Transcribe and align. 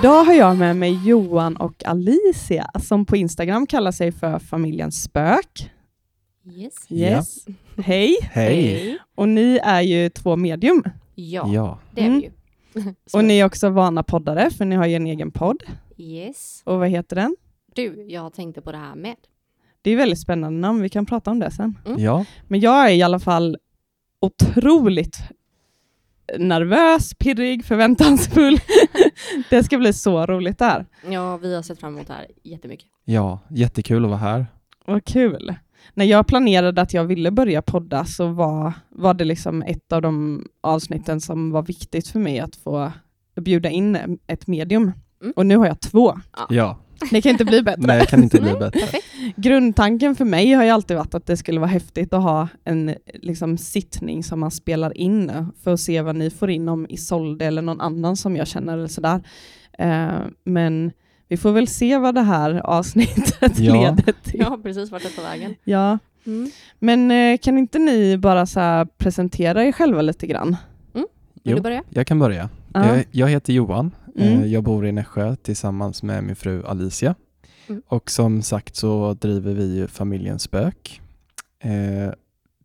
Idag 0.00 0.24
har 0.24 0.32
jag 0.34 0.56
med 0.56 0.76
mig 0.76 1.00
Johan 1.08 1.56
och 1.56 1.84
Alicia 1.84 2.70
som 2.82 3.06
på 3.06 3.16
Instagram 3.16 3.66
kallar 3.66 3.92
sig 3.92 4.12
för 4.12 4.38
familjen 4.38 4.92
Spök. 4.92 5.70
Yes. 6.52 6.74
Yes. 6.90 7.44
Hej! 7.84 8.16
Hej! 8.22 8.98
Och 9.14 9.28
ni 9.28 9.60
är 9.62 9.80
ju 9.80 10.08
två 10.08 10.36
medium. 10.36 10.82
Ja, 11.14 11.48
Ja. 11.52 11.78
det 11.94 12.00
är 12.00 12.06
Mm. 12.06 12.18
vi 12.20 12.24
ju. 12.82 12.94
Så- 13.06 13.18
Och 13.18 13.24
ni 13.24 13.38
är 13.38 13.44
också 13.44 13.68
vana 13.70 14.02
poddare 14.02 14.50
för 14.50 14.64
ni 14.64 14.76
har 14.76 14.86
ju 14.86 14.94
en 14.94 15.06
egen 15.06 15.30
podd. 15.30 15.62
Yes. 15.96 16.62
Och 16.64 16.78
vad 16.78 16.88
heter 16.88 17.16
den? 17.16 17.36
Du, 17.74 18.06
jag 18.08 18.32
tänkte 18.32 18.60
på 18.60 18.72
det 18.72 18.78
här 18.78 18.94
med. 18.94 19.16
Det 19.82 19.90
är 19.90 19.96
väldigt 19.96 20.18
spännande 20.20 20.60
namn, 20.60 20.82
vi 20.82 20.88
kan 20.88 21.06
prata 21.06 21.30
om 21.30 21.38
det 21.38 21.50
sen. 21.50 21.78
Mm. 21.86 21.98
Ja. 22.02 22.24
Men 22.48 22.60
jag 22.60 22.90
är 22.90 22.94
i 22.94 23.02
alla 23.02 23.18
fall 23.18 23.56
otroligt 24.20 25.16
nervös, 26.38 27.14
pirrig, 27.14 27.64
förväntansfull. 27.64 28.58
det 29.50 29.64
ska 29.64 29.78
bli 29.78 29.92
så 29.92 30.26
roligt 30.26 30.58
där. 30.58 30.86
Ja, 31.08 31.36
vi 31.36 31.54
har 31.54 31.62
sett 31.62 31.80
fram 31.80 31.94
emot 31.94 32.06
det 32.06 32.12
här 32.12 32.26
jättemycket. 32.42 32.86
ja, 33.04 33.38
jättekul 33.48 34.04
att 34.04 34.10
vara 34.10 34.20
här. 34.20 34.46
Vad 34.86 35.04
kul. 35.04 35.54
När 35.94 36.04
jag 36.04 36.26
planerade 36.26 36.82
att 36.82 36.94
jag 36.94 37.04
ville 37.04 37.30
börja 37.30 37.62
podda 37.62 38.04
så 38.04 38.26
var, 38.26 38.72
var 38.88 39.14
det 39.14 39.24
liksom 39.24 39.62
ett 39.62 39.92
av 39.92 40.02
de 40.02 40.44
avsnitten 40.60 41.20
som 41.20 41.50
var 41.50 41.62
viktigt 41.62 42.08
för 42.08 42.18
mig 42.18 42.40
att 42.40 42.56
få 42.56 42.92
bjuda 43.40 43.68
in 43.70 44.18
ett 44.26 44.46
medium. 44.46 44.92
Mm. 45.22 45.32
Och 45.36 45.46
nu 45.46 45.56
har 45.56 45.66
jag 45.66 45.80
två. 45.80 46.20
Ja, 46.48 46.78
Det 47.10 47.20
kan 47.20 47.30
inte 47.32 47.44
bli 47.44 47.62
bättre. 47.62 47.82
nej, 47.86 48.06
kan 48.06 48.22
inte 48.22 48.40
bli 48.40 48.50
Nej, 48.50 48.58
bättre. 48.60 48.98
Grundtanken 49.36 50.14
för 50.16 50.24
mig 50.24 50.52
har 50.52 50.64
ju 50.64 50.70
alltid 50.70 50.96
varit 50.96 51.14
att 51.14 51.26
det 51.26 51.36
skulle 51.36 51.60
vara 51.60 51.70
häftigt 51.70 52.12
att 52.14 52.22
ha 52.22 52.48
en 52.64 52.94
liksom, 53.14 53.58
sittning 53.58 54.24
som 54.24 54.40
man 54.40 54.50
spelar 54.50 54.96
in 54.96 55.32
för 55.64 55.72
att 55.74 55.80
se 55.80 56.02
vad 56.02 56.16
ni 56.16 56.30
får 56.30 56.50
in 56.50 56.68
om 56.68 56.86
Isolde 56.88 57.44
eller 57.44 57.62
någon 57.62 57.80
annan 57.80 58.16
som 58.16 58.36
jag 58.36 58.46
känner 58.46 58.78
eller 58.78 58.88
sådär. 58.88 59.20
Eh, 59.78 60.08
men 60.44 60.92
vi 61.28 61.36
får 61.36 61.52
väl 61.52 61.66
se 61.68 61.98
vad 61.98 62.14
det 62.14 62.20
här 62.22 62.54
avsnittet 62.66 63.58
Ja. 63.58 63.74
leder 63.74 64.14
till. 64.22 64.40
Ja, 64.40 64.58
precis 64.62 64.90
vart 64.90 65.02
det 65.02 65.08
tar 65.08 65.22
vägen. 65.22 65.54
Ja. 65.64 65.98
Mm. 66.26 66.50
Men 66.78 67.10
eh, 67.10 67.38
kan 67.38 67.58
inte 67.58 67.78
ni 67.78 68.18
bara 68.18 68.46
så 68.46 68.60
här 68.60 68.84
presentera 68.84 69.64
er 69.64 69.72
själva 69.72 70.02
lite 70.02 70.26
grann? 70.26 70.56
Vill 71.42 71.50
Jo. 71.52 71.56
du 71.56 71.62
börja? 71.62 71.82
Jag 71.90 72.06
kan 72.06 72.18
börja. 72.18 72.48
Ja. 72.74 72.96
Jag, 72.96 73.04
jag 73.10 73.28
heter 73.28 73.52
Johan. 73.52 73.90
Mm. 74.16 74.40
Eh, 74.40 74.46
Jag 74.46 74.64
bor 74.64 74.86
i 74.86 74.92
Nässjö 74.92 75.36
tillsammans 75.36 76.02
med 76.02 76.24
min 76.24 76.36
fru 76.36 76.64
Alicia. 76.64 77.14
Mm. 77.68 77.82
Och 77.86 78.10
som 78.10 78.42
sagt 78.42 78.76
så 78.76 79.14
driver 79.14 79.54
vi 79.54 79.76
ju 79.76 79.86
familjen 79.86 80.38
Spök. 80.38 81.00
Eh, 81.58 82.12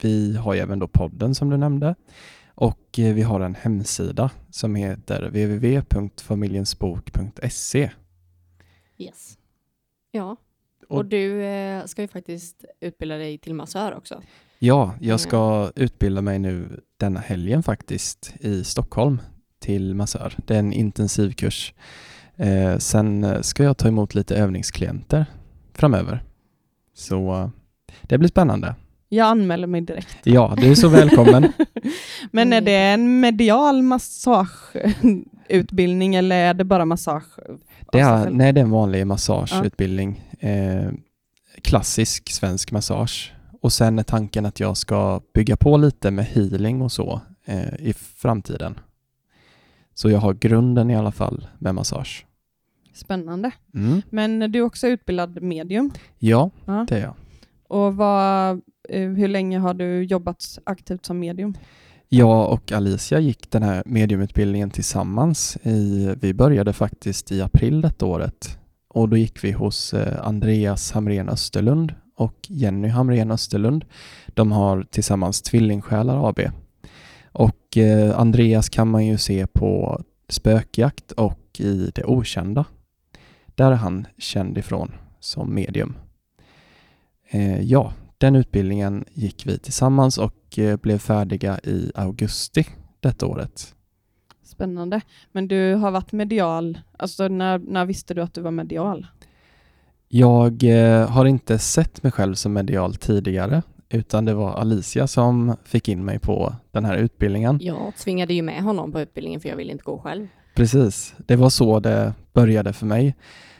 Vi 0.01 0.35
har 0.37 0.55
även 0.55 0.79
då 0.79 0.87
podden 0.87 1.35
som 1.35 1.49
du 1.49 1.57
nämnde. 1.57 1.95
Och 2.55 2.99
eh, 2.99 3.13
vi 3.15 3.21
har 3.21 3.39
en 3.39 3.55
hemsida 3.55 4.31
som 4.51 4.75
heter 4.75 5.21
www.familjensbok.se. 5.29 7.91
Yes. 8.97 9.37
Ja, 10.11 10.37
och, 10.87 10.97
Och- 10.97 11.05
du 11.05 11.41
ska 11.85 12.01
ju 12.01 12.07
faktiskt 12.07 12.65
utbilda 12.81 13.15
dig 13.17 13.37
till 13.37 13.53
massör 13.53 13.95
också. 13.97 14.21
Ja, 14.59 14.93
jag 15.01 15.19
ska 15.19 15.71
utbilda 15.75 16.21
mig 16.21 16.39
nu 16.39 16.79
denna 16.97 17.19
helgen 17.19 17.63
faktiskt 17.63 18.33
i 18.39 18.63
Stockholm 18.63 19.21
till 19.65 19.95
massör. 19.95 20.33
Det 20.37 20.55
är 20.55 20.59
en 20.59 20.73
intensivkurs. 20.73 21.73
Eh, 22.37 22.77
sen 22.77 23.23
eh, 23.23 23.41
ska 23.41 23.63
jag 23.63 23.77
ta 23.77 23.87
emot 23.87 24.15
lite 24.15 24.35
övningsklienter 24.35 25.25
framöver. 25.73 26.23
Så 26.95 27.33
eh, 27.33 27.49
det 28.01 28.17
blir 28.17 28.29
spännande. 28.29 28.75
Jag 29.09 29.27
anmäler 29.27 29.67
mig 29.67 29.81
direkt. 29.81 30.17
Ja, 30.23 30.55
du 30.57 30.71
är 30.71 30.75
så 30.75 30.89
välkommen. 30.89 31.51
Men 32.31 32.53
är 32.53 32.61
det 32.61 32.77
en 32.77 33.19
medial 33.19 33.81
massageutbildning 33.81 36.15
eller 36.15 36.35
är 36.35 36.53
det 36.53 36.63
bara 36.63 36.85
massage? 36.85 37.39
Det 37.91 37.99
är, 37.99 38.23
själv? 38.23 38.35
nej, 38.35 38.53
det 38.53 38.59
är 38.59 38.63
en 38.63 38.71
vanlig 38.71 39.07
massageutbildning. 39.07 40.21
Eh, 40.39 40.89
klassisk 41.61 42.31
svensk 42.31 42.71
massage. 42.71 43.33
Och 43.61 43.73
sen 43.73 43.99
är 43.99 44.03
tanken 44.03 44.45
att 44.45 44.59
jag 44.59 44.77
ska 44.77 45.21
bygga 45.33 45.57
på 45.57 45.77
lite 45.77 46.11
med 46.11 46.25
healing 46.25 46.81
och 46.81 46.91
så 46.91 47.21
eh, 47.45 47.73
i 47.79 47.93
framtiden. 47.93 48.79
Så 49.95 50.09
jag 50.09 50.19
har 50.19 50.33
grunden 50.33 50.91
i 50.91 50.95
alla 50.95 51.11
fall 51.11 51.47
med 51.59 51.75
massage. 51.75 52.25
Spännande. 52.93 53.51
Mm. 53.73 54.01
Men 54.09 54.51
du 54.51 54.59
är 54.59 54.63
också 54.63 54.87
utbildad 54.87 55.41
medium. 55.41 55.91
Ja, 56.19 56.49
Ja. 56.65 56.85
det 56.89 56.95
är 56.97 57.01
jag. 57.01 57.13
Och 57.67 57.95
vad, 57.95 58.61
eh, 58.89 59.09
hur 59.09 59.27
länge 59.27 59.59
har 59.59 59.73
du 59.73 60.03
jobbat 60.03 60.59
aktivt 60.63 61.05
som 61.05 61.19
medium? 61.19 61.53
Jag 62.09 62.51
och 62.51 62.71
Alicia 62.71 63.19
gick 63.19 63.51
den 63.51 63.63
här 63.63 63.83
mediumutbildningen 63.85 64.69
tillsammans. 64.69 65.57
I, 65.63 66.09
vi 66.21 66.33
började 66.33 66.73
faktiskt 66.73 67.31
i 67.31 67.41
april 67.41 67.81
detta 67.81 68.05
året 68.05 68.59
och 68.87 69.09
då 69.09 69.17
gick 69.17 69.43
vi 69.43 69.51
hos 69.51 69.93
eh, 69.93 70.27
Andreas 70.27 70.91
Hamrén 70.91 71.29
Österlund 71.29 71.93
och 72.15 72.35
Jenny 72.47 72.87
Hamrén 72.87 73.31
Österlund. 73.31 73.85
De 74.27 74.51
har 74.51 74.83
tillsammans 74.83 75.41
Tvillingsjälar 75.41 76.29
AB. 76.29 76.39
Och 77.75 77.81
eh, 77.81 78.19
Andreas 78.19 78.69
kan 78.69 78.87
man 78.87 79.05
ju 79.05 79.17
se 79.17 79.47
på 79.47 80.01
Spökjakt 80.29 81.11
och 81.11 81.59
i 81.59 81.91
Det 81.95 82.03
Okända. 82.03 82.65
Där 83.55 83.71
är 83.71 83.75
han 83.75 84.07
känd 84.17 84.57
ifrån 84.57 84.91
som 85.19 85.55
medium. 85.55 85.95
Eh, 87.29 87.61
ja, 87.61 87.93
den 88.17 88.35
utbildningen 88.35 89.05
gick 89.13 89.47
vi 89.47 89.57
tillsammans 89.57 90.17
och 90.17 90.59
eh, 90.59 90.77
blev 90.77 90.97
färdiga 90.97 91.59
i 91.59 91.91
augusti 91.95 92.67
detta 92.99 93.25
året. 93.25 93.75
Spännande. 94.43 95.01
Men 95.31 95.47
du 95.47 95.73
har 95.73 95.91
varit 95.91 96.11
medial, 96.11 96.79
alltså 96.97 97.27
när, 97.27 97.59
när 97.59 97.85
visste 97.85 98.13
du 98.13 98.21
att 98.21 98.33
du 98.33 98.41
var 98.41 98.51
medial? 98.51 99.07
Jag 100.07 100.63
eh, 100.63 101.09
har 101.09 101.25
inte 101.25 101.59
sett 101.59 102.03
mig 102.03 102.11
själv 102.11 102.35
som 102.35 102.53
medial 102.53 102.95
tidigare 102.95 103.61
utan 103.95 104.25
det 104.25 104.33
var 104.33 104.53
Alicia 104.53 105.07
som 105.07 105.55
fick 105.63 105.89
in 105.89 106.05
mig 106.05 106.19
på 106.19 106.55
den 106.71 106.85
här 106.85 106.97
utbildningen. 106.97 107.59
Jag 107.61 107.93
tvingade 107.97 108.33
ju 108.33 108.41
med 108.41 108.63
honom 108.63 108.91
på 108.91 109.01
utbildningen 109.01 109.41
för 109.41 109.49
jag 109.49 109.55
ville 109.55 109.71
inte 109.71 109.83
gå 109.83 109.97
själv. 109.97 110.27
Precis, 110.55 111.15
det 111.17 111.35
var 111.35 111.49
så 111.49 111.79
det 111.79 112.13
började 112.33 112.73
för 112.73 112.85
mig. 112.85 113.15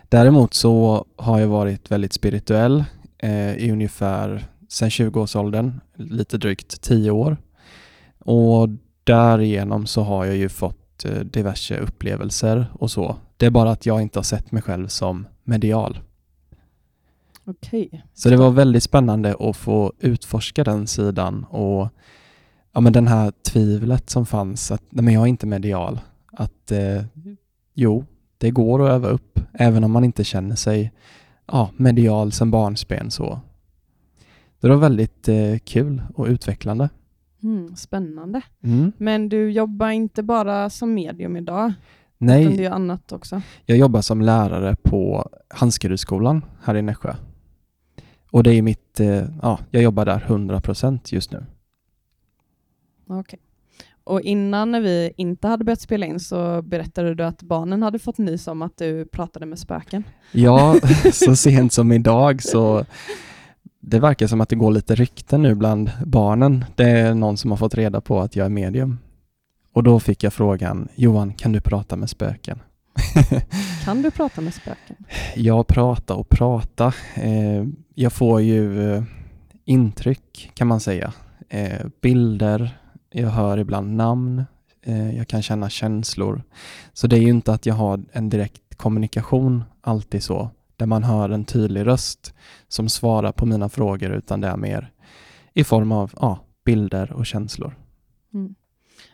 Däremot 0.10 0.54
så 0.54 1.06
har 1.16 1.40
jag 1.40 1.48
varit 1.48 1.92
väldigt 1.92 2.14
spirituell 2.14 2.84
eh, 3.18 3.56
i 3.56 3.72
ungefär 3.72 4.46
sedan 4.70 4.90
20-årsåldern, 4.90 5.80
lite 5.96 6.38
drygt 6.38 6.82
10 6.82 7.12
år. 7.12 7.38
Och 8.20 8.70
därigenom 9.04 9.86
så 9.86 10.02
har 10.02 10.26
jag 10.26 10.36
ju 10.36 10.50
fått 10.50 11.06
eh, 11.06 11.20
diverse 11.20 11.78
upplevelser 11.78 12.66
och 12.74 12.92
så. 12.92 13.16
Det 13.38 13.46
är 13.46 13.50
bara 13.50 13.72
att 13.72 13.86
jag 13.86 14.02
inte 14.02 14.20
har 14.20 14.24
sett 14.24 14.52
mig 14.52 14.62
själv 14.62 14.88
som 14.88 15.28
medial. 15.44 16.00
Okej. 17.46 18.06
Så 18.14 18.30
det 18.30 18.38
var 18.38 18.52
väldigt 18.52 18.84
spännande 18.84 19.36
att 19.40 19.58
få 19.58 19.94
utforska 20.00 20.64
den 20.64 20.88
sidan 20.88 21.44
och 21.44 21.90
ja, 22.74 22.82
men 22.82 22.94
den 22.94 23.08
här 23.08 23.32
tvivlet 23.52 24.10
som 24.10 24.26
fanns 24.26 24.72
att 24.72 24.84
nej, 24.90 25.06
men 25.06 25.14
jag 25.14 25.24
är 25.24 25.28
inte 25.28 25.48
medial. 25.48 26.00
Att 26.32 26.72
eh, 26.72 27.04
jo, 27.74 28.06
det 28.38 28.52
går 28.52 28.86
att 28.86 28.92
öva 28.92 29.08
upp 29.08 29.40
även 29.54 29.84
om 29.84 29.92
man 29.92 30.04
inte 30.04 30.24
känner 30.24 30.56
sig 30.56 30.92
ja, 31.46 31.70
medial 31.78 32.32
som 32.32 32.52
barnsben. 32.52 33.12
Så. 33.12 33.40
Det 34.60 34.70
var 34.70 34.78
väldigt 34.78 35.28
eh, 35.28 35.58
kul 35.64 36.02
och 36.16 36.26
utvecklande. 36.26 36.90
Mm, 37.44 37.76
spännande. 37.76 38.42
Mm. 38.64 38.92
Men 38.98 39.30
du 39.30 39.52
jobbar 39.52 39.90
inte 39.90 40.24
bara 40.24 40.70
som 40.70 40.94
medium 40.94 41.38
idag, 41.38 41.74
utan 42.20 42.28
Nej, 42.28 42.68
annat 42.68 43.12
också. 43.12 43.42
jag 43.66 43.78
jobbar 43.78 44.02
som 44.02 44.22
lärare 44.22 44.76
på 44.84 45.30
Handskerudsskolan 45.48 46.46
här 46.64 46.76
i 46.76 46.82
Nässjö. 46.82 47.16
Och 48.36 48.44
det 48.44 48.54
är 48.54 48.62
mitt, 48.62 49.00
eh, 49.00 49.24
ja, 49.42 49.60
jag 49.72 49.84
jobbar 49.84 50.06
där 50.06 50.20
100% 50.20 51.14
just 51.14 51.32
nu. 51.32 51.46
Okej. 53.08 53.40
Och 54.04 54.22
innan 54.22 54.72
när 54.72 54.82
vi 54.82 55.12
inte 55.18 55.48
hade 55.48 55.64
börjat 55.64 55.82
spela 55.82 56.06
in 56.06 56.20
så 56.20 56.62
berättade 56.62 57.16
du 57.16 57.24
att 57.24 57.44
barnen 57.44 57.84
hade 57.84 58.00
fått 58.00 58.18
nys 58.18 58.48
om 58.48 58.62
att 58.62 58.78
du 58.78 59.06
pratade 59.06 59.46
med 59.46 59.60
spöken. 59.60 60.04
Ja, 60.32 60.76
så 61.14 61.36
sent 61.36 61.74
som 61.74 61.92
idag 61.92 62.44
så 62.44 62.86
det 63.80 64.00
verkar 64.00 64.28
som 64.28 64.42
att 64.42 64.50
det 64.50 64.56
går 64.56 64.72
lite 64.72 64.96
rykten 64.96 65.42
nu 65.42 65.56
bland 65.56 65.92
barnen. 66.06 66.66
Det 66.76 66.90
är 66.90 67.14
någon 67.14 67.38
som 67.38 67.52
har 67.52 67.58
fått 67.58 67.76
reda 67.76 68.02
på 68.02 68.20
att 68.20 68.36
jag 68.36 68.46
är 68.46 68.50
medium. 68.50 69.00
Och 69.74 69.84
då 69.84 70.00
fick 70.00 70.24
jag 70.24 70.34
frågan, 70.34 70.88
Johan, 70.96 71.34
kan 71.34 71.52
du 71.52 71.62
prata 71.62 71.96
med 71.96 72.10
spöken? 72.10 72.60
Kan 73.84 74.02
du 74.02 74.12
prata 74.12 74.42
med 74.42 74.54
spöken? 74.54 74.96
jag 75.36 75.68
prata 75.68 76.16
och 76.16 76.30
prata. 76.30 76.94
Eh, 77.16 77.64
jag 77.94 78.14
får 78.14 78.42
ju 78.42 78.94
eh, 78.94 79.04
intryck 79.66 80.52
kan 80.54 80.68
man 80.68 80.80
säga. 80.80 81.14
Eh, 81.50 81.86
bilder, 82.02 82.78
jag 83.12 83.30
hör 83.30 83.58
ibland 83.58 83.96
namn, 83.96 84.46
jag 85.16 85.28
kan 85.28 85.42
känna 85.42 85.70
känslor. 85.70 86.44
Så 86.94 87.08
det 87.08 87.16
är 87.16 87.22
ju 87.22 87.30
inte 87.30 87.54
att 87.54 87.66
jag 87.66 87.76
har 87.76 88.04
en 88.12 88.30
direkt 88.30 88.76
kommunikation 88.78 89.64
alltid 89.82 90.24
så, 90.24 90.50
där 90.78 90.86
man 90.86 91.04
hör 91.04 91.30
en 91.30 91.46
tydlig 91.46 91.86
röst 91.86 92.34
som 92.68 92.90
svarar 92.90 93.32
på 93.32 93.46
mina 93.46 93.70
frågor, 93.70 94.12
utan 94.12 94.42
det 94.42 94.48
är 94.48 94.58
mer 94.58 94.92
i 95.54 95.64
form 95.64 95.92
av 95.92 96.12
ja, 96.22 96.40
bilder 96.66 97.12
och 97.12 97.26
känslor. 97.26 97.76
Mm. 98.34 98.56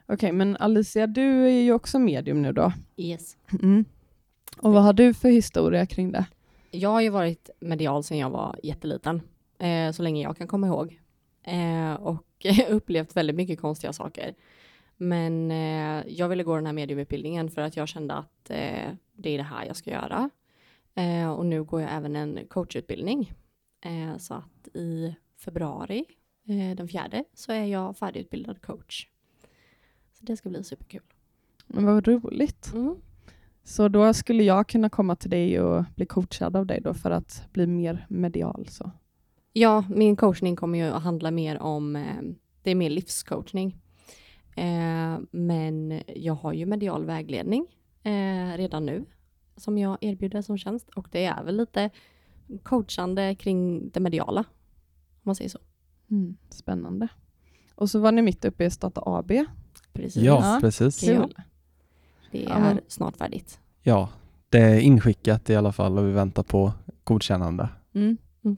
Okej, 0.05 0.31
men 0.31 0.57
Alicia, 0.57 1.07
du 1.07 1.45
är 1.45 1.61
ju 1.61 1.73
också 1.73 1.99
medium 1.99 2.41
nu 2.41 2.51
då. 2.53 2.73
Yes. 2.97 3.37
Mm. 3.61 3.85
Och 4.57 4.73
vad 4.73 4.83
har 4.83 4.93
du 4.93 5.13
för 5.13 5.29
historia 5.29 5.85
kring 5.85 6.11
det? 6.11 6.25
Jag 6.71 6.89
har 6.89 7.01
ju 7.01 7.09
varit 7.09 7.49
medial 7.59 8.03
sedan 8.03 8.17
jag 8.17 8.29
var 8.29 8.59
jätteliten, 8.63 9.21
eh, 9.59 9.91
så 9.91 10.03
länge 10.03 10.23
jag 10.23 10.37
kan 10.37 10.47
komma 10.47 10.67
ihåg. 10.67 10.99
Eh, 11.43 11.93
och 11.93 12.45
upplevt 12.69 13.15
väldigt 13.15 13.35
mycket 13.35 13.61
konstiga 13.61 13.93
saker. 13.93 14.33
Men 14.97 15.51
eh, 15.51 16.03
jag 16.07 16.29
ville 16.29 16.43
gå 16.43 16.55
den 16.55 16.65
här 16.65 16.73
mediumutbildningen 16.73 17.49
för 17.49 17.61
att 17.61 17.77
jag 17.77 17.87
kände 17.87 18.13
att 18.13 18.49
eh, 18.49 18.91
det 19.13 19.29
är 19.29 19.37
det 19.37 19.43
här 19.43 19.65
jag 19.65 19.75
ska 19.75 19.89
göra. 19.89 20.29
Eh, 20.95 21.31
och 21.31 21.45
nu 21.45 21.63
går 21.63 21.81
jag 21.81 21.93
även 21.93 22.15
en 22.15 22.39
coachutbildning. 22.49 23.33
Eh, 23.85 24.17
så 24.17 24.33
att 24.33 24.67
i 24.75 25.15
februari, 25.37 26.05
eh, 26.47 26.75
den 26.75 26.87
fjärde, 26.87 27.23
så 27.33 27.51
är 27.51 27.65
jag 27.65 27.97
färdigutbildad 27.97 28.61
coach. 28.61 29.07
Det 30.21 30.37
ska 30.37 30.49
bli 30.49 30.63
superkul. 30.63 31.01
Men 31.67 31.85
vad 31.85 32.07
roligt. 32.07 32.73
Mm. 32.73 32.95
Så 33.63 33.87
då 33.87 34.13
skulle 34.13 34.43
jag 34.43 34.67
kunna 34.67 34.89
komma 34.89 35.15
till 35.15 35.29
dig 35.29 35.61
och 35.61 35.85
bli 35.95 36.05
coachad 36.05 36.55
av 36.55 36.65
dig 36.65 36.81
då 36.81 36.93
för 36.93 37.11
att 37.11 37.43
bli 37.53 37.67
mer 37.67 38.05
medial. 38.09 38.67
Så. 38.69 38.91
Ja, 39.53 39.83
min 39.89 40.15
coachning 40.15 40.55
kommer 40.55 40.79
ju 40.79 40.85
att 40.85 41.03
handla 41.03 41.31
mer 41.31 41.59
om, 41.59 41.95
eh, 41.95 42.21
det 42.61 42.71
är 42.71 42.75
mer 42.75 42.89
livscoachning. 42.89 43.77
Eh, 44.55 45.19
men 45.31 46.01
jag 46.15 46.33
har 46.33 46.53
ju 46.53 46.65
medial 46.65 47.05
vägledning 47.05 47.67
eh, 48.03 48.57
redan 48.57 48.85
nu 48.85 49.05
som 49.55 49.77
jag 49.77 49.97
erbjuder 50.01 50.41
som 50.41 50.57
tjänst 50.57 50.89
och 50.89 51.07
det 51.11 51.25
är 51.25 51.43
väl 51.43 51.57
lite 51.57 51.89
coachande 52.63 53.35
kring 53.35 53.89
det 53.89 53.99
mediala, 53.99 54.39
om 54.39 55.21
man 55.21 55.35
säger 55.35 55.49
så. 55.49 55.59
Mm, 56.11 56.37
spännande. 56.49 57.07
Och 57.75 57.89
så 57.89 57.99
var 57.99 58.11
ni 58.11 58.21
mitt 58.21 58.45
uppe 58.45 58.65
i 58.65 58.69
Starta 58.69 59.01
AB. 59.05 59.31
Precis. 59.93 60.23
Ja, 60.23 60.53
Ja. 60.53 60.57
precis. 60.61 60.99
Kul. 60.99 61.33
Det 62.31 62.43
Ja, 62.43 62.53
är 62.55 62.59
men- 62.59 62.79
snart 62.87 63.17
färdigt. 63.17 63.59
Ja, 63.83 64.09
det 64.49 64.57
är 64.59 64.79
inskickat 64.79 65.49
i 65.49 65.55
alla 65.55 65.71
fall 65.71 65.97
och 65.99 66.07
vi 66.07 66.11
väntar 66.11 66.43
på 66.43 66.73
godkännande. 67.03 67.69
Mm. 67.95 68.17
Mm. 68.45 68.57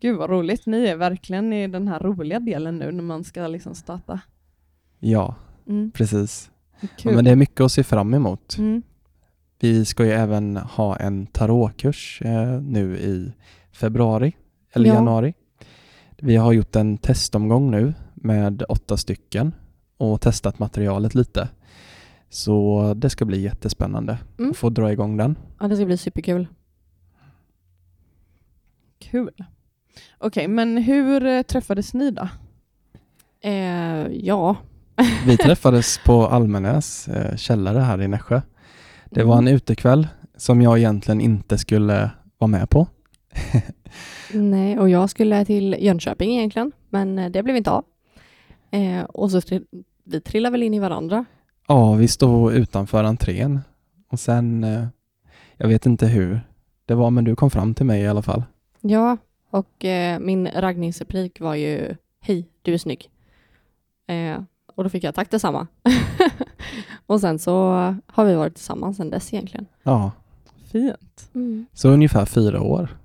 Gud 0.00 0.16
vad 0.18 0.30
roligt. 0.30 0.66
Ni 0.66 0.86
är 0.86 0.96
verkligen 0.96 1.52
i 1.52 1.68
den 1.68 1.88
här 1.88 2.00
roliga 2.00 2.40
delen 2.40 2.78
nu 2.78 2.92
när 2.92 3.02
man 3.02 3.24
ska 3.24 3.46
liksom 3.46 3.74
starta. 3.74 4.20
Ja, 5.00 5.34
Mm. 5.66 5.90
precis. 5.90 6.50
Ja, 7.02 7.10
men 7.12 7.24
det 7.24 7.30
är 7.30 7.36
mycket 7.36 7.60
att 7.60 7.72
se 7.72 7.82
fram 7.84 8.14
emot. 8.14 8.56
mm. 8.58 8.82
Vi 9.60 9.84
ska 9.84 10.04
ju 10.04 10.10
även 10.10 10.56
ha 10.56 10.96
en 10.96 11.26
tarotkurs 11.26 12.22
eh, 12.24 12.60
nu 12.62 12.96
i 12.98 13.32
februari 13.72 14.36
eller 14.72 14.88
Ja. 14.88 14.94
januari. 14.94 15.34
Vi 16.18 16.36
har 16.36 16.52
gjort 16.52 16.76
en 16.76 16.98
testomgång 16.98 17.70
nu 17.70 17.94
med 18.14 18.62
åtta 18.68 18.96
stycken 18.96 19.54
och 19.96 20.20
testat 20.20 20.58
materialet 20.58 21.14
lite. 21.14 21.48
Så 22.28 22.94
det 22.96 23.10
ska 23.10 23.24
bli 23.24 23.40
jättespännande 23.40 24.18
Mm. 24.38 24.50
att 24.50 24.56
få 24.56 24.70
dra 24.70 24.92
igång 24.92 25.16
den. 25.16 25.38
Ja, 25.60 25.68
det 25.68 25.76
ska 25.76 25.84
bli 25.86 25.96
superkul. 25.96 26.46
Kul. 28.98 29.44
Okej, 30.18 30.48
men 30.48 30.76
hur 30.76 31.26
eh, 31.26 31.42
träffades 31.42 31.94
ni 31.94 32.10
då? 32.10 32.28
Eh, 33.40 34.06
ja, 34.12 34.56
Vi 35.26 35.36
träffades 35.36 36.00
på 36.04 36.26
Almenäs 36.26 37.08
eh, 37.08 37.36
källare 37.36 37.78
här 37.78 38.02
i 38.02 38.08
Nässjö. 38.08 38.40
Det 39.10 39.24
var 39.24 39.38
en 39.38 39.48
utekväll 39.48 40.08
som 40.36 40.62
jag 40.62 40.78
egentligen 40.78 41.20
inte 41.20 41.58
skulle 41.58 42.10
vara 42.38 42.48
med 42.48 42.70
på. 42.70 42.86
nej, 44.32 44.78
och 44.78 44.88
jag 44.88 45.10
skulle 45.10 45.44
till 45.44 45.76
Jönköping 45.80 46.36
egentligen, 46.38 46.72
men 46.90 47.18
eh, 47.18 47.30
det 47.30 47.42
blev 47.42 47.56
inte 47.56 47.70
av. 47.70 47.84
Eh, 48.74 49.04
och 49.04 49.30
så 49.30 49.40
vi 50.04 50.20
trillade 50.20 50.52
väl 50.52 50.62
in 50.62 50.74
i 50.74 50.78
varandra. 50.78 51.24
Ja, 51.68 51.92
vi 51.94 52.08
stod 52.08 52.52
utanför 52.52 53.04
entrén 53.04 53.60
och 54.10 54.20
sen, 54.20 54.64
eh, 54.64 54.86
jag 55.56 55.68
vet 55.68 55.86
inte 55.86 56.06
hur 56.06 56.40
det 56.86 56.94
var, 56.94 57.10
men 57.10 57.24
du 57.24 57.36
kom 57.36 57.50
fram 57.50 57.74
till 57.74 57.86
mig 57.86 58.02
i 58.02 58.06
alla 58.06 58.22
fall. 58.22 58.42
Ja, 58.80 59.16
och 59.50 59.84
eh, 59.84 60.18
min 60.20 60.48
raggningsreplik 60.48 61.40
var 61.40 61.54
ju 61.54 61.96
Hej, 62.20 62.48
du 62.62 62.74
är 62.74 62.78
snygg. 62.78 63.10
Eh, 64.06 64.42
och 64.74 64.84
då 64.84 64.90
fick 64.90 65.04
jag 65.04 65.14
tack 65.14 65.30
detsamma. 65.30 65.66
och 67.06 67.20
sen 67.20 67.38
så 67.38 67.52
har 68.06 68.24
vi 68.24 68.34
varit 68.34 68.54
tillsammans 68.54 68.96
sedan 68.96 69.10
dess 69.10 69.32
egentligen. 69.32 69.66
Ja, 69.82 70.12
Fint. 70.72 71.30
så 71.72 71.88
ungefär 71.88 72.26
fyra 72.26 72.62
år 72.62 72.96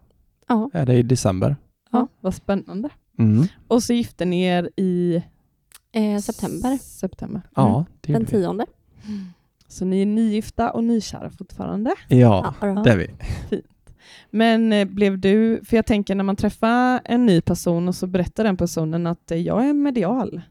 Ja, 0.48 0.70
är 0.74 0.86
det 0.86 0.94
i 0.94 1.04
december. 1.04 1.56
Ja, 1.92 2.08
vad 2.22 2.34
spännande. 2.34 2.90
Mm. 3.18 3.48
Och 3.68 3.84
så 3.84 3.94
gifte 3.94 4.26
ni 4.26 4.42
er 4.44 4.70
i 4.76 5.24
eh, 5.92 6.20
september, 6.22 6.78
september. 6.82 7.42
Mm. 7.58 7.70
Ja, 7.70 7.86
det 8.02 8.14
den 8.14 8.26
tionde. 8.26 8.66
Så 9.68 9.86
ni 9.86 10.02
är 10.02 10.06
nygifta 10.06 10.72
och 10.72 10.84
nykära 10.84 11.30
fortfarande. 11.30 11.92
Ja, 12.08 12.54
Ja. 12.62 12.82
det 12.84 12.92
är 12.92 12.98
vi. 12.98 13.10
Men 14.32 14.74
eh, 14.74 14.86
blev 14.86 15.20
du, 15.20 15.62
för 15.66 15.76
jag 15.76 15.86
tänker 15.86 16.16
när 16.16 16.24
man 16.24 16.36
träffar 16.36 17.02
en 17.06 17.26
ny 17.26 17.42
person 17.42 17.88
och 17.88 17.96
så 17.96 18.08
berättar 18.08 18.44
den 18.44 18.58
personen 18.58 19.08
att 19.08 19.32
eh, 19.32 19.38
jag 19.38 19.70
är 19.70 19.74
medial. 19.74 20.42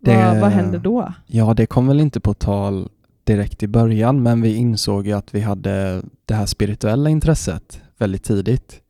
Det- 0.00 0.16
Vad, 0.16 0.40
vad 0.40 0.50
händer 0.50 0.78
då? 0.78 1.12
Ja, 1.26 1.54
det 1.54 1.66
kom 1.66 1.86
väl 1.86 2.00
inte 2.00 2.20
på 2.20 2.34
tal 2.34 2.88
direkt 3.24 3.62
i 3.62 3.68
början, 3.68 4.22
men 4.22 4.42
vi 4.42 4.54
insåg 4.56 5.06
ju 5.06 5.12
att 5.12 5.34
vi 5.34 5.40
hade 5.40 6.02
det 6.24 6.34
här 6.34 6.46
spirituella 6.46 7.10
intresset 7.10 7.82
väldigt 7.98 8.24
tidigt. 8.24 8.80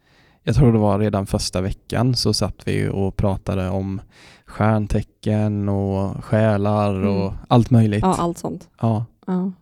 Jag 0.42 0.54
tror 0.56 0.72
det 0.72 0.78
var 0.78 0.98
redan 0.98 1.26
första 1.26 1.60
veckan 1.60 2.14
så 2.14 2.34
satt 2.34 2.68
vi 2.68 2.88
och 2.88 3.16
pratade 3.16 3.68
om 3.68 4.00
stjärntecken 4.46 5.69
och 5.69 6.25
själar 6.25 6.94
och 7.06 7.26
Mm. 7.32 7.38
allt 7.49 7.70
möjligt. 7.70 8.02
Ja, 8.02 8.14
allt 8.19 8.38
sånt. 8.38 8.69
Ja. 8.81 9.05
Ja. 9.26 9.52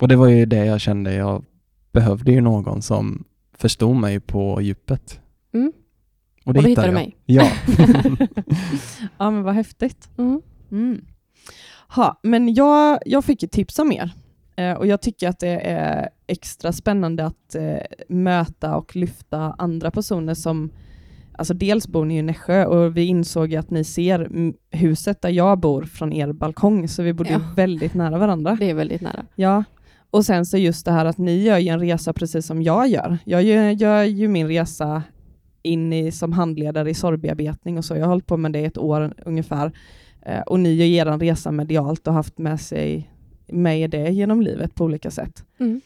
Och 0.00 0.08
det 0.08 0.16
var 0.16 0.26
ju 0.28 0.46
det 0.46 0.64
jag 0.64 0.80
kände, 0.80 1.14
jag 1.14 1.44
behövde 1.92 2.32
ju 2.32 2.40
någon 2.40 2.82
som 2.82 3.24
förstod 3.58 3.96
mig 3.96 4.20
på 4.20 4.60
djupet. 4.62 5.20
Mm. 5.54 5.72
Och 6.42 6.48
Och 6.48 6.54
då 6.54 6.60
hittade 6.60 6.88
du 6.88 6.94
mig. 6.94 7.16
Ja. 7.26 7.50
ja 9.18 9.30
men 9.30 9.42
vad 9.42 9.54
häftigt. 9.54 10.08
Mm. 10.18 10.42
Mm. 10.70 11.04
Ha, 11.88 12.20
men 12.22 12.54
jag, 12.54 12.98
jag 13.06 13.24
fick 13.24 13.42
ett 13.42 13.52
tips 13.52 13.78
om 13.78 13.92
er 13.92 14.10
eh, 14.56 14.72
och 14.72 14.86
jag 14.86 15.00
tycker 15.02 15.28
att 15.28 15.38
det 15.38 15.60
är 15.70 16.08
extra 16.26 16.72
spännande 16.72 17.26
att 17.26 17.54
eh, 17.54 17.76
möta 18.08 18.76
och 18.76 18.96
lyfta 18.96 19.54
andra 19.58 19.90
personer 19.90 20.34
som 20.34 20.70
Alltså 21.38 21.54
dels 21.54 21.88
bor 21.88 22.04
ni 22.04 22.18
i 22.18 22.22
Nässjö 22.22 22.64
och 22.64 22.96
vi 22.96 23.04
insåg 23.04 23.54
att 23.54 23.70
ni 23.70 23.84
ser 23.84 24.28
huset 24.70 25.22
där 25.22 25.28
jag 25.30 25.58
bor 25.60 25.82
från 25.82 26.12
er 26.12 26.32
balkong, 26.32 26.88
så 26.88 27.02
vi 27.02 27.12
bodde 27.12 27.30
ju 27.30 27.34
Ja. 27.34 27.52
väldigt 27.56 27.94
nära 27.94 28.18
varandra. 28.18 28.56
Det 28.60 28.70
är 28.70 28.74
väldigt 28.74 29.00
nära. 29.00 29.24
Ja, 29.34 29.64
och 30.10 30.24
sen 30.24 30.46
så 30.46 30.58
just 30.58 30.84
det 30.84 30.92
här 30.92 31.04
att 31.04 31.18
ni 31.18 31.42
gör 31.42 31.58
ju 31.58 31.68
en 31.68 31.80
resa 31.80 32.12
precis 32.12 32.46
som 32.46 32.62
jag 32.62 32.88
gör. 32.88 33.18
Jag 33.24 33.42
gör, 33.42 33.70
gör 33.70 34.02
ju 34.02 34.28
min 34.28 34.48
resa 34.48 35.02
in 35.62 35.92
i, 35.92 36.12
som 36.12 36.32
handledare 36.32 36.90
i 36.90 36.94
sorgbearbetning 36.94 37.78
och 37.78 37.84
så. 37.84 37.94
Jag 37.96 38.00
har 38.02 38.08
hållit 38.08 38.26
på 38.26 38.36
med 38.36 38.52
det 38.52 38.60
i 38.60 38.64
ett 38.64 38.78
år 38.78 39.14
ungefär. 39.26 39.72
Eh, 40.22 40.40
och 40.40 40.60
ni 40.60 40.72
gör 40.74 41.06
er 41.12 41.18
resa 41.18 41.50
medialt 41.50 42.06
och 42.08 42.14
haft 42.14 42.38
med 42.38 42.60
sig 42.60 43.10
mig 43.48 43.88
det 43.88 44.10
genom 44.10 44.42
livet 44.42 44.74
på 44.74 44.84
olika 44.84 45.10
sätt. 45.10 45.44
Mm. 45.60 45.80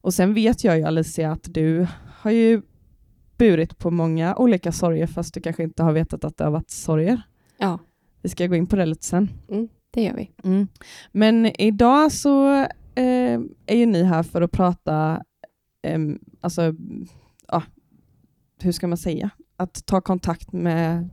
Och 0.00 0.14
sen 0.14 0.34
vet 0.34 0.64
jag 0.64 0.78
ju 0.78 0.84
Alicia 0.84 1.32
att 1.32 1.54
du 1.54 1.86
har 2.20 2.30
ju 2.30 2.62
burit 3.38 3.78
på 3.78 3.90
många 3.90 4.36
olika 4.36 4.72
sorger 4.72 5.06
fast 5.06 5.34
du 5.34 5.40
kanske 5.40 5.62
inte 5.62 5.82
har 5.82 5.92
vetat 5.92 6.24
att 6.24 6.36
det 6.36 6.44
har 6.44 6.50
varit 6.50 6.70
sorger. 6.70 7.22
Ja, 7.58 7.78
Vi 8.22 8.28
ska 8.28 8.46
gå 8.46 8.54
in 8.54 8.66
på 8.66 8.76
det 8.76 8.86
lite 8.86 9.04
sen. 9.04 9.28
mm, 9.50 9.68
det 9.90 10.02
gör 10.02 10.14
vi. 10.14 10.30
Mm. 10.44 10.68
Men 11.12 11.46
idag 11.62 12.12
så 12.12 12.54
eh, 12.94 13.40
är 13.66 13.76
ju 13.76 13.86
ni 13.86 14.02
här 14.04 14.22
för 14.22 14.42
att 14.42 14.50
prata, 14.52 15.22
em, 15.82 16.18
alltså, 16.40 16.74
ja, 17.48 17.62
hur 18.62 18.72
ska 18.72 18.86
man 18.88 18.98
säga? 18.98 19.30
Att 19.56 19.86
ta 19.86 20.00
kontakt 20.00 20.52
med 20.52 21.08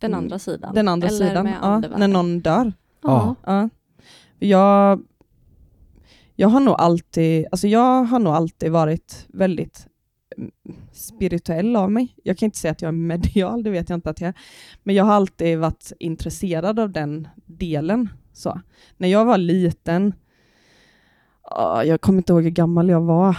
Den 0.00 0.10
Mm. 0.12 0.18
andra 0.24 0.38
sidan. 0.38 0.74
den 0.74 0.88
andra 0.88 1.08
Eller 1.08 1.28
sidan 1.28 1.46
ja, 1.62 1.78
när 1.96 2.08
någon 2.08 2.40
dör. 2.40 2.72
Ja. 3.02 3.34
Ja. 3.46 3.68
Jag, 4.38 5.02
jag 6.36 6.48
har 6.48 6.60
nog 6.60 6.74
alltid, 6.78 7.46
alltså 7.52 7.68
jag 7.68 8.04
har 8.04 8.18
nog 8.18 8.32
alltid 8.32 8.72
varit 8.72 9.26
väldigt 9.28 9.86
spirituell 10.92 11.76
av 11.76 11.90
mig. 11.90 12.14
Jag 12.22 12.38
kan 12.38 12.46
inte 12.46 12.58
säga 12.58 12.72
att 12.72 12.82
jag 12.82 12.88
är 12.88 12.92
medial, 12.92 13.62
det 13.62 13.70
vet 13.70 13.88
jag 13.88 13.96
inte 13.96 14.10
att 14.10 14.20
jag 14.20 14.28
är. 14.28 14.34
Men 14.82 14.94
jag 14.94 15.04
har 15.04 15.12
alltid 15.12 15.58
varit 15.58 15.92
intresserad 15.98 16.78
av 16.78 16.90
den 16.90 17.28
delen. 17.46 18.08
Så. 18.32 18.60
När 18.96 19.08
jag 19.08 19.24
var 19.24 19.38
liten, 19.38 20.14
ja, 21.50 21.84
jag 21.84 22.00
kommer 22.00 22.18
inte 22.18 22.32
ihåg 22.32 22.42
hur 22.42 22.50
gammal 22.50 22.88
jag 22.88 23.00
var, 23.00 23.36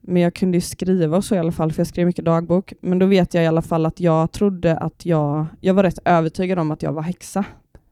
men 0.00 0.22
jag 0.22 0.34
kunde 0.34 0.56
ju 0.56 0.60
skriva 0.60 1.16
och 1.16 1.24
så 1.24 1.34
i 1.34 1.38
alla 1.38 1.52
fall, 1.52 1.72
för 1.72 1.80
jag 1.80 1.86
skrev 1.86 2.06
mycket 2.06 2.24
dagbok. 2.24 2.72
Men 2.80 2.98
då 2.98 3.06
vet 3.06 3.34
jag 3.34 3.44
i 3.44 3.46
alla 3.46 3.62
fall 3.62 3.86
att 3.86 4.00
jag 4.00 4.32
trodde 4.32 4.76
att 4.76 5.06
jag, 5.06 5.46
jag 5.60 5.74
var 5.74 5.82
rätt 5.82 5.98
övertygad 6.04 6.58
om 6.58 6.70
att 6.70 6.82
jag 6.82 6.92
var 6.92 7.02
häxa. 7.02 7.44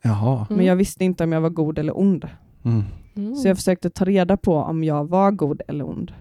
Jaha. 0.03 0.47
Men 0.51 0.67
jag 0.67 0.77
visste 0.77 1.05
inte 1.05 1.25
om 1.25 1.33
jag 1.33 1.41
var 1.41 1.51
god 1.51 1.79
eller 1.79 1.99
ond. 1.99 2.29
Mm. 2.65 2.83
Mm. 3.17 3.35
Så 3.35 3.49
jag 3.49 3.57
försökte 3.57 3.91
ta 3.91 4.05
reda 4.05 4.37
på 4.37 4.57
om 4.57 4.85
jag 4.85 5.09
var 5.09 5.31
god 5.31 5.63
eller 5.69 5.89
ond. 5.89 6.13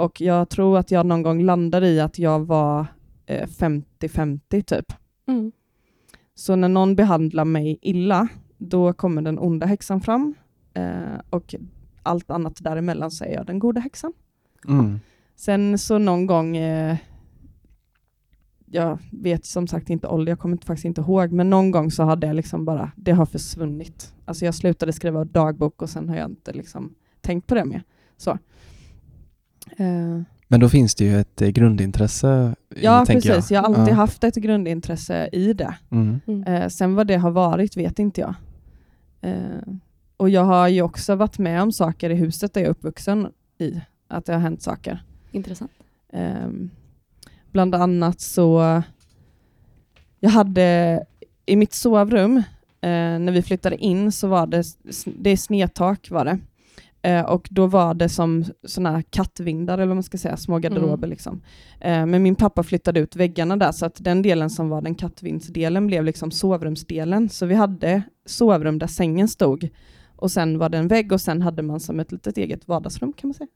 Och 0.00 0.20
jag 0.20 0.48
tror 0.48 0.78
att 0.78 0.90
jag 0.90 1.06
någon 1.06 1.22
gång 1.22 1.42
landade 1.42 1.88
i 1.88 2.00
att 2.00 2.18
jag 2.18 2.46
var 2.46 2.86
eh, 3.26 3.48
50-50 3.48 4.62
typ. 4.62 4.92
Mm. 5.28 5.52
Så 6.34 6.56
när 6.56 6.68
någon 6.68 6.96
behandlar 6.96 7.44
mig 7.44 7.78
illa, 7.82 8.28
då 8.58 8.92
kommer 8.92 9.22
den 9.22 9.38
onda 9.38 9.66
häxan 9.66 10.00
fram. 10.00 10.34
Eh, 10.74 11.20
och 11.30 11.54
allt 12.02 12.30
annat 12.30 12.56
däremellan 12.60 13.10
så 13.10 13.24
är 13.24 13.32
jag 13.32 13.46
den 13.46 13.58
goda 13.58 13.80
häxan. 13.80 14.12
Mm. 14.68 15.00
Sen 15.36 15.78
så 15.78 15.98
någon 15.98 16.26
gång, 16.26 16.56
eh, 16.56 16.96
jag 18.66 18.98
vet 19.12 19.44
som 19.44 19.66
sagt 19.66 19.90
inte 19.90 20.08
ålder, 20.08 20.32
jag 20.32 20.38
kommer 20.38 20.56
faktiskt 20.56 20.84
inte 20.84 21.00
ihåg, 21.00 21.32
men 21.32 21.50
någon 21.50 21.70
gång 21.70 21.90
så 21.90 22.02
hade 22.02 22.26
jag 22.26 22.36
liksom 22.36 22.64
bara, 22.64 22.92
det 22.96 23.12
har 23.12 23.26
försvunnit. 23.26 24.14
Alltså 24.24 24.44
jag 24.44 24.54
slutade 24.54 24.92
skriva 24.92 25.24
dagbok 25.24 25.82
och 25.82 25.90
sen 25.90 26.08
har 26.08 26.16
jag 26.16 26.30
inte 26.30 26.52
liksom 26.52 26.94
tänkt 27.20 27.46
på 27.46 27.54
det 27.54 27.64
mer. 27.64 27.82
Så. 28.16 28.38
Eh, 29.80 30.22
Men 30.48 30.60
då 30.60 30.68
finns 30.68 30.94
det 30.94 31.04
ju 31.04 31.20
ett 31.20 31.42
eh, 31.42 31.48
grundintresse 31.48 32.54
ja, 32.80 33.04
precis. 33.06 33.50
Jag 33.50 33.62
har 33.62 33.66
alltid 33.68 33.92
Ja. 33.92 33.96
haft 33.96 34.24
ett 34.24 34.34
grundintresse 34.34 35.28
i 35.32 35.52
det. 35.52 35.74
Mm. 35.90 36.20
Mm. 36.26 36.42
Eh, 36.44 36.68
sen 36.68 36.94
vad 36.94 37.06
det 37.06 37.16
har 37.16 37.30
varit 37.30 37.76
vet 37.76 37.98
inte 37.98 38.20
jag. 38.20 38.34
Och 40.16 40.30
jag 40.30 40.44
har 40.44 40.68
ju 40.68 40.82
också 40.82 41.14
varit 41.14 41.38
med 41.38 41.62
om 41.62 41.72
saker 41.72 42.10
i 42.10 42.14
huset 42.14 42.54
där 42.54 42.60
jag 42.60 42.66
är 42.66 42.70
uppvuxen 42.70 43.28
i, 43.58 43.80
att 44.08 44.26
det 44.26 44.32
har 44.32 44.40
hänt 44.40 44.62
saker. 44.62 45.04
Intressant. 45.32 45.70
Ehm, 46.12 46.70
bland 47.52 47.74
annat 47.74 48.20
så, 48.20 48.82
jag 50.20 50.30
hade 50.30 51.00
i 51.46 51.56
mitt 51.56 51.72
sovrum, 51.72 52.36
eh, 52.80 52.90
när 52.90 53.32
vi 53.32 53.42
flyttade 53.42 53.76
in 53.76 54.12
så 54.12 54.28
var 54.28 54.46
det, 54.46 54.64
det 55.04 55.30
är 55.30 55.36
snedtak 55.36 56.10
var 56.10 56.24
det. 56.24 56.38
Eh, 57.02 57.20
och 57.24 57.48
då 57.50 57.66
var 57.66 57.94
det 57.94 58.08
som 58.08 58.44
såna 58.66 58.90
här 58.90 59.02
kattvindar, 59.10 59.74
eller 59.74 59.86
vad 59.86 59.96
man 59.96 60.02
ska 60.02 60.18
säga, 60.18 60.36
små 60.36 60.58
garderober. 60.58 61.08
Liksom. 61.08 61.42
Eh, 61.80 62.06
men 62.06 62.22
min 62.22 62.34
pappa 62.34 62.62
flyttade 62.62 63.00
ut 63.00 63.16
väggarna 63.16 63.56
där, 63.56 63.72
så 63.72 63.86
att 63.86 63.96
den 64.04 64.22
delen 64.22 64.50
som 64.50 64.68
var 64.68 64.82
den 64.82 64.94
kattvindsdelen 64.94 65.86
blev 65.86 66.04
liksom 66.04 66.30
sovrumsdelen. 66.30 67.28
Så 67.28 67.46
vi 67.46 67.54
hade 67.54 68.02
sovrum 68.26 68.78
där 68.78 68.86
sängen 68.86 69.28
stod, 69.28 69.68
och 70.16 70.30
sen 70.30 70.58
var 70.58 70.68
det 70.68 70.78
en 70.78 70.88
vägg, 70.88 71.12
och 71.12 71.20
sen 71.20 71.42
hade 71.42 71.62
man 71.62 71.80
som 71.80 72.00
ett 72.00 72.12
litet 72.12 72.38
eget 72.38 72.68
vardagsrum 72.68 73.12
kan 73.12 73.28
man 73.28 73.34
säga. 73.34 73.48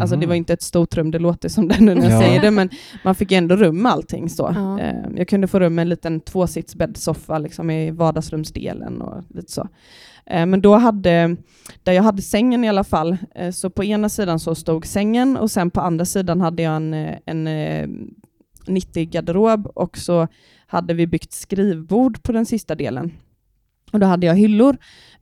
Alltså 0.00 0.16
det 0.16 0.26
var 0.26 0.34
inte 0.34 0.52
ett 0.52 0.62
stort 0.62 0.96
rum, 0.96 1.10
det 1.10 1.18
låter 1.18 1.48
som 1.48 1.68
det 1.68 1.80
nu 1.80 1.94
när 1.94 2.02
jag 2.02 2.12
Ja. 2.12 2.20
säger 2.20 2.40
det, 2.40 2.50
men 2.50 2.70
man 3.04 3.14
fick 3.14 3.32
ändå 3.32 3.56
rum 3.56 3.82
med 3.82 3.92
allting. 3.92 4.28
Så. 4.28 4.52
Ja. 4.54 4.80
Eh, 4.80 4.96
Jag 5.16 5.28
kunde 5.28 5.46
få 5.46 5.58
rum 5.60 5.74
med 5.74 5.82
en 5.82 5.88
liten 5.88 6.20
tvåsitsbäddsoffa 6.20 7.38
liksom, 7.38 7.70
i 7.70 7.90
vardagsrumsdelen 7.90 9.02
och 9.02 9.22
lite 9.28 9.52
så. 9.52 9.68
Eh, 10.26 10.46
men 10.46 10.60
då 10.60 10.76
hade, 10.76 11.36
där 11.82 11.92
jag 11.92 12.02
hade 12.02 12.22
sängen 12.22 12.64
i 12.64 12.68
alla 12.68 12.84
fall, 12.84 13.16
eh, 13.34 13.50
så 13.50 13.70
på 13.70 13.84
ena 13.84 14.08
sidan 14.08 14.40
så 14.40 14.54
stod 14.54 14.86
sängen 14.86 15.36
och 15.36 15.50
sen 15.50 15.70
på 15.70 15.80
andra 15.80 16.04
sidan 16.04 16.40
hade 16.40 16.62
jag 16.62 16.76
en, 16.76 16.94
eh, 16.94 17.16
en 17.26 17.48
90 18.66 19.04
garderob 19.04 19.66
och 19.66 19.98
så 19.98 20.28
hade 20.66 20.94
vi 20.94 21.06
byggt 21.06 21.32
skrivbord 21.32 22.22
på 22.22 22.32
den 22.32 22.46
sista 22.46 22.74
delen. 22.74 23.12
Och 23.92 24.00
då 24.00 24.06
hade 24.06 24.26
jag 24.26 24.34
hyllor 24.34 24.76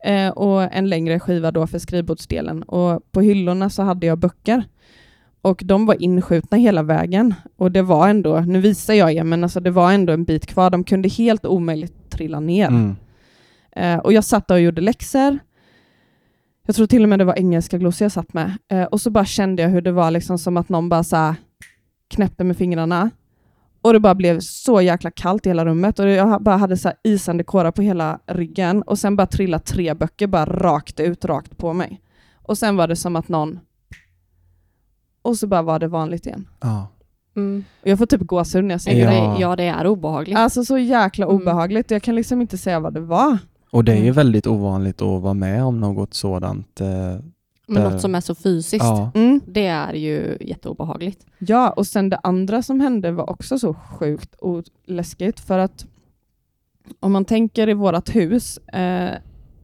eh, 0.05 0.29
och 0.29 0.63
en 0.63 0.89
längre 0.89 1.21
skiva 1.21 1.51
då 1.51 1.67
för 1.67 1.79
skrivbordsdelen. 1.79 2.63
Och 2.63 3.13
på 3.13 3.21
hyllorna 3.21 3.71
så 3.71 3.83
hade 3.83 4.07
jag 4.07 4.19
böcker. 4.19 4.65
Och 5.43 5.63
de 5.65 5.87
var 5.87 6.03
inskjutna 6.03 6.59
hela 6.59 6.83
vägen. 6.83 7.35
Och 7.57 7.73
det 7.73 7.83
var 7.83 8.09
ändå, 8.09 8.41
nu 8.41 8.61
visar 8.61 8.95
jag 8.95 9.13
er, 9.13 9.25
men 9.25 9.43
alltså 9.45 9.61
det 9.61 9.71
var 9.71 9.93
ändå 9.93 10.13
en 10.13 10.25
bit 10.25 10.47
kvar. 10.47 10.71
De 10.71 10.85
kunde 10.85 11.09
helt 11.09 11.47
omöjligt 11.47 12.11
trilla 12.11 12.41
ner. 12.41 12.69
Mm. 12.69 12.97
Eh, 13.79 13.99
och 13.99 14.13
jag 14.13 14.25
satt 14.25 14.51
och 14.51 14.61
gjorde 14.61 14.81
läxor. 14.81 15.39
Jag 16.67 16.77
tror 16.77 16.87
till 16.87 17.03
och 17.03 17.09
med 17.09 17.19
det 17.19 17.25
var 17.25 17.39
engelska 17.39 17.79
glosor 17.79 18.05
jag 18.05 18.13
satt 18.13 18.33
med. 18.33 18.59
Eh, 18.69 18.83
och 18.85 19.01
så 19.01 19.11
bara 19.11 19.25
kände 19.25 19.63
jag 19.63 19.69
hur 19.71 19.81
det 19.81 19.93
var 19.93 20.11
liksom 20.11 20.39
som 20.39 20.57
att 20.57 20.69
någon 20.69 20.89
bara 20.89 21.05
så 21.05 21.17
här 21.17 21.35
knäppte 22.09 22.45
med 22.45 22.57
fingrarna. 22.57 23.11
Och 23.83 23.93
det 23.93 24.01
bara 24.01 24.15
blev 24.15 24.41
så 24.41 24.81
jäkla 24.81 25.11
kallt 25.11 25.47
i 25.47 25.51
hela 25.51 25.65
rummet 25.65 25.99
och 25.99 26.09
jag 26.09 26.43
bara 26.43 26.57
hade 26.57 26.77
så 26.77 26.89
här 26.89 26.97
isande 27.05 27.45
kårar 27.45 27.71
på 27.71 27.83
hela 27.83 28.19
ryggen 28.27 28.83
och 28.83 28.99
sen 28.99 29.17
bara 29.17 29.27
trillade 29.27 29.65
tre 29.65 29.95
böcker 29.95 30.27
bara 30.27 30.45
rakt 30.47 31.01
ut, 31.01 31.25
rakt 31.25 31.57
på 31.59 31.73
mig. 31.73 32.01
Och 32.43 32.59
sen 32.59 32.77
var 32.77 32.89
det 32.89 32.97
som 32.97 33.17
att 33.17 33.29
någon... 33.29 33.59
Och 35.23 35.37
så 35.37 35.47
bara 35.47 35.63
var 35.63 35.79
det 35.79 35.89
vanligt 35.89 36.27
igen. 36.27 36.49
Ja. 36.61 36.89
Mm. 37.37 37.65
Och 37.83 37.89
jag 37.89 37.99
får 37.99 38.07
typ 38.07 38.21
gåshud 38.21 38.65
när 38.65 38.71
jag 38.75 38.77
Ja. 38.77 38.83
säger 38.83 39.07
det. 39.11 39.35
Det, 39.35 39.41
ja, 39.41 39.57
det 39.57 39.65
är 39.65 39.87
obehagligt. 39.87 40.39
Alltså 40.39 40.65
så 40.65 40.79
jäkla 40.79 41.27
Mm. 41.27 41.37
obehagligt. 41.37 41.91
Jag 41.91 42.03
kan 42.03 42.15
liksom 42.15 42.41
inte 42.41 42.59
säga 42.59 42.81
vad 42.81 42.95
det 42.95 43.01
var. 43.01 43.39
Och 43.71 43.85
det 43.85 43.93
är 43.93 43.97
ju 43.97 44.03
Mm. 44.03 44.15
väldigt 44.15 44.47
ovanligt 44.47 45.03
att 45.03 45.23
vara 45.23 45.35
med 45.35 45.65
om 45.65 45.81
något 45.81 46.15
sådant. 46.15 46.81
eh, 46.81 46.87
Men 47.71 47.83
där- 47.83 47.91
något 47.91 48.01
som 48.01 48.15
är 48.15 48.21
så 48.21 48.35
fysiskt, 48.35 48.85
Ja. 48.85 49.11
Mm. 49.15 49.41
det 49.47 49.67
är 49.67 49.93
ju 49.95 50.37
jätteobehagligt. 50.41 51.27
Ja, 51.39 51.71
och 51.71 51.87
sen 51.87 52.11
det 52.11 52.17
andra 52.23 52.63
som 52.63 52.81
hände 52.81 53.11
var 53.13 53.31
också 53.31 53.59
så 53.59 53.75
sjukt 53.75 54.35
och 54.35 54.65
läskigt 54.87 55.41
för 55.41 55.59
att 55.59 55.87
om 57.01 57.13
man 57.13 57.25
tänker 57.25 57.69
i 57.69 57.75
vårt 57.75 58.15
hus 58.17 58.59
eh, 58.59 59.11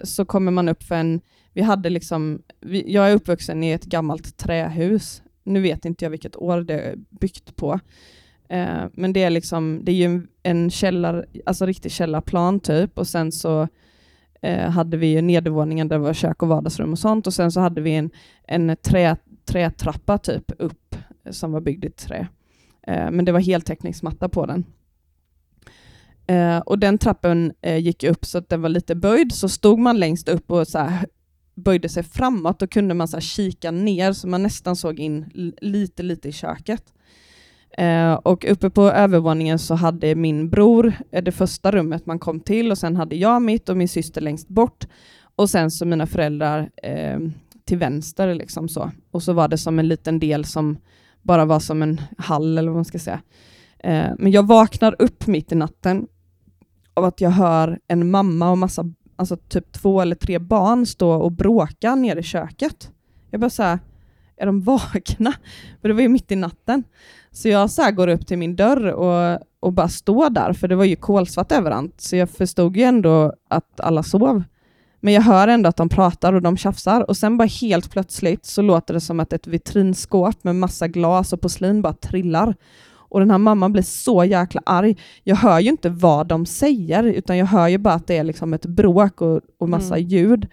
så 0.02 0.24
kommer 0.24 0.52
man 0.52 0.68
upp 0.68 0.82
för 0.82 0.94
en, 0.94 1.20
vi 1.52 1.62
hade 1.62 1.90
liksom, 1.90 2.42
vi, 2.60 2.92
jag 2.92 3.10
är 3.10 3.14
uppvuxen 3.14 3.62
i 3.64 3.70
ett 3.70 3.84
gammalt 3.84 4.36
trähus. 4.36 5.22
Nu 5.44 5.60
vet 5.60 5.84
inte 5.84 6.04
jag 6.04 6.10
vilket 6.10 6.36
år 6.36 6.60
det 6.60 6.80
är 6.80 6.94
byggt 7.10 7.56
på. 7.56 7.80
Eh, 8.48 8.84
men 8.92 9.12
det 9.12 9.22
är 9.22 9.30
liksom, 9.30 9.80
det 9.82 9.92
är 9.92 9.96
ju 9.96 10.04
en, 10.04 10.28
en 10.42 10.70
källar, 10.70 11.26
alltså 11.46 11.66
riktig 11.66 11.92
källarplan 11.92 12.60
typ 12.60 12.98
och 12.98 13.06
sen 13.06 13.32
så 13.32 13.68
eh, 14.44 14.70
hade 14.70 14.96
vi 14.96 15.06
ju 15.06 15.22
nedervåningen 15.22 15.88
där 15.88 15.96
det 15.96 16.04
var 16.04 16.14
kök 16.14 16.42
och 16.42 16.48
vardagsrum 16.48 16.92
och 16.92 16.98
sånt 16.98 17.26
och 17.26 17.34
sen 17.34 17.52
så 17.52 17.60
hade 17.60 17.80
vi 17.80 17.94
en, 17.94 18.10
en 18.48 18.76
trä, 18.76 19.16
trätrappa 19.44 20.18
typ 20.18 20.52
upp 20.58 20.96
som 21.30 21.52
var 21.52 21.60
byggd 21.60 21.84
i 21.84 21.90
trä. 21.90 22.28
Eh, 22.86 23.10
men 23.10 23.24
det 23.24 23.32
var 23.32 23.40
heltäckningsmatta 23.40 24.28
på 24.28 24.46
den. 24.46 24.64
Eh, 26.26 26.58
och 26.58 26.78
den 26.78 26.98
trappen 26.98 27.52
eh, 27.62 27.78
gick 27.78 28.04
upp 28.04 28.24
så 28.24 28.38
att 28.38 28.48
den 28.48 28.62
var 28.62 28.68
lite 28.68 28.94
böjd, 28.94 29.32
så 29.32 29.48
stod 29.48 29.78
man 29.78 29.98
längst 29.98 30.28
upp 30.28 30.50
och 30.50 30.68
så 30.68 30.78
här, 30.78 31.06
böjde 31.54 31.88
sig 31.88 32.02
framåt, 32.02 32.58
då 32.58 32.66
kunde 32.66 32.94
man 32.94 33.08
så 33.08 33.16
här, 33.16 33.20
kika 33.20 33.70
ner 33.70 34.12
så 34.12 34.28
man 34.28 34.42
nästan 34.42 34.76
såg 34.76 35.00
in 35.00 35.24
lite, 35.60 36.02
lite 36.02 36.28
i 36.28 36.32
köket. 36.32 36.93
Eh, 37.78 38.12
och 38.12 38.44
uppe 38.48 38.70
på 38.70 38.82
övervåningen 38.82 39.58
så 39.58 39.74
hade 39.74 40.14
min 40.14 40.50
bror 40.50 40.92
eh, 41.10 41.22
det 41.22 41.32
första 41.32 41.72
rummet 41.72 42.06
man 42.06 42.18
kom 42.18 42.40
till 42.40 42.70
och 42.70 42.78
sen 42.78 42.96
hade 42.96 43.16
jag 43.16 43.42
mitt 43.42 43.68
och 43.68 43.76
min 43.76 43.88
syster 43.88 44.20
längst 44.20 44.48
bort 44.48 44.86
och 45.36 45.50
sen 45.50 45.70
så 45.70 45.86
mina 45.86 46.06
föräldrar 46.06 46.70
eh, 46.82 47.18
till 47.64 47.78
vänster. 47.78 48.34
Liksom 48.34 48.68
så. 48.68 48.90
Och 49.10 49.22
så 49.22 49.32
var 49.32 49.48
det 49.48 49.58
som 49.58 49.78
en 49.78 49.88
liten 49.88 50.18
del 50.18 50.44
som 50.44 50.78
bara 51.22 51.44
var 51.44 51.60
som 51.60 51.82
en 51.82 52.00
hall 52.18 52.58
eller 52.58 52.68
vad 52.68 52.76
man 52.76 52.84
ska 52.84 52.98
säga. 52.98 53.20
Eh, 53.78 54.10
men 54.18 54.32
jag 54.32 54.46
vaknar 54.46 54.96
upp 54.98 55.26
mitt 55.26 55.52
i 55.52 55.54
natten 55.54 56.06
av 56.94 57.04
att 57.04 57.20
jag 57.20 57.30
hör 57.30 57.78
en 57.88 58.10
mamma 58.10 58.50
och 58.50 58.58
massa, 58.58 58.84
alltså 59.16 59.36
typ 59.36 59.72
två 59.72 60.00
eller 60.00 60.16
tre 60.16 60.38
barn 60.38 60.86
stå 60.86 61.10
och 61.10 61.32
bråka 61.32 61.94
nere 61.94 62.18
i 62.18 62.22
köket. 62.22 62.90
Jag 63.30 63.40
bara 63.40 63.50
såhär, 63.50 63.78
är 64.36 64.46
de 64.46 64.60
vakna? 64.60 65.32
För 65.80 65.88
det 65.88 65.94
var 65.94 66.02
ju 66.02 66.08
mitt 66.08 66.32
i 66.32 66.36
natten. 66.36 66.84
Så 67.34 67.48
jag 67.48 67.70
så 67.70 67.90
går 67.90 68.08
upp 68.08 68.26
till 68.26 68.38
min 68.38 68.56
dörr 68.56 68.86
och, 68.92 69.38
och 69.60 69.72
bara 69.72 69.88
står 69.88 70.30
där, 70.30 70.52
för 70.52 70.68
det 70.68 70.76
var 70.76 70.84
ju 70.84 70.96
kolsvart 70.96 71.52
överallt. 71.52 72.00
Så 72.00 72.16
jag 72.16 72.30
förstod 72.30 72.76
ju 72.76 72.82
ändå 72.82 73.32
att 73.50 73.80
alla 73.80 74.02
sov. 74.02 74.42
Men 75.00 75.14
jag 75.14 75.22
hör 75.22 75.48
ändå 75.48 75.68
att 75.68 75.76
de 75.76 75.88
pratar 75.88 76.32
och 76.32 76.42
de 76.42 76.56
tjafsar 76.56 77.10
och 77.10 77.16
sen 77.16 77.36
bara 77.36 77.48
helt 77.48 77.90
plötsligt 77.90 78.46
så 78.46 78.62
låter 78.62 78.94
det 78.94 79.00
som 79.00 79.20
att 79.20 79.32
ett 79.32 79.46
vitrinskåp 79.46 80.44
med 80.44 80.56
massa 80.56 80.88
glas 80.88 81.32
och 81.32 81.40
porslin 81.40 81.82
bara 81.82 81.92
trillar. 81.92 82.54
Och 82.92 83.20
den 83.20 83.30
här 83.30 83.38
mamman 83.38 83.72
blir 83.72 83.82
så 83.82 84.24
jäkla 84.24 84.62
arg. 84.66 84.96
Jag 85.22 85.36
hör 85.36 85.60
ju 85.60 85.70
inte 85.70 85.88
vad 85.90 86.26
de 86.26 86.46
säger, 86.46 87.04
utan 87.04 87.36
jag 87.38 87.46
hör 87.46 87.68
ju 87.68 87.78
bara 87.78 87.94
att 87.94 88.06
det 88.06 88.16
är 88.16 88.24
liksom 88.24 88.54
ett 88.54 88.66
bråk 88.66 89.20
och, 89.20 89.40
och 89.58 89.68
massa 89.68 89.96
Mm. 89.96 90.08
ljud. 90.08 90.46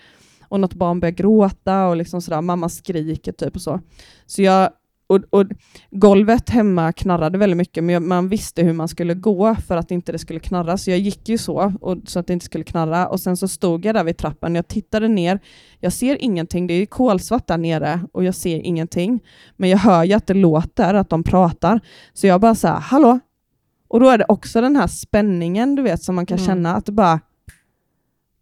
Och 0.47 0.59
något 0.59 0.73
barn 0.73 0.99
börjar 0.99 1.13
gråta 1.13 1.87
och 1.87 1.95
liksom 1.95 2.21
sådär, 2.21 2.41
mamma 2.41 2.69
skriker 2.69 3.31
typ 3.31 3.55
och 3.55 3.61
så. 3.61 3.79
Så 4.25 4.41
jag, 4.41 4.69
och, 5.11 5.21
och 5.29 5.45
golvet 5.91 6.49
hemma 6.49 6.91
knarrade 6.91 7.37
väldigt 7.37 7.57
mycket, 7.57 7.83
men 7.83 7.93
jag, 7.93 8.03
man 8.03 8.29
visste 8.29 8.63
hur 8.63 8.73
man 8.73 8.87
skulle 8.87 9.13
gå 9.13 9.55
för 9.55 9.77
att 9.77 9.91
inte 9.91 10.11
det 10.11 10.19
skulle 10.19 10.39
knarra, 10.39 10.77
så 10.77 10.91
jag 10.91 10.99
gick 10.99 11.29
ju 11.29 11.37
så, 11.37 11.73
och, 11.81 11.97
så 12.05 12.19
att 12.19 12.27
det 12.27 12.33
inte 12.33 12.45
skulle 12.45 12.63
knarra. 12.63 13.07
Och 13.07 13.19
sen 13.19 13.37
så 13.37 13.47
stod 13.47 13.85
jag 13.85 13.95
där 13.95 14.03
vid 14.03 14.17
trappan, 14.17 14.55
jag 14.55 14.67
tittade 14.67 15.07
ner, 15.07 15.39
jag 15.79 15.93
ser 15.93 16.23
ingenting, 16.23 16.67
det 16.67 16.73
är 16.73 16.79
ju 16.79 16.85
kolsvart 16.85 17.47
där 17.47 17.57
nere 17.57 17.99
och 18.11 18.23
jag 18.23 18.35
ser 18.35 18.59
ingenting. 18.59 19.23
Men 19.57 19.69
jag 19.69 19.77
hör 19.77 20.03
ju 20.03 20.13
att 20.13 20.27
det 20.27 20.33
låter, 20.33 20.93
att 20.93 21.09
de 21.09 21.23
pratar. 21.23 21.79
Så 22.13 22.27
jag 22.27 22.41
bara 22.41 22.55
så 22.55 22.67
här, 22.67 22.79
hallå? 22.79 23.19
Och 23.87 23.99
då 23.99 24.09
är 24.09 24.17
det 24.17 24.25
också 24.27 24.61
den 24.61 24.75
här 24.75 24.87
spänningen, 24.87 25.75
du 25.75 25.81
vet, 25.81 26.03
som 26.03 26.15
man 26.15 26.25
kan 26.25 26.37
Mm. 26.37 26.47
känna, 26.47 26.75
att 26.75 26.85
det 26.85 26.91
bara... 26.91 27.19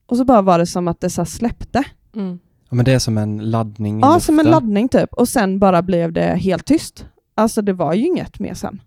Och 0.05 0.17
så 0.17 0.25
bara 0.25 0.41
var 0.41 0.59
det 0.59 0.65
som 0.65 0.87
att 0.87 1.01
det 1.01 1.09
så 1.09 1.25
släppte. 1.25 1.83
Mm. 2.15 2.39
Ja, 2.69 2.75
men 2.75 2.85
det 2.85 2.93
är 2.93 2.99
som 2.99 3.17
en 3.17 3.37
laddning 3.37 3.97
i 3.97 4.01
Ja, 4.01 4.19
som 4.19 4.39
en 4.39 4.45
laddning 4.45 4.89
typ. 4.89 5.13
Och 5.13 5.27
sen 5.29 5.59
bara 5.59 5.81
blev 5.81 6.13
det 6.13 6.21
helt 6.35 6.65
tyst. 6.65 7.05
Alltså 7.35 7.61
det 7.61 7.73
var 7.73 7.93
ju 7.93 8.05
inget 8.05 8.39
mer 8.39 8.53
sen. 8.53 8.81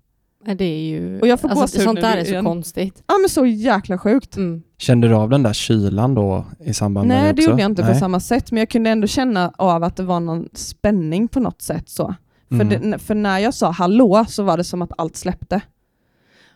Nej, 0.46 0.54
Det 0.56 0.64
är 0.64 0.80
ju... 0.80 1.20
Och 1.20 1.26
jag 1.28 1.40
får 1.40 1.48
alltså, 1.48 1.62
gåshud 1.64 1.82
sånt 1.82 1.94
nu 1.94 2.00
där 2.00 2.16
är 2.16 2.24
så 2.24 2.30
igen. 2.30 2.44
konstigt. 2.44 3.02
Ja 3.06 3.14
men 3.20 3.28
så 3.28 3.46
jäkla 3.46 3.98
sjukt. 3.98 4.36
Mm. 4.36 4.62
Kände 4.78 5.08
du 5.08 5.14
av 5.14 5.30
den 5.30 5.42
där 5.42 5.52
kylan 5.52 6.14
då 6.14 6.44
i 6.60 6.74
samband 6.74 7.08
med 7.08 7.16
Nej 7.16 7.26
det 7.26 7.32
det 7.32 7.42
också? 7.42 7.50
gjorde 7.50 7.62
jag 7.62 7.70
inte 7.70 7.82
på 7.82 7.88
Nej. 7.90 7.98
samma 8.00 8.20
sätt, 8.20 8.52
men 8.52 8.58
jag 8.58 8.68
kunde 8.70 8.90
ändå 8.90 9.06
känna 9.06 9.52
av 9.58 9.84
att 9.84 9.96
det 9.96 10.02
var 10.02 10.20
någon 10.20 10.48
spänning 10.54 11.28
på 11.28 11.40
något 11.40 11.62
sätt. 11.62 11.88
så. 11.88 12.14
För, 12.48 12.54
Mm. 12.60 12.90
det, 12.90 12.98
för 12.98 13.14
när 13.14 13.38
jag 13.38 13.54
sa 13.54 13.70
hallå 13.70 14.24
så 14.28 14.42
var 14.42 14.56
det 14.56 14.64
som 14.64 14.82
att 14.82 14.90
allt 14.98 15.16
släppte. 15.16 15.60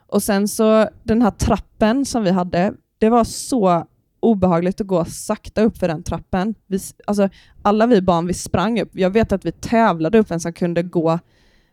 Och 0.07 0.23
sen 0.23 0.49
så 0.49 0.89
den 1.03 1.23
här 1.23 1.31
trappen 1.31 2.05
som 2.05 2.23
vi 2.25 2.31
hade, 2.31 2.73
det 2.99 3.09
var 3.09 3.25
så 3.25 3.87
obehagligt 4.27 4.81
att 4.81 4.87
gå 4.87 5.05
sakta 5.05 5.63
upp 5.63 5.79
för 5.79 5.89
den 5.89 6.03
trappen. 6.03 6.55
Vi, 6.67 6.79
alltså, 7.07 7.29
alla 7.63 7.87
vi 7.87 8.03
barn, 8.03 8.27
vi 8.27 8.35
sprang 8.35 8.81
upp. 8.81 8.91
Jag 8.93 9.11
vet 9.11 9.33
att 9.33 9.45
vi 9.45 9.53
tävlade 9.53 10.19
upp 10.19 10.31
vem 10.31 10.41
som 10.41 10.53
kunde 10.53 10.83
gå 10.83 11.19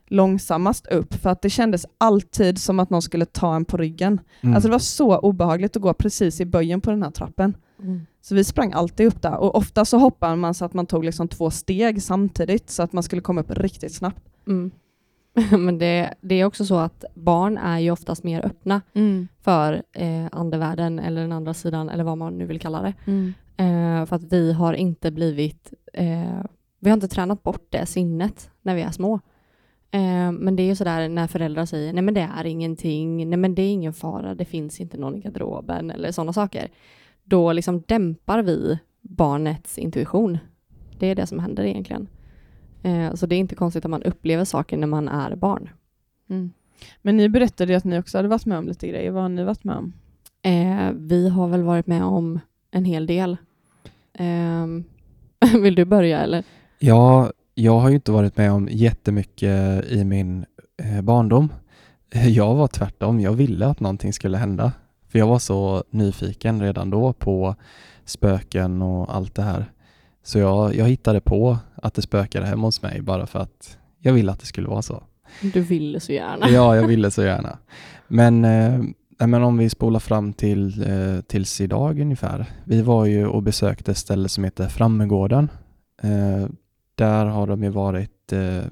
långsammast 0.06 0.86
upp, 0.86 1.14
för 1.14 1.30
att 1.30 1.42
det 1.42 1.50
kändes 1.50 1.86
alltid 1.98 2.58
som 2.58 2.80
att 2.80 2.90
någon 2.90 3.02
skulle 3.02 3.24
ta 3.24 3.56
en 3.56 3.64
på 3.64 3.76
ryggen. 3.76 4.20
Mm. 4.40 4.54
Alltså 4.54 4.68
det 4.68 4.72
var 4.72 4.78
så 4.78 5.18
obehagligt 5.18 5.76
att 5.76 5.82
gå 5.82 5.94
precis 5.94 6.40
i 6.40 6.44
böjen 6.44 6.80
på 6.80 6.90
den 6.90 7.02
här 7.02 7.10
trappen. 7.10 7.56
Mm. 7.82 8.06
Så 8.22 8.34
vi 8.34 8.44
sprang 8.44 8.72
alltid 8.72 9.06
upp 9.06 9.22
där 9.22 9.36
och 9.36 9.54
ofta 9.54 9.84
så 9.84 9.98
hoppade 9.98 10.36
man 10.36 10.54
så 10.54 10.64
att 10.64 10.74
man 10.74 10.86
tog 10.86 11.04
liksom 11.04 11.28
två 11.28 11.50
steg 11.50 12.02
samtidigt 12.02 12.70
så 12.70 12.82
att 12.82 12.92
man 12.92 13.02
skulle 13.02 13.22
komma 13.22 13.40
upp 13.40 13.50
riktigt 13.50 13.94
snabbt. 13.94 14.22
Mm. 14.46 14.70
Men 15.58 15.78
det, 15.78 16.14
det 16.20 16.34
är 16.34 16.44
också 16.44 16.64
så 16.64 16.76
att 16.76 17.04
barn 17.14 17.58
är 17.58 17.78
ju 17.78 17.90
oftast 17.90 18.24
mer 18.24 18.46
öppna 18.46 18.82
för 19.42 19.82
eh, 19.92 20.26
andevärlden 20.32 20.98
eller 20.98 21.20
den 21.20 21.32
andra 21.32 21.54
sidan 21.54 21.88
eller 21.88 22.04
vad 22.04 22.18
man 22.18 22.38
nu 22.38 22.46
vill 22.46 22.60
kalla 22.60 22.82
det. 22.82 22.94
Eh, 23.56 24.06
för 24.06 24.16
att 24.16 24.32
vi 24.32 24.52
har 24.52 24.74
inte 24.74 25.10
blivit, 25.10 25.72
eh, 25.92 26.42
vi 26.80 26.90
har 26.90 26.94
inte 26.94 27.08
tränat 27.08 27.42
bort 27.42 27.66
det 27.70 27.86
sinnet 27.86 28.50
när 28.62 28.74
vi 28.74 28.82
är 28.82 28.90
små. 28.90 29.14
Eh, 29.90 30.32
men 30.32 30.56
det 30.56 30.62
är 30.62 30.66
ju 30.66 30.76
sådär 30.76 31.08
när 31.08 31.26
föräldrar 31.26 31.66
säger 31.66 31.92
nej 31.92 32.02
men 32.02 32.14
det 32.14 32.28
är 32.36 32.44
ingenting, 32.46 33.30
nej 33.30 33.36
men 33.36 33.54
det 33.54 33.62
är 33.62 33.72
ingen 33.72 33.92
fara, 33.92 34.34
det 34.34 34.44
finns 34.44 34.80
inte 34.80 34.96
någon 34.96 35.16
i 35.16 35.20
garderoben 35.20 35.90
eller 35.90 36.12
sådana 36.12 36.32
saker. 36.32 36.68
Då 37.24 37.52
liksom 37.52 37.82
dämpar 37.86 38.42
vi 38.42 38.78
barnets 39.00 39.78
intuition. 39.78 40.38
Det 40.98 41.06
är 41.06 41.14
det 41.14 41.26
som 41.26 41.38
händer 41.38 41.64
egentligen. 41.64 42.08
Eh, 42.84 43.14
så 43.14 43.26
det 43.26 43.34
är 43.34 43.38
inte 43.38 43.54
konstigt 43.54 43.84
att 43.84 43.90
man 43.90 44.02
upplever 44.02 44.44
saker 44.44 44.76
när 44.76 44.86
man 44.86 45.08
är 45.08 45.36
barn. 45.36 45.70
Men 47.02 47.16
ni 47.16 47.28
berättade 47.28 47.72
ju 47.72 47.76
att 47.76 47.84
ni 47.84 47.98
också 47.98 48.18
hade 48.18 48.28
varit 48.28 48.46
med 48.46 48.58
om 48.58 48.68
lite 48.68 48.88
grejer. 48.88 49.10
Vad 49.10 49.22
har 49.22 49.28
ni 49.28 49.44
varit 49.44 49.64
med 49.64 49.76
om? 49.76 49.92
Eh, 50.42 50.92
vi 50.94 51.28
har 51.28 51.48
väl 51.48 51.62
varit 51.62 51.86
med 51.86 52.04
om 52.04 52.40
en 52.70 52.84
hel 52.84 53.06
del. 53.06 53.36
Ehm, 54.18 54.84
vill 55.62 55.74
du 55.74 55.84
börja 55.84 56.20
eller? 56.20 56.44
Ja, 56.78 57.32
jag 57.54 57.78
har 57.78 57.88
ju 57.88 57.94
inte 57.94 58.12
varit 58.12 58.36
med 58.36 58.52
om 58.52 58.68
jättemycket 58.70 59.84
i 59.90 60.04
min 60.04 60.44
eh, 60.82 61.00
barndom. 61.02 61.52
Jag 62.28 62.54
var 62.54 62.68
tvärtom, 62.68 63.20
jag 63.20 63.32
ville 63.32 63.66
att 63.66 63.80
någonting 63.80 64.12
skulle 64.12 64.38
hända. 64.38 64.72
För 65.08 65.18
jag 65.18 65.26
var 65.26 65.38
så 65.38 65.84
nyfiken 65.90 66.62
redan 66.62 66.90
då 66.90 67.12
på 67.12 67.54
spöken 68.04 68.82
och 68.82 69.14
allt 69.14 69.34
det 69.34 69.42
här. 69.42 69.72
Så 70.26 70.38
jag, 70.38 70.74
jag 70.74 70.84
hittade 70.88 71.20
på 71.20 71.58
att 71.74 71.94
det 71.94 72.02
spökade 72.02 72.46
hemma 72.46 72.66
hos 72.66 72.82
mig 72.82 73.00
bara 73.02 73.26
för 73.26 73.38
att 73.38 73.78
jag 73.98 74.12
ville 74.12 74.32
att 74.32 74.40
det 74.40 74.46
skulle 74.46 74.68
vara 74.68 74.82
så. 74.82 75.02
Du 75.40 75.60
ville 75.60 76.00
så 76.00 76.12
gärna. 76.12 76.48
Ja, 76.50 76.76
jag 76.76 76.86
ville 76.86 77.10
så 77.10 77.22
gärna. 77.22 77.58
Men, 78.08 78.44
eh, 78.44 78.80
men 79.26 79.42
om 79.42 79.58
vi 79.58 79.70
spolar 79.70 80.00
fram 80.00 80.32
till 80.32 80.82
eh, 80.90 81.20
tills 81.20 81.60
idag 81.60 82.00
ungefär. 82.00 82.46
Vi 82.64 82.82
var 82.82 83.04
ju 83.04 83.26
och 83.26 83.42
besökte 83.42 83.90
ett 83.90 83.98
ställe 83.98 84.28
som 84.28 84.44
heter 84.44 84.68
Frammegården. 84.68 85.48
Eh, 86.02 86.46
där 86.94 87.24
har 87.26 87.46
de 87.46 87.62
ju 87.62 87.68
varit 87.70 88.32
eh, 88.32 88.62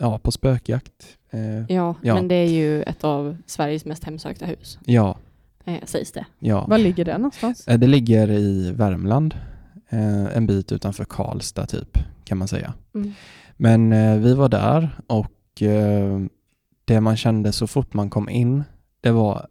ja, 0.00 0.18
på 0.18 0.30
spökjakt. 0.32 0.92
Eh, 1.30 1.74
Ja, 1.76 1.94
Ja. 2.02 2.14
men 2.14 2.28
det 2.28 2.34
är 2.34 2.48
ju 2.50 2.82
ett 2.82 3.04
av 3.04 3.36
Sveriges 3.46 3.84
mest 3.84 4.04
hemsökta 4.04 4.46
hus, 4.46 4.78
ja, 4.84 5.16
eh, 5.64 5.84
sägs 5.84 6.12
det. 6.12 6.26
ja. 6.38 6.66
Var 6.66 6.78
ligger 6.78 7.04
det 7.04 7.18
någonstans? 7.18 7.68
Eh, 7.68 7.78
Det 7.78 7.86
ligger 7.86 8.30
i 8.30 8.72
Värmland, 8.72 9.34
eh, 9.90 10.36
en 10.36 10.46
bit 10.46 10.72
utanför 10.72 11.04
Karlstad 11.04 11.66
typ, 11.66 11.98
kan 12.24 12.38
man 12.38 12.48
säga. 12.48 12.74
Mm. 12.94 13.12
Men 13.56 13.92
eh, 13.92 14.18
vi 14.18 14.34
var 14.34 14.48
där 14.48 15.00
och 15.06 15.62
eh, 15.62 16.20
det 16.84 17.00
man 17.00 17.16
kände 17.16 17.52
så 17.52 17.66
fort 17.66 17.94
man 17.94 18.10
kom 18.10 18.28
in, 18.28 18.64
det 19.00 19.10
var, 19.10 19.46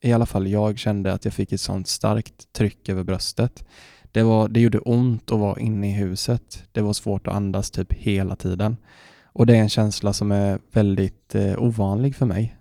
i 0.00 0.12
alla 0.12 0.26
fall 0.26 0.46
jag 0.46 0.78
kände 0.78 1.12
att 1.12 1.24
jag 1.24 1.34
fick 1.34 1.52
ett 1.52 1.60
sånt 1.60 1.88
starkt 1.88 2.52
tryck 2.52 2.88
över 2.88 3.04
bröstet. 3.04 3.64
Det, 4.12 4.22
var, 4.22 4.48
det 4.48 4.60
gjorde 4.60 4.78
ont 4.78 5.32
att 5.32 5.38
vara 5.38 5.60
inne 5.60 5.90
i 5.90 5.92
huset. 5.92 6.64
Det 6.72 6.80
var 6.80 6.92
svårt 6.92 7.26
att 7.26 7.34
andas 7.34 7.70
typ 7.70 7.92
hela 7.92 8.36
tiden. 8.36 8.76
Och 9.24 9.46
det 9.46 9.56
är 9.56 9.60
en 9.60 9.68
känsla 9.68 10.12
som 10.12 10.32
är 10.32 10.58
väldigt 10.72 11.34
eh, 11.34 11.62
ovanlig 11.62 12.16
för 12.16 12.26
mig. 12.26 12.56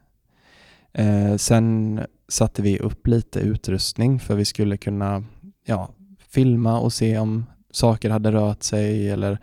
Eh, 0.94 1.36
sen 1.36 2.02
satte 2.28 2.62
vi 2.62 2.80
upp 2.80 3.08
lite 3.08 3.40
utrustning 3.40 4.20
för 4.20 4.36
vi 4.36 4.46
skulle 4.46 4.78
kunna 4.78 5.24
ja, 5.66 5.90
filma 6.30 6.80
och 6.80 6.94
se 6.94 7.18
om 7.18 7.46
saker 7.72 8.10
hade 8.10 8.32
rört 8.32 8.64
sig 8.64 9.10
eller 9.10 9.38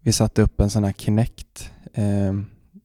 vi 0.00 0.12
satte 0.12 0.42
upp 0.42 0.60
en 0.60 0.70
sån 0.70 0.84
här 0.84 0.92
Kinect. 0.92 1.70
Eh, 1.94 2.32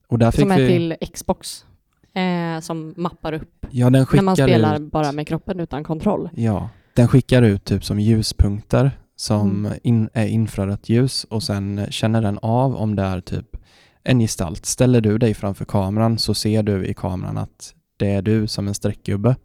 och 0.07 0.19
där 0.19 0.31
fick 0.31 0.41
Som 0.41 0.51
är 0.51 0.59
vi, 0.59 0.67
till 0.67 0.95
Xbox, 1.13 1.65
eh, 2.13 2.59
som 2.61 2.93
mappar 2.97 3.33
upp 3.33 3.65
ja, 3.71 3.85
den 3.85 3.93
när 3.93 4.21
man 4.21 4.35
skickar 4.35 4.47
spelar 4.47 4.79
ut, 4.79 4.91
bara 4.91 5.11
med 5.11 5.27
kroppen 5.27 5.59
utan 5.59 5.83
kontroll. 5.83 6.29
Ja, 6.33 6.69
den 6.93 7.07
skickar 7.07 7.41
ut 7.41 7.65
typ 7.65 7.85
som 7.85 7.99
ljuspunkter 7.99 8.91
som 9.15 9.65
Mm. 9.65 9.79
in, 9.83 10.09
är 10.13 10.27
infrarött 10.27 10.89
ljus 10.89 11.23
och 11.23 11.43
sen 11.43 11.85
känner 11.89 12.21
den 12.21 12.37
av 12.41 12.75
om 12.75 12.95
det 12.95 13.03
är 13.03 13.21
typ 13.21 13.57
en 14.03 14.19
gestalt. 14.19 14.65
Ställer 14.65 15.01
du 15.01 15.17
dig 15.17 15.33
framför 15.33 15.65
kameran 15.65 16.17
så 16.17 16.33
ser 16.33 16.63
du 16.63 16.85
i 16.85 16.93
kameran 16.93 17.37
att 17.37 17.73
det 17.97 18.07
är 18.11 18.21
du 18.21 18.47
som 18.47 18.67
en 18.67 18.73
streckgubbe. 18.73 19.35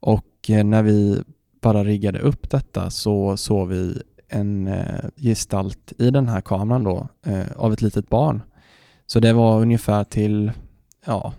Och 0.00 0.50
eh, 0.50 0.64
när 0.64 0.82
vi 0.82 1.22
bara 1.66 1.84
riggade 1.84 2.18
upp 2.18 2.50
detta 2.50 2.90
så 2.90 3.36
såg 3.36 3.68
vi 3.68 4.02
en 4.28 4.66
eh, 4.66 5.04
gestalt 5.16 5.92
i 5.98 6.10
den 6.10 6.28
här 6.28 6.40
kameran 6.40 6.84
då 6.84 7.08
eh, 7.26 7.44
av 7.56 7.72
ett 7.72 7.82
litet 7.82 8.08
barn. 8.08 8.42
Så 9.06 9.20
det 9.20 9.32
var 9.32 9.60
ungefär 9.60 10.04
till 10.04 10.52
ja, 11.06 11.32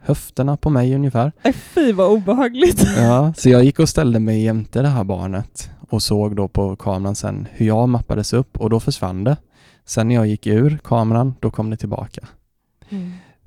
höfterna 0.00 0.56
på 0.56 0.70
mig 0.70 0.94
ungefär. 0.94 1.32
Nej, 1.44 1.52
fy 1.52 1.92
vad 1.92 2.10
obehagligt. 2.10 2.86
Ja, 2.96 3.32
så 3.36 3.48
jag 3.48 3.64
gick 3.64 3.78
och 3.78 3.88
ställde 3.88 4.20
mig 4.20 4.42
jämte 4.42 4.82
det 4.82 4.88
här 4.88 5.04
barnet 5.04 5.70
och 5.90 6.02
såg 6.02 6.36
då 6.36 6.48
på 6.48 6.76
kameran 6.76 7.14
sen 7.14 7.48
hur 7.52 7.66
jag 7.66 7.88
mappades 7.88 8.32
upp 8.32 8.60
och 8.60 8.70
då 8.70 8.80
försvann 8.80 9.24
det. 9.24 9.36
Sen 9.84 10.08
när 10.08 10.14
jag 10.14 10.26
gick 10.26 10.46
ur 10.46 10.78
kameran, 10.84 11.34
då 11.40 11.50
kom 11.50 11.70
det 11.70 11.76
tillbaka. 11.76 12.28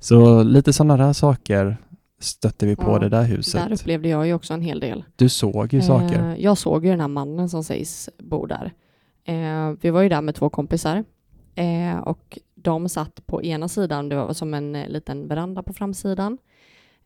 Så 0.00 0.42
lite 0.42 0.72
sådana 0.72 0.96
där 0.96 1.12
saker 1.12 1.76
stötte 2.18 2.66
vi 2.66 2.76
på 2.76 2.82
Ja, 2.90 2.98
det 2.98 3.08
där 3.08 3.24
huset. 3.24 3.68
Där 3.68 3.74
upplevde 3.74 4.08
jag 4.08 4.26
ju 4.26 4.34
också 4.34 4.54
en 4.54 4.62
hel 4.62 4.80
del. 4.80 5.04
Du 5.16 5.28
såg 5.28 5.72
ju 5.72 5.82
saker. 5.82 6.32
Eh, 6.32 6.40
jag 6.40 6.58
såg 6.58 6.84
ju 6.84 6.90
den 6.90 7.00
här 7.00 7.08
mannen 7.08 7.48
som 7.48 7.64
sägs 7.64 8.10
bo 8.18 8.46
där. 8.46 8.72
Eh, 9.24 9.70
vi 9.80 9.90
var 9.90 10.02
ju 10.02 10.08
där 10.08 10.22
med 10.22 10.34
två 10.34 10.50
kompisar 10.50 11.04
eh, 11.54 11.98
och 11.98 12.38
de 12.54 12.88
satt 12.88 13.26
på 13.26 13.42
ena 13.42 13.68
sidan, 13.68 14.08
det 14.08 14.16
var 14.16 14.32
som 14.32 14.54
en 14.54 14.76
eh, 14.76 14.88
liten 14.88 15.28
veranda 15.28 15.62
på 15.62 15.72
framsidan. 15.72 16.38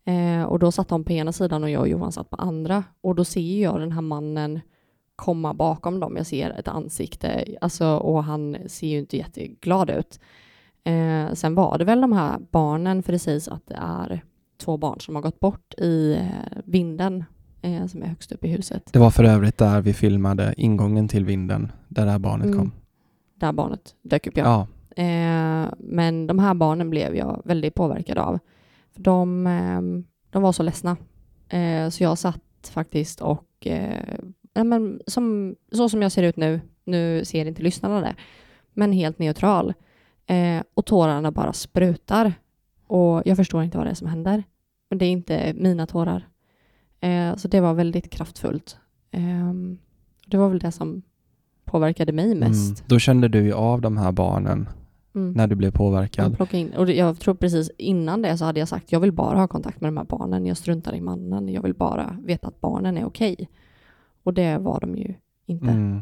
Eh, 0.05 0.43
och 0.43 0.59
då 0.59 0.73
satt 0.73 0.89
de 0.89 1.05
på 1.05 1.13
ena 1.13 1.33
sidan 1.33 1.63
och 1.65 1.71
jag 1.71 1.81
och 1.81 1.89
Johan 1.89 2.13
satt 2.13 2.31
på 2.31 2.37
andra. 2.37 2.85
Och 3.01 3.15
då 3.15 3.25
ser 3.25 3.63
jag 3.63 3.81
den 3.81 3.93
här 3.93 4.01
mannen 4.01 4.61
komma 5.17 5.55
bakom 5.55 6.01
dem. 6.01 6.17
Jag 6.17 6.27
ser 6.27 6.51
ett 6.51 6.69
ansikte 6.69 7.45
alltså, 7.61 7.97
och 7.97 8.25
han 8.25 8.57
ser 8.67 8.87
ju 8.87 8.99
inte 8.99 9.17
jätteglad 9.17 9.91
ut. 9.91 10.21
Eh, 10.85 11.33
sen 11.33 11.55
var 11.55 11.79
det 11.79 11.85
väl 11.85 12.01
de 12.01 12.13
här 12.13 12.39
barnen, 12.51 13.03
för 13.03 13.13
det 13.13 13.19
sägs 13.19 13.49
att 13.49 13.67
det 13.67 13.79
är 13.81 14.23
två 14.61 14.77
barn 14.77 15.01
som 15.01 15.15
har 15.15 15.23
gått 15.23 15.41
bort 15.41 15.75
i 15.79 16.13
eh, 16.15 16.59
vinden 16.65 17.25
eh, 17.63 17.87
som 17.87 18.03
är 18.03 18.07
högst 18.07 18.33
upp 18.33 18.45
i 18.45 18.49
huset. 18.49 18.93
Det 18.93 18.99
var 18.99 19.11
för 19.11 19.25
övrigt 19.25 19.59
där 19.59 19.81
vi 19.81 19.93
filmade 19.93 20.55
ingången 20.57 21.09
till 21.09 21.25
vinden, 21.25 21.73
där 21.89 22.05
det 22.05 22.11
här 22.11 22.19
barnet 22.19 22.47
Mm. 22.47 22.59
kom. 22.59 22.73
Där 23.35 23.53
barnet 23.53 23.95
dök 24.03 24.27
upp, 24.27 24.37
ja. 24.37 24.45
Ja, 24.45 24.67
Eh, 24.97 25.69
men 25.79 26.27
de 26.27 26.39
här 26.39 26.55
barnen 26.55 26.91
blev 26.91 27.17
jag 27.17 27.43
väldigt 27.45 27.75
påverkad 27.75 28.19
av. 28.19 28.39
För 28.95 29.03
de, 29.03 29.47
eh, 29.47 29.81
de 30.31 30.43
var 30.43 30.53
så 30.53 30.63
ledsna. 30.63 30.97
Så 31.91 32.03
jag 32.03 32.19
satt 32.19 32.71
faktiskt 32.73 33.21
och, 33.21 33.67
ja, 34.55 34.65
men 34.65 35.01
som, 35.07 35.57
så 35.73 35.89
som 35.89 36.03
jag 36.03 36.13
ser 36.13 36.23
ut 36.23 36.37
nu, 36.37 36.61
nu 36.85 37.25
ser 37.25 37.47
inte 37.47 37.63
lyssnarna 37.63 38.01
det, 38.01 38.15
men 38.75 38.93
helt 38.93 39.19
neutral. 39.19 39.75
Och 40.75 40.87
tårarna 40.87 41.31
bara 41.31 41.53
sprutar. 41.53 42.33
Och 42.91 43.23
jag 43.25 43.37
förstår 43.37 43.63
inte 43.63 43.79
vad 43.79 43.87
det 43.87 43.91
är 43.91 43.95
som 43.95 44.07
händer. 44.09 44.45
Men 44.89 44.99
det 44.99 45.05
är 45.07 45.11
inte 45.11 45.53
mina 45.57 45.87
tårar. 45.87 46.29
Eh, 47.01 47.37
så 47.37 47.49
det 47.49 47.61
var 47.61 47.75
väldigt 47.75 48.11
kraftfullt. 48.11 48.79
Eh, 49.11 49.53
det 50.27 50.37
var 50.37 50.49
väl 50.49 50.59
det 50.59 50.73
som 50.73 51.03
påverkade 51.65 52.13
mig 52.13 52.35
mest. 52.35 52.79
mm. 52.81 52.87
Då 52.87 52.99
kände 52.99 53.29
du 53.29 53.43
ju 53.45 53.53
av 53.53 53.81
de 53.81 53.97
här 53.97 54.13
barnen 54.13 54.69
Mm. 55.15 55.33
när 55.33 55.47
du 55.47 55.55
blev 55.55 55.67
Jag, 55.69 55.75
påverkad. 55.75 56.37
plocka 56.37 56.57
in. 56.59 56.73
Och 56.75 56.91
jag 56.91 57.21
tror 57.21 57.35
precis 57.35 57.71
innan 57.79 58.23
det 58.23 58.39
så 58.39 58.45
hade 58.45 58.61
jag 58.61 58.69
sagt 58.69 58.93
jag 58.93 59.01
vill 59.01 59.13
bara 59.13 59.39
ha 59.39 59.49
kontakt 59.49 59.81
med 59.81 59.89
de 59.89 59.97
här 59.97 60.05
barnen. 60.05 60.47
Jag 60.47 60.57
struntar 60.57 60.95
i 60.95 61.01
mannen. 61.01 61.49
Jag 61.49 61.63
vill 61.63 61.75
bara 61.75 62.17
veta 62.25 62.49
att 62.49 62.61
barnen 62.61 62.99
är 62.99 63.05
okej. 63.05 63.49
Och 64.23 64.35
det 64.35 64.59
var 64.59 64.81
de 64.81 64.97
ju 64.97 65.15
inte. 65.47 65.67
Mm. 65.71 66.01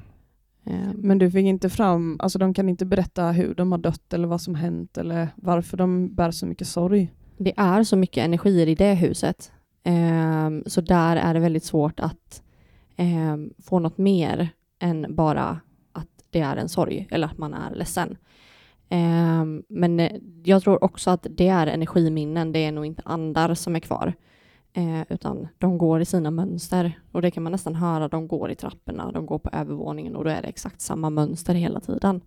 Eh, 0.65 0.91
Men 0.95 1.19
du 1.19 1.31
fick 1.31 1.47
inte 1.47 1.71
fram, 1.71 2.17
alltså 2.21 2.39
de 2.39 2.55
kan 2.55 2.69
inte 2.69 2.87
berätta 2.87 3.31
hur 3.31 3.55
de 3.55 3.73
har 3.73 3.79
dött 3.79 4.13
eller 4.13 4.29
vad 4.29 4.41
som 4.41 4.55
hänt 4.55 4.99
eller 4.99 5.29
varför 5.37 5.77
de 5.77 6.15
bär 6.15 6.31
så 6.31 6.47
mycket 6.47 6.69
sorg. 6.69 7.13
Det 7.37 7.53
är 7.57 7.83
så 7.83 7.97
mycket 7.97 8.25
energier 8.25 8.67
i 8.67 8.75
det 8.75 8.95
huset. 8.95 9.53
Ehm, 9.85 10.63
så 10.67 10.81
där 10.81 11.17
är 11.17 11.35
det 11.35 11.41
väldigt 11.41 11.65
svårt 11.65 12.01
att 12.01 12.43
ehm, 12.97 13.51
få 13.59 13.79
något 13.79 13.99
mer 13.99 14.49
än 14.81 15.15
bara 15.15 15.61
att 15.93 16.09
det 16.31 16.41
är 16.41 16.57
en 16.57 16.69
sorg 16.69 17.09
eller 17.11 17.27
att 17.27 17.39
man 17.39 17.55
är 17.55 17.75
ledsen. 17.75 18.17
Ehm, 18.89 19.63
men 19.69 20.01
eh, 20.01 20.13
jag 20.45 20.63
tror 20.63 20.85
också 20.85 21.11
att 21.11 21.27
det 21.31 21.49
är 21.49 21.67
energiminnen. 21.67 22.53
Det 22.53 22.59
är 22.59 22.73
nog 22.73 22.87
inte 22.87 23.03
andar 23.05 23.55
som 23.55 23.77
är 23.77 23.81
kvar. 23.81 24.15
Eh, 24.73 25.03
utan 25.09 25.49
de 25.59 25.79
går 25.79 26.01
i 26.01 26.05
sina 26.05 26.31
mönster 26.31 26.93
och 27.13 27.23
det 27.23 27.31
kan 27.31 27.43
man 27.43 27.53
nästan 27.53 27.75
höra. 27.75 28.09
De 28.09 28.29
går 28.29 28.51
i 28.51 28.55
trapporna, 28.55 29.13
de 29.13 29.27
går 29.27 29.39
på 29.39 29.51
övervåningen 29.53 30.17
och 30.17 30.25
då 30.25 30.31
är 30.31 30.43
det 30.43 30.49
exakt 30.49 30.81
samma 30.81 31.11
mönster 31.11 31.55
hela 31.55 31.81
tiden. 31.81 32.21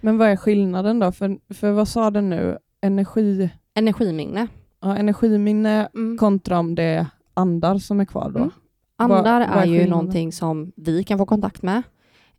Men 0.00 0.18
vad 0.18 0.28
är 0.28 0.36
skillnaden 0.36 0.98
då? 0.98 1.12
För, 1.12 1.54
för 1.54 1.70
vad 1.70 1.88
sa 1.88 2.10
den 2.10 2.30
nu? 2.30 2.58
Energi, 2.80 3.50
Energiminne. 3.74 4.46
ja, 4.80 4.96
energiminne 4.96 5.88
Mm. 5.94 6.18
kontra 6.18 6.58
om 6.58 6.74
det 6.74 6.82
är 6.82 7.06
andar 7.34 7.78
som 7.78 8.00
är 8.00 8.04
kvar 8.04 8.30
då? 8.30 8.38
Mm. 8.38 8.50
Andar 8.96 9.16
Vad- 9.40 9.48
vad 9.48 9.58
är 9.58 9.62
är 9.62 9.66
ju 9.66 9.86
någonting 9.88 10.32
som 10.32 10.72
vi 10.76 11.04
kan 11.04 11.18
få 11.18 11.26
kontakt 11.26 11.62
med. 11.62 11.82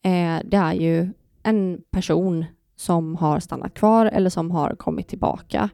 Eh, 0.02 0.40
det 0.46 0.58
är 0.58 0.74
ju 0.74 1.10
en 1.44 1.82
person 1.92 2.46
som 2.76 3.16
har 3.16 3.40
stannat 3.40 3.74
kvar 3.74 4.06
eller 4.06 4.30
som 4.30 4.52
har 4.52 4.76
kommit 4.76 5.08
tillbaka. 5.08 5.70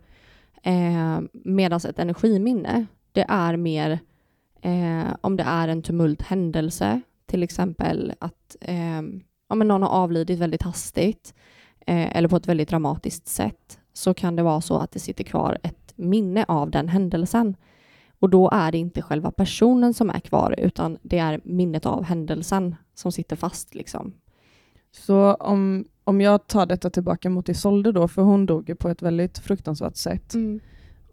Eh, 0.64 1.20
Medan 1.34 1.78
ett 1.90 2.00
energiminne, 2.00 2.86
det 3.16 3.26
är 3.28 3.58
mer 3.58 4.00
eh, 4.62 5.16
om 5.22 5.38
det 5.38 5.44
är 5.44 5.68
en 5.68 5.82
tumulthändelse, 5.82 7.02
till 7.26 7.44
exempel 7.44 8.14
att 8.20 8.56
eh, 8.62 9.02
men 9.56 9.68
någon 9.68 9.82
har 9.82 9.90
avlidit 9.90 10.40
väldigt 10.40 10.62
hastigt 10.62 11.34
eh, 11.88 12.18
eller 12.18 12.28
på 12.28 12.36
ett 12.36 12.48
väldigt 12.48 12.70
dramatiskt 12.70 13.28
sätt, 13.28 13.80
så 13.94 14.14
kan 14.14 14.36
det 14.36 14.44
vara 14.44 14.62
så 14.62 14.78
att 14.78 14.92
det 14.92 15.00
sitter 15.00 15.24
kvar 15.24 15.58
ett 15.64 15.94
minne 15.96 16.46
av 16.48 16.72
den 16.72 16.88
händelsen. 16.88 17.56
Och 18.20 18.30
då 18.30 18.50
är 18.50 18.72
det 18.72 18.78
inte 18.78 19.02
själva 19.02 19.32
personen 19.32 19.94
som 19.94 20.10
är 20.10 20.20
kvar, 20.20 20.56
utan 20.58 20.98
det 21.02 21.18
är 21.18 21.42
minnet 21.44 21.86
av 21.86 22.04
händelsen 22.04 22.76
som 22.96 23.12
sitter 23.12 23.36
fast. 23.36 23.76
Liksom. 23.76 24.14
Så 24.92 25.34
om, 25.34 25.86
om 26.04 26.22
jag 26.22 26.48
tar 26.48 26.66
detta 26.66 26.90
tillbaka 26.90 27.30
mot 27.30 27.50
Isolde 27.50 27.92
då, 27.92 28.08
för 28.08 28.22
hon 28.22 28.46
dog 28.46 28.70
ju 28.70 28.76
på 28.76 28.90
ett 28.90 29.02
väldigt 29.02 29.38
fruktansvärt 29.38 29.96
sätt, 29.96 30.34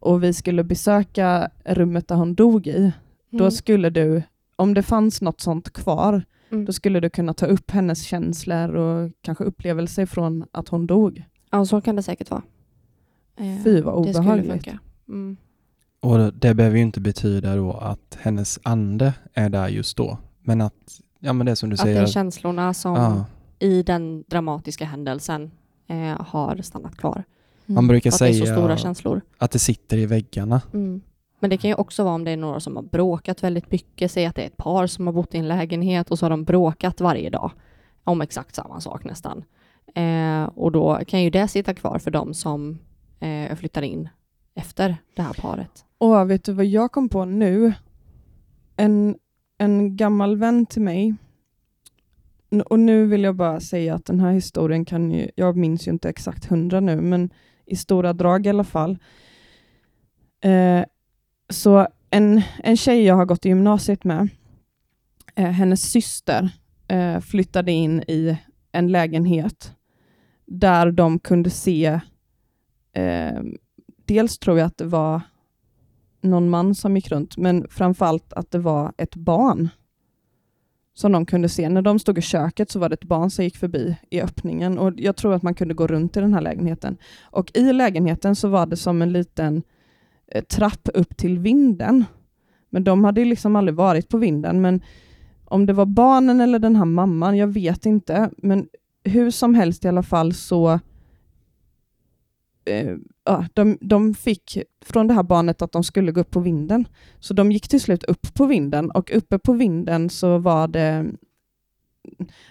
och 0.02 0.22
vi 0.22 0.32
skulle 0.32 0.64
besöka 0.64 1.50
rummet 1.64 2.08
där 2.08 2.16
hon 2.16 2.34
dog 2.34 2.66
i, 2.66 2.92
då 3.30 3.38
Mm. 3.44 3.50
skulle 3.50 3.90
du, 3.90 4.22
om 4.56 4.74
det 4.74 4.82
fanns 4.82 5.22
något 5.22 5.40
sånt 5.40 5.72
kvar, 5.72 6.22
Mm. 6.50 6.64
då 6.64 6.72
skulle 6.72 7.00
du 7.00 7.10
kunna 7.10 7.34
ta 7.34 7.46
upp 7.46 7.70
hennes 7.70 8.02
känslor 8.02 8.74
och 8.74 9.10
kanske 9.22 9.44
upplevelser 9.44 10.06
från 10.06 10.44
att 10.52 10.68
hon 10.68 10.86
dog. 10.86 11.24
Ja, 11.50 11.64
så 11.64 11.80
kan 11.80 11.96
det 11.96 12.02
säkert 12.02 12.30
vara. 12.30 12.42
Eh, 13.36 13.62
Fy 13.64 13.80
vad 13.80 14.06
det 14.06 14.12
skulle 14.14 14.18
obehagligt. 14.28 14.50
funka. 14.52 14.78
Mm. 15.08 15.36
Och 16.00 16.32
det 16.34 16.54
behöver 16.54 16.76
ju 16.76 16.82
inte 16.82 17.00
betyda 17.00 17.56
då 17.56 17.72
att 17.72 18.18
hennes 18.20 18.58
ande 18.62 19.14
är 19.34 19.48
där 19.48 19.68
just 19.68 19.96
då. 19.96 20.18
Men 20.42 20.60
att, 20.60 21.00
ja 21.20 21.32
men 21.32 21.46
det 21.46 21.50
är 21.52 21.56
som 21.56 21.70
du 21.70 21.74
Att 21.74 21.78
det 21.80 21.84
säger. 21.84 22.02
är 22.02 22.06
känslorna 22.06 22.74
som 22.74 22.94
ja, 22.94 23.24
i 23.58 23.82
den 23.82 24.24
dramatiska 24.28 24.84
händelsen 24.84 25.50
eh, 25.86 26.20
har 26.26 26.62
stannat 26.62 26.96
kvar. 26.96 27.24
Man 27.66 27.88
brukar 27.88 28.10
att 28.10 28.18
det 28.18 28.28
är 28.28 28.32
så 28.32 28.44
säga 28.46 28.56
stora 28.56 28.76
känslor. 28.76 29.20
att 29.38 29.50
det 29.50 29.58
sitter 29.58 29.98
i 29.98 30.06
väggarna. 30.06 30.60
Mm. 30.74 31.00
Men 31.40 31.50
det 31.50 31.56
kan 31.56 31.70
ju 31.70 31.74
också 31.74 32.04
vara 32.04 32.14
om 32.14 32.24
det 32.24 32.30
är 32.30 32.36
några 32.36 32.60
som 32.60 32.76
har 32.76 32.82
bråkat 32.82 33.42
väldigt 33.42 33.72
mycket. 33.72 34.10
Säg 34.10 34.26
att 34.26 34.34
det 34.34 34.42
är 34.42 34.46
ett 34.46 34.56
par 34.56 34.86
som 34.86 35.06
har 35.06 35.14
bott 35.14 35.34
i 35.34 35.38
en 35.38 35.48
lägenhet 35.48 36.10
och 36.10 36.18
så 36.18 36.24
har 36.24 36.30
de 36.30 36.44
bråkat 36.44 37.00
varje 37.00 37.30
dag 37.30 37.50
om 38.04 38.20
exakt 38.20 38.54
samma 38.54 38.80
sak 38.80 39.04
nästan. 39.04 39.44
Eh, 39.94 40.44
och 40.44 40.72
då 40.72 41.00
kan 41.06 41.22
ju 41.22 41.30
det 41.30 41.48
sitta 41.48 41.74
kvar 41.74 41.98
för 41.98 42.10
de 42.10 42.34
som 42.34 42.78
eh, 43.20 43.56
flyttar 43.56 43.82
in 43.82 44.08
efter 44.54 44.96
det 45.16 45.22
här 45.22 45.32
paret. 45.32 45.84
Och 45.98 46.30
vet 46.30 46.44
du 46.44 46.52
vad 46.52 46.66
jag 46.66 46.92
kom 46.92 47.08
på 47.08 47.24
nu? 47.24 47.72
En, 48.76 49.16
en 49.58 49.96
gammal 49.96 50.36
vän 50.36 50.66
till 50.66 50.82
mig, 50.82 51.14
och 52.64 52.78
nu 52.78 53.06
vill 53.06 53.22
jag 53.22 53.34
bara 53.34 53.60
säga 53.60 53.94
att 53.94 54.04
den 54.04 54.20
här 54.20 54.32
historien 54.32 54.84
kan 54.84 55.10
ju, 55.10 55.30
jag 55.34 55.56
minns 55.56 55.86
ju 55.86 55.90
inte 55.90 56.08
exakt 56.08 56.46
hundra 56.46 56.80
nu, 56.80 57.00
men 57.00 57.30
i 57.72 57.76
stora 57.76 58.12
drag 58.12 58.46
i 58.46 58.48
alla 58.48 58.64
fall. 58.64 58.98
Eh, 60.44 60.84
så 61.48 61.88
en, 62.10 62.42
en 62.62 62.76
tjej 62.76 63.02
jag 63.02 63.14
har 63.14 63.24
gått 63.24 63.46
i 63.46 63.48
gymnasiet 63.48 64.04
med, 64.04 64.28
eh, 65.34 65.50
hennes 65.50 65.90
syster 65.90 66.50
eh, 66.88 67.20
flyttade 67.20 67.72
in 67.72 68.02
i 68.02 68.38
en 68.72 68.88
lägenhet 68.88 69.74
där 70.46 70.90
de 70.90 71.18
kunde 71.18 71.50
se, 71.50 72.00
eh, 72.92 73.40
dels 74.04 74.38
tror 74.38 74.58
jag 74.58 74.66
att 74.66 74.78
det 74.78 74.84
var 74.84 75.20
någon 76.20 76.50
man 76.50 76.74
som 76.74 76.96
gick 76.96 77.10
runt, 77.10 77.36
men 77.36 77.68
framförallt 77.68 78.32
att 78.32 78.50
det 78.50 78.58
var 78.58 78.92
ett 78.98 79.16
barn 79.16 79.68
som 80.94 81.12
de 81.12 81.26
kunde 81.26 81.48
se. 81.48 81.68
När 81.68 81.82
de 81.82 81.98
stod 81.98 82.18
i 82.18 82.22
köket 82.22 82.70
så 82.70 82.78
var 82.78 82.88
det 82.88 82.94
ett 82.94 83.04
barn 83.04 83.30
som 83.30 83.44
gick 83.44 83.56
förbi 83.56 83.96
i 84.10 84.20
öppningen 84.20 84.78
och 84.78 84.92
jag 84.96 85.16
tror 85.16 85.34
att 85.34 85.42
man 85.42 85.54
kunde 85.54 85.74
gå 85.74 85.86
runt 85.86 86.16
i 86.16 86.20
den 86.20 86.34
här 86.34 86.40
lägenheten. 86.40 86.96
Och 87.22 87.50
i 87.54 87.72
lägenheten 87.72 88.36
så 88.36 88.48
var 88.48 88.66
det 88.66 88.76
som 88.76 89.02
en 89.02 89.12
liten 89.12 89.62
eh, 90.26 90.44
trapp 90.44 90.88
upp 90.94 91.16
till 91.16 91.38
vinden. 91.38 92.04
Men 92.70 92.84
de 92.84 93.04
hade 93.04 93.20
ju 93.20 93.26
liksom 93.26 93.56
aldrig 93.56 93.74
varit 93.74 94.08
på 94.08 94.18
vinden, 94.18 94.60
men 94.60 94.82
om 95.44 95.66
det 95.66 95.72
var 95.72 95.86
barnen 95.86 96.40
eller 96.40 96.58
den 96.58 96.76
här 96.76 96.84
mamman, 96.84 97.36
jag 97.36 97.46
vet 97.46 97.86
inte, 97.86 98.30
men 98.36 98.68
hur 99.04 99.30
som 99.30 99.54
helst 99.54 99.84
i 99.84 99.88
alla 99.88 100.02
fall 100.02 100.34
så 100.34 100.80
eh, 102.64 102.96
ja, 103.24 103.46
de, 103.54 103.78
de 103.80 104.14
fick 104.14 104.58
från 104.84 105.06
det 105.06 105.14
här 105.14 105.22
barnet 105.22 105.62
att 105.62 105.72
de 105.72 105.84
skulle 105.84 106.12
gå 106.12 106.20
upp 106.20 106.30
på 106.30 106.40
vinden. 106.40 106.88
Så 107.20 107.34
de 107.34 107.52
gick 107.52 107.68
till 107.68 107.80
slut 107.80 108.04
upp 108.04 108.34
på 108.34 108.46
vinden 108.46 108.90
och 108.90 109.10
uppe 109.14 109.38
på 109.38 109.52
vinden 109.52 110.10
så 110.10 110.38
var 110.38 110.68
det 110.68 111.12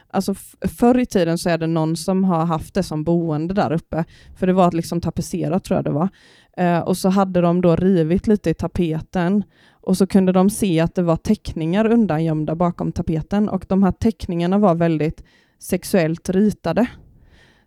Alltså 0.07 0.35
förr 0.79 0.97
i 0.97 1.05
tiden 1.05 1.37
så 1.37 1.49
är 1.49 1.57
det 1.57 1.67
någon 1.67 1.95
som 1.95 2.23
har 2.23 2.45
haft 2.45 2.73
det 2.73 2.83
som 2.83 3.03
boende 3.03 3.53
där 3.53 3.71
uppe, 3.71 4.05
för 4.35 4.47
det 4.47 4.53
var 4.53 4.71
liksom 4.71 5.01
tapetserat 5.01 5.63
tror 5.63 5.77
jag 5.77 5.85
det 5.85 5.91
var. 5.91 6.09
Eh, 6.57 6.79
och 6.79 6.97
så 6.97 7.09
hade 7.09 7.41
de 7.41 7.61
då 7.61 7.75
rivit 7.75 8.27
lite 8.27 8.49
i 8.49 8.53
tapeten 8.53 9.43
och 9.69 9.97
så 9.97 10.07
kunde 10.07 10.31
de 10.31 10.49
se 10.49 10.79
att 10.79 10.95
det 10.95 11.01
var 11.01 11.15
teckningar 11.15 11.91
undangömda 11.91 12.55
bakom 12.55 12.91
tapeten 12.91 13.49
och 13.49 13.65
de 13.67 13.83
här 13.83 13.91
teckningarna 13.91 14.57
var 14.57 14.75
väldigt 14.75 15.23
sexuellt 15.59 16.29
ritade. 16.29 16.87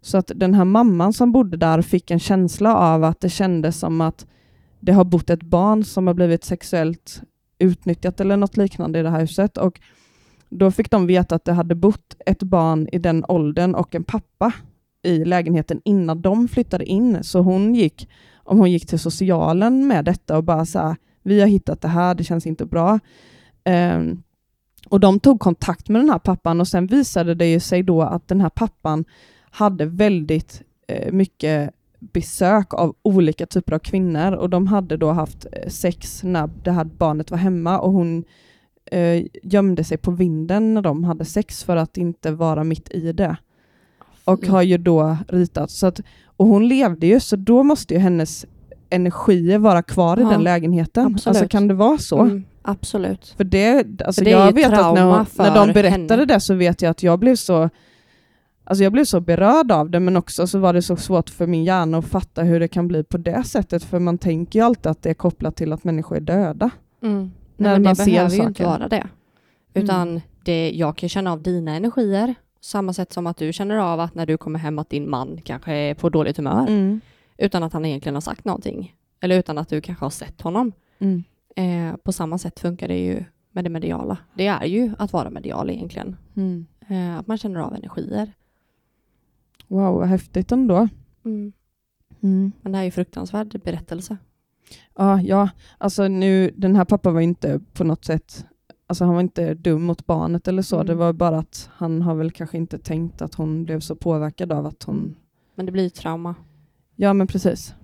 Så 0.04 0.18
att 0.18 0.32
den 0.34 0.54
här 0.54 0.64
mamman 0.64 1.12
som 1.12 1.32
bodde 1.32 1.56
där 1.56 1.82
fick 1.82 2.10
en 2.10 2.18
känsla 2.18 2.76
av 2.76 3.04
att 3.04 3.20
det 3.20 3.28
kändes 3.28 3.78
som 3.78 4.00
att 4.00 4.26
det 4.80 4.92
har 4.92 5.04
bott 5.04 5.30
ett 5.30 5.42
barn 5.42 5.84
som 5.84 6.06
har 6.06 6.14
blivit 6.14 6.44
sexuellt 6.44 7.22
utnyttjat 7.58 8.20
eller 8.20 8.36
något 8.36 8.56
liknande 8.56 8.98
i 8.98 9.02
det 9.02 9.10
här 9.10 9.20
huset. 9.20 9.58
Och 9.58 9.80
då 10.48 10.70
fick 10.70 10.90
de 10.90 11.06
veta 11.06 11.34
att 11.34 11.44
det 11.44 11.52
hade 11.52 11.74
bott 11.74 12.16
ett 12.26 12.42
barn 12.42 12.88
i 12.92 12.98
den 12.98 13.24
åldern 13.28 13.74
och 13.74 13.94
en 13.94 14.04
pappa 14.04 14.52
i 15.02 15.24
lägenheten 15.24 15.80
innan 15.84 16.22
de 16.22 16.48
flyttade 16.48 16.84
in. 16.84 17.24
Så 17.24 17.40
hon 17.40 17.74
gick, 17.74 18.08
om 18.36 18.58
hon 18.58 18.70
gick 18.70 18.86
till 18.86 18.98
socialen 18.98 19.86
med 19.86 20.04
detta 20.04 20.36
och 20.36 20.44
bara 20.44 20.66
så 20.66 20.78
här, 20.78 20.96
vi 21.22 21.40
har 21.40 21.48
hittat 21.48 21.80
det 21.80 21.88
här, 21.88 22.14
det 22.14 22.24
känns 22.24 22.46
inte 22.46 22.66
bra. 22.66 22.98
Um, 23.96 24.22
och 24.88 25.00
de 25.00 25.20
tog 25.20 25.40
kontakt 25.40 25.88
med 25.88 26.00
den 26.00 26.10
här 26.10 26.18
pappan 26.18 26.60
och 26.60 26.68
sen 26.68 26.86
visade 26.86 27.34
det 27.34 27.46
ju 27.46 27.60
sig 27.60 27.82
då 27.82 28.02
att 28.02 28.28
den 28.28 28.40
här 28.40 28.50
pappan 28.50 29.04
hade 29.54 29.86
väldigt 29.86 30.62
eh, 30.88 31.12
mycket 31.12 31.70
besök 32.00 32.74
av 32.74 32.94
olika 33.02 33.46
typer 33.46 33.72
av 33.72 33.78
kvinnor 33.78 34.32
och 34.32 34.50
de 34.50 34.66
hade 34.66 34.96
då 34.96 35.10
haft 35.10 35.46
eh, 35.52 35.68
sex 35.68 36.22
när 36.22 36.50
det 36.64 36.70
här 36.70 36.84
barnet 36.84 37.30
var 37.30 37.38
hemma 37.38 37.78
och 37.78 37.92
hon 37.92 38.24
eh, 38.90 39.24
gömde 39.42 39.84
sig 39.84 39.96
på 39.96 40.10
vinden 40.10 40.74
när 40.74 40.82
de 40.82 41.04
hade 41.04 41.24
sex 41.24 41.64
för 41.64 41.76
att 41.76 41.96
inte 41.96 42.30
vara 42.30 42.64
mitt 42.64 42.90
i 42.90 43.12
det. 43.12 43.36
Och 44.24 44.46
har 44.46 44.62
ju 44.62 44.78
då 44.78 45.16
ritat, 45.28 45.70
så 45.70 45.86
att, 45.86 46.00
och 46.36 46.46
hon 46.46 46.68
levde 46.68 47.06
ju 47.06 47.20
så 47.20 47.36
då 47.36 47.62
måste 47.62 47.94
ju 47.94 48.00
hennes 48.00 48.46
energier 48.90 49.58
vara 49.58 49.82
kvar 49.82 50.18
i 50.18 50.22
Ja, 50.22 50.28
den 50.28 50.42
lägenheten. 50.42 51.06
absolut. 51.06 51.26
Alltså 51.26 51.48
kan 51.48 51.68
det 51.68 51.74
vara 51.74 51.98
så? 51.98 52.20
Mm, 52.20 52.44
absolut. 52.62 53.34
För 53.36 53.44
det, 53.44 53.86
alltså 54.04 54.20
För 54.20 54.24
det 54.24 54.30
jag 54.30 54.52
vet 54.52 54.72
att 54.72 54.94
när, 54.94 55.04
hon, 55.04 55.26
när 55.38 55.54
de 55.54 55.72
berättade 55.72 56.14
henne. 56.14 56.24
det 56.24 56.40
så 56.40 56.54
vet 56.54 56.82
jag 56.82 56.90
att 56.90 57.02
jag 57.02 57.18
blev 57.18 57.36
så 57.36 57.70
Alltså 58.66 58.84
jag 58.84 58.92
blev 58.92 59.04
så 59.04 59.20
berörd 59.20 59.72
av 59.72 59.90
det 59.90 60.00
men 60.00 60.16
också 60.16 60.46
så 60.46 60.58
var 60.58 60.72
det 60.72 60.82
så 60.82 60.96
svårt 60.96 61.30
för 61.30 61.46
min 61.46 61.64
hjärna 61.64 61.98
att 61.98 62.04
fatta 62.04 62.42
hur 62.42 62.60
det 62.60 62.68
kan 62.68 62.88
bli 62.88 63.04
på 63.04 63.16
det 63.16 63.44
sättet 63.44 63.84
för 63.84 63.98
man 63.98 64.18
tänker 64.18 64.58
ju 64.58 64.64
alltid 64.64 64.86
att 64.86 65.02
det 65.02 65.10
är 65.10 65.14
kopplat 65.14 65.56
till 65.56 65.72
att 65.72 65.84
människor 65.84 66.16
är 66.16 66.20
döda. 66.20 66.70
Mm. 67.02 67.30
När 67.56 67.70
Nej, 67.70 67.80
man 67.80 67.82
det 67.82 67.96
ser 67.96 68.04
behöver 68.12 68.30
ju 68.30 68.36
saker. 68.36 68.48
inte 68.48 68.64
vara 68.64 68.88
det. 68.88 69.06
Utan 69.74 70.20
det, 70.44 70.70
jag 70.70 70.96
kan 70.96 71.08
känna 71.08 71.32
av 71.32 71.42
dina 71.42 71.74
energier, 71.76 72.34
samma 72.60 72.92
sätt 72.92 73.12
som 73.12 73.26
att 73.26 73.36
du 73.36 73.52
känner 73.52 73.76
av 73.76 74.00
att 74.00 74.14
när 74.14 74.26
du 74.26 74.36
kommer 74.36 74.58
hem 74.58 74.78
att 74.78 74.90
din 74.90 75.10
man 75.10 75.40
kanske 75.44 75.72
är 75.72 75.94
på 75.94 76.08
dåligt 76.08 76.36
humör, 76.36 76.66
Mm. 76.68 77.00
utan 77.38 77.62
att 77.62 77.72
han 77.72 77.84
egentligen 77.84 78.14
har 78.14 78.20
sagt 78.20 78.44
någonting. 78.44 78.94
Eller 79.20 79.38
utan 79.38 79.58
att 79.58 79.68
du 79.68 79.80
kanske 79.80 80.04
har 80.04 80.10
sett 80.10 80.40
honom. 80.40 80.72
Mm. 80.98 81.24
Eh, 81.56 81.96
på 81.96 82.12
samma 82.12 82.38
sätt 82.38 82.60
funkar 82.60 82.88
det 82.88 82.98
ju 82.98 83.24
med 83.52 83.64
det 83.64 83.70
mediala. 83.70 84.16
Det 84.34 84.46
är 84.46 84.64
ju 84.64 84.92
att 84.98 85.12
vara 85.12 85.30
medial 85.30 85.70
egentligen. 85.70 86.16
Mm. 86.36 86.66
Eh, 86.88 87.18
att 87.18 87.26
man 87.26 87.38
känner 87.38 87.60
av 87.60 87.74
energier. 87.74 88.32
Wow, 89.74 89.94
vad 89.94 90.08
häftigt 90.08 90.52
ändå. 90.52 90.88
Mm. 91.24 91.52
Mm. 92.22 92.52
Men 92.62 92.72
det 92.72 92.78
här 92.78 92.82
är 92.82 92.86
ju 92.86 92.90
fruktansvärd 92.90 93.60
berättelse. 93.64 94.16
Ja, 94.96 95.20
ja, 95.22 95.48
alltså 95.78 96.08
nu, 96.08 96.50
den 96.56 96.76
här 96.76 96.84
pappan 96.84 97.14
var 97.14 97.20
inte 97.20 97.60
på 97.72 97.84
något 97.84 98.04
sätt, 98.04 98.46
alltså 98.86 99.04
han 99.04 99.14
var 99.14 99.20
inte 99.20 99.54
dum 99.54 99.82
mot 99.82 100.06
barnet 100.06 100.48
eller 100.48 100.62
så, 100.62 100.76
Mm. 100.76 100.86
det 100.86 100.94
var 100.94 101.12
bara 101.12 101.38
att 101.38 101.70
han 101.72 102.02
har 102.02 102.14
väl 102.14 102.30
kanske 102.30 102.56
inte 102.56 102.78
tänkt 102.78 103.22
att 103.22 103.34
hon 103.34 103.64
blev 103.64 103.80
så 103.80 103.96
påverkad 103.96 104.52
av 104.52 104.66
att 104.66 104.82
hon 104.82 105.16
Men 105.54 105.66
det 105.66 105.72
blir 105.72 105.82
ju 105.82 105.90
trauma. 105.90 106.34
Ja, 106.96 107.12
men 107.12 107.26
precis. 107.26 107.74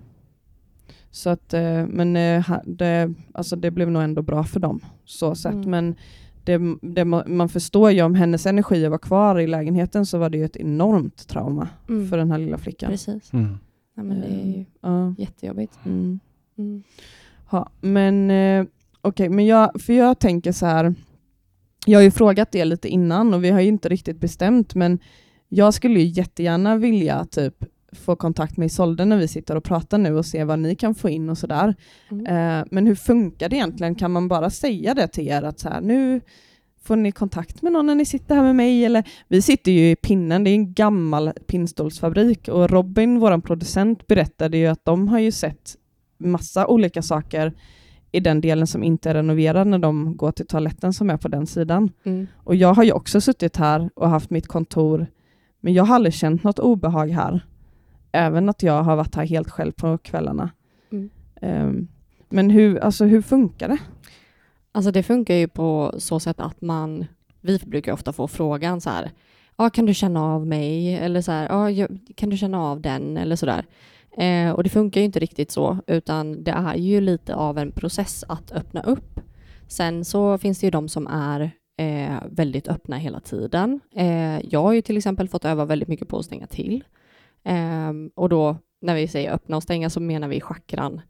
Så 1.11 1.29
att, 1.29 1.53
eh, 1.53 1.85
men 1.87 2.15
eh, 2.15 2.57
det, 2.65 3.13
alltså 3.33 3.55
det 3.55 3.71
blev 3.71 3.91
nog 3.91 4.03
ändå 4.03 4.21
bra 4.21 4.43
för 4.43 4.59
dem, 4.59 4.79
så 5.05 5.35
sett. 5.35 5.53
Mm. 5.53 5.69
Men 5.71 5.95
det, 6.43 6.57
det, 6.81 7.03
ma- 7.03 7.27
man 7.27 7.49
förstår 7.49 7.91
ju 7.91 8.01
om 8.01 8.15
hennes 8.15 8.45
energi 8.45 8.87
var 8.87 8.97
kvar 8.97 9.39
i 9.39 9.47
lägenheten 9.47 10.05
så 10.05 10.17
var 10.17 10.29
det 10.29 10.37
ju 10.37 10.45
ett 10.45 10.57
enormt 10.57 11.27
trauma 11.27 11.67
Mm. 11.89 12.09
för 12.09 12.17
den 12.17 12.31
här 12.31 12.37
lilla 12.37 12.57
flickan. 12.57 12.91
Precis. 12.91 13.33
Mm. 13.33 13.57
Ja, 13.95 14.03
men 14.03 14.19
det 14.21 14.27
är 14.27 14.45
ju 14.57 14.65
Ja. 14.81 15.15
jättejobbigt. 15.17 15.79
Mm. 15.85 16.19
Mm. 16.57 16.83
Ja, 17.51 17.69
men 17.81 18.31
eh, 18.31 18.65
okej, 19.01 19.29
men 19.29 19.45
jag, 19.45 19.81
för 19.81 19.93
jag 19.93 20.19
tänker 20.19 20.51
så 20.51 20.65
här. 20.65 20.95
Jag 21.85 21.99
har 21.99 22.03
ju 22.03 22.11
frågat 22.11 22.51
det 22.51 22.65
lite 22.65 22.89
innan 22.89 23.33
och 23.33 23.43
vi 23.43 23.49
har 23.49 23.59
ju 23.61 23.67
inte 23.67 23.89
riktigt 23.89 24.19
bestämt, 24.19 24.75
men 24.75 24.99
jag 25.49 25.73
skulle 25.73 25.99
ju 25.99 26.05
jättegärna 26.05 26.75
vilja 26.77 27.25
typ 27.25 27.65
få 27.95 28.15
kontakt 28.15 28.57
med 28.57 28.65
Isolde 28.65 29.05
när 29.05 29.17
vi 29.17 29.27
sitter 29.27 29.55
och 29.55 29.63
pratar 29.63 29.97
nu 29.97 30.17
och 30.17 30.25
se 30.25 30.43
vad 30.43 30.59
ni 30.59 30.75
kan 30.75 30.95
få 30.95 31.09
in 31.09 31.29
och 31.29 31.37
sådär. 31.37 31.75
Mm. 32.11 32.25
Eh, 32.25 32.65
men 32.71 32.87
hur 32.87 32.95
funkar 32.95 33.49
det 33.49 33.55
egentligen? 33.55 33.95
Kan 33.95 34.11
man 34.11 34.27
bara 34.27 34.49
säga 34.49 34.93
det 34.93 35.07
till 35.07 35.27
er 35.27 35.43
att 35.43 35.59
så 35.59 35.69
här, 35.69 35.81
nu 35.81 36.21
får 36.83 36.95
ni 36.95 37.11
kontakt 37.11 37.61
med 37.61 37.71
någon 37.71 37.85
när 37.85 37.95
ni 37.95 38.05
sitter 38.05 38.35
här 38.35 38.43
med 38.43 38.55
mig? 38.55 38.85
Eller, 38.85 39.03
vi 39.27 39.41
sitter 39.41 39.71
ju 39.71 39.91
i 39.91 39.95
pinnen, 39.95 40.43
det 40.43 40.49
är 40.49 40.55
en 40.55 40.73
gammal 40.73 41.31
pinnstålsfabrik 41.47 42.47
och 42.47 42.69
Robin, 42.69 43.19
vår 43.19 43.41
producent, 43.41 44.07
berättade 44.07 44.57
ju 44.57 44.67
att 44.67 44.85
de 44.85 45.07
har 45.07 45.19
ju 45.19 45.31
sett 45.31 45.75
massa 46.17 46.67
olika 46.67 47.01
saker 47.01 47.53
i 48.11 48.19
den 48.19 48.41
delen 48.41 48.67
som 48.67 48.83
inte 48.83 49.09
är 49.09 49.13
renoverad 49.13 49.67
när 49.67 49.77
de 49.77 50.17
går 50.17 50.31
till 50.31 50.47
toaletten 50.47 50.93
som 50.93 51.09
är 51.09 51.17
på 51.17 51.27
den 51.27 51.47
sidan. 51.47 51.91
Mm. 52.03 52.27
Och 52.37 52.55
jag 52.55 52.73
har 52.73 52.83
ju 52.83 52.91
också 52.91 53.21
suttit 53.21 53.57
här 53.57 53.89
och 53.95 54.09
haft 54.09 54.29
mitt 54.29 54.47
kontor, 54.47 55.07
men 55.59 55.73
jag 55.73 55.83
har 55.83 55.95
aldrig 55.95 56.13
känt 56.13 56.43
något 56.43 56.59
obehag 56.59 57.07
här. 57.07 57.45
Även 58.11 58.49
att 58.49 58.63
jag 58.63 58.83
har 58.83 58.95
varit 58.95 59.15
här 59.15 59.25
helt 59.25 59.49
själv 59.49 59.71
på 59.71 59.97
kvällarna. 59.97 60.49
Mm. 60.91 61.09
Ehm, 61.41 61.87
men 62.29 62.49
hur, 62.49 62.79
alltså, 62.79 63.05
hur 63.05 63.21
funkar 63.21 63.67
det? 63.67 63.77
Alltså 64.71 64.91
det 64.91 65.03
funkar 65.03 65.35
ju 65.35 65.47
på 65.47 65.93
så 65.97 66.19
sätt 66.19 66.39
att 66.39 66.61
man, 66.61 67.05
vi 67.41 67.59
brukar 67.65 67.93
ofta 67.93 68.13
få 68.13 68.27
frågan 68.27 68.81
så 68.81 68.89
här, 68.89 69.11
ja 69.57 69.69
kan 69.69 69.85
du 69.85 69.93
känna 69.93 70.23
av 70.23 70.47
mig? 70.47 70.95
Eller 70.95 71.21
så 71.21 71.31
här, 71.31 71.69
jag- 71.69 71.97
kan 72.15 72.29
du 72.29 72.37
känna 72.37 72.61
av 72.61 72.81
den? 72.81 73.17
Eller 73.17 73.35
så 73.35 73.45
där. 73.45 73.65
Eh, 74.17 74.51
och 74.51 74.63
det 74.63 74.69
funkar 74.69 75.01
ju 75.01 75.05
inte 75.05 75.19
riktigt 75.19 75.51
så, 75.51 75.77
utan 75.87 76.43
det 76.43 76.51
är 76.51 76.75
ju 76.75 77.01
lite 77.01 77.35
av 77.35 77.57
en 77.57 77.71
process 77.71 78.23
att 78.27 78.51
öppna 78.51 78.81
upp. 78.81 79.19
Sen 79.67 80.05
så 80.05 80.37
finns 80.37 80.59
det 80.59 80.67
ju 80.67 80.71
de 80.71 80.89
som 80.89 81.07
är 81.07 81.51
eh, 81.77 82.17
väldigt 82.29 82.67
öppna 82.67 82.97
hela 82.97 83.19
tiden. 83.19 83.79
Eh, 83.95 84.39
jag 84.49 84.61
har 84.63 84.73
ju 84.73 84.81
till 84.81 84.97
exempel 84.97 85.27
fått 85.29 85.45
öva 85.45 85.65
väldigt 85.65 85.87
mycket 85.87 86.07
på 86.07 86.17
att 86.17 86.25
stänga 86.25 86.47
till. 86.47 86.83
Eh, 87.43 87.91
och 88.15 88.29
då 88.29 88.57
när 88.81 88.95
vi 88.95 89.07
säger 89.07 89.31
öppna 89.33 89.57
och 89.57 89.63
stänga 89.63 89.89
så 89.89 89.99
menar 89.99 90.27
vi 90.27 90.41
chakran. 90.41 91.01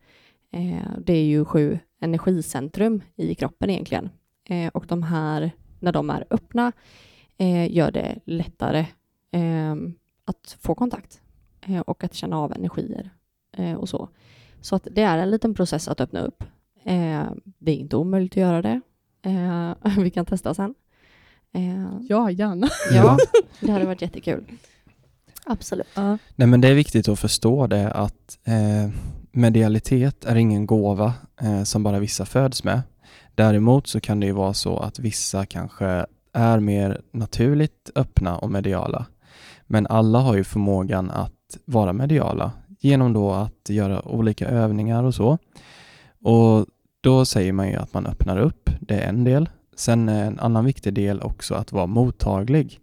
Eh, 0.52 0.98
det 1.00 1.14
är 1.14 1.24
ju 1.24 1.46
sju 1.46 1.80
energicentrum 2.00 3.02
i 3.16 3.36
kroppen 3.36 3.70
egentligen. 3.70 4.10
Eh, 4.50 4.68
och 4.68 4.86
de 4.88 5.04
här, 5.04 5.52
när 5.80 5.92
de 5.92 6.10
är 6.10 6.26
öppna, 6.30 6.72
eh, 7.38 7.72
gör 7.72 7.92
det 7.92 8.20
lättare 8.26 8.80
eh, 9.32 9.76
att 10.26 10.58
få 10.62 10.76
kontakt 10.76 11.22
eh, 11.68 11.80
och 11.80 12.04
att 12.04 12.14
känna 12.14 12.38
av 12.38 12.52
energier 12.54 13.10
eh, 13.58 13.74
och 13.74 13.90
så. 13.90 14.10
Så 14.62 14.76
att 14.76 14.88
det 14.92 15.02
är 15.02 15.18
en 15.18 15.32
liten 15.32 15.54
process 15.54 15.88
att 15.88 16.02
öppna 16.02 16.22
upp. 16.22 16.44
Eh, 16.84 17.26
det 17.58 17.72
är 17.72 17.76
inte 17.76 17.96
omöjligt 17.98 18.34
att 18.34 18.38
göra 18.38 18.62
det. 18.62 18.82
Eh, 19.22 19.74
vi 20.00 20.10
kan 20.10 20.26
testa 20.26 20.54
sen. 20.54 20.76
Eh, 21.54 21.98
Ja, 22.10 22.32
gärna. 22.32 22.68
ja, 22.92 23.18
det 23.60 23.72
hade 23.72 23.86
varit 23.86 24.02
jättekul. 24.02 24.44
Absolut. 25.46 25.88
Ja. 25.94 26.18
Nej 26.36 26.48
men 26.48 26.62
det 26.62 26.68
är 26.68 26.74
viktigt 26.74 27.08
att 27.08 27.20
förstå 27.20 27.68
det 27.68 27.92
att 27.92 28.38
eh, 28.44 28.92
medialitet 29.32 30.26
är 30.26 30.36
ingen 30.36 30.66
gåva 30.66 31.14
eh, 31.42 31.64
som 31.64 31.84
bara 31.84 32.00
vissa 32.00 32.26
föds 32.26 32.64
med. 32.64 32.82
Däremot 33.36 33.88
så 33.88 34.00
kan 34.00 34.20
det 34.20 34.26
ju 34.26 34.32
vara 34.32 34.54
så 34.54 34.78
att 34.78 35.00
vissa 35.00 35.46
kanske 35.46 36.06
är 36.34 36.60
mer 36.60 37.02
naturligt 37.12 37.90
öppna 37.96 38.38
och 38.38 38.52
mediala. 38.52 39.06
Men 39.68 39.88
alla 39.88 40.20
har 40.20 40.36
ju 40.36 40.44
förmågan 40.44 41.12
att 41.12 41.58
vara 41.66 41.94
mediala 41.94 42.52
genom 42.80 43.14
då 43.14 43.32
att 43.32 43.70
göra 43.70 44.08
olika 44.08 44.48
övningar 44.48 45.04
och 45.04 45.16
så. 45.16 45.38
Och 46.24 46.66
då 47.02 47.26
säger 47.26 47.54
man 47.54 47.70
ju 47.70 47.76
att 47.76 47.94
man 47.94 48.06
öppnar 48.06 48.38
upp, 48.38 48.70
det 48.80 48.96
är 48.96 49.10
en 49.10 49.24
del. 49.24 49.50
Sen 49.76 50.10
är 50.10 50.26
en 50.26 50.40
annan 50.40 50.66
viktig 50.66 50.94
del 50.94 51.22
också 51.22 51.56
att 51.56 51.72
vara 51.72 51.86
mottaglig. 51.86 52.80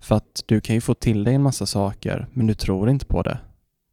För 0.00 0.14
att 0.14 0.42
du 0.46 0.60
kan 0.60 0.74
ju 0.74 0.80
få 0.80 0.94
till 0.94 1.24
dig 1.24 1.34
en 1.34 1.42
massa 1.42 1.66
saker, 1.66 2.26
men 2.32 2.46
du 2.46 2.54
tror 2.54 2.90
inte 2.90 3.06
på 3.06 3.22
det. 3.22 3.38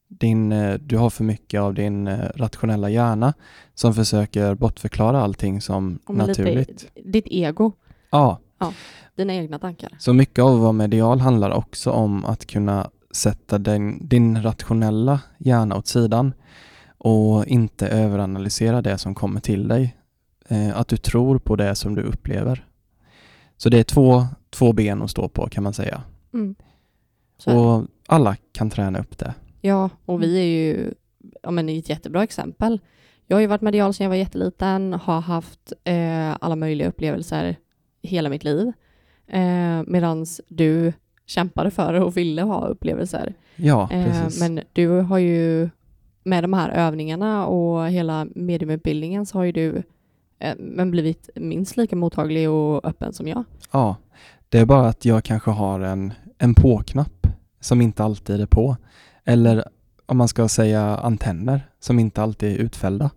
Din, 0.09 0.51
eh, 0.51 0.73
du 0.73 0.97
har 0.97 1.09
för 1.09 1.23
mycket 1.23 1.61
av 1.61 1.73
din 1.73 2.07
eh, 2.07 2.19
rationella 2.35 2.89
hjärna 2.89 3.33
som 3.73 3.93
försöker 3.93 4.55
bortförklara 4.55 5.21
allting 5.21 5.61
som 5.61 5.99
Om 6.05 6.15
lite- 6.17 6.27
naturligt. 6.27 6.85
Ditt 7.05 7.27
ego, 7.27 7.71
Ja, 8.11 8.39
dina 9.15 9.33
egna 9.33 9.59
tankar. 9.59 9.95
så 9.99 10.13
mycket 10.13 10.43
av 10.43 10.59
vara 10.59 10.71
medial 10.71 11.19
handlar 11.19 11.51
också 11.51 11.91
om 11.91 12.25
att 12.25 12.45
kunna 12.45 12.89
sätta 13.11 13.57
din, 13.57 14.07
din 14.07 14.41
rationella 14.43 15.19
hjärna 15.37 15.75
åt 15.77 15.87
sidan 15.87 16.33
och 16.97 17.45
inte 17.45 17.87
överanalysera 17.87 18.81
det 18.81 18.97
som 18.97 19.15
kommer 19.15 19.39
till 19.39 19.67
dig. 19.67 19.97
Eh, 20.49 20.77
att 20.79 20.87
du 20.87 20.97
tror 20.97 21.39
på 21.39 21.55
det 21.55 21.75
som 21.75 21.95
du 21.95 22.01
upplever. 22.01 22.66
Så 23.57 23.69
det 23.69 23.79
är 23.79 23.83
två, 23.83 24.25
två 24.49 24.73
ben 24.73 25.01
att 25.01 25.11
stå 25.11 25.27
på 25.29 25.47
kan 25.49 25.63
man 25.63 25.73
säga. 25.73 26.01
Mm. 26.33 26.55
Och 27.45 27.85
alla 28.07 28.35
kan 28.51 28.69
träna 28.69 28.99
upp 28.99 29.17
det. 29.17 29.33
Ja, 29.61 29.89
och 30.05 30.23
vi 30.23 30.37
är 30.39 30.43
ju 30.43 30.93
ja, 31.43 31.51
men 31.51 31.69
ett 31.69 31.89
jättebra 31.89 32.23
exempel. 32.23 32.79
Jag 33.27 33.37
har 33.37 33.41
ju 33.41 33.47
varit 33.47 33.61
medial 33.61 33.93
sedan 33.93 34.03
jag 34.03 34.09
var 34.09 34.15
jätteliten, 34.15 34.93
har 34.93 35.21
haft 35.21 35.73
eh, 35.83 36.35
alla 36.41 36.55
möjliga 36.55 36.87
upplevelser 36.87 37.55
hela 38.01 38.29
mitt 38.29 38.43
liv. 38.43 38.71
Eh, 39.27 39.83
Medan 39.87 40.25
du 40.47 40.93
kämpade 41.25 41.71
för 41.71 41.93
och 41.93 42.17
ville 42.17 42.41
ha 42.41 42.67
upplevelser. 42.67 43.33
Ja, 43.55 43.89
Eh, 43.91 44.05
precis. 44.05 44.39
men 44.39 44.59
du 44.73 44.87
har 44.89 45.17
ju 45.17 45.69
med 46.23 46.43
de 46.43 46.53
här 46.53 46.69
övningarna 46.69 47.45
och 47.47 47.87
hela 47.89 48.27
mediumutbildningen 48.35 49.25
så 49.25 49.37
har 49.37 49.43
ju 49.43 49.51
du 49.51 49.75
eh, 49.75 49.83
men 50.57 50.91
blivit 50.91 51.29
minst 51.35 51.77
lika 51.77 51.95
mottaglig 51.95 52.49
och 52.49 52.85
öppen 52.85 53.13
som 53.13 53.27
jag. 53.27 53.43
Ja, 53.71 53.95
det 54.49 54.59
är 54.59 54.65
bara 54.65 54.87
att 54.87 55.05
jag 55.05 55.23
kanske 55.23 55.51
har 55.51 55.79
en, 55.79 56.13
en 56.37 56.53
på-knapp 56.55 57.27
som 57.59 57.81
inte 57.81 58.03
alltid 58.03 58.41
är 58.41 58.45
på. 58.45 58.77
Eller 59.23 59.67
om 60.05 60.17
man 60.17 60.27
ska 60.27 60.47
säga 60.47 60.81
antenner 60.97 61.69
som 61.79 61.99
inte 61.99 62.21
alltid 62.21 62.51
är 62.51 62.57
utfällda. 62.57 63.09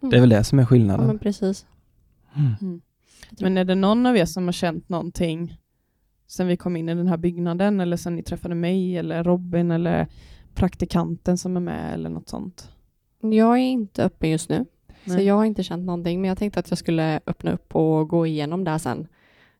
Mm. 0.00 0.10
Det 0.10 0.16
är 0.16 0.20
väl 0.20 0.28
det 0.28 0.44
som 0.44 0.58
är 0.58 0.62
Ja, 0.62 0.66
skillnaden. 0.66 1.06
men 1.06 1.18
precis. 1.18 1.66
Mm. 2.36 2.80
Men 3.40 3.58
är 3.58 3.64
det 3.64 3.74
någon 3.74 4.06
av 4.06 4.16
er 4.16 4.24
som 4.24 4.44
har 4.44 4.52
känt 4.52 4.88
någonting 4.88 5.60
sen 6.26 6.46
vi 6.46 6.56
kom 6.56 6.76
in 6.76 6.88
i 6.88 6.94
den 6.94 7.06
här 7.08 7.16
byggnaden 7.16 7.80
eller 7.80 7.96
sen 7.96 8.16
ni 8.16 8.22
träffade 8.22 8.54
mig 8.54 8.96
eller 8.98 9.24
Robin 9.24 9.70
eller 9.70 10.06
praktikanten 10.54 11.38
som 11.38 11.56
är 11.56 11.60
med 11.60 11.94
eller 11.94 12.10
något 12.10 12.28
sånt? 12.28 12.70
Jag 13.20 13.52
är 13.58 13.62
inte 13.62 14.04
öppen 14.04 14.30
just 14.30 14.48
nu, 14.48 14.64
så 15.08 15.14
Nej. 15.14 15.24
jag 15.24 15.34
har 15.34 15.44
inte 15.44 15.62
känt 15.62 15.86
någonting. 15.86 16.20
Men 16.20 16.28
jag 16.28 16.38
tänkte 16.38 16.60
att 16.60 16.70
jag 16.70 16.78
skulle 16.78 17.20
öppna 17.26 17.52
upp 17.52 17.74
och 17.76 18.08
gå 18.08 18.26
igenom 18.26 18.64
det 18.64 18.78
sen, 18.78 19.06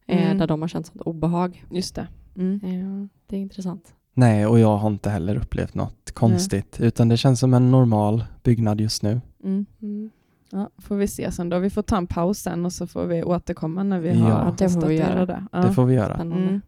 eh, 0.07 0.25
Mm. 0.27 0.39
där 0.39 0.47
de 0.47 0.61
har 0.61 0.69
känt 0.69 0.87
sånt 0.87 1.01
obehag. 1.03 1.65
Just 1.71 1.95
det. 1.95 2.07
Mm. 2.37 2.61
Eh, 2.65 3.09
det 3.27 3.37
är 3.37 3.41
intressant. 3.41 3.95
Nej, 4.15 4.47
och 4.47 4.59
jag 4.61 4.77
har 4.77 4.89
inte 4.91 5.11
heller 5.11 5.37
upplevt 5.37 5.75
något 5.75 6.11
konstigt. 6.15 6.81
Utan 6.81 7.09
det 7.09 7.17
känns 7.17 7.41
som 7.41 7.55
en 7.55 7.71
normal 7.71 8.25
byggnad 8.43 8.81
just 8.81 9.03
nu. 9.03 9.21
Mm. 9.45 9.67
Mm. 9.83 10.11
Ja, 10.51 10.71
får 10.79 10.97
vi 10.97 11.09
se 11.09 11.33
sen 11.33 11.49
då. 11.49 11.59
Vi 11.59 11.71
får 11.71 11.83
ta 11.83 11.97
en 11.97 12.07
paus 12.07 12.39
sen 12.39 12.67
och 12.67 12.73
så 12.73 12.87
får 12.87 13.05
vi 13.07 13.23
återkomma 13.23 13.83
när 13.83 14.01
vi 14.01 14.09
Ja, 14.09 14.25
har 14.25 14.55
det 14.59 14.69
får 14.71 14.81
vi 14.87 15.01
att 15.03 15.09
göra. 15.09 15.27
det. 15.27 15.45
Ja. 15.53 15.59
Det 15.59 15.73
får 15.73 15.85
vi 15.85 15.95
göra. 15.95 16.15
Mm. 16.15 16.61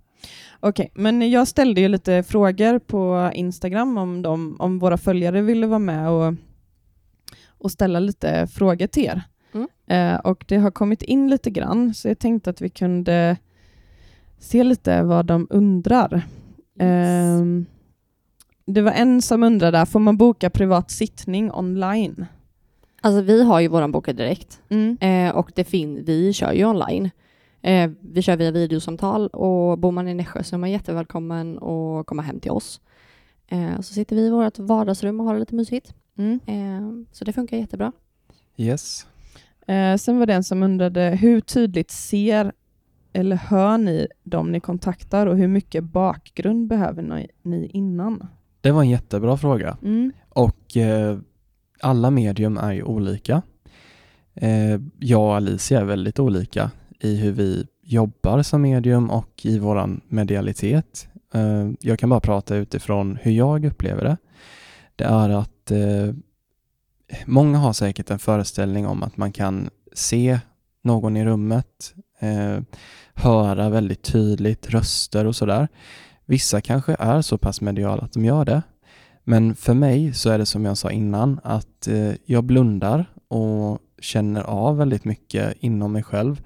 Okej, 0.61 0.91
men 0.95 1.31
jag 1.31 1.49
ställde 1.49 1.81
ju 1.81 1.89
lite 1.89 2.23
frågor 2.23 2.79
på 2.79 3.31
Instagram 3.35 3.99
om, 3.99 4.23
de, 4.23 4.57
om 4.59 4.79
våra 4.79 4.97
följare 4.97 5.43
ville 5.43 5.67
vara 5.67 5.79
med 5.79 6.09
och, 6.11 6.35
och 7.61 7.71
ställa 7.71 8.01
lite 8.01 8.47
frågor 8.47 8.87
till 8.87 9.05
er. 9.05 9.23
Mm. 9.55 9.69
Eh, 9.87 10.21
och 10.21 10.45
det 10.49 10.57
har 10.57 10.71
kommit 10.71 11.03
in 11.03 11.31
lite 11.31 11.51
grann, 11.51 11.95
så 11.95 12.09
jag 12.09 12.19
tänkte 12.19 12.51
att 12.51 12.61
vi 12.61 12.69
kunde 12.69 13.37
se 14.39 14.65
lite 14.65 15.03
vad 15.03 15.27
de 15.27 15.47
undrar. 15.51 16.23
Ehm, 16.79 17.67
det 18.67 18.83
var 18.83 18.93
en 18.93 19.23
som 19.23 19.43
undrade, 19.43 19.87
får 19.87 20.01
man 20.01 20.17
boka 20.17 20.51
privat 20.51 20.91
sittning 20.91 21.53
online? 21.53 22.27
Alltså 23.01 23.21
vi 23.23 23.43
har 23.45 23.61
ju 23.61 23.69
våran 23.69 23.93
boka 23.93 24.13
direkt 24.13 24.61
Mm. 24.69 24.97
eh, 25.01 25.37
och 25.37 25.53
det 25.55 25.65
fin- 25.65 26.05
vi 26.05 26.33
kör 26.33 26.53
ju 26.53 26.65
online. 26.65 27.11
Eh, 27.63 27.91
vi 28.01 28.23
kör 28.23 28.37
via 28.37 28.51
videosamtal 28.51 29.27
och 29.29 29.79
bor 29.79 29.91
man 29.93 30.09
i 30.09 30.15
Nässjö 30.15 30.43
så 30.43 30.57
är 30.57 30.59
man 30.59 30.71
jättevälkommen 30.71 31.59
att 31.59 32.07
komma 32.07 32.23
hem 32.23 32.41
till 32.41 32.51
oss. 32.51 32.81
Eh, 33.49 33.77
så 33.81 33.95
sitter 33.95 34.17
vi 34.17 34.23
i 34.23 34.31
vårt 34.31 34.59
vardagsrum 34.59 35.21
och 35.21 35.27
har 35.27 35.35
det 35.35 35.41
lite 35.41 35.55
mysigt. 35.55 35.95
Mm. 36.21 36.41
Eh, 36.47 37.07
så 37.13 37.25
det 37.25 37.33
funkar 37.33 37.57
jättebra. 37.57 37.93
Yes. 38.57 39.07
Eh, 39.67 39.97
sen 39.97 40.19
var 40.19 40.27
det 40.27 40.35
en 40.35 40.45
som 40.45 40.63
undrade, 40.63 41.19
hur 41.21 41.41
tydligt 41.41 41.91
ser 41.91 42.53
eller 43.13 43.37
hör 43.37 43.79
ni 43.79 44.07
dem 44.23 44.53
ni 44.53 44.61
kontaktar 44.61 45.27
och 45.27 45.37
hur 45.37 45.49
mycket 45.49 45.85
bakgrund 45.85 46.69
behöver 46.69 47.27
ni, 47.43 47.67
innan? 47.67 48.27
Det 48.61 48.71
var 48.71 48.83
en 48.83 48.89
jättebra 48.89 49.37
fråga. 49.37 49.77
Mm. 49.83 50.13
Och 50.29 50.77
eh, 50.77 51.19
alla 51.81 52.11
medium 52.11 52.57
är 52.57 52.73
ju 52.73 52.83
olika. 52.83 53.43
Eh, 54.35 54.81
jag 54.99 55.23
och 55.23 55.37
Alicia 55.37 55.81
är 55.81 55.85
väldigt 55.85 56.19
olika 56.19 56.71
i 57.01 57.17
hur 57.17 57.33
vi 57.33 57.67
jobbar 57.83 58.43
som 58.43 58.63
medium 58.63 59.11
och 59.11 59.41
i 59.47 59.59
våran 59.59 60.01
medialitet. 60.09 61.09
Eh, 61.35 61.71
jag 61.81 61.99
kan 61.99 62.09
bara 62.09 62.21
prata 62.21 62.57
utifrån 62.57 63.19
hur 63.23 63.33
jag 63.33 63.65
upplever 63.65 64.05
det. 64.05 64.17
Det 64.97 65.05
är 65.05 65.31
att 65.31 65.60
eh, 65.71 66.15
många 67.27 67.59
har 67.59 67.73
säkert 67.73 68.11
en 68.11 68.19
föreställning 68.19 68.87
om 68.87 69.03
att 69.03 69.17
man 69.17 69.33
kan 69.33 69.71
se 69.93 70.41
någon 70.83 71.17
i 71.17 71.25
rummet, 71.25 71.95
eh, 72.19 72.59
höra 73.15 73.69
väldigt 73.69 74.03
tydligt 74.03 74.71
röster 74.71 75.27
och 75.27 75.37
sådär. 75.37 75.69
Vissa 76.25 76.61
kanske 76.61 76.97
är 76.99 77.23
så 77.23 77.39
pass 77.39 77.61
mediala 77.61 78.03
att 78.03 78.13
de 78.13 78.25
gör 78.25 78.45
det. 78.45 78.63
Men 79.25 79.55
för 79.57 79.75
mig 79.75 80.15
så 80.15 80.31
är 80.31 80.39
det 80.39 80.47
som 80.47 80.65
jag 80.65 80.79
sa 80.79 80.91
innan 80.91 81.41
att 81.45 81.89
eh, 81.89 82.13
jag 82.25 82.45
blundar 82.45 83.07
och 83.29 83.79
känner 84.01 84.43
av 84.43 84.77
väldigt 84.77 85.05
mycket 85.05 85.57
inom 85.61 85.93
mig 85.93 86.03
själv. 86.03 86.43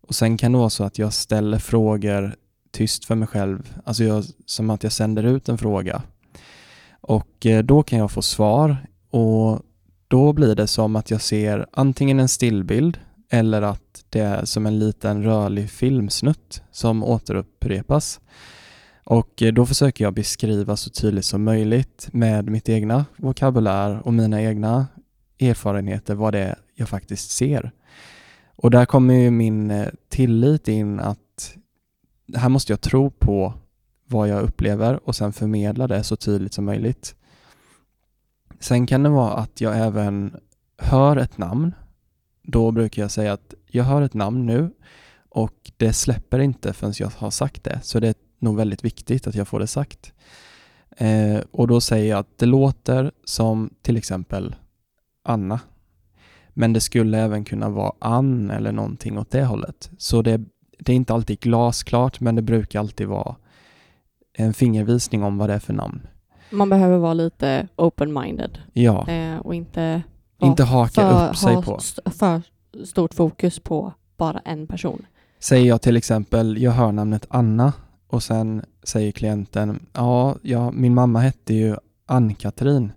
Och 0.00 0.14
Sen 0.14 0.36
kan 0.36 0.52
det 0.52 0.58
vara 0.58 0.70
så 0.70 0.84
att 0.84 0.98
jag 0.98 1.12
ställer 1.12 1.58
frågor 1.58 2.34
tyst 2.70 3.04
för 3.04 3.14
mig 3.14 3.28
själv, 3.28 3.74
alltså 3.84 4.04
jag, 4.04 4.24
som 4.46 4.70
att 4.70 4.82
jag 4.82 4.92
sänder 4.92 5.22
ut 5.22 5.48
en 5.48 5.58
fråga. 5.58 6.02
Och 7.00 7.46
eh, 7.46 7.62
då 7.62 7.82
kan 7.82 7.98
jag 7.98 8.10
få 8.10 8.22
svar 8.22 8.76
och 9.10 9.62
då 10.08 10.32
blir 10.32 10.54
det 10.54 10.66
som 10.66 10.96
att 10.96 11.10
jag 11.10 11.20
ser 11.20 11.66
antingen 11.72 12.20
en 12.20 12.28
stillbild 12.28 12.98
eller 13.30 13.62
att 13.62 14.04
det 14.10 14.20
är 14.20 14.44
som 14.44 14.66
en 14.66 14.78
liten 14.78 15.22
rörlig 15.22 15.70
filmsnutt 15.70 16.62
som 16.70 17.04
återupprepas. 17.04 18.20
Och 19.04 19.42
eh, 19.42 19.52
då 19.52 19.66
försöker 19.66 20.04
jag 20.04 20.14
beskriva 20.14 20.76
så 20.76 20.90
tydligt 20.90 21.24
som 21.24 21.44
möjligt 21.44 22.08
med 22.12 22.50
mitt 22.50 22.68
egna 22.68 23.06
vokabulär 23.16 24.06
och 24.06 24.12
mina 24.14 24.42
egna 24.42 24.86
erfarenheter 25.40 26.14
vad 26.14 26.34
det 26.34 26.38
är 26.38 26.58
jag 26.74 26.88
faktiskt 26.88 27.30
ser. 27.30 27.70
Och 28.56 28.70
där 28.70 28.84
kommer 28.84 29.14
ju 29.14 29.30
min 29.30 29.70
eh, 29.70 29.88
tillit 30.08 30.68
in 30.68 31.00
att 31.00 31.56
här 32.34 32.48
måste 32.48 32.72
jag 32.72 32.80
tro 32.80 33.10
på 33.10 33.54
vad 34.08 34.28
jag 34.28 34.42
upplever 34.42 35.08
och 35.08 35.16
sen 35.16 35.32
förmedla 35.32 35.86
det 35.86 36.02
så 36.02 36.16
tydligt 36.16 36.54
som 36.54 36.64
möjligt. 36.64 37.14
Sen 38.60 38.86
kan 38.86 39.02
det 39.02 39.08
vara 39.08 39.32
att 39.32 39.60
jag 39.60 39.78
även 39.78 40.36
hör 40.78 41.16
ett 41.16 41.38
namn. 41.38 41.74
Då 42.42 42.70
brukar 42.70 43.02
jag 43.02 43.10
säga 43.10 43.32
att 43.32 43.54
jag 43.66 43.84
hör 43.84 44.02
ett 44.02 44.14
namn 44.14 44.46
nu 44.46 44.70
och 45.28 45.70
det 45.76 45.92
släpper 45.92 46.38
inte 46.38 46.72
förrän 46.72 46.94
jag 46.98 47.10
har 47.16 47.30
sagt 47.30 47.64
det. 47.64 47.80
Så 47.82 48.00
det 48.00 48.08
är 48.08 48.14
nog 48.38 48.56
väldigt 48.56 48.84
viktigt 48.84 49.26
att 49.26 49.34
jag 49.34 49.48
får 49.48 49.60
det 49.60 49.66
sagt. 49.66 50.12
Eh, 50.96 51.40
och 51.50 51.68
då 51.68 51.80
säger 51.80 52.10
jag 52.10 52.18
att 52.18 52.38
det 52.38 52.46
låter 52.46 53.12
som 53.24 53.70
till 53.82 53.96
exempel 53.96 54.56
Anna. 55.24 55.60
Men 56.48 56.72
det 56.72 56.80
skulle 56.80 57.18
även 57.18 57.44
kunna 57.44 57.68
vara 57.68 57.92
Ann 57.98 58.50
eller 58.50 58.72
någonting 58.72 59.18
åt 59.18 59.30
det 59.30 59.44
hållet. 59.44 59.90
Så 59.98 60.22
det, 60.22 60.40
det 60.78 60.92
är 60.92 60.96
inte 60.96 61.14
alltid 61.14 61.40
glasklart 61.40 62.20
men 62.20 62.34
det 62.34 62.42
brukar 62.42 62.80
alltid 62.80 63.06
vara 63.06 63.36
en 64.38 64.54
fingervisning 64.54 65.22
om 65.22 65.38
vad 65.38 65.48
det 65.48 65.54
är 65.54 65.58
för 65.58 65.72
namn. 65.72 66.06
Man 66.50 66.68
behöver 66.70 66.98
vara 66.98 67.14
lite 67.14 67.68
open-minded 67.76 68.58
Ja, 68.72 69.08
eh, 69.08 69.36
och 69.38 69.54
inte, 69.54 70.02
inte 70.42 70.64
haka 70.64 71.00
för, 71.00 71.28
upp 71.30 71.36
sig 71.36 71.54
ha 71.54 71.62
på. 71.62 71.76
st- 71.76 72.10
för 72.10 72.42
stort 72.84 73.14
fokus 73.14 73.58
på 73.60 73.92
bara 74.16 74.38
en 74.38 74.66
person. 74.66 75.06
Säger 75.38 75.68
jag 75.68 75.82
till 75.82 75.96
exempel, 75.96 76.62
jag 76.62 76.72
hör 76.72 76.92
namnet 76.92 77.26
Anna 77.30 77.72
och 78.06 78.22
sen 78.22 78.64
säger 78.82 79.12
klienten, 79.12 79.86
ja, 79.92 80.36
ja 80.42 80.70
min 80.70 80.94
mamma 80.94 81.20
hette 81.20 81.54
ju 81.54 81.76
Ann-Katrin. 82.06 82.92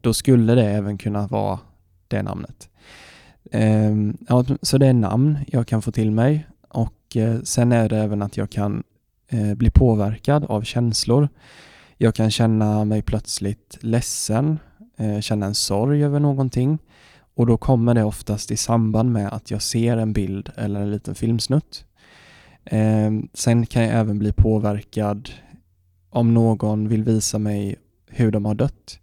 Då 0.00 0.14
skulle 0.14 0.54
det 0.54 0.70
även 0.70 0.98
kunna 0.98 1.26
vara 1.26 1.58
det 2.08 2.22
namnet. 2.22 2.68
Ehm, 3.52 4.16
ja, 4.28 4.44
så 4.62 4.78
det 4.78 4.86
är 4.86 4.92
namn 4.92 5.38
jag 5.46 5.66
kan 5.66 5.82
få 5.82 5.92
till 5.92 6.10
mig 6.10 6.46
och 6.68 7.16
eh, 7.16 7.40
sen 7.42 7.72
är 7.72 7.88
det 7.88 7.98
även 7.98 8.22
att 8.22 8.36
jag 8.36 8.50
kan 8.50 8.82
eh, 9.32 9.54
bli 9.54 9.70
påverkad 9.70 10.44
av 10.44 10.62
känslor. 10.62 11.28
Jag 11.96 12.14
kan 12.14 12.30
känna 12.30 12.84
mig 12.84 13.02
plötsligt 13.02 13.78
ledsen, 13.80 14.58
eh, 14.96 15.20
känna 15.20 15.46
en 15.46 15.54
sorg 15.54 16.04
över 16.04 16.20
någonting 16.20 16.78
och 17.34 17.46
då 17.46 17.56
kommer 17.56 17.94
det 17.94 18.04
oftast 18.04 18.50
i 18.50 18.56
samband 18.56 19.12
med 19.12 19.32
att 19.32 19.50
jag 19.50 19.62
ser 19.62 19.96
en 19.96 20.12
bild 20.12 20.50
eller 20.56 20.80
en 20.80 20.90
liten 20.90 21.14
filmsnutt. 21.14 21.84
Eh, 22.64 23.10
sen 23.34 23.66
kan 23.66 23.82
jag 23.82 23.92
även 23.92 24.18
bli 24.18 24.32
påverkad 24.32 25.30
om 26.10 26.34
någon 26.34 26.88
vill 26.88 27.04
visa 27.04 27.38
mig 27.38 27.76
hur 28.08 28.30
de 28.30 28.44
har 28.44 28.54
dött. 28.54 28.98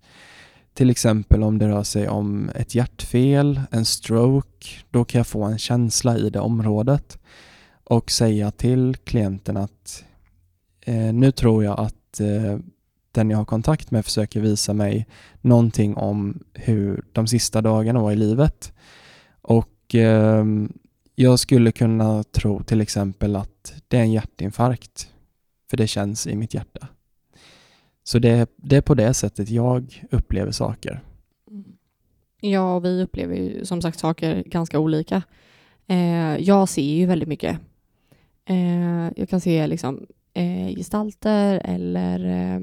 Till 0.73 0.89
exempel 0.89 1.43
om 1.43 1.57
det 1.57 1.67
rör 1.67 1.83
sig 1.83 2.09
om 2.09 2.49
ett 2.55 2.75
hjärtfel, 2.75 3.61
en 3.71 3.85
stroke, 3.85 4.67
då 4.89 5.05
kan 5.05 5.19
jag 5.19 5.27
få 5.27 5.43
en 5.43 5.57
känsla 5.57 6.17
i 6.17 6.29
det 6.29 6.39
området 6.39 7.19
och 7.83 8.11
säga 8.11 8.51
till 8.51 8.95
klienten 9.03 9.57
att 9.57 10.03
eh, 10.89 11.13
nu 11.13 11.31
tror 11.31 11.63
jag 11.63 11.79
att 11.79 12.19
eh, 12.19 12.57
den 13.11 13.29
jag 13.29 13.37
har 13.37 13.45
kontakt 13.45 13.91
med 13.91 14.05
försöker 14.05 14.41
visa 14.41 14.73
mig 14.73 15.07
någonting 15.41 15.95
om 15.95 16.43
hur 16.53 17.03
de 17.11 17.27
sista 17.27 17.61
dagarna 17.61 18.01
var 18.01 18.11
i 18.11 18.15
livet. 18.15 18.73
Och 19.41 19.95
eh, 19.95 20.45
jag 21.15 21.39
skulle 21.39 21.71
kunna 21.71 22.23
tro 22.23 22.63
till 22.63 22.81
exempel 22.81 23.35
att 23.35 23.73
det 23.87 23.97
är 23.97 24.01
en 24.01 24.11
hjärtinfarkt, 24.11 25.09
för 25.69 25.77
det 25.77 25.87
känns 25.87 26.27
i 26.27 26.35
mitt 26.35 26.53
hjärta. 26.53 26.87
Så 28.03 28.19
det, 28.19 28.49
det 28.55 28.75
är 28.75 28.81
på 28.81 28.95
det 28.95 29.13
sättet 29.13 29.49
jag 29.49 30.07
upplever 30.11 30.51
saker. 30.51 31.03
Mm. 31.51 31.63
Ja, 32.41 32.75
och 32.75 32.85
vi 32.85 33.03
upplever 33.03 33.35
ju 33.35 33.65
som 33.65 33.81
sagt 33.81 33.99
saker 33.99 34.43
ganska 34.45 34.79
olika. 34.79 35.21
Eh, 35.87 36.37
jag 36.37 36.69
ser 36.69 36.81
ju 36.81 37.05
väldigt 37.05 37.29
mycket. 37.29 37.59
Eh, 38.45 39.11
jag 39.15 39.29
kan 39.29 39.41
se 39.41 39.67
liksom 39.67 40.05
eh, 40.33 40.75
gestalter 40.75 41.61
eller 41.63 42.25
eh, 42.25 42.59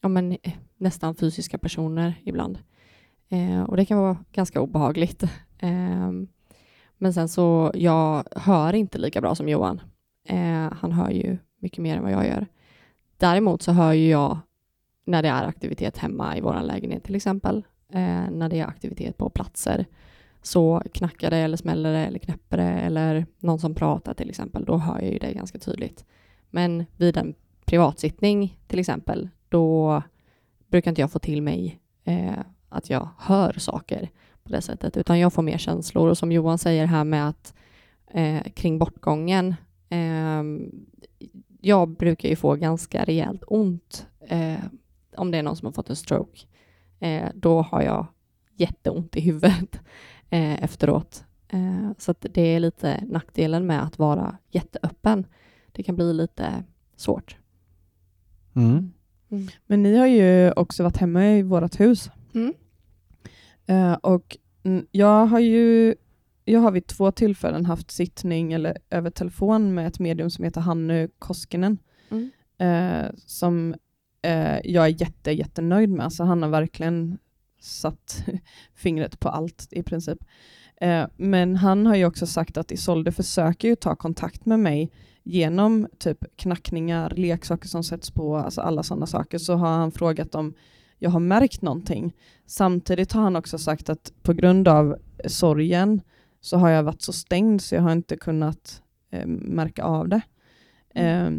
ja, 0.00 0.08
men, 0.08 0.32
eh, 0.32 0.52
nästan 0.76 1.14
fysiska 1.14 1.58
personer 1.58 2.14
ibland. 2.24 2.58
Eh, 3.28 3.62
och 3.62 3.76
det 3.76 3.84
kan 3.84 3.98
vara 3.98 4.24
ganska 4.32 4.60
obehagligt. 4.60 5.22
Eh, 5.64 6.12
men 6.98 7.14
sen 7.14 7.28
så, 7.28 7.70
jag 7.74 8.24
hör 8.36 8.72
inte 8.72 8.98
lika 8.98 9.20
bra 9.20 9.34
som 9.34 9.48
Johan. 9.48 9.80
Eh, 10.24 10.72
han 10.72 10.92
hör 10.92 11.10
ju 11.10 11.38
mycket 11.58 11.78
mer 11.78 11.96
än 11.96 12.02
vad 12.02 12.12
jag 12.12 12.26
gör. 12.26 12.46
Däremot 13.16 13.62
så 13.62 13.72
hör 13.72 13.92
ju 13.92 14.08
jag 14.08 14.38
när 15.04 15.22
det 15.22 15.28
är 15.28 15.44
aktivitet 15.44 15.98
hemma 15.98 16.36
i 16.36 16.40
vår 16.40 16.60
lägenhet 16.60 17.04
till 17.04 17.14
exempel, 17.14 17.64
eh, 17.92 18.30
när 18.30 18.48
det 18.48 18.60
är 18.60 18.66
aktivitet 18.66 19.16
på 19.16 19.30
platser, 19.30 19.86
så 20.42 20.82
knackar 20.94 21.30
det 21.30 21.36
eller 21.36 21.56
smäller 21.56 21.92
det 21.92 22.06
eller 22.06 22.18
knäpper 22.18 22.56
det 22.56 22.64
eller 22.64 23.26
någon 23.38 23.58
som 23.58 23.74
pratar 23.74 24.14
till 24.14 24.30
exempel, 24.30 24.64
då 24.64 24.76
hör 24.76 25.00
jag 25.00 25.12
ju 25.12 25.18
det 25.18 25.32
ganska 25.32 25.58
tydligt. 25.58 26.04
Men 26.54 26.84
vid 26.96 27.16
en 27.16 27.34
privatsittning 27.64 28.58
till 28.66 28.78
exempel, 28.78 29.28
då 29.48 30.02
brukar 30.70 30.90
inte 30.90 31.00
jag 31.00 31.10
få 31.10 31.18
till 31.18 31.42
mig 31.42 31.80
eh, 32.04 32.38
att 32.68 32.90
jag 32.90 33.08
hör 33.18 33.52
saker 33.52 34.10
på 34.42 34.52
det 34.52 34.62
sättet, 34.62 34.96
utan 34.96 35.18
jag 35.18 35.32
får 35.32 35.42
mer 35.42 35.58
känslor 35.58 36.08
och 36.08 36.18
som 36.18 36.32
Johan 36.32 36.58
säger 36.58 36.86
här 36.86 37.04
med 37.04 37.28
att 37.28 37.54
eh, 38.14 38.42
kring 38.42 38.78
bortgången, 38.78 39.54
eh, 39.88 40.42
jag 41.60 41.88
brukar 41.88 42.28
ju 42.28 42.36
få 42.36 42.54
ganska 42.54 43.04
rejält 43.04 43.42
ont 43.46 44.06
eh, 44.28 44.58
om 45.16 45.30
det 45.30 45.38
är 45.38 45.42
någon 45.42 45.56
som 45.56 45.66
har 45.66 45.72
fått 45.72 45.90
en 45.90 45.96
stroke. 45.96 46.40
Eh, 47.00 47.28
då 47.34 47.62
har 47.62 47.82
jag 47.82 48.06
jätteont 48.56 49.16
i 49.16 49.20
huvudet 49.20 49.80
eh, 50.30 50.64
efteråt. 50.64 51.24
Eh, 51.48 51.90
så 51.98 52.10
att 52.10 52.26
det 52.30 52.42
är 52.42 52.60
lite 52.60 53.04
nackdelen 53.06 53.66
med 53.66 53.82
att 53.82 53.98
vara 53.98 54.36
jätteöppen. 54.50 55.26
Det 55.72 55.82
kan 55.82 55.96
bli 55.96 56.12
lite 56.12 56.64
svårt. 56.96 57.36
Mm. 58.54 58.92
Men 59.66 59.82
ni 59.82 59.96
har 59.96 60.06
ju 60.06 60.52
också 60.52 60.82
varit 60.82 60.96
hemma 60.96 61.26
i 61.26 61.42
vårt 61.42 61.80
hus. 61.80 62.10
Mm. 62.34 62.54
Eh, 63.66 63.92
och 63.92 64.36
mm, 64.62 64.86
jag 64.90 65.26
har 65.26 65.40
ju 65.40 65.94
jag 66.44 66.60
har 66.60 66.70
vid 66.70 66.86
två 66.86 67.12
tillfällen 67.12 67.66
haft 67.66 67.90
sittning 67.90 68.52
eller 68.52 68.78
över 68.90 69.10
telefon 69.10 69.74
med 69.74 69.86
ett 69.86 69.98
medium 69.98 70.30
som 70.30 70.44
heter 70.44 70.60
Hannu 70.60 71.08
Koskinen. 71.18 71.78
Mm. 72.10 72.30
Eh, 72.58 73.10
som 73.26 73.74
eh, 74.22 74.58
jag 74.64 74.84
är 74.84 75.00
jätte, 75.00 75.30
jättenöjd 75.30 75.90
med. 75.90 76.12
Så 76.12 76.24
han 76.24 76.42
har 76.42 76.50
verkligen 76.50 77.18
satt 77.60 78.24
fingret 78.74 79.20
på 79.20 79.28
allt 79.28 79.68
i 79.70 79.82
princip. 79.82 80.18
Eh, 80.76 81.06
men 81.16 81.56
han 81.56 81.86
har 81.86 81.96
ju 81.96 82.04
också 82.04 82.26
sagt 82.26 82.56
att 82.56 82.72
Isolde 82.72 83.12
försöker 83.12 83.68
ju 83.68 83.76
ta 83.76 83.96
kontakt 83.96 84.46
med 84.46 84.60
mig 84.60 84.90
genom 85.22 85.88
typ 85.98 86.36
knackningar, 86.36 87.12
leksaker 87.16 87.68
som 87.68 87.84
sätts 87.84 88.10
på, 88.10 88.36
alltså 88.36 88.60
alla 88.60 88.82
sådana 88.82 89.06
saker, 89.06 89.38
så 89.38 89.54
har 89.54 89.68
han 89.68 89.92
frågat 89.92 90.34
om 90.34 90.54
jag 90.98 91.10
har 91.10 91.20
märkt 91.20 91.62
någonting. 91.62 92.12
Samtidigt 92.46 93.12
har 93.12 93.22
han 93.22 93.36
också 93.36 93.58
sagt 93.58 93.90
att 93.90 94.12
på 94.22 94.32
grund 94.32 94.68
av 94.68 94.96
sorgen 95.26 96.00
så 96.40 96.56
har 96.56 96.68
jag 96.68 96.82
varit 96.82 97.02
så 97.02 97.12
stängd 97.12 97.62
så 97.62 97.74
jag 97.74 97.82
har 97.82 97.92
inte 97.92 98.16
kunnat 98.16 98.82
eh, 99.10 99.26
märka 99.26 99.84
av 99.84 100.08
det. 100.08 100.20
Eh, 100.94 101.30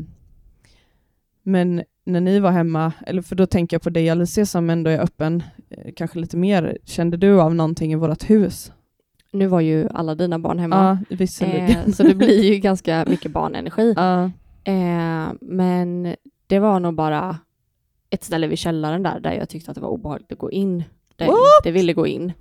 men 1.44 1.84
när 2.06 2.22
ni 2.22 2.40
var 2.40 2.52
hemma, 2.52 2.94
eller 3.08 3.22
för 3.22 3.36
då 3.36 3.46
tänker 3.46 3.76
jag 3.76 3.82
på 3.82 3.90
dig 3.90 4.10
Alicia 4.10 4.46
som 4.46 4.70
ändå 4.70 4.90
är 4.90 5.00
öppen, 5.00 5.44
eh, 5.70 5.94
kanske 5.96 6.20
lite 6.20 6.38
mer. 6.38 6.78
Kände 6.84 7.18
du 7.18 7.42
av 7.42 7.56
någonting 7.56 7.92
i 7.92 7.96
vårt 7.96 8.30
hus? 8.30 8.72
Nu 9.34 9.48
var 9.48 9.60
ju 9.60 9.88
alla 9.94 10.16
dina 10.16 10.40
barn 10.40 10.60
hemma, 10.60 10.98
Ja, 11.10 11.46
eh, 11.46 11.88
så 11.92 12.04
det 12.04 12.16
blir 12.16 12.44
ju 12.44 12.58
ganska 12.58 13.06
mycket 13.08 13.32
barnenergi. 13.32 13.94
Ja. 13.98 14.24
Eh, 14.72 15.34
men 15.42 16.16
det 16.48 16.60
var 16.60 16.80
nog 16.80 16.94
bara 16.94 17.38
ett 18.10 18.24
ställe 18.24 18.48
vid 18.48 18.58
källaren 18.58 19.04
där, 19.04 19.20
där 19.20 19.34
jag 19.34 19.50
tyckte 19.50 19.72
att 19.72 19.76
det 19.76 19.82
var 19.82 19.90
obehagligt 19.90 20.32
att 20.32 20.38
gå 20.38 20.52
in. 20.52 20.84
Där 21.16 21.26
jag 21.26 21.32
What? 21.32 21.40
inte 21.62 21.72
ville 21.72 21.94
gå 21.94 22.08
in. 22.08 22.34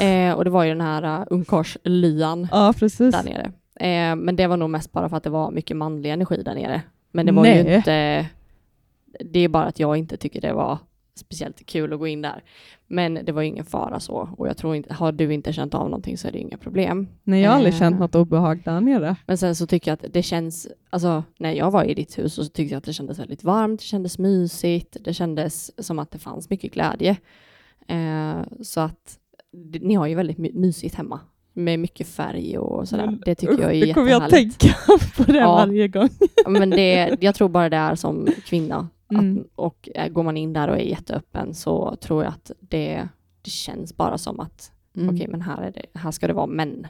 Eh, 0.00 0.32
och 0.32 0.44
det 0.44 0.50
var 0.50 0.64
ju 0.64 0.68
den 0.68 0.80
här 0.80 1.20
uh, 1.20 1.26
ungkarlslyan 1.30 2.48
ja, 2.50 2.74
där 2.98 3.24
nere. 3.24 3.52
Eh, 3.80 4.16
men 4.16 4.36
det 4.36 4.46
var 4.46 4.56
nog 4.56 4.70
mest 4.70 4.92
bara 4.92 5.08
för 5.08 5.16
att 5.16 5.24
det 5.24 5.30
var 5.30 5.50
mycket 5.50 5.76
manlig 5.76 6.10
energi 6.10 6.42
där 6.42 6.54
nere. 6.54 6.82
Men 7.10 7.26
det 7.26 7.32
var 7.32 7.46
ju 7.46 7.64
Nej. 7.64 7.74
inte... 7.76 8.26
Det 9.20 9.40
är 9.40 9.48
bara 9.48 9.64
att 9.64 9.78
jag 9.78 9.96
inte 9.96 10.16
tycker 10.16 10.40
det 10.40 10.52
var 10.52 10.78
speciellt 11.14 11.66
kul 11.66 11.92
att 11.92 11.98
gå 11.98 12.06
in 12.06 12.22
där. 12.22 12.42
Men 12.88 13.14
det 13.24 13.32
var 13.32 13.42
ingen 13.42 13.64
fara 13.64 14.00
så. 14.00 14.28
Och 14.36 14.48
jag 14.48 14.56
tror 14.56 14.76
inte, 14.76 14.94
har 14.94 15.12
du 15.12 15.34
inte 15.34 15.52
känt 15.52 15.74
av 15.74 15.84
någonting 15.84 16.18
så 16.18 16.28
är 16.28 16.32
det 16.32 16.38
inga 16.38 16.56
problem. 16.56 17.08
Nej, 17.24 17.42
jag 17.42 17.50
har 17.50 17.56
aldrig 17.56 17.74
Eh. 17.74 17.78
känt 17.78 18.00
något 18.00 18.14
obehag 18.14 18.62
där 18.64 18.80
nere. 18.80 19.16
Men 19.26 19.38
sen 19.38 19.54
så 19.56 19.66
tycker 19.66 19.90
jag 19.90 19.94
att 20.06 20.12
det 20.12 20.22
känns, 20.22 20.68
alltså 20.90 21.24
när 21.38 21.52
jag 21.52 21.70
var 21.70 21.84
i 21.84 21.94
ditt 21.94 22.18
hus 22.18 22.34
så 22.34 22.44
tyckte 22.44 22.74
jag 22.74 22.78
att 22.78 22.84
det 22.84 22.92
kändes 22.92 23.18
väldigt 23.18 23.44
varmt, 23.44 23.80
det 23.80 23.84
kändes 23.86 24.18
mysigt, 24.18 24.96
det 25.00 25.14
kändes 25.14 25.84
som 25.86 25.98
att 25.98 26.10
det 26.10 26.18
fanns 26.18 26.50
mycket 26.50 26.74
glädje. 26.74 27.16
Eh, 27.88 28.40
så 28.62 28.80
att 28.80 29.18
ni 29.80 29.94
har 29.94 30.06
ju 30.06 30.14
väldigt 30.14 30.38
my- 30.38 30.52
mysigt 30.54 30.94
hemma 30.94 31.20
med 31.52 31.78
mycket 31.80 32.06
färg 32.06 32.58
och 32.58 32.88
sådär. 32.88 33.06
Men 33.06 33.22
Det 33.24 33.34
tycker 33.34 33.60
jag 33.60 33.74
är 33.74 33.86
det 33.86 33.92
kommer 33.94 34.10
jag 34.10 34.22
jättehärligt. 34.22 34.58
tänka 34.60 34.76
på 35.16 35.32
det 35.32 35.38
Ja. 35.38 35.52
varje 35.54 35.88
gång. 35.88 36.08
Men 36.46 36.70
det, 36.70 37.16
jag 37.20 37.34
tror 37.34 37.48
bara 37.48 37.68
det 37.68 37.76
är 37.76 37.94
som 37.94 38.28
kvinna. 38.46 38.88
Mm. 39.10 39.38
Att, 39.38 39.46
och 39.54 39.88
eh, 39.94 40.08
går 40.08 40.22
man 40.22 40.36
in 40.36 40.52
där 40.52 40.68
och 40.68 40.76
är 40.76 40.84
jätteöppen 40.84 41.54
så 41.54 41.96
tror 41.96 42.24
jag 42.24 42.32
att 42.32 42.50
det, 42.60 43.08
det 43.42 43.50
känns 43.50 43.96
bara 43.96 44.18
som 44.18 44.40
att 44.40 44.72
Mm. 44.96 45.14
okej, 45.14 45.28
men 45.28 45.40
här, 45.42 45.62
är 45.62 45.72
det, 45.72 45.98
här 45.98 46.10
ska 46.10 46.26
det 46.26 46.32
vara 46.32 46.46
män. 46.46 46.86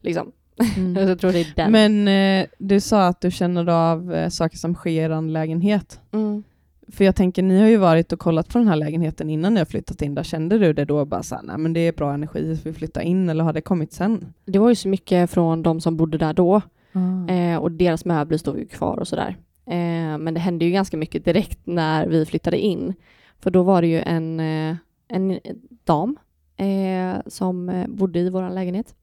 Liksom. 0.00 0.32
Mm. 0.76 1.08
jag 1.08 1.18
tror 1.18 1.32
det 1.32 1.40
är 1.40 1.52
den. 1.56 1.72
Men 1.72 2.08
eh, 2.08 2.46
du 2.58 2.80
sa 2.80 3.06
att 3.06 3.20
du 3.20 3.30
känner 3.30 3.68
av 3.68 4.14
eh, 4.14 4.28
saker 4.28 4.56
som 4.58 4.74
sker 4.74 4.90
i 4.90 4.96
er 4.96 5.30
lägenhet. 5.30 6.00
Mm. 6.12 6.42
För 6.88 7.04
jag 7.04 7.16
tänker, 7.16 7.42
ni 7.42 7.60
har 7.60 7.68
ju 7.68 7.76
varit 7.76 8.12
och 8.12 8.18
kollat 8.18 8.48
på 8.48 8.58
den 8.58 8.68
här 8.68 8.76
lägenheten 8.76 9.30
innan 9.30 9.54
ni 9.54 9.60
har 9.60 9.64
flyttat 9.64 10.02
in 10.02 10.14
där. 10.14 10.22
Kände 10.22 10.58
du 10.58 10.72
det 10.72 10.84
då 10.84 11.04
bara 11.04 11.22
så 11.22 11.34
här, 11.34 11.42
nej 11.42 11.58
men 11.58 11.72
det 11.72 11.80
är 11.80 11.92
bra 11.92 12.14
energi 12.14 12.60
vi 12.64 12.72
flyttar 12.72 13.00
in 13.00 13.28
eller 13.28 13.44
har 13.44 13.52
det 13.52 13.60
kommit 13.60 13.92
sen? 13.92 14.34
Det 14.44 14.58
var 14.58 14.68
ju 14.68 14.74
så 14.74 14.88
mycket 14.88 15.30
från 15.30 15.62
de 15.62 15.80
som 15.80 15.96
bodde 15.96 16.18
där 16.18 16.32
då. 16.32 16.60
Ah. 16.92 17.32
Eh, 17.32 17.56
och 17.56 17.72
deras 17.72 18.04
möbler 18.04 18.38
stod 18.38 18.58
ju 18.58 18.66
kvar 18.66 18.96
och 18.98 19.08
sådär. 19.08 19.36
Eh, 19.66 20.18
men 20.18 20.34
det 20.34 20.40
hände 20.40 20.64
ju 20.64 20.70
ganska 20.70 20.96
mycket 20.96 21.24
direkt 21.24 21.58
när 21.64 22.06
vi 22.06 22.26
flyttade 22.26 22.58
in. 22.58 22.94
För 23.40 23.50
då 23.50 23.62
var 23.62 23.82
det 23.82 23.88
ju 23.88 24.00
en, 24.00 24.40
eh, 24.40 24.76
en 25.08 25.40
dam 25.84 26.16
eh, 26.56 27.16
som 27.26 27.68
eh, 27.68 27.86
bodde 27.86 28.20
i 28.20 28.30
vår 28.30 28.50
lägenhet. 28.50 28.94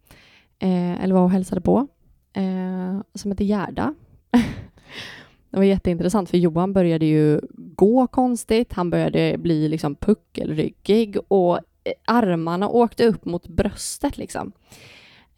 Eh, 0.60 1.04
eller 1.04 1.16
var 1.16 1.24
och 1.24 1.32
hälsade 1.32 1.62
på. 1.62 1.88
Eh, 2.34 3.02
som 3.14 3.32
hette 3.32 3.44
Gerda. 3.44 3.94
det 5.50 5.58
var 5.58 5.64
jätteintressant 5.64 6.30
för 6.30 6.38
Johan 6.38 6.74
började 6.74 7.06
ju 7.06 7.42
gå 7.56 8.08
konstigt. 8.08 8.74
Han 8.74 8.90
började 8.90 9.38
bli 9.38 9.70
liksom 9.70 9.96
puckelryggig 9.96 11.18
och 11.28 11.60
armarna 12.06 12.70
åkte 12.70 13.08
upp 13.08 13.26
mot 13.26 13.48
bröstet 13.48 14.18
liksom. 14.18 14.52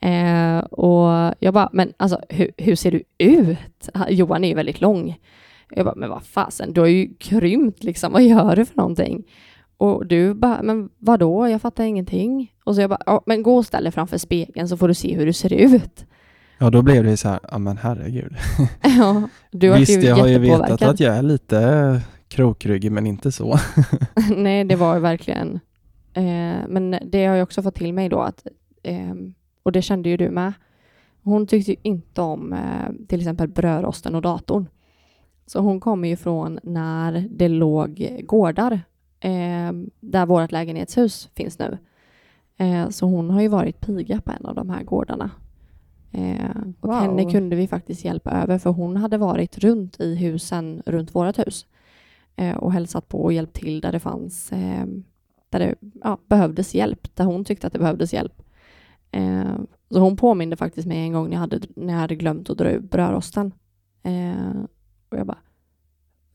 Eh, 0.04 0.58
och 0.60 1.34
jag 1.40 1.54
bara, 1.54 1.70
men 1.74 1.94
alltså 1.98 2.20
hur, 2.30 2.52
hur 2.58 2.76
ser 2.76 2.92
du 2.92 3.04
ut? 3.18 3.90
Ha- 3.94 4.10
Johan 4.10 4.44
är 4.44 4.48
ju 4.48 4.56
väldigt 4.56 4.82
lång. 4.82 5.18
Jag 5.76 5.86
bara, 5.86 5.96
men 5.96 6.10
vad 6.10 6.24
fasen, 6.24 6.74
du 6.74 6.82
har 6.82 6.88
ju 6.88 7.14
krympt 7.20 7.84
liksom, 7.84 8.12
vad 8.12 8.24
gör 8.24 8.56
du 8.56 8.66
för 8.66 8.78
någonting? 8.78 9.24
Och 9.78 10.06
du 10.06 10.34
bara, 10.34 10.64
men 10.64 10.90
vadå, 10.98 11.48
jag 11.50 11.62
fattar 11.62 11.84
ingenting. 11.84 12.52
Och 12.64 12.76
så 12.76 12.82
jag 12.82 12.90
bara, 12.90 13.02
ja, 13.06 13.24
men 13.26 13.44
gå 13.44 13.58
och 13.58 13.66
ställ 13.66 13.84
dig 13.84 13.92
framför 13.92 14.18
spegeln 14.18 14.68
så 14.68 14.78
får 14.78 14.88
du 14.88 14.94
se 14.94 15.16
hur 15.16 15.26
du 15.26 15.34
ser 15.34 15.54
ut. 15.54 16.06
Ja, 16.58 16.70
då 16.70 16.82
blev 16.82 17.04
det 17.04 17.18
så 17.18 17.30
här, 17.30 17.40
ja 17.52 17.58
men 17.58 17.78
herregud. 17.78 18.36
ja, 18.82 19.30
du 19.52 19.70
var 19.70 19.78
Visst, 19.78 20.04
jag 20.04 20.16
har 20.16 20.28
ju 20.28 20.40
vetat 20.40 20.82
att 20.82 21.00
jag 21.00 21.16
är 21.18 21.22
lite 21.22 22.02
krokryggig, 22.28 22.92
men 22.92 23.08
inte 23.08 23.32
så. 23.32 23.60
Nej, 24.36 24.64
det 24.64 24.76
var 24.76 24.94
ju 24.96 25.00
verkligen. 25.02 25.60
Eh, 26.14 26.68
men 26.68 26.96
det 27.06 27.26
har 27.26 27.36
jag 27.36 27.44
också 27.44 27.62
fått 27.64 27.76
till 27.76 27.94
mig 27.94 28.10
då 28.10 28.22
att, 28.22 28.48
ehm, 28.84 29.34
och 29.64 29.72
det 29.72 29.82
kände 29.82 30.10
ju 30.10 30.18
du 30.18 30.30
med. 30.30 30.54
Hon 31.24 31.48
tyckte 31.48 31.72
ju 31.72 31.78
inte 31.82 32.22
om 32.22 32.54
eh, 32.54 33.06
till 33.08 33.20
exempel 33.20 33.48
brödrosten 33.48 34.16
och 34.16 34.22
datorn. 34.22 34.68
Så 35.46 35.60
hon 35.60 35.80
kommer 35.80 36.08
ju 36.08 36.16
från 36.16 36.60
när 36.64 37.28
det 37.30 37.48
låg 37.48 38.22
gårdar 38.24 38.72
eh, 39.20 39.72
där 40.00 40.26
vårt 40.26 40.52
lägenhetshus 40.52 41.30
finns 41.36 41.60
nu. 41.60 41.78
Eh, 42.58 42.90
så 42.90 43.06
hon 43.06 43.30
har 43.30 43.42
ju 43.42 43.48
varit 43.48 43.80
piga 43.80 44.22
på 44.22 44.32
en 44.32 44.46
av 44.46 44.56
de 44.56 44.70
här 44.70 44.84
gårdarna. 44.84 45.32
Eh, 46.12 46.58
och 46.80 46.90
Wow. 46.90 47.00
henne 47.00 47.32
kunde 47.32 47.56
vi 47.56 47.68
faktiskt 47.68 48.06
hjälpa 48.06 48.32
över 48.32 48.58
för 48.58 48.70
hon 48.70 48.98
hade 48.98 49.18
varit 49.18 49.58
runt 49.58 50.00
i 50.00 50.16
husen 50.16 50.84
runt 50.86 51.16
vårt 51.16 51.40
hus 51.40 51.66
eh, 52.36 52.58
och 52.58 52.74
hälsat 52.74 53.08
på 53.08 53.24
och 53.24 53.34
hjälpt 53.34 53.54
till 53.54 53.82
där 53.82 53.92
det 53.92 54.00
fanns 54.00 54.52
eh, 54.52 54.86
där 55.50 55.60
det 55.60 55.76
ja, 56.04 56.18
behövdes 56.28 56.76
hjälp, 56.76 57.16
där 57.16 57.26
hon 57.26 57.46
tyckte 57.46 57.68
att 57.68 57.74
det 57.74 57.80
behövdes 57.80 58.14
hjälp. 58.14 58.43
Eh, 59.14 59.56
så 59.90 60.00
hon 60.00 60.18
påminde 60.18 60.56
faktiskt 60.56 60.88
mig 60.88 60.98
en 60.98 61.14
gång 61.14 61.26
när 61.26 61.34
jag 61.34 61.40
hade, 61.40 61.60
när 61.76 61.94
jag 61.94 62.00
hade 62.00 62.16
glömt 62.16 62.50
att 62.50 62.58
dra 62.58 62.72
ur 62.72 62.80
brödrosten. 62.80 63.54
Eh, 64.04 64.64
och 65.10 65.18
jag 65.18 65.28
bara, 65.28 65.38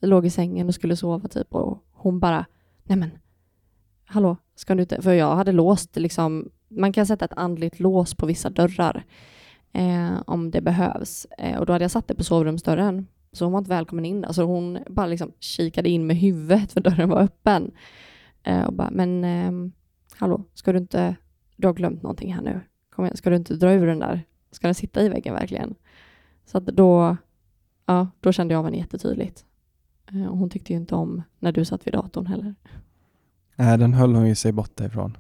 jag 0.00 0.08
låg 0.08 0.26
i 0.26 0.30
sängen 0.30 0.68
och 0.68 0.74
skulle 0.74 0.96
sova 0.96 1.28
typ 1.28 1.54
och 1.54 1.84
hon 1.92 2.20
bara, 2.20 2.46
nej 2.84 2.98
men, 2.98 3.10
hallå, 4.04 4.36
ska 4.54 4.74
du 4.74 4.82
inte, 4.82 5.02
för 5.02 5.12
jag 5.12 5.36
hade 5.36 5.52
låst 5.52 5.96
liksom, 5.96 6.50
man 6.68 6.92
kan 6.92 7.06
sätta 7.06 7.24
ett 7.24 7.32
andligt 7.36 7.80
lås 7.80 8.14
på 8.14 8.26
vissa 8.26 8.50
dörrar 8.50 9.04
eh, 9.72 10.22
om 10.26 10.50
det 10.50 10.60
behövs. 10.60 11.26
Eh, 11.38 11.58
och 11.58 11.66
då 11.66 11.72
hade 11.72 11.84
jag 11.84 11.90
satt 11.90 12.08
det 12.08 12.14
på 12.14 12.24
sovrumsdörren 12.24 13.06
så 13.32 13.44
hon 13.44 13.52
var 13.52 13.58
inte 13.58 13.70
välkommen 13.70 14.04
in 14.04 14.24
Alltså 14.24 14.42
hon 14.42 14.78
bara 14.86 15.06
liksom 15.06 15.32
kikade 15.40 15.88
in 15.88 16.06
med 16.06 16.16
huvudet 16.16 16.72
för 16.72 16.80
dörren 16.80 17.08
var 17.08 17.20
öppen. 17.20 17.70
Eh, 18.42 18.62
och 18.62 18.72
bara, 18.72 18.90
men 18.90 19.24
eh, 19.24 19.52
hallå, 20.16 20.44
ska 20.54 20.72
du 20.72 20.78
inte, 20.78 21.16
du 21.58 21.66
har 21.66 21.74
glömt 21.74 22.02
någonting 22.02 22.34
här 22.34 22.42
nu. 22.42 22.60
Kom 22.90 23.04
igen, 23.04 23.16
ska 23.16 23.30
du 23.30 23.36
inte 23.36 23.54
dra 23.54 23.72
ur 23.72 23.86
den 23.86 23.98
där? 23.98 24.22
Ska 24.50 24.66
den 24.68 24.74
sitta 24.74 25.02
i 25.02 25.08
väggen 25.08 25.34
verkligen? 25.34 25.74
Så 26.46 26.58
att 26.58 26.66
då, 26.66 27.16
ja, 27.86 28.08
då 28.20 28.32
kände 28.32 28.54
jag 28.54 28.58
av 28.58 28.64
henne 28.64 28.76
jättetydligt. 28.78 29.44
Eh, 30.12 30.26
och 30.26 30.38
hon 30.38 30.50
tyckte 30.50 30.72
ju 30.72 30.78
inte 30.78 30.94
om 30.94 31.22
när 31.38 31.52
du 31.52 31.64
satt 31.64 31.86
vid 31.86 31.94
datorn 31.94 32.26
heller. 32.26 32.54
Nej, 33.56 33.78
den 33.78 33.94
höll 33.94 34.14
hon 34.14 34.28
ju 34.28 34.34
sig 34.34 34.52
borta 34.52 34.84
ifrån. 34.84 35.16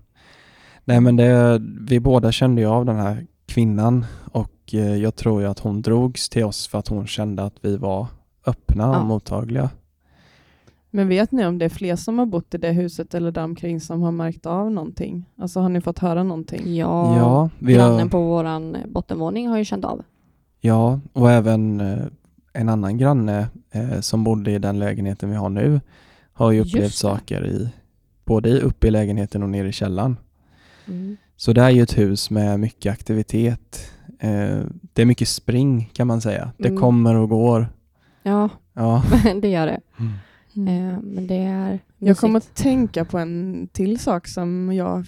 Nej, 0.84 1.00
men 1.00 1.16
det, 1.16 1.62
vi 1.80 2.00
båda 2.00 2.32
kände 2.32 2.60
ju 2.60 2.66
av 2.66 2.84
den 2.84 2.96
här 2.96 3.26
kvinnan 3.46 4.04
och 4.32 4.74
eh, 4.74 4.96
jag 4.96 5.16
tror 5.16 5.40
ju 5.42 5.48
att 5.48 5.58
hon 5.58 5.82
drogs 5.82 6.28
till 6.28 6.44
oss 6.44 6.68
för 6.68 6.78
att 6.78 6.88
hon 6.88 7.06
kände 7.06 7.42
att 7.44 7.54
vi 7.60 7.76
var 7.76 8.06
öppna 8.46 8.84
Ja. 8.84 9.00
och 9.00 9.06
mottagliga. 9.06 9.70
Men 10.98 11.08
vet 11.08 11.32
ni 11.32 11.46
om 11.46 11.58
det 11.58 11.64
är 11.64 11.68
fler 11.68 11.96
som 11.96 12.18
har 12.18 12.26
bott 12.26 12.54
i 12.54 12.58
det 12.58 12.72
huset 12.72 13.14
eller 13.14 13.30
där 13.30 13.44
omkring 13.44 13.80
som 13.80 14.02
har 14.02 14.12
märkt 14.12 14.46
av 14.46 14.70
någonting? 14.70 15.24
Alltså 15.36 15.60
har 15.60 15.68
ni 15.68 15.80
fått 15.80 15.98
höra 15.98 16.22
någonting? 16.22 16.74
Ja, 16.76 17.16
Ja, 17.16 17.50
vi 17.58 17.74
grannen 17.74 17.98
har, 18.00 18.08
på 18.08 18.20
våran 18.22 18.76
bottenvåning 18.88 19.48
har 19.48 19.58
ju 19.58 19.64
känt 19.64 19.84
av. 19.84 20.02
ja, 20.60 21.00
och 21.12 21.30
även 21.30 21.80
eh, 21.80 21.98
en 22.52 22.68
annan 22.68 22.98
granne 22.98 23.48
eh, 23.70 24.00
som 24.00 24.24
bodde 24.24 24.50
i 24.52 24.58
den 24.58 24.78
lägenheten 24.78 25.30
vi 25.30 25.36
har 25.36 25.48
nu 25.48 25.80
har 26.32 26.50
ju 26.52 26.60
upplevt 26.60 26.94
saker 26.94 27.46
i 27.46 27.68
både 28.24 28.60
uppe 28.60 28.86
i 28.86 28.90
lägenheten 28.90 29.42
och 29.42 29.48
nere 29.50 29.68
i 29.68 29.72
källaren. 29.72 30.16
Mm. 30.88 31.16
Så 31.36 31.52
det 31.52 31.62
är 31.62 31.70
ju 31.70 31.82
ett 31.82 31.98
hus 31.98 32.30
med 32.30 32.60
mycket 32.60 32.92
aktivitet. 32.92 33.90
Eh, 34.20 34.58
det 34.92 35.02
är 35.02 35.04
mycket 35.04 35.28
spring 35.28 35.90
kan 35.92 36.06
man 36.06 36.20
säga. 36.20 36.52
Det 36.58 36.68
Mm. 36.68 36.80
kommer 36.80 37.14
och 37.14 37.28
går. 37.28 37.68
Ja, 38.22 38.48
Ja. 38.74 39.02
det 39.42 39.48
gör 39.48 39.66
det. 39.66 39.80
Mm. 39.98 40.12
Eh, 40.66 40.98
men 41.02 41.26
det 41.26 41.36
är 41.36 41.78
Jag 41.98 42.16
kommer 42.16 42.36
att 42.36 42.54
tänka 42.54 43.04
på 43.04 43.18
en 43.18 43.68
till 43.72 43.98
sak 43.98 44.28
som 44.28 44.72
jag, 44.72 45.06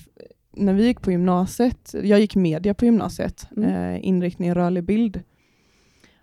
när 0.56 0.74
vi 0.74 0.86
gick 0.86 1.00
på 1.00 1.10
gymnasiet, 1.10 1.94
jag 2.02 2.20
gick 2.20 2.36
media 2.36 2.74
på 2.74 2.84
gymnasiet, 2.84 3.48
Mm. 3.56 3.70
eh, 3.70 4.06
inriktning 4.06 4.54
rörlig 4.54 4.84
bild. 4.84 5.22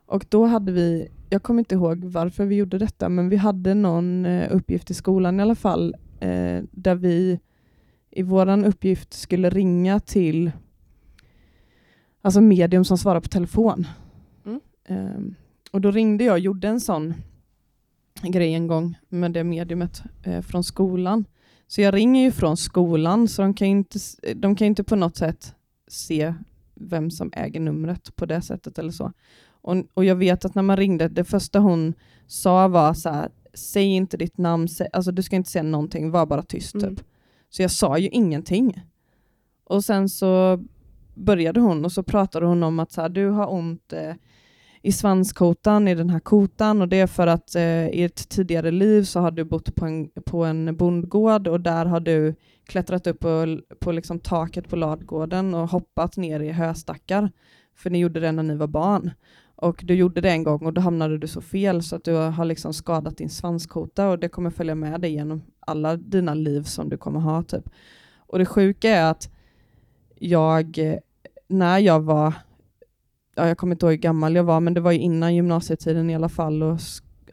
Och 0.05 0.25
då 0.30 0.45
hade 0.45 0.71
vi, 0.71 1.07
jag 1.30 1.43
kommer 1.43 1.59
inte 1.59 1.75
ihåg 1.75 2.03
varför 2.05 2.45
vi 2.45 2.55
gjorde 2.55 2.78
detta, 2.78 3.09
men 3.09 3.30
vi 3.30 3.36
hade 3.36 3.73
någon 3.73 4.25
eh, 4.25 4.55
uppgift 4.55 4.91
i 4.91 4.93
skolan 4.93 5.39
i 5.39 5.43
alla 5.43 5.55
fall, 5.55 5.95
eh, 6.19 6.63
där 6.71 6.95
vi 6.95 7.39
i 8.11 8.23
våran 8.23 8.65
uppgift 8.65 9.13
skulle 9.13 9.49
ringa 9.49 9.99
till 9.99 10.51
alltså 12.21 12.41
medium 12.41 12.86
som 12.86 12.97
svarar 12.97 13.19
på 13.19 13.28
telefon. 13.28 13.88
Mm. 14.45 14.59
Ehm, 14.88 15.36
och 15.71 15.82
då 15.82 15.91
ringde 15.91 16.23
jag 16.23 16.34
och 16.34 16.39
gjorde 16.39 16.67
en 16.67 16.80
sån 16.80 17.13
grej 18.22 18.53
en 18.53 18.68
gång 18.68 18.97
med 19.09 19.32
det 19.32 19.43
mediumet 19.43 20.03
eh, 20.24 20.41
från 20.41 20.63
skolan. 20.63 21.26
Så 21.68 21.82
jag 21.82 21.93
ringer 21.93 22.24
ju 22.24 22.32
från 22.32 22.57
skolan 22.57 23.28
så 23.28 23.41
de 23.41 23.53
kan 23.53 23.68
inte, 23.68 23.99
de 24.36 24.55
kan 24.55 24.68
inte 24.68 24.84
på 24.84 24.95
något 24.95 25.18
sätt 25.18 25.55
se 25.88 26.34
vem 26.76 27.11
som 27.11 27.32
äger 27.34 27.59
numret 27.59 28.15
på 28.15 28.26
det 28.26 28.41
sättet 28.41 28.80
eller 28.80 28.91
så. 28.91 29.13
Och, 29.61 29.76
och 29.93 30.05
jag 30.05 30.15
vet 30.15 30.45
att 30.45 30.55
när 30.55 30.63
man 30.63 30.78
ringde, 30.78 31.07
det 31.07 31.24
första 31.24 31.59
hon 31.59 31.93
sa 32.28 32.68
var 32.68 32.93
så 32.93 33.09
här, 33.09 33.30
säg 33.53 33.86
inte 33.86 34.18
ditt 34.18 34.38
namn, 34.38 34.68
sä, 34.68 34.88
alltså 34.93 35.11
du 35.11 35.24
ska 35.24 35.36
inte 35.36 35.49
säga 35.49 35.63
någonting, 35.63 36.11
var 36.11 36.26
bara 36.26 36.41
tyst 36.43 36.76
Mm. 36.76 36.95
typ. 36.95 37.05
Så 37.49 37.61
jag 37.61 37.72
sa 37.72 37.97
ju 37.97 38.09
ingenting. 38.09 38.82
Och 39.63 39.84
sen 39.84 40.09
så 40.09 40.63
började 41.15 41.59
hon 41.59 41.86
och 41.86 41.91
så 41.91 42.03
pratade 42.03 42.45
hon 42.45 42.63
om 42.63 42.80
att 42.80 42.91
så 42.91 43.01
här, 43.01 43.09
du 43.09 43.30
har 43.30 43.53
ont 43.53 43.93
eh, 43.93 44.13
i 44.82 44.91
svanskotan, 44.91 45.88
i 45.88 45.95
den 45.95 46.09
här 46.09 46.19
kotan 46.19 46.82
och 46.82 46.88
det 46.88 46.99
är 46.99 47.07
för 47.07 47.28
att 47.28 47.55
eh, 47.55 47.88
i 47.88 48.03
ett 48.03 48.30
tidigare 48.30 48.71
liv 48.71 49.03
så 49.03 49.19
har 49.19 49.32
du 49.32 49.43
bott 49.43 49.75
på 49.75 49.86
en, 49.86 50.09
på 50.25 50.45
en 50.45 50.75
bondgård 50.75 51.47
och 51.47 51.61
där 51.61 51.86
har 51.86 51.99
du 51.99 52.36
klättrat 52.65 53.07
upp 53.07 53.19
på, 53.19 53.59
på 53.80 53.91
liksom 53.91 54.19
taket 54.19 54.69
på 54.69 54.75
ladgården 54.75 55.53
och 55.53 55.69
hoppat 55.69 56.17
ner 56.17 56.39
i 56.39 56.51
höstackar. 56.51 57.32
För 57.75 57.89
ni 57.89 57.99
gjorde 57.99 58.19
det 58.19 58.32
när 58.32 58.43
ni 58.43 58.55
var 58.55 58.67
barn. 58.67 59.11
Och 59.55 59.82
du 59.84 59.93
gjorde 59.93 60.21
det 60.21 60.30
en 60.30 60.43
gång 60.43 60.65
och 60.65 60.73
då 60.73 60.82
hamnade 60.82 61.17
du 61.17 61.28
så 61.28 61.41
fel 61.41 61.84
så 61.84 61.95
att 61.95 62.03
du 62.03 62.13
har 62.13 62.45
liksom 62.45 62.73
skadat 62.73 63.17
din 63.17 63.30
svanskota 63.30 64.07
och 64.07 64.19
det 64.19 64.30
kommer 64.30 64.49
följa 64.49 64.75
med 64.75 65.01
dig 65.01 65.11
genom 65.11 65.41
alla 65.59 65.97
dina 65.97 66.34
liv 66.34 66.63
som 66.63 66.89
du 66.89 66.97
kommer 66.97 67.19
ha. 67.19 67.43
Typ. 67.43 67.69
Och 68.17 68.39
det 68.39 68.45
sjuka 68.45 68.89
är 68.89 69.11
att 69.11 69.30
jag, 70.15 70.80
när 71.47 71.80
jag 71.80 71.99
var, 71.99 72.34
ja, 73.38 73.48
jag 73.48 73.58
kommer 73.58 73.76
inte 73.76 73.86
ihåg 73.86 73.92
hur 73.94 73.98
gammal 74.00 74.36
jag 74.36 74.44
var, 74.44 74.60
men 74.60 74.74
det 74.74 74.82
var 74.82 74.92
ju 74.92 75.00
innan 75.00 75.36
gymnasietiden 75.36 76.10
i 76.10 76.16
alla 76.16 76.30
fall. 76.30 76.64
Och, 76.64 76.80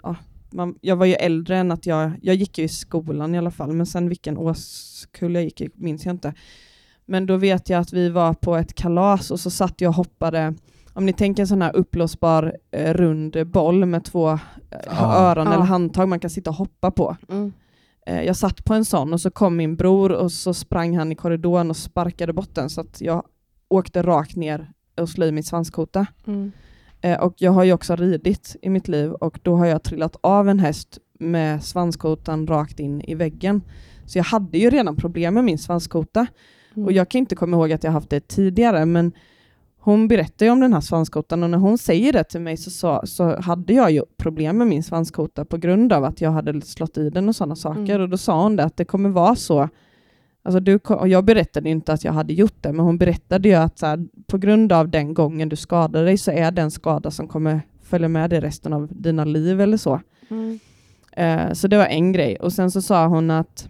ja, 0.02 0.16
man, 0.50 0.78
jag 0.80 0.96
var 0.96 1.06
ju 1.06 1.14
äldre 1.14 1.56
än 1.56 1.72
att 1.72 1.86
jag, 1.86 2.10
jag 2.22 2.34
gick 2.34 2.58
ju 2.58 2.64
i 2.64 2.68
skolan 2.68 3.34
i 3.34 3.38
alla 3.38 3.50
fall, 3.50 3.72
men 3.72 3.86
sen 3.86 4.08
vilken 4.08 4.36
årskull 4.38 5.34
jag 5.34 5.44
gick 5.44 5.60
i 5.60 5.70
minns 5.74 6.04
jag 6.06 6.14
inte. 6.14 6.34
Men 7.06 7.26
då 7.26 7.36
vet 7.36 7.68
jag 7.68 7.80
att 7.80 7.92
vi 7.92 8.08
var 8.08 8.34
på 8.34 8.56
ett 8.56 8.74
kalas 8.74 9.30
och 9.30 9.40
så 9.40 9.50
satt 9.50 9.80
jag 9.80 9.88
och 9.88 9.94
hoppade 9.94 10.54
om 10.92 11.06
ni 11.06 11.12
tänker 11.12 11.42
en 11.42 11.46
sån 11.46 11.62
här 11.62 11.76
uppblåsbar 11.76 12.56
eh, 12.70 12.94
rund 12.94 13.46
boll 13.46 13.86
med 13.86 14.04
två 14.04 14.30
eh, 14.30 14.38
Ja. 14.86 15.14
öron 15.14 15.46
Ja. 15.46 15.54
eller 15.54 15.64
handtag 15.64 16.08
man 16.08 16.20
kan 16.20 16.30
sitta 16.30 16.50
och 16.50 16.56
hoppa 16.56 16.90
på. 16.90 17.16
Mm. 17.28 17.52
Eh, 18.06 18.22
jag 18.22 18.36
satt 18.36 18.64
på 18.64 18.74
en 18.74 18.84
sån 18.84 19.12
och 19.12 19.20
så 19.20 19.30
kom 19.30 19.56
min 19.56 19.76
bror 19.76 20.12
och 20.12 20.32
så 20.32 20.54
sprang 20.54 20.96
han 20.96 21.12
i 21.12 21.14
korridoren 21.14 21.70
och 21.70 21.76
sparkade 21.76 22.32
bort 22.32 22.54
den 22.54 22.70
så 22.70 22.80
att 22.80 23.00
jag 23.00 23.22
åkte 23.68 24.02
rakt 24.02 24.36
ner 24.36 24.70
och 24.96 25.08
slog 25.08 25.28
i 25.28 25.32
min 25.32 25.44
svanskota. 25.44 26.06
Mm. 26.26 26.52
Eh, 27.00 27.20
och 27.20 27.34
jag 27.36 27.52
har 27.52 27.64
ju 27.64 27.72
också 27.72 27.96
ridit 27.96 28.56
i 28.62 28.70
mitt 28.70 28.88
liv 28.88 29.12
och 29.12 29.40
då 29.42 29.56
har 29.56 29.66
jag 29.66 29.82
trillat 29.82 30.16
av 30.20 30.48
en 30.48 30.58
häst 30.58 30.98
med 31.18 31.64
svanskotan 31.64 32.46
rakt 32.46 32.80
in 32.80 33.00
i 33.00 33.14
väggen. 33.14 33.62
Så 34.06 34.18
jag 34.18 34.24
hade 34.24 34.58
ju 34.58 34.70
redan 34.70 34.96
problem 34.96 35.34
med 35.34 35.44
min 35.44 35.58
svanskota. 35.58 36.26
Mm. 36.74 36.86
Och 36.86 36.92
jag 36.92 37.08
kan 37.08 37.18
inte 37.18 37.36
komma 37.36 37.56
ihåg 37.56 37.72
att 37.72 37.84
jag 37.84 37.90
haft 37.90 38.10
det 38.10 38.28
tidigare, 38.28 38.86
men 38.86 39.12
hon 39.78 40.08
berättar 40.08 40.46
ju 40.46 40.52
om 40.52 40.60
den 40.60 40.72
här 40.72 40.80
svanskotan 40.80 41.42
och 41.42 41.50
när 41.50 41.58
hon 41.58 41.78
säger 41.78 42.12
det 42.12 42.24
till 42.24 42.40
mig 42.40 42.56
så, 42.56 42.70
så, 42.70 43.02
så 43.04 43.40
hade 43.40 43.72
jag 43.72 43.90
ju 43.90 44.02
problem 44.16 44.58
med 44.58 44.66
min 44.66 44.82
svanskota 44.82 45.44
på 45.44 45.56
grund 45.56 45.92
av 45.92 46.04
att 46.04 46.20
jag 46.20 46.30
hade 46.30 46.60
slått 46.60 46.98
i 46.98 47.10
den 47.10 47.28
och 47.28 47.36
sådana 47.36 47.56
saker. 47.56 47.94
Mm. 47.94 48.02
Och 48.02 48.08
då 48.08 48.16
sa 48.16 48.42
hon 48.42 48.56
det 48.56 48.64
att 48.64 48.76
det 48.76 48.84
kommer 48.84 49.08
vara 49.08 49.36
så. 49.36 49.68
Alltså 50.44 50.60
du, 50.60 50.76
och 50.76 51.08
jag 51.08 51.24
berättade 51.24 51.70
inte 51.70 51.92
att 51.92 52.04
jag 52.04 52.12
hade 52.12 52.32
gjort 52.32 52.56
det, 52.60 52.72
men 52.72 52.84
hon 52.84 52.98
berättade 52.98 53.48
ju 53.48 53.54
att 53.54 53.78
så 53.78 53.86
här, 53.86 54.06
på 54.26 54.38
grund 54.38 54.72
av 54.72 54.88
den 54.88 55.14
gången 55.14 55.48
du 55.48 55.56
skadade 55.56 56.04
dig 56.04 56.18
så 56.18 56.30
är 56.30 56.50
det 56.50 56.62
en 56.62 56.70
skada 56.70 57.10
som 57.10 57.28
kommer 57.28 57.60
följa 57.82 58.08
med 58.08 58.30
dig 58.30 58.40
resten 58.40 58.72
av 58.72 58.88
dina 58.90 59.24
liv 59.24 59.60
eller 59.60 59.76
så. 59.76 60.00
Mm. 60.28 60.58
Eh, 61.12 61.52
så 61.52 61.68
det 61.68 61.76
var 61.76 61.86
en 61.86 62.12
grej. 62.12 62.36
Och 62.36 62.52
sen 62.52 62.70
så 62.70 62.82
sa 62.82 63.06
hon 63.06 63.30
att, 63.30 63.68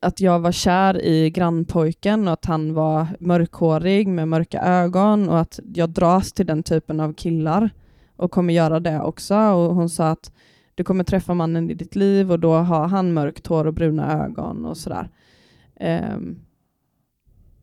att 0.00 0.20
jag 0.20 0.38
var 0.38 0.52
kär 0.52 1.04
i 1.04 1.30
grannpojken 1.30 2.28
och 2.28 2.32
att 2.32 2.44
han 2.44 2.74
var 2.74 3.06
mörkhårig 3.20 4.08
med 4.08 4.28
mörka 4.28 4.60
ögon 4.60 5.28
och 5.28 5.40
att 5.40 5.60
jag 5.74 5.90
dras 5.90 6.32
till 6.32 6.46
den 6.46 6.62
typen 6.62 7.00
av 7.00 7.12
killar 7.12 7.70
och 8.16 8.30
kommer 8.30 8.54
göra 8.54 8.80
det 8.80 9.00
också. 9.00 9.36
Och 9.36 9.74
hon 9.74 9.88
sa 9.88 10.08
att 10.08 10.32
du 10.76 10.84
kommer 10.84 11.04
träffa 11.04 11.34
mannen 11.34 11.70
i 11.70 11.74
ditt 11.74 11.96
liv 11.96 12.32
och 12.32 12.40
då 12.40 12.54
har 12.54 12.88
han 12.88 13.12
mörkt 13.12 13.46
hår 13.46 13.66
och 13.66 13.74
bruna 13.74 14.24
ögon 14.24 14.64
och 14.64 14.76
sådär. 14.76 15.10
Ehm, 15.76 16.38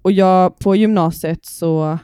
och 0.02 0.12
jag, 0.12 0.60
på 0.60 0.76
gymnasiet 0.76 1.46
så 1.46 2.00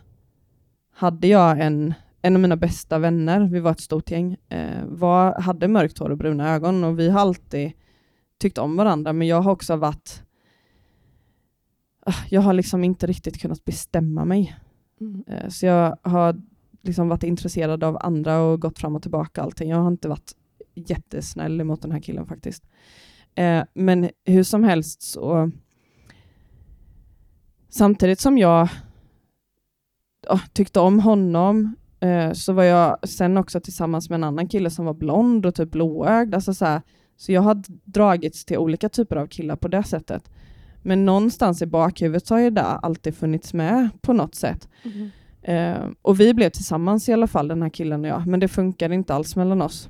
hade 0.94 1.28
jag 1.28 1.60
en 1.60 1.94
en 2.22 2.36
av 2.36 2.42
mina 2.42 2.58
bästa 2.58 3.00
vänner, 3.00 3.42
vi 3.42 3.60
var 3.60 3.72
ett 3.72 3.80
stort 3.80 4.12
gäng, 4.12 4.38
eh, 4.50 4.86
var, 4.86 5.42
hade 5.42 5.68
mörkt 5.68 5.98
hår 5.98 6.10
och 6.10 6.18
bruna 6.18 6.50
ögon 6.56 6.84
och 6.84 7.00
vi 7.00 7.10
har 7.10 7.22
alltid 7.22 7.72
tyckt 8.38 8.58
om 8.58 8.76
varandra 8.76 9.14
men 9.14 9.28
jag 9.28 9.42
har 9.42 9.52
också 9.52 9.76
varit 9.76 10.24
Ah, 12.06 12.26
jag 12.30 12.42
har 12.42 12.54
liksom 12.54 12.84
inte 12.84 13.08
riktigt 13.08 13.42
kunnat 13.42 13.66
bestämma 13.66 14.26
mig. 14.26 14.58
Mm. 15.02 15.24
Eh, 15.28 15.50
så 15.50 15.66
jag 15.66 15.98
har 16.02 16.42
liksom 16.84 17.10
varit 17.10 17.24
intresserad 17.24 17.84
av 17.84 17.98
andra 18.02 18.42
och 18.42 18.62
gått 18.62 18.80
fram 18.80 18.96
och 18.96 19.02
tillbaka 19.02 19.42
allting. 19.42 19.70
Jag 19.70 19.78
har 19.78 19.88
inte 19.88 20.10
varit 20.10 20.32
jättesnäll 20.74 21.64
mot 21.64 21.82
den 21.82 21.92
här 21.92 22.00
killen 22.00 22.26
faktiskt. 22.26 22.64
Eh, 23.36 23.64
men 23.74 24.10
hur 24.26 24.44
som 24.44 24.64
helst 24.64 25.02
så 25.02 25.52
samtidigt 27.70 28.20
som 28.20 28.38
jag 28.38 28.70
ja, 30.28 30.40
tyckte 30.54 30.80
om 30.80 31.00
honom 31.00 31.76
eh, 32.00 32.32
så 32.32 32.54
var 32.54 32.64
jag 32.64 33.10
sen 33.10 33.38
också 33.38 33.60
tillsammans 33.60 34.10
med 34.10 34.16
en 34.16 34.24
annan 34.24 34.48
kille 34.48 34.70
som 34.70 34.86
var 34.86 34.94
blond 34.94 35.46
och 35.46 35.56
typ 35.56 35.72
blåögd. 35.72 36.36
Alltså 36.36 36.54
så, 36.54 36.66
här, 36.66 36.82
så 37.18 37.32
jag 37.32 37.42
har 37.42 37.64
dragits 37.84 38.46
till 38.46 38.58
olika 38.58 38.90
typer 38.90 39.16
av 39.16 39.28
killar 39.28 39.56
på 39.56 39.68
det 39.68 39.84
sättet. 39.84 40.32
Men 40.82 41.06
någonstans 41.06 41.62
i 41.62 41.66
bakhuvudet 41.66 42.28
så 42.28 42.36
har 42.36 42.42
ju 42.42 42.50
det 42.50 42.62
alltid 42.62 43.16
funnits 43.16 43.54
med 43.54 43.90
på 44.02 44.14
något 44.14 44.36
sätt. 44.36 44.70
Mm. 44.84 45.10
Eh, 45.42 45.90
och 46.02 46.20
vi 46.20 46.34
blev 46.34 46.50
tillsammans 46.50 47.10
i 47.10 47.14
alla 47.14 47.28
fall, 47.28 47.48
den 47.48 47.62
här 47.62 47.70
killen 47.70 48.02
och 48.02 48.08
jag, 48.08 48.28
men 48.28 48.40
det 48.40 48.48
funkade 48.48 48.96
inte 48.96 49.14
alls 49.14 49.36
mellan 49.36 49.62
oss. 49.62 49.90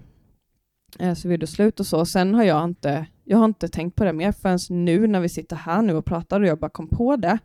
Eh, 0.99 1.13
så 1.13 1.27
vi 1.27 1.33
gjorde 1.33 1.47
slut 1.47 1.79
och 1.79 1.85
så. 1.85 2.05
Sen 2.05 2.35
har 2.35 2.43
jag 2.43 2.63
inte, 2.63 3.05
jag 3.23 3.37
har 3.37 3.45
inte 3.45 3.67
tänkt 3.67 3.95
på 3.95 4.03
det 4.03 4.13
mer 4.13 4.31
förrän 4.31 4.59
nu 4.69 5.07
när 5.07 5.19
vi 5.19 5.29
sitter 5.29 5.55
här 5.55 5.81
nu 5.81 5.95
och 5.95 6.05
pratar 6.05 6.41
och 6.41 6.47
jag 6.47 6.59
bara 6.59 6.69
kom 6.69 6.87
på 6.87 7.15
det. 7.15 7.37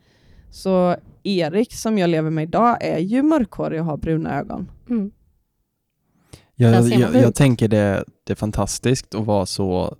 Så 0.50 0.96
Erik 1.22 1.74
som 1.74 1.98
jag 1.98 2.10
lever 2.10 2.30
med 2.30 2.42
idag 2.42 2.76
är 2.80 2.98
ju 2.98 3.22
mörkhårig 3.22 3.80
och 3.80 3.86
har 3.86 3.96
bruna 3.96 4.38
ögon. 4.38 4.70
Mm. 4.90 5.10
Jag, 6.54 6.88
jag, 6.88 7.14
jag 7.14 7.34
tänker 7.34 7.68
det, 7.68 8.04
det 8.24 8.32
är 8.32 8.36
fantastiskt 8.36 9.14
att 9.14 9.26
vara 9.26 9.46
så 9.46 9.96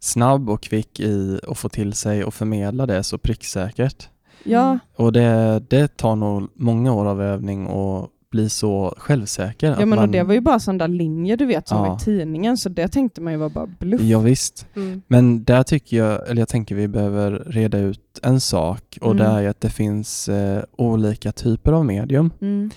snabb 0.00 0.50
och 0.50 0.62
kvick 0.62 1.00
i 1.00 1.40
att 1.48 1.58
få 1.58 1.68
till 1.68 1.92
sig 1.92 2.24
och 2.24 2.34
förmedla 2.34 2.86
det 2.86 3.02
så 3.02 3.18
pricksäkert. 3.18 4.08
Ja, 4.44 4.78
Och 4.96 5.12
det, 5.12 5.62
det 5.68 5.96
tar 5.96 6.16
nog 6.16 6.50
många 6.54 6.92
år 6.92 7.06
av 7.06 7.22
övning 7.22 7.66
och 7.66 8.10
bli 8.30 8.48
så 8.48 8.94
självsäker. 8.98 9.66
ja 9.66 9.72
att 9.72 9.78
men 9.78 9.92
och 9.92 9.96
man, 10.02 10.10
det 10.10 10.22
var 10.22 10.34
ju 10.34 10.40
bara 10.40 10.58
sån 10.60 10.78
där 10.78 10.88
linje 10.88 11.36
du 11.36 11.46
vet 11.46 11.68
som 11.68 11.78
Ja. 11.78 11.88
var 11.88 11.96
i 11.96 11.98
tidningen 11.98 12.56
så 12.56 12.68
det 12.68 12.88
tänkte 12.88 13.20
man 13.20 13.32
ju 13.32 13.38
var 13.38 13.48
bara 13.48 13.66
bluff. 13.66 14.00
Ja, 14.00 14.18
visst. 14.20 14.66
Mm. 14.76 15.02
Men 15.08 15.44
där 15.44 15.62
tycker 15.62 15.96
jag, 15.96 16.28
eller 16.28 16.42
jag 16.42 16.48
tänker 16.48 16.74
vi 16.74 16.88
behöver 16.88 17.30
reda 17.46 17.78
ut 17.78 18.20
en 18.22 18.40
sak 18.40 18.98
och 19.00 19.10
Mm. 19.12 19.16
det 19.24 19.30
är 19.42 19.48
att 19.48 19.60
det 19.60 19.70
finns 19.70 20.28
eh, 20.28 20.62
olika 20.76 21.32
typer 21.32 21.72
av 21.72 21.84
medium. 21.84 22.30
Mm. 22.40 22.70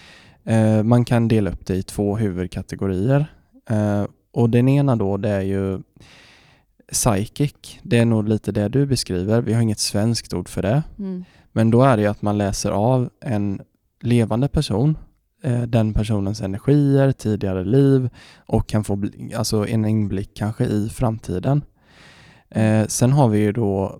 Eh, 0.43 0.83
man 0.83 1.05
kan 1.05 1.27
dela 1.27 1.49
upp 1.51 1.65
det 1.65 1.75
i 1.75 1.83
två 1.83 2.15
huvudkategorier. 2.17 3.25
Eh, 3.69 4.03
och 4.33 4.49
den 4.49 4.69
ena 4.69 4.95
då 4.95 5.17
det 5.17 5.29
är 5.29 5.41
ju 5.41 5.79
psychic. 6.91 7.79
Det 7.83 7.97
är 7.97 8.05
nog 8.05 8.27
lite 8.29 8.51
det 8.51 8.69
du 8.69 8.85
beskriver. 8.85 9.41
Vi 9.41 9.53
har 9.53 9.61
inget 9.61 9.79
svenskt 9.79 10.33
ord 10.33 10.49
för 10.49 10.61
det. 10.61 10.83
Mm. 10.99 11.23
Men 11.51 11.71
då 11.71 11.83
är 11.83 11.97
det 11.97 12.03
ju 12.03 12.09
att 12.09 12.21
man 12.21 12.37
läser 12.37 12.71
av 12.71 13.09
en 13.25 13.61
levande 14.01 14.47
person, 14.47 14.97
den 15.67 15.93
personens 15.93 16.41
energier, 16.41 17.11
tidigare 17.11 17.63
liv 17.65 18.09
och 18.45 18.67
kan 18.67 18.83
få 18.83 19.03
alltså 19.35 19.67
en 19.67 19.85
inblick 19.85 20.29
kanske 20.33 20.65
i 20.65 20.89
framtiden. 20.89 21.61
Eh, 22.49 22.85
sen 22.87 23.11
har 23.13 23.27
vi 23.27 23.39
ju 23.39 23.51
då 23.51 23.99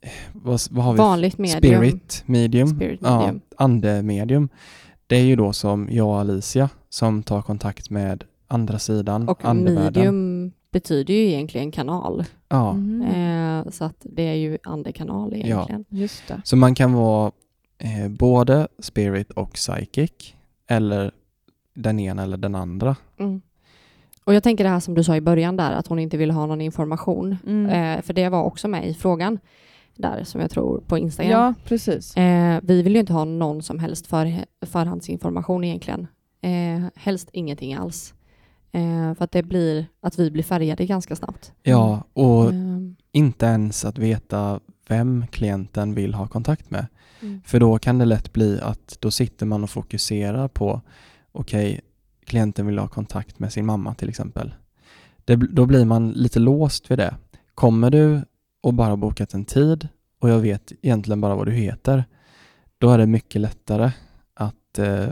eh, 0.00 0.10
vad, 0.32 0.60
vad 0.70 0.84
har 0.84 0.92
vi? 0.92 0.98
Vanligt 0.98 1.38
medium. 1.38 1.58
Spirit 1.60 2.22
medium. 2.26 2.68
Spirit 2.68 3.00
Ja, 3.02 3.18
medium. 3.18 3.40
andemedium. 3.56 4.48
Det 5.06 5.16
är 5.16 5.24
ju 5.24 5.36
då 5.36 5.52
som 5.52 5.88
jag 5.90 6.08
och 6.08 6.18
Alicia 6.20 6.68
som 6.88 7.22
tar 7.22 7.42
kontakt 7.42 7.90
med 7.90 8.24
andra 8.48 8.78
sidan, 8.78 9.28
Och 9.28 9.44
andevärlden. 9.44 9.84
medium 9.94 10.52
betyder 10.72 11.14
ju 11.14 11.20
egentligen 11.28 11.70
kanal. 11.70 12.24
Ja, 12.48 12.70
Mm. 12.70 13.02
Eh, 13.02 13.70
så 13.70 13.84
att 13.84 13.96
det 14.02 14.22
är 14.22 14.34
ju 14.34 14.58
andekanal 14.64 15.34
egentligen. 15.34 15.84
Just 15.88 16.28
det. 16.28 16.40
så 16.44 16.56
man 16.56 16.74
kan 16.74 16.92
vara 16.92 17.32
eh, 17.78 18.08
både 18.08 18.68
spirit 18.78 19.30
och 19.30 19.52
psychic 19.52 20.34
eller 20.66 21.12
den 21.74 22.00
ena 22.00 22.22
eller 22.22 22.36
den 22.36 22.54
andra. 22.54 22.96
Mm. 23.18 23.40
Och 24.24 24.34
jag 24.34 24.42
tänker 24.42 24.64
det 24.64 24.70
här 24.70 24.80
som 24.80 24.94
du 24.94 25.04
sa 25.04 25.16
i 25.16 25.20
början 25.20 25.56
där, 25.56 25.72
att 25.72 25.86
hon 25.86 25.98
inte 25.98 26.16
ville 26.16 26.32
ha 26.32 26.46
någon 26.46 26.60
information. 26.60 27.36
Mm. 27.46 27.96
Eh, 27.96 28.02
för 28.02 28.14
det 28.14 28.28
var 28.28 28.42
också 28.42 28.68
med 28.68 28.88
i 28.88 28.94
frågan 28.94 29.38
där 29.96 30.24
som 30.24 30.40
jag 30.40 30.50
tror 30.50 30.80
på 30.86 30.98
Instagram. 30.98 31.30
Ja, 31.30 31.54
precis. 31.64 32.16
Eh, 32.16 32.60
vi 32.62 32.82
vill 32.82 32.92
ju 32.94 33.00
inte 33.00 33.12
ha 33.12 33.24
någon 33.24 33.62
som 33.62 33.78
helst 33.78 34.06
för, 34.06 34.44
förhandsinformation 34.66 35.64
egentligen. 35.64 36.06
Eh, 36.40 36.88
helst 36.94 37.30
ingenting 37.32 37.74
alls. 37.74 38.14
Eh, 38.72 39.14
för 39.14 39.24
att 39.24 39.32
det 39.32 39.42
blir 39.42 39.86
att 40.00 40.18
vi 40.18 40.30
blir 40.30 40.42
färgade 40.42 40.86
ganska 40.86 41.16
snabbt. 41.16 41.52
Ja, 41.62 42.02
och 42.12 42.44
Eh, 42.44 42.58
inte 43.12 43.46
ens 43.46 43.84
att 43.84 43.98
veta 43.98 44.60
vem 44.88 45.26
klienten 45.30 45.94
vill 45.94 46.14
ha 46.14 46.28
kontakt 46.28 46.70
med. 46.70 46.86
Mm. 47.22 47.40
För 47.44 47.60
då 47.60 47.78
kan 47.78 47.98
det 47.98 48.04
lätt 48.04 48.32
bli 48.32 48.60
att 48.60 48.96
då 49.00 49.10
sitter 49.10 49.46
man 49.46 49.62
och 49.62 49.70
fokuserar 49.70 50.48
på 50.48 50.80
okej, 51.32 51.80
klienten 52.24 52.66
vill 52.66 52.78
ha 52.78 52.88
kontakt 52.88 53.38
med 53.38 53.52
sin 53.52 53.66
mamma 53.66 53.94
till 53.94 54.08
exempel. 54.08 54.54
Det, 55.24 55.36
då 55.36 55.66
blir 55.66 55.84
man 55.84 56.10
lite 56.10 56.38
låst 56.38 56.90
vid 56.90 56.98
det. 56.98 57.16
Kommer 57.54 57.90
du 57.90 58.20
och 58.60 58.74
bara 58.74 58.96
bokat 58.96 59.34
en 59.34 59.44
tid 59.44 59.88
och 60.20 60.30
jag 60.30 60.38
vet 60.38 60.72
egentligen 60.82 61.20
bara 61.20 61.34
vad 61.34 61.46
du 61.46 61.52
heter, 61.52 62.04
då 62.78 62.90
är 62.90 62.98
det 62.98 63.06
mycket 63.06 63.40
lättare 63.40 63.90
att, 64.34 64.78
eh, 64.78 65.08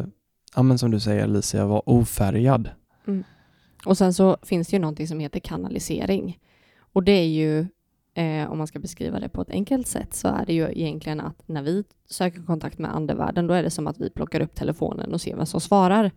ja 0.54 0.62
men 0.62 0.78
som 0.78 0.90
du 0.90 1.00
säger 1.00 1.24
Alicia, 1.24 1.66
vara 1.66 1.82
ofärgad. 1.86 2.70
Och 3.84 3.98
sen 3.98 4.14
så 4.14 4.36
finns 4.42 4.68
det 4.68 4.76
ju 4.76 4.80
någonting 4.80 5.08
som 5.08 5.20
heter 5.20 5.40
kanalisering. 5.40 6.38
Och 6.92 7.02
det 7.02 7.12
är 7.12 7.28
ju, 7.28 7.66
eh, 8.20 8.50
om 8.50 8.58
man 8.58 8.66
ska 8.66 8.78
beskriva 8.78 9.20
det 9.20 9.28
på 9.28 9.42
ett 9.42 9.50
enkelt 9.50 9.86
sätt, 9.86 10.14
så 10.14 10.28
är 10.28 10.46
det 10.46 10.52
ju 10.52 10.70
egentligen 10.72 11.20
att 11.20 11.48
när 11.48 11.62
vi 11.62 11.84
söker 12.06 12.42
kontakt 12.42 12.78
med 12.78 12.94
andevärlden, 12.94 13.46
då 13.46 13.54
är 13.54 13.62
det 13.62 13.70
som 13.70 13.86
att 13.86 14.00
vi 14.00 14.10
plockar 14.10 14.40
upp 14.40 14.54
telefonen 14.54 15.12
och 15.14 15.20
ser 15.20 15.36
vem 15.36 15.46
som 15.46 15.60
svarar. 15.60 16.10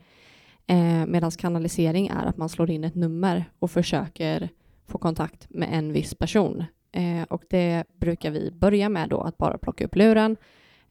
Eh, 0.67 1.05
Medan 1.05 1.31
kanalisering 1.31 2.07
är 2.07 2.25
att 2.25 2.37
man 2.37 2.49
slår 2.49 2.69
in 2.69 2.83
ett 2.83 2.95
nummer 2.95 3.45
och 3.59 3.71
försöker 3.71 4.49
få 4.87 4.97
kontakt 4.97 5.47
med 5.49 5.69
en 5.71 5.93
viss 5.93 6.15
person. 6.15 6.63
Eh, 6.91 7.23
och 7.29 7.43
det 7.49 7.83
brukar 7.99 8.31
vi 8.31 8.51
börja 8.51 8.89
med 8.89 9.09
då, 9.09 9.21
att 9.21 9.37
bara 9.37 9.57
plocka 9.57 9.85
upp 9.85 9.95
luren. 9.95 10.37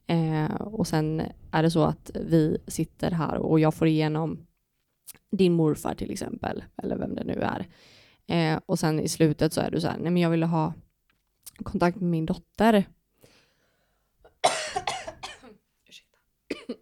Eh, 0.07 0.55
och 0.55 0.87
sen 0.87 1.21
är 1.51 1.63
det 1.63 1.71
så 1.71 1.83
att 1.83 2.11
vi 2.13 2.57
sitter 2.67 3.11
här 3.11 3.37
och 3.37 3.59
jag 3.59 3.73
får 3.73 3.87
igenom 3.87 4.45
din 5.31 5.53
morfar 5.53 5.95
till 5.95 6.11
exempel, 6.11 6.63
eller 6.77 6.97
vem 6.97 7.15
det 7.15 7.23
nu 7.23 7.41
är. 7.41 7.67
Eh, 8.27 8.59
och 8.65 8.79
sen 8.79 8.99
i 8.99 9.07
slutet 9.07 9.53
så 9.53 9.61
är 9.61 9.71
du 9.71 9.79
så 9.79 9.87
här, 9.87 9.97
nej 9.97 10.11
men 10.11 10.21
jag 10.21 10.29
ville 10.29 10.45
ha 10.45 10.73
kontakt 11.63 11.97
med 12.01 12.09
min 12.09 12.25
dotter. 12.25 12.85
Ursäkta. 15.87 16.17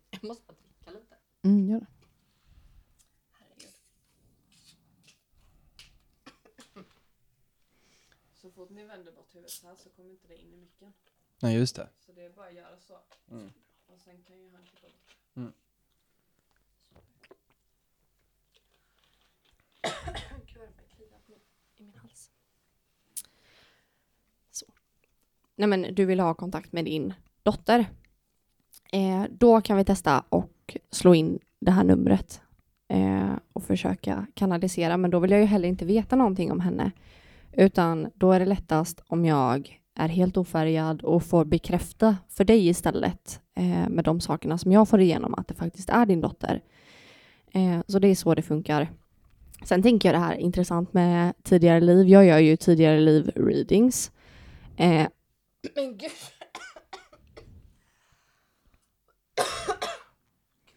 jag 0.09 0.23
måste 0.23 0.43
bara 0.45 0.53
dricka 0.57 0.91
lite. 0.91 1.15
Mm, 1.43 1.69
gör 1.69 1.79
det. 1.79 1.87
Så 8.33 8.51
fort 8.51 8.69
ni 8.69 8.83
vänder 8.83 9.11
bort 9.11 9.35
huvudet 9.35 9.51
så 9.51 9.67
här 9.67 9.75
så 9.75 9.89
kommer 9.89 10.09
inte 10.09 10.27
det 10.27 10.35
in 10.37 10.53
i 10.53 10.57
micken. 10.57 10.93
Nej, 11.39 11.55
just 11.55 11.75
det. 11.75 11.89
Så 11.99 12.11
det 12.11 12.21
är 12.25 12.29
bara 12.29 12.47
att 12.47 12.53
göra 12.53 12.79
så. 12.79 12.99
Mm. 13.31 13.51
Och 13.87 13.99
sen 13.99 14.23
kan 14.23 14.39
ju 14.39 14.51
han 14.51 14.63
klippa 14.65 14.87
bort. 14.87 15.15
Mm. 15.35 15.53
Gud 20.45 20.57
vad 20.57 20.67
det 20.77 20.95
kliar 20.95 21.19
på 21.19 21.31
min- 21.31 21.39
i 21.75 21.83
min 21.83 21.95
hals. 21.97 22.31
Så. 24.51 24.65
Nej 25.61 25.67
men 25.67 25.95
du 25.95 26.05
vill 26.05 26.19
ha 26.19 26.33
kontakt 26.33 26.73
med 26.73 26.85
din 26.85 27.13
dotter. 27.43 27.85
Eh, 28.91 29.23
då 29.29 29.61
kan 29.61 29.77
vi 29.77 29.85
testa 29.85 30.23
och 30.29 30.77
slå 30.91 31.15
in 31.15 31.39
det 31.59 31.71
här 31.71 31.83
numret 31.83 32.41
eh, 32.89 33.31
och 33.53 33.63
försöka 33.63 34.25
kanalisera. 34.33 34.97
Men 34.97 35.11
då 35.11 35.19
vill 35.19 35.31
jag 35.31 35.39
ju 35.39 35.45
heller 35.45 35.69
inte 35.69 35.85
veta 35.85 36.15
någonting 36.15 36.51
om 36.51 36.59
henne. 36.59 36.91
Utan 37.53 38.07
då 38.15 38.31
är 38.31 38.39
det 38.39 38.45
lättast 38.45 39.03
om 39.07 39.25
jag 39.25 39.79
är 39.95 40.07
helt 40.07 40.37
ofärgad 40.37 41.01
och 41.01 41.23
får 41.23 41.45
bekräfta 41.45 42.17
för 42.29 42.43
dig 42.43 42.67
istället 42.67 43.41
eh, 43.55 43.89
med 43.89 44.05
de 44.05 44.21
sakerna 44.21 44.57
som 44.57 44.71
jag 44.71 44.89
får 44.89 45.01
igenom 45.01 45.33
att 45.33 45.47
det 45.47 45.53
faktiskt 45.53 45.89
är 45.89 46.05
din 46.05 46.21
dotter. 46.21 46.61
Eh, 47.51 47.79
så 47.87 47.99
det 47.99 48.07
är 48.07 48.15
så 48.15 48.35
det 48.35 48.41
funkar. 48.41 48.89
Sen 49.65 49.83
tänker 49.83 50.09
jag 50.09 50.21
det 50.21 50.25
här 50.25 50.35
intressant 50.35 50.93
med 50.93 51.33
tidigare 51.43 51.81
liv. 51.81 52.09
Jag 52.09 52.25
gör 52.25 52.39
ju 52.39 52.55
tidigare 52.55 52.99
liv 52.99 53.31
readings. 53.35 54.11
Eh, 54.77 55.07
men 55.75 55.97
gud. 55.97 56.11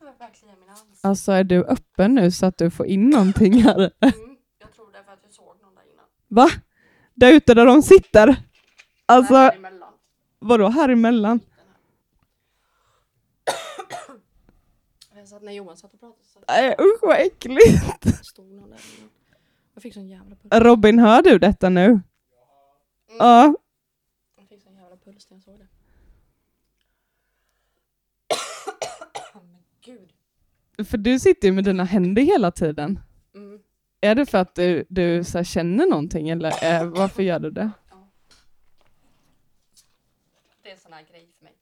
Vad 0.01 0.59
min 0.61 0.69
hals. 0.69 0.81
Alltså 1.05 1.33
är 1.33 1.45
du 1.45 1.65
öppen 1.65 2.15
nu 2.15 2.31
så 2.31 2.47
att 2.47 2.59
du 2.59 2.71
får 2.71 2.87
in 2.87 3.11
någonting 3.11 3.63
här? 3.63 3.79
Mm, 4.01 4.37
jag 4.59 4.73
tror 4.73 4.93
det 4.93 4.99
är 4.99 5.03
för 5.03 5.13
att 5.13 5.19
jag 5.23 5.33
såg 5.33 5.63
någon 5.63 5.75
där 5.75 5.83
innan. 5.93 6.05
Va? 6.29 6.49
Där 7.15 7.33
ute 7.33 7.55
där 7.55 7.67
de 7.67 7.83
sitter? 7.83 8.37
Alltså, 9.07 9.35
Där 9.35 9.57
emellan. 9.57 9.93
vadå 10.39 10.69
här 10.69 10.89
emellan? 10.89 11.41
Jag 15.15 15.29
satt 15.29 15.43
när 15.43 15.53
Johan 15.53 15.77
satt 15.77 15.95
och 15.95 16.01
pratade 16.01 16.25
så 16.25 16.41
Nej 16.49 16.77
usch 16.81 16.99
vad 17.03 17.17
äckligt. 17.21 18.25
stod 18.27 18.47
någon 18.53 18.71
där 18.71 18.81
innan. 18.99 19.11
Jag 19.75 19.83
fick 19.83 19.95
sån 19.95 20.09
jävla. 20.09 20.37
Robin, 20.51 20.99
hör 20.99 21.23
du 21.23 21.39
detta 21.39 21.69
nu? 21.69 22.01
Ja. 23.19 23.55
Jag 24.37 24.49
fick 24.49 24.63
sån 24.63 24.75
jävla 24.77 24.97
puls 24.97 25.31
när 25.31 25.37
jag 25.37 25.43
såg 25.45 25.59
det. 25.59 25.67
Men 29.35 29.63
gud. 29.81 30.13
För 30.79 30.99
du 30.99 31.19
sitter 31.19 31.49
ju 31.49 31.55
med 31.55 31.65
dina 31.65 31.85
händer 31.85 32.23
hela 32.23 32.51
tiden. 32.51 33.01
Mm. 33.35 33.61
Är 34.01 34.15
det 34.15 34.27
för 34.27 34.39
att 34.39 34.55
du, 34.55 34.85
du 34.89 35.25
så 35.25 35.39
här, 35.39 35.45
känner 35.45 35.87
någonting 35.87 36.29
eller 36.29 36.49
eh, 36.65 36.85
varför 36.89 37.23
gör 37.23 37.39
du 37.39 37.51
det? 37.51 37.71
Det 40.63 40.69
är 40.69 40.73
en 40.73 40.79
sån 40.81 40.93
här 40.93 41.03
grej 41.11 41.29
för 41.39 41.45
mig. 41.45 41.55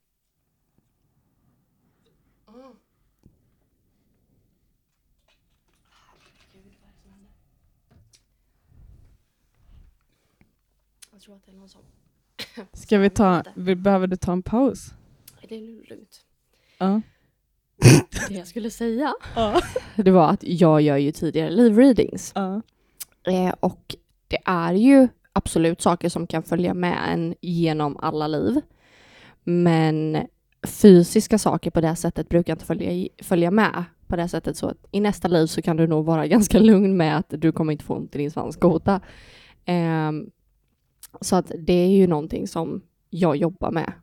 Mm. 2.47 2.59
Är? 2.59 2.75
Jag 11.11 11.21
tror 11.21 11.35
att 11.35 11.45
det 11.45 11.51
är 11.51 11.55
någon 11.55 11.69
som... 11.69 11.81
Ska 12.73 12.97
vi 12.97 13.09
ta, 13.09 13.43
vi, 13.55 13.75
behöver 13.75 14.07
du 14.07 14.15
ta 14.15 14.31
en 14.31 14.43
paus? 14.43 14.93
Det 15.41 15.55
är 15.55 15.89
lugnt. 15.89 16.25
Ja. 16.77 17.01
Det 18.29 18.33
jag 18.35 18.47
skulle 18.47 18.69
säga, 18.69 19.13
Ja. 19.35 19.61
det 19.95 20.11
var 20.11 20.29
att 20.29 20.43
jag 20.43 20.81
gör 20.81 20.97
ju 20.97 21.11
tidigare 21.11 21.49
live-readings. 21.51 22.31
ja. 22.35 22.61
Eh, 23.31 23.53
och 23.59 23.95
det 24.27 24.37
är 24.45 24.73
ju 24.73 25.07
absolut 25.33 25.81
saker 25.81 26.09
som 26.09 26.27
kan 26.27 26.43
följa 26.43 26.73
med 26.73 26.97
en 27.13 27.35
genom 27.41 27.97
alla 27.97 28.27
liv. 28.27 28.61
Men 29.43 30.17
fysiska 30.67 31.37
saker 31.37 31.71
på 31.71 31.81
det 31.81 31.95
sättet 31.95 32.29
brukar 32.29 32.53
inte 32.53 32.65
följa, 32.65 33.07
följa 33.23 33.51
med 33.51 33.83
på 34.07 34.15
det 34.15 34.27
sättet. 34.27 34.57
Så 34.57 34.67
att 34.67 34.85
i 34.91 34.99
nästa 34.99 35.27
liv 35.27 35.45
så 35.45 35.61
kan 35.61 35.77
du 35.77 35.87
nog 35.87 36.05
vara 36.05 36.27
ganska 36.35 36.59
lugn 36.59 36.97
med 36.97 37.17
att 37.17 37.25
du 37.29 37.51
kommer 37.51 37.71
inte 37.71 37.85
få 37.85 37.95
ont 37.95 38.15
i 38.15 38.17
din 38.17 38.31
svanskota. 38.31 39.01
Ehm, 39.65 40.29
så 41.21 41.35
att 41.35 41.51
det 41.59 41.73
är 41.73 41.87
ju 41.89 42.07
någonting 42.07 42.47
som 42.47 42.81
jag 43.09 43.35
jobbar 43.35 43.71
med. 43.71 43.93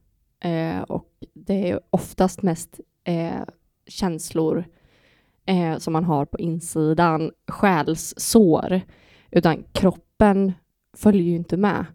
Eh, 0.41 0.83
och 0.83 1.09
det 1.35 1.71
är 1.71 1.81
oftast 1.91 2.43
mest 2.43 2.81
eh, 3.05 3.41
känslor 3.91 4.65
eh, 5.47 5.79
som 5.79 5.93
man 5.93 6.05
har 6.05 6.25
på 6.25 6.39
insidan, 6.39 7.31
själssår, 7.49 8.81
utan 9.31 9.65
kroppen 9.73 10.53
följer 10.97 11.23
ju 11.23 11.37
inte 11.37 11.57
med. 11.57 11.87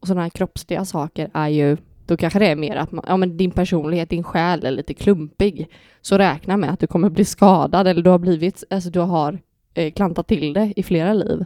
Och 0.00 0.06
sådana 0.06 0.22
här 0.22 0.30
kroppsliga 0.30 0.84
saker 0.84 1.30
är 1.34 1.48
ju, 1.48 1.76
då 2.06 2.16
kanske 2.16 2.38
det 2.38 2.46
är 2.46 2.56
mer 2.56 2.76
att 2.76 2.92
man, 2.92 3.04
ja, 3.08 3.16
men 3.16 3.36
din 3.36 3.50
personlighet, 3.50 4.10
din 4.10 4.24
själ 4.24 4.66
är 4.66 4.70
lite 4.70 4.94
klumpig. 4.94 5.68
Så 6.00 6.18
räkna 6.18 6.56
med 6.56 6.70
att 6.70 6.80
du 6.80 6.86
kommer 6.86 7.10
bli 7.10 7.24
skadad 7.24 7.86
eller 7.86 8.02
du 8.02 8.10
har 8.10 8.18
blivit, 8.18 8.64
alltså 8.70 8.90
du 8.90 9.00
har 9.00 9.38
eh, 9.74 9.92
klantat 9.92 10.28
till 10.28 10.52
det 10.52 10.72
i 10.76 10.82
flera 10.82 11.12
liv. 11.12 11.44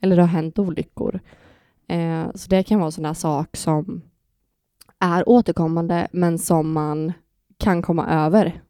Eller 0.00 0.16
det 0.16 0.22
har 0.22 0.28
hänt 0.28 0.58
olyckor. 0.58 1.20
Eh, 1.88 2.26
så 2.34 2.48
det 2.48 2.62
kan 2.62 2.78
vara 2.78 2.86
en 2.86 2.92
sån 2.92 3.04
där 3.04 3.14
sak 3.14 3.56
som 3.56 4.02
är 4.98 5.28
återkommande 5.28 6.08
men 6.12 6.38
som 6.38 6.72
man 6.72 7.12
kan 7.58 7.82
komma 7.82 8.06
över, 8.26 8.62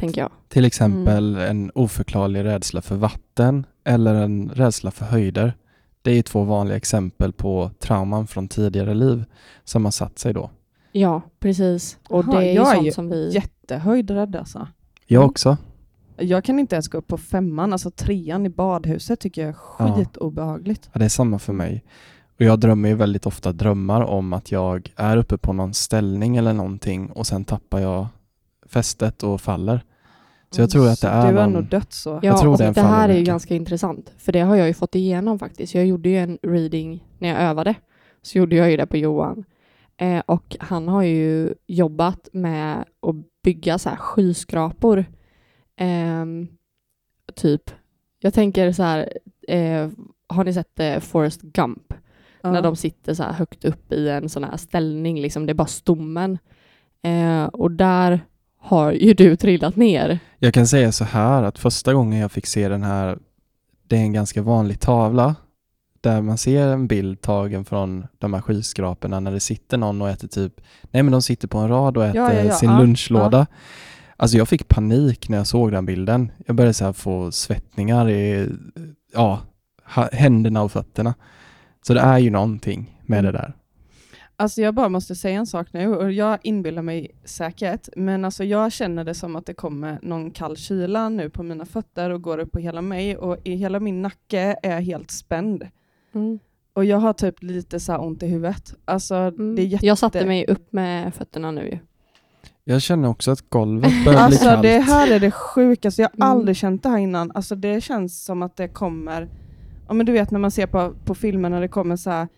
tänker 0.00 0.20
jag. 0.20 0.30
Till 0.48 0.64
exempel 0.64 1.36
en 1.36 1.70
oförklarlig 1.74 2.44
rädsla 2.44 2.82
för 2.82 2.96
vatten 2.96 3.66
eller 3.84 4.14
en 4.14 4.48
rädsla 4.54 4.90
för 4.90 5.04
höjder. 5.04 5.54
Det 6.02 6.10
är 6.10 6.14
ju 6.14 6.22
två 6.22 6.44
vanliga 6.44 6.76
exempel 6.76 7.32
på 7.32 7.70
trauman 7.78 8.26
från 8.26 8.48
tidigare 8.48 8.94
liv 8.94 9.24
som 9.64 9.84
har 9.84 9.92
satt 9.92 10.18
sig 10.18 10.32
då. 10.34 10.50
Ja, 10.92 11.22
precis. 11.40 11.98
Och 12.08 12.24
Jaha, 12.28 12.40
det 12.40 12.46
är 12.46 12.48
ju 12.50 12.54
jag 12.54 12.68
är 12.70 12.74
sånt 12.74 12.86
ju 12.86 12.92
som 12.92 13.08
vi... 13.10 13.30
Jättehöjdrädd 13.34 14.36
alltså. 14.36 14.68
Jag 15.06 15.20
Mm. 15.20 15.30
också. 15.30 15.56
Jag 16.16 16.44
kan 16.44 16.58
inte 16.58 16.74
ens 16.74 16.88
gå 16.88 16.98
upp 16.98 17.06
på 17.06 17.18
femman, 17.18 17.72
alltså 17.72 17.90
trean 17.90 18.46
i 18.46 18.48
badhuset 18.48 19.20
tycker 19.20 19.42
jag 19.42 19.50
är 19.50 19.56
Ja. 19.78 19.96
skitobehagligt. 19.96 20.88
Ja, 20.92 20.98
det 20.98 21.04
är 21.04 21.08
samma 21.08 21.38
för 21.38 21.52
mig. 21.52 21.84
Och 22.38 22.44
jag 22.44 22.60
drömmer 22.60 22.88
ju 22.88 22.94
väldigt 22.94 23.26
ofta 23.26 23.52
drömmar 23.52 24.00
om 24.02 24.32
att 24.32 24.52
jag 24.52 24.92
är 24.96 25.16
uppe 25.16 25.38
på 25.38 25.52
någon 25.52 25.74
ställning 25.74 26.36
eller 26.36 26.52
någonting 26.52 27.10
och 27.10 27.26
sen 27.26 27.44
tappar 27.44 27.78
jag 27.80 28.06
fästet 28.66 29.22
och 29.22 29.40
faller. 29.40 29.84
Så 30.50 30.60
jag 30.60 30.70
tror 30.70 30.88
att 30.88 31.00
det 31.00 31.08
är 31.08 31.32
Du 31.32 31.38
har 31.38 31.44
någon... 31.44 31.52
nog 31.52 31.64
dött 31.64 31.92
så. 31.92 32.10
Ja, 32.10 32.20
Jag 32.22 32.40
tror 32.40 32.52
och 32.52 32.58
det 32.58 32.72
det 32.72 32.80
här 32.80 33.08
är 33.08 33.16
ju 33.16 33.24
ganska 33.24 33.54
intressant. 33.54 34.12
För 34.18 34.32
det 34.32 34.40
har 34.40 34.56
jag 34.56 34.66
ju 34.66 34.74
fått 34.74 34.94
igenom 34.94 35.38
faktiskt. 35.38 35.74
Jag 35.74 35.86
gjorde 35.86 36.08
ju 36.08 36.16
en 36.18 36.38
reading 36.42 37.04
när 37.18 37.28
jag 37.28 37.40
övade. 37.40 37.74
Så 38.22 38.38
gjorde 38.38 38.56
jag 38.56 38.70
ju 38.70 38.76
det 38.76 38.86
på 38.86 38.96
Johan. 38.96 39.44
Eh, 39.96 40.22
och 40.26 40.56
han 40.60 40.88
har 40.88 41.02
ju 41.02 41.54
jobbat 41.66 42.28
med 42.32 42.78
att 42.80 43.42
bygga 43.42 43.78
så 43.78 43.88
här 43.88 43.96
skyskrapor. 43.96 45.04
Ehm, 45.76 46.48
typ. 47.36 47.70
Jag 48.18 48.34
tänker 48.34 48.72
så 48.72 48.82
här, 48.82 49.12
eh, 49.48 49.88
har 50.26 50.44
ni 50.44 50.54
sett 50.54 50.80
eh, 50.80 50.98
Forrest 50.98 51.42
Gump? 51.42 51.94
Ja. 52.42 52.52
När 52.52 52.62
de 52.62 52.76
sitter 52.76 53.14
så 53.14 53.22
här 53.22 53.32
högt 53.32 53.64
upp 53.64 53.92
i 53.92 54.08
en 54.08 54.28
sån 54.28 54.44
här 54.44 54.56
ställning, 54.56 55.20
liksom, 55.20 55.46
det 55.46 55.52
är 55.52 55.54
bara 55.54 55.66
stommen. 55.66 56.38
Eh, 57.02 57.44
och 57.44 57.70
där 57.70 58.20
har 58.60 58.92
ju 58.92 59.14
du 59.14 59.36
trillat 59.36 59.76
ner. 59.76 60.18
Jag 60.38 60.54
kan 60.54 60.66
säga 60.66 60.92
så 60.92 61.04
här 61.04 61.42
att 61.42 61.58
första 61.58 61.94
gången 61.94 62.20
jag 62.20 62.32
fick 62.32 62.46
se 62.46 62.68
den 62.68 62.82
här, 62.82 63.18
det 63.88 63.96
är 63.96 64.00
en 64.00 64.12
ganska 64.12 64.42
vanlig 64.42 64.80
tavla, 64.80 65.34
där 66.00 66.22
man 66.22 66.38
ser 66.38 66.66
en 66.66 66.86
bild 66.86 67.20
tagen 67.20 67.64
från 67.64 68.06
de 68.18 68.34
här 68.34 68.40
skyskraporna 68.40 69.20
när 69.20 69.32
det 69.32 69.40
sitter 69.40 69.78
någon 69.78 70.02
och 70.02 70.08
äter 70.08 70.28
typ, 70.28 70.60
nej 70.90 71.02
men 71.02 71.12
de 71.12 71.22
sitter 71.22 71.48
på 71.48 71.58
en 71.58 71.68
rad 71.68 71.96
och 71.96 72.04
äter 72.04 72.22
Ja, 72.22 72.32
ja, 72.34 72.42
ja, 72.42 72.54
sin 72.54 72.76
lunchlåda. 72.76 73.46
Alltså 74.16 74.36
jag 74.36 74.48
fick 74.48 74.68
panik 74.68 75.28
när 75.28 75.36
jag 75.36 75.46
såg 75.46 75.72
den 75.72 75.86
bilden. 75.86 76.32
Jag 76.46 76.56
började 76.56 76.74
så 76.74 76.92
få 76.92 77.32
svettningar 77.32 78.10
i 78.10 78.48
ja, 79.12 79.40
händerna 80.12 80.62
och 80.62 80.72
fötterna. 80.72 81.14
Så 81.86 81.94
det 81.94 82.00
är 82.00 82.18
ju 82.18 82.30
någonting 82.30 82.98
med 83.06 83.24
det 83.24 83.32
där. 83.32 83.54
Alltså 84.40 84.62
jag 84.62 84.74
bara 84.74 84.88
måste 84.88 85.14
säga 85.14 85.38
en 85.38 85.46
sak 85.46 85.72
nu 85.72 85.96
och 85.96 86.12
jag 86.12 86.38
inbillar 86.42 86.82
mig 86.82 87.10
säkert, 87.24 87.88
men 87.96 88.24
alltså 88.24 88.44
jag 88.44 88.72
känner 88.72 89.04
det 89.04 89.14
som 89.14 89.36
att 89.36 89.46
det 89.46 89.54
kommer 89.54 89.98
någon 90.02 90.30
kall 90.30 90.56
kyla 90.56 91.08
nu 91.08 91.30
på 91.30 91.42
mina 91.42 91.64
fötter 91.66 92.10
och 92.10 92.22
går 92.22 92.38
upp 92.38 92.52
på 92.52 92.58
hela 92.58 92.82
mig 92.82 93.16
och 93.16 93.36
i 93.44 93.54
hela 93.54 93.80
min 93.80 94.02
nacke 94.02 94.56
är 94.62 94.70
jag 94.70 94.80
helt 94.80 95.10
spänd. 95.10 95.66
Mm. 96.14 96.38
Och 96.72 96.84
jag 96.84 96.96
har 96.98 97.12
typ 97.12 97.42
lite 97.42 97.80
så 97.80 97.92
här 97.92 98.02
ont 98.02 98.22
i 98.22 98.26
huvudet. 98.26 98.74
Alltså 98.84 99.14
Mm. 99.14 99.56
det 99.56 99.62
är 99.62 99.66
jätte... 99.66 99.86
Jag 99.86 99.98
satte 99.98 100.26
mig 100.26 100.46
upp 100.46 100.72
med 100.72 101.14
fötterna 101.14 101.50
nu 101.50 101.68
ju. 101.68 101.78
Jag 102.64 102.82
känner 102.82 103.08
också 103.08 103.30
att 103.30 103.40
golvet 103.50 103.90
börjar 104.04 104.16
bli 104.18 104.24
Alltså 104.24 104.44
kallt. 104.44 104.62
det 104.62 104.78
här 104.78 105.10
är 105.12 105.20
det 105.20 105.30
sjukaste, 105.30 106.02
jag 106.02 106.08
har 106.08 106.26
Mm. 106.26 106.38
aldrig 106.38 106.56
känt 106.56 106.82
det 106.82 106.88
här 106.88 106.98
innan. 106.98 107.30
Alltså 107.34 107.54
det 107.54 107.80
känns 107.80 108.24
som 108.24 108.42
att 108.42 108.56
det 108.56 108.68
kommer, 108.68 109.28
ja 109.88 109.94
men 109.94 110.06
du 110.06 110.12
vet 110.12 110.30
när 110.30 110.38
man 110.38 110.50
ser 110.50 110.66
på, 110.66 110.92
på 111.04 111.14
filmer 111.14 111.48
när 111.50 111.60
det 111.60 111.68
kommer 111.68 111.96
så 111.96 112.10
här, 112.10 112.28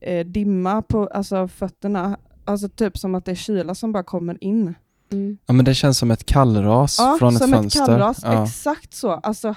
eh, 0.00 0.26
dimma 0.26 0.82
på 0.82 1.06
alltså, 1.06 1.48
fötterna, 1.48 2.18
alltså 2.44 2.68
typ 2.68 2.98
som 2.98 3.14
att 3.14 3.24
det 3.24 3.30
är 3.30 3.34
kyla 3.34 3.74
som 3.74 3.92
bara 3.92 4.02
kommer 4.02 4.44
in. 4.44 4.74
Mm. 5.12 5.38
Ja 5.46 5.52
men 5.54 5.64
det 5.64 5.74
känns 5.74 5.98
som 5.98 6.10
ett 6.10 6.26
kallras 6.26 6.96
Ja, 6.98 7.16
från 7.18 7.32
som 7.32 7.50
ett 7.54 7.56
ett 7.56 7.60
fönster. 7.62 7.86
kallras, 7.86 8.20
ja. 8.22 8.44
exakt 8.44 8.94
så. 8.94 9.10
Alltså 9.10 9.54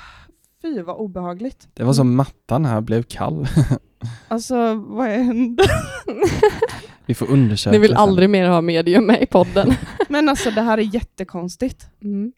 fy 0.61 0.81
vad 0.81 0.95
obehagligt. 0.95 1.67
Det 1.73 1.83
var 1.83 1.93
som 1.93 2.15
mattan 2.15 2.65
här 2.65 2.81
blev 2.81 3.03
kall. 3.03 3.47
Alltså 4.27 4.73
vad 4.73 5.07
händer? 5.07 5.65
Vi 7.05 7.13
får 7.13 7.29
undersöka 7.31 7.71
Ni 7.71 7.77
vill 7.79 7.89
sen. 7.89 7.97
aldrig 7.97 8.29
mer 8.29 8.49
ha 8.49 8.61
medium 8.61 9.05
med 9.05 9.21
i 9.21 9.25
podden. 9.25 9.73
Men 10.09 10.29
alltså 10.29 10.51
det 10.51 10.61
här 10.61 10.77
är 10.77 10.95
jättekonstigt. 10.95 11.87
Mm. 12.01 12.33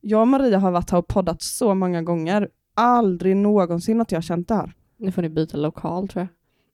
Jag 0.00 0.20
och 0.20 0.28
Maria 0.28 0.58
har 0.58 0.70
varit 0.70 0.90
här 0.90 0.98
och 0.98 1.06
poddat 1.08 1.42
så 1.42 1.74
många 1.74 2.02
gånger, 2.02 2.48
aldrig 2.74 3.36
någonsin 3.36 4.00
att 4.00 4.12
jag 4.12 4.16
har 4.16 4.22
känt 4.22 4.48
det 4.48 4.54
här. 4.54 4.72
Nu 4.98 5.12
får 5.12 5.22
ni 5.22 5.28
byta 5.28 5.56
lokal 5.56 6.08
tror 6.08 6.20
jag. 6.20 6.28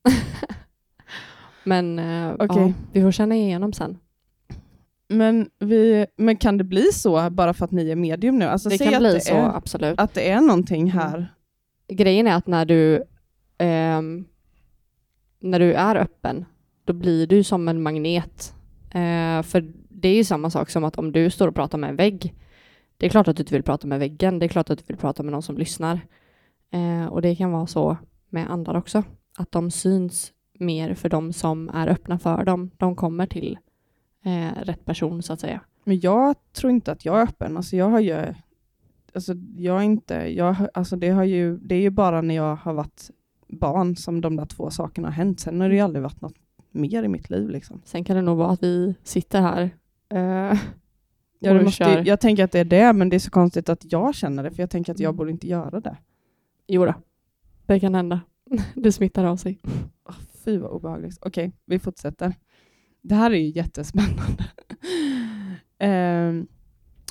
Men 1.64 1.98
eh, 1.98 2.34
Okej. 2.38 2.62
ja, 2.62 2.72
vi 2.92 3.02
får 3.02 3.12
känna 3.12 3.36
igenom 3.36 3.72
sen. 3.72 3.98
Men, 5.08 5.50
vi, 5.58 6.06
men 6.16 6.36
kan 6.36 6.58
det 6.58 6.64
bli 6.64 6.92
så 6.92 7.30
bara 7.30 7.54
för 7.54 7.64
att 7.64 7.70
ni 7.70 7.90
är 7.90 7.96
medium 7.96 8.38
nu? 8.38 8.44
Alltså, 8.44 8.68
det 8.68 8.78
kan 8.78 9.00
bli 9.00 9.12
det 9.12 9.20
så, 9.20 9.34
Är, 9.34 9.56
absolut. 9.56 10.00
att 10.00 10.14
det 10.14 10.30
är 10.30 10.40
någonting 10.40 10.90
här. 10.90 11.34
Grejen 11.88 12.26
är 12.26 12.34
att 12.34 12.46
när 12.46 12.64
du, 12.64 13.04
ehm, 13.58 14.24
när 15.40 15.58
du 15.58 15.72
är 15.72 15.96
öppen, 15.96 16.44
då 16.84 16.92
blir 16.92 17.26
du 17.26 17.44
som 17.44 17.68
en 17.68 17.82
magnet. 17.82 18.54
Eh, 18.90 19.42
för 19.42 19.72
det 19.88 20.08
är 20.08 20.14
ju 20.14 20.24
samma 20.24 20.50
sak 20.50 20.70
som 20.70 20.84
att 20.84 20.98
om 20.98 21.12
du 21.12 21.30
står 21.30 21.48
och 21.48 21.54
pratar 21.54 21.78
med 21.78 21.90
en 21.90 21.96
vägg, 21.96 22.34
det 22.96 23.06
är 23.06 23.10
klart 23.10 23.28
att 23.28 23.36
du 23.36 23.42
inte 23.42 23.54
vill 23.54 23.62
prata 23.62 23.86
med 23.86 23.98
väggen, 23.98 24.38
det 24.38 24.46
är 24.46 24.48
klart 24.48 24.70
att 24.70 24.78
du 24.78 24.84
vill 24.86 24.96
prata 24.96 25.22
med 25.22 25.32
någon 25.32 25.42
som 25.42 25.58
lyssnar. 25.58 26.00
Eh, 26.72 27.06
och 27.06 27.22
det 27.22 27.36
kan 27.36 27.52
vara 27.52 27.66
så 27.66 27.96
med 28.28 28.50
andar 28.50 28.76
också, 28.76 29.02
att 29.38 29.52
de 29.52 29.70
syns 29.70 30.32
mer 30.58 30.94
för 30.94 31.08
de 31.08 31.32
som 31.32 31.68
är 31.74 31.88
öppna 31.88 32.18
för 32.18 32.44
dem. 32.44 32.70
De 32.76 32.96
kommer 32.96 33.26
till 33.26 33.58
eh, 34.24 34.62
rätt 34.62 34.84
person 34.84 35.22
så 35.22 35.32
att 35.32 35.40
säga. 35.40 35.60
Men 35.84 36.00
jag 36.00 36.34
tror 36.52 36.70
inte 36.72 36.92
att 36.92 37.04
jag 37.04 37.18
är 37.18 37.22
öppen. 37.22 37.56
Alltså 37.56 37.76
jag 37.76 37.88
har 37.90 38.00
ju, 38.00 38.34
alltså 39.14 39.32
jag 39.56 39.78
är 39.78 39.82
inte, 39.82 40.14
jag, 40.14 40.56
alltså 40.74 40.96
det, 40.96 41.08
har 41.08 41.24
ju, 41.24 41.56
det 41.58 41.74
är 41.74 41.80
ju 41.80 41.90
bara 41.90 42.20
när 42.22 42.34
jag 42.34 42.56
har 42.56 42.72
varit 42.74 43.10
barn 43.48 43.96
som 43.96 44.20
de 44.20 44.36
där 44.36 44.46
två 44.46 44.70
sakerna 44.70 45.08
har 45.08 45.12
hänt. 45.12 45.40
Sen 45.40 45.60
har 45.60 45.68
det 45.68 45.74
ju 45.74 45.80
aldrig 45.80 46.02
varit 46.02 46.20
något 46.20 46.34
mer 46.70 47.02
i 47.02 47.08
mitt 47.08 47.30
liv. 47.30 47.48
Liksom. 47.48 47.82
Sen 47.84 48.04
kan 48.04 48.16
det 48.16 48.22
nog 48.22 48.38
vara 48.38 48.50
att 48.50 48.62
vi 48.62 48.94
sitter 49.02 49.40
här 49.40 49.62
eh, 50.08 50.58
Ja, 51.40 51.52
det 51.54 51.62
måste, 51.64 51.84
ju- 51.84 52.02
jag 52.02 52.20
tänker 52.20 52.44
att 52.44 52.52
det 52.52 52.58
är 52.58 52.64
det, 52.64 52.92
men 52.92 53.08
det 53.08 53.16
är 53.16 53.20
så 53.20 53.30
konstigt 53.30 53.68
att 53.68 53.92
jag 53.92 54.14
känner 54.14 54.42
det, 54.42 54.50
för 54.50 54.62
jag 54.62 54.70
tänker 54.70 54.92
att 54.92 54.98
jag 54.98 55.08
Mm. 55.08 55.16
borde 55.16 55.30
inte 55.30 55.48
göra 55.48 55.80
det. 55.80 55.96
Jo 56.66 56.84
då, 56.84 56.94
det 57.66 57.80
kan 57.80 57.94
hända. 57.94 58.20
Det 58.74 58.92
smittar 58.92 59.24
av 59.24 59.36
sig. 59.36 59.60
Oh, 60.08 60.14
fy 60.44 60.58
vad 60.58 60.70
obehagligt. 60.70 61.18
Okej, 61.20 61.52
vi 61.66 61.78
fortsätter. 61.78 62.34
Det 63.02 63.14
här 63.14 63.30
är 63.30 63.34
ju 63.34 63.50
jättespännande. 63.50 64.44
Ehm, 65.80 66.46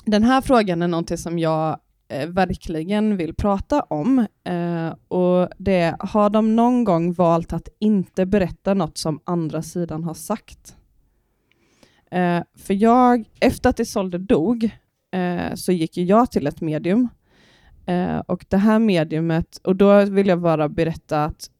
den 0.04 0.22
här 0.22 0.40
frågan 0.40 0.82
är 0.82 0.88
någonting 0.88 1.18
som 1.18 1.38
jag 1.38 1.80
eh, 2.08 2.28
verkligen 2.28 3.16
vill 3.16 3.34
prata 3.34 3.80
om. 3.80 4.26
Eh, 4.44 4.94
och 5.08 5.48
det 5.58 5.80
är, 5.80 5.96
har 5.98 6.30
de 6.30 6.56
någon 6.56 6.84
gång 6.84 7.12
valt 7.12 7.52
att 7.52 7.68
inte 7.78 8.26
berätta 8.26 8.74
något 8.74 8.98
som 8.98 9.20
andra 9.24 9.62
sidan 9.62 10.04
har 10.04 10.14
sagt? 10.14 10.76
Eh, 12.10 12.42
för 12.56 12.74
jag, 12.74 13.24
efter 13.40 13.70
att 13.70 13.80
Isolde 13.80 14.18
dog, 14.18 14.70
eh, 15.12 15.54
så 15.54 15.72
gick 15.72 15.96
ju 15.96 16.04
jag 16.04 16.30
till 16.30 16.46
ett 16.46 16.60
medium. 16.60 17.08
Eh, 17.88 18.18
och 18.18 18.44
det 18.48 18.56
här 18.56 18.78
mediumet, 18.78 19.60
och 19.64 19.76
då 19.76 20.04
vill 20.04 20.26
jag 20.26 20.40
bara 20.40 20.68
berätta 20.68 21.24
att 21.24 21.50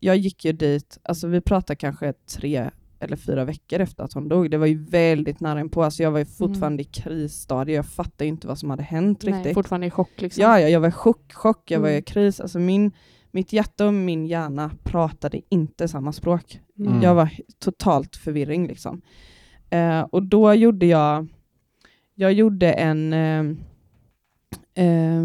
jag 0.00 0.16
gick 0.16 0.44
ju 0.44 0.52
dit, 0.52 0.98
alltså 1.02 1.26
vi 1.28 1.40
pratar 1.40 1.74
kanske 1.74 2.12
tre 2.12 2.70
eller 3.00 3.16
fyra 3.16 3.44
veckor 3.44 3.80
efter 3.80 4.04
att 4.04 4.12
hon 4.12 4.28
dog. 4.28 4.50
Det 4.50 4.58
var 4.58 4.66
ju 4.66 4.84
väldigt 4.84 5.40
nära 5.40 5.60
inpå, 5.60 5.82
alltså 5.84 6.02
jag 6.02 6.10
var 6.10 6.18
ju 6.18 6.24
fortfarande 6.24 6.82
i 6.82 6.84
krisstadie, 6.84 7.76
jag 7.76 7.86
fattade 7.86 8.26
inte 8.26 8.46
vad 8.46 8.58
som 8.58 8.70
hade 8.70 8.82
hänt 8.82 9.22
Nej, 9.22 9.34
riktigt. 9.34 9.54
fortfarande 9.54 9.86
i 9.86 9.90
chock 9.90 10.20
liksom. 10.20 10.42
Ja, 10.42 10.60
ja, 10.60 10.68
jag 10.68 10.80
var 10.80 10.88
i 10.88 10.92
chock, 10.92 11.32
chock, 11.32 11.70
jag 11.70 11.80
var 11.80 11.88
i 11.88 11.92
Mm. 11.92 12.02
kris. 12.02 12.40
Alltså 12.40 12.58
min, 12.58 12.92
mitt 13.30 13.52
hjärta 13.52 13.86
och 13.86 13.94
min 13.94 14.26
hjärna 14.26 14.70
pratade 14.82 15.40
inte 15.48 15.88
samma 15.88 16.12
språk. 16.12 16.60
Mm. 16.78 17.02
Jag 17.02 17.14
var 17.14 17.30
totalt 17.58 18.16
förvirring 18.16 18.66
liksom. 18.66 19.00
Eh, 19.70 20.00
och 20.00 20.22
då 20.22 20.54
gjorde 20.54 20.86
jag, 20.86 21.26
jag 22.14 22.32
gjorde 22.32 22.72
en, 22.72 23.12
eh, 23.12 23.44
eh, 24.78 25.22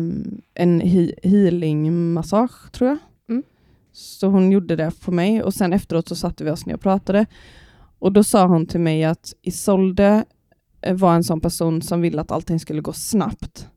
en 0.53 0.81
he 0.81 1.13
healing-massage 1.23 2.71
tror 2.71 2.89
jag. 2.89 2.97
Mm. 3.29 3.43
Så 3.91 4.27
hon 4.27 4.51
gjorde 4.51 4.75
det 4.75 4.91
på 5.01 5.11
mig 5.11 5.43
och 5.43 5.53
sen 5.53 5.73
efteråt 5.73 6.07
så 6.07 6.15
satte 6.15 6.43
vi 6.43 6.51
oss 6.51 6.65
ner 6.65 6.73
och 6.73 6.81
pratade. 6.81 7.25
Och 7.99 8.11
då 8.11 8.23
sa 8.23 8.47
hon 8.47 8.65
till 8.65 8.79
mig 8.79 9.03
att 9.03 9.33
Isolde 9.41 10.25
eh, 10.81 10.95
var 10.95 11.15
en 11.15 11.23
sån 11.23 11.41
person 11.41 11.81
som 11.81 12.01
ville 12.01 12.21
att 12.21 12.31
allting 12.31 12.59
skulle 12.59 12.81
gå 12.81 12.93
snabbt. 12.93 13.67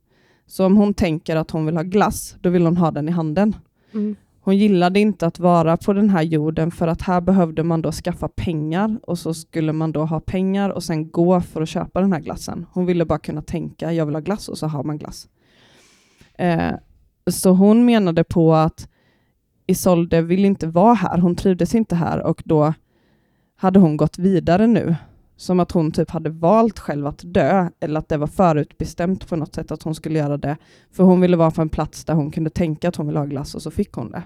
Så 0.47 0.65
om 0.65 0.77
hon 0.77 0.93
tänker 0.93 1.35
att 1.35 1.51
hon 1.51 1.65
vill 1.65 1.75
ha 1.75 1.83
glass, 1.83 2.35
då 2.41 2.49
vill 2.49 2.65
hon 2.65 2.77
ha 2.77 2.91
den 2.91 3.09
i 3.09 3.11
handen. 3.11 3.55
Mm. 3.93 4.15
Hon 4.41 4.57
gillade 4.57 4.99
inte 4.99 5.27
att 5.27 5.39
vara 5.39 5.77
på 5.77 5.93
den 5.93 6.09
här 6.09 6.21
jorden 6.21 6.71
för 6.71 6.87
att 6.87 7.01
här 7.01 7.21
behövde 7.21 7.63
man 7.63 7.81
då 7.81 7.91
skaffa 7.91 8.27
pengar 8.27 8.99
och 9.03 9.19
så 9.19 9.33
skulle 9.33 9.73
man 9.73 9.91
då 9.91 10.05
ha 10.05 10.19
pengar 10.19 10.69
och 10.69 10.83
sen 10.83 11.11
gå 11.11 11.41
för 11.41 11.61
att 11.61 11.69
köpa 11.69 12.01
den 12.01 12.13
här 12.13 12.19
glassen. 12.19 12.65
Hon 12.71 12.85
ville 12.85 13.05
bara 13.05 13.19
kunna 13.19 13.41
tänka, 13.41 13.93
jag 13.93 14.05
vill 14.05 14.15
ha 14.15 14.21
glass 14.21 14.49
och 14.49 14.57
så 14.57 14.67
har 14.67 14.83
man 14.83 14.97
glass. 14.97 15.27
Eh, 16.37 16.71
så 17.29 17.49
hon 17.51 17.85
menade 17.85 18.23
på 18.23 18.53
att 18.53 18.89
Isolde 19.67 20.21
vill 20.21 20.45
inte 20.45 20.67
vara 20.67 20.93
här, 20.93 21.17
hon 21.17 21.35
trivdes 21.35 21.75
inte 21.75 21.95
här 21.95 22.19
och 22.23 22.41
då 22.45 22.73
hade 23.55 23.79
hon 23.79 23.97
gått 23.97 24.17
vidare 24.17 24.67
nu. 24.67 24.95
Som 25.39 25.59
att 25.59 25.71
hon 25.71 25.91
typ 25.91 26.09
hade 26.09 26.29
valt 26.29 26.79
själv 26.79 27.07
att 27.07 27.21
dö 27.25 27.69
eller 27.79 27.99
att 27.99 28.09
det 28.09 28.17
var 28.17 28.27
förutbestämt 28.27 29.27
på 29.29 29.35
något 29.35 29.55
sätt 29.55 29.71
att 29.71 29.83
hon 29.83 29.95
skulle 29.95 30.19
göra 30.19 30.37
det. 30.37 30.57
För 30.91 31.03
hon 31.03 31.21
ville 31.21 31.37
vara 31.37 31.51
på 31.51 31.61
en 31.61 31.69
plats 31.69 32.05
där 32.05 32.13
hon 32.13 32.31
kunde 32.31 32.49
tänka 32.49 32.87
att 32.89 32.95
hon 32.95 33.07
ville 33.07 33.19
ha 33.19 33.25
glass 33.25 33.55
och 33.55 33.61
så 33.61 33.71
fick 33.71 33.91
hon 33.93 34.11
det. 34.11 34.23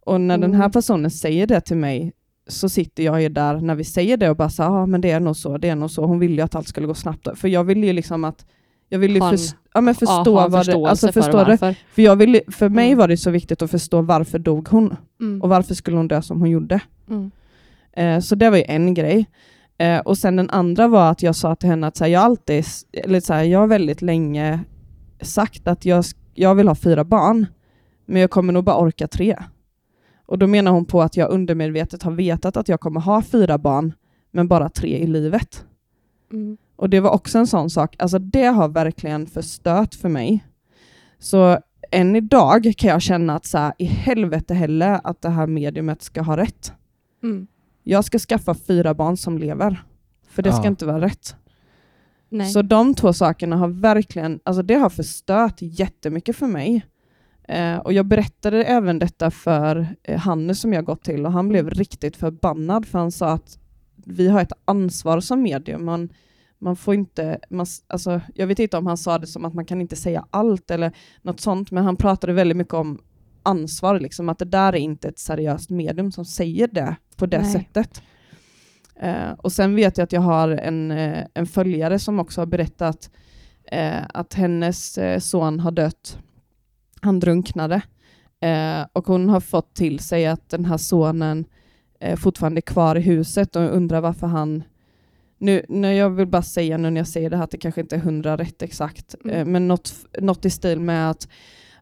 Och 0.00 0.20
när 0.20 0.38
den 0.38 0.54
här 0.54 0.60
Mm. 0.64 0.70
personen 0.72 1.10
säger 1.10 1.46
det 1.46 1.60
till 1.60 1.76
mig 1.76 2.12
så 2.46 2.68
sitter 2.68 3.02
jag 3.02 3.22
ju 3.22 3.28
där 3.28 3.60
när 3.60 3.74
vi 3.74 3.84
säger 3.84 4.16
det 4.16 4.30
och 4.30 4.36
bara 4.36 4.50
så 4.50 4.62
ja 4.62 4.86
men 4.86 5.00
det 5.00 5.10
är 5.10 5.20
nog 5.20 5.36
så, 5.36 5.58
det 5.58 5.68
är 5.68 5.76
nog 5.76 5.90
så. 5.90 6.06
Hon 6.06 6.18
ville 6.18 6.34
ju 6.36 6.40
att 6.42 6.54
allt 6.54 6.68
skulle 6.68 6.86
gå 6.86 6.94
snabbt. 6.94 7.28
För 7.38 7.48
jag 7.48 7.64
ville 7.64 7.86
ju 7.86 7.92
liksom 7.92 8.24
att 8.24 8.46
jag 8.92 8.98
ville 8.98 9.20
förs- 9.20 9.54
ja, 9.74 9.80
men 9.80 9.94
förstå 9.94 10.22
Ja, 10.26 10.30
ha 10.32 10.44
en 10.44 10.50
vad 10.50 10.66
det, 10.66 10.74
alltså 10.88 11.06
för 11.06 11.12
förstå 11.22 11.38
det. 11.38 11.44
varför. 11.44 11.76
För, 11.94 12.02
jag 12.02 12.16
ville, 12.16 12.40
för 12.48 12.68
mig 12.68 12.86
Mm. 12.86 12.98
var 12.98 13.08
det 13.08 13.16
så 13.16 13.30
viktigt 13.30 13.62
att 13.62 13.70
förstå 13.70 14.02
varför 14.02 14.38
dog 14.38 14.68
hon 14.68 14.96
Mm. 15.20 15.42
och 15.42 15.48
varför 15.48 15.74
skulle 15.74 15.96
hon 15.96 16.08
dö 16.08 16.22
som 16.22 16.40
hon 16.40 16.50
gjorde. 16.50 16.80
Mm. 17.10 17.30
Eh, 17.92 18.20
så 18.20 18.34
det 18.34 18.50
var 18.50 18.56
ju 18.56 18.64
en 18.68 18.94
grej. 18.94 19.26
Eh, 19.78 19.98
och 19.98 20.18
sen 20.18 20.36
den 20.36 20.50
andra 20.50 20.88
var 20.88 21.10
att 21.10 21.22
jag 21.22 21.36
sa 21.36 21.54
till 21.54 21.68
henne 21.68 21.86
att 21.86 21.96
så 21.96 22.04
här, 22.04 22.10
jag 22.10 22.22
alltid, 22.22 22.64
eller 22.92 23.20
så 23.20 23.32
här, 23.34 23.42
jag 23.42 23.58
har 23.58 23.66
väldigt 23.66 24.02
länge 24.02 24.60
sagt 25.20 25.68
att 25.68 25.84
jag, 25.84 26.04
jag 26.34 26.54
vill 26.54 26.68
ha 26.68 26.74
fyra 26.74 27.04
barn, 27.04 27.46
men 28.06 28.20
jag 28.20 28.30
kommer 28.30 28.52
nog 28.52 28.64
bara 28.64 28.76
orka 28.76 29.08
tre. 29.08 29.36
Och 30.26 30.38
då 30.38 30.46
menar 30.46 30.70
hon 30.72 30.84
på 30.84 31.02
att 31.02 31.16
jag 31.16 31.30
undermedvetet 31.30 32.02
har 32.02 32.12
vetat 32.12 32.56
att 32.56 32.68
jag 32.68 32.80
kommer 32.80 33.00
ha 33.00 33.22
fyra 33.22 33.58
barn, 33.58 33.92
men 34.30 34.48
bara 34.48 34.68
tre 34.68 34.98
i 34.98 35.06
livet. 35.06 35.64
Mm. 36.32 36.56
Och 36.76 36.90
det 36.90 37.00
var 37.00 37.10
också 37.10 37.38
en 37.38 37.46
sån 37.46 37.70
sak, 37.70 37.96
alltså 37.98 38.18
det 38.18 38.44
har 38.46 38.68
verkligen 38.68 39.26
förstört 39.26 39.94
för 39.94 40.08
mig. 40.08 40.44
Så 41.18 41.58
än 41.90 42.16
idag 42.16 42.72
kan 42.76 42.90
jag 42.90 43.02
känna 43.02 43.36
att 43.36 43.46
så 43.46 43.58
här, 43.58 43.72
i 43.78 43.84
helvete 43.84 44.54
heller 44.54 45.00
att 45.04 45.22
det 45.22 45.28
här 45.28 45.46
mediumet 45.46 46.02
ska 46.02 46.22
ha 46.22 46.36
rätt. 46.36 46.72
Mm. 47.22 47.46
Jag 47.82 48.04
ska 48.04 48.18
skaffa 48.18 48.54
fyra 48.54 48.94
barn 48.94 49.16
som 49.16 49.38
lever. 49.38 49.82
För 50.28 50.42
det 50.42 50.52
ska 50.52 50.62
Ja. 50.62 50.68
inte 50.68 50.86
vara 50.86 51.00
rätt. 51.00 51.36
Nej. 52.28 52.50
Så 52.50 52.62
de 52.62 52.94
två 52.94 53.12
sakerna 53.12 53.56
har 53.56 53.68
verkligen, 53.68 54.40
alltså 54.44 54.62
det 54.62 54.74
har 54.74 54.90
förstört 54.90 55.56
jättemycket 55.60 56.36
för 56.36 56.46
mig. 56.46 56.86
Eh, 57.48 57.76
och 57.76 57.92
jag 57.92 58.06
berättade 58.06 58.64
även 58.64 58.98
detta 58.98 59.30
för 59.30 59.86
eh, 60.02 60.18
Hannes 60.20 60.60
som 60.60 60.72
jag 60.72 60.84
gått 60.84 61.02
till 61.04 61.26
och 61.26 61.32
han 61.32 61.48
blev 61.48 61.70
riktigt 61.70 62.16
förbannad 62.16 62.86
för 62.86 62.98
han 62.98 63.12
sa 63.12 63.28
att 63.30 63.58
vi 63.96 64.28
har 64.28 64.40
ett 64.40 64.52
ansvar 64.64 65.20
som 65.20 65.42
medium. 65.42 65.84
Man, 65.84 66.08
man 66.62 66.76
får 66.76 66.94
inte, 66.94 67.38
man, 67.50 67.66
alltså, 67.86 68.20
jag 68.34 68.46
vet 68.46 68.58
inte 68.58 68.76
om 68.76 68.86
han 68.86 68.96
sa 68.96 69.18
det 69.18 69.26
som 69.26 69.44
att 69.44 69.54
man 69.54 69.64
kan 69.64 69.80
inte 69.80 69.96
säga 69.96 70.26
allt 70.30 70.70
eller 70.70 70.92
något 71.22 71.40
sånt, 71.40 71.70
men 71.70 71.84
han 71.84 71.96
pratade 71.96 72.32
väldigt 72.32 72.56
mycket 72.56 72.74
om 72.74 72.98
ansvar, 73.42 74.00
liksom, 74.00 74.28
att 74.28 74.38
det 74.38 74.44
där 74.44 74.72
är 74.72 74.78
inte 74.78 75.08
ett 75.08 75.18
seriöst 75.18 75.70
medium 75.70 76.12
som 76.12 76.24
säger 76.24 76.68
det 76.68 76.96
på 77.16 77.26
det 77.26 77.42
Nej. 77.42 77.52
sättet. 77.52 78.02
Eh, 79.00 79.32
och 79.38 79.52
sen 79.52 79.74
vet 79.74 79.98
jag 79.98 80.04
att 80.04 80.12
jag 80.12 80.20
har 80.20 80.48
en, 80.48 80.90
eh, 80.90 81.26
en 81.34 81.46
följare 81.46 81.98
som 81.98 82.18
också 82.20 82.40
har 82.40 82.46
berättat 82.46 83.10
eh, 83.64 84.02
att 84.14 84.34
hennes 84.34 84.98
eh, 84.98 85.18
son 85.18 85.60
har 85.60 85.70
dött. 85.70 86.18
Han 87.00 87.20
drunknade. 87.20 87.82
Eh, 88.40 88.86
och 88.92 89.06
hon 89.06 89.28
har 89.28 89.40
fått 89.40 89.74
till 89.74 89.98
sig 89.98 90.26
att 90.26 90.48
den 90.50 90.64
här 90.64 90.76
sonen 90.76 91.44
fortfarande 92.16 92.58
är 92.58 92.62
kvar 92.62 92.96
i 92.96 93.00
huset 93.00 93.56
och 93.56 93.76
undrar 93.76 94.00
varför 94.00 94.26
han 94.26 94.62
nu, 95.42 95.62
nu, 95.68 95.94
jag 95.94 96.10
vill 96.10 96.26
bara 96.26 96.42
säga 96.42 96.76
nu 96.78 96.90
när 96.90 97.00
jag 97.00 97.08
säger 97.08 97.30
det 97.30 97.36
här 97.36 97.44
att 97.44 97.50
det 97.50 97.58
kanske 97.58 97.80
inte 97.80 97.96
är 97.96 98.00
hundra 98.00 98.36
rätt 98.36 98.62
exakt, 98.62 99.14
Mm. 99.24 99.36
eh, 99.36 99.44
men 99.44 99.68
något, 99.68 99.92
något 100.20 100.44
i 100.44 100.50
stil 100.50 100.80
med 100.80 101.10
att, 101.10 101.28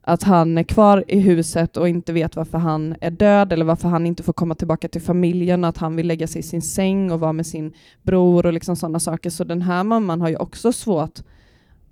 att 0.00 0.22
han 0.22 0.58
är 0.58 0.62
kvar 0.62 1.04
i 1.08 1.20
huset 1.20 1.76
och 1.76 1.88
inte 1.88 2.12
vet 2.12 2.36
varför 2.36 2.58
han 2.58 2.94
är 3.00 3.10
död 3.10 3.52
eller 3.52 3.64
varför 3.64 3.88
han 3.88 4.06
inte 4.06 4.22
får 4.22 4.32
komma 4.32 4.54
tillbaka 4.54 4.88
till 4.88 5.00
familjen, 5.02 5.64
att 5.64 5.76
han 5.78 5.96
vill 5.96 6.06
lägga 6.06 6.26
sig 6.26 6.38
i 6.40 6.42
sin 6.42 6.62
säng 6.62 7.10
och 7.12 7.20
vara 7.20 7.32
med 7.32 7.46
sin 7.46 7.72
bror 8.02 8.46
och 8.46 8.52
liksom 8.52 8.76
sådana 8.76 9.00
saker. 9.00 9.30
Så 9.30 9.44
den 9.44 9.62
här 9.62 9.84
mamman 9.84 10.20
har 10.20 10.28
ju 10.28 10.36
också 10.36 10.72
svårt 10.72 11.18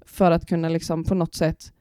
för 0.06 0.30
att 0.30 0.46
kunna 0.46 0.68
liksom 0.68 1.04
på 1.04 1.14
något 1.14 1.34
sätt 1.34 1.72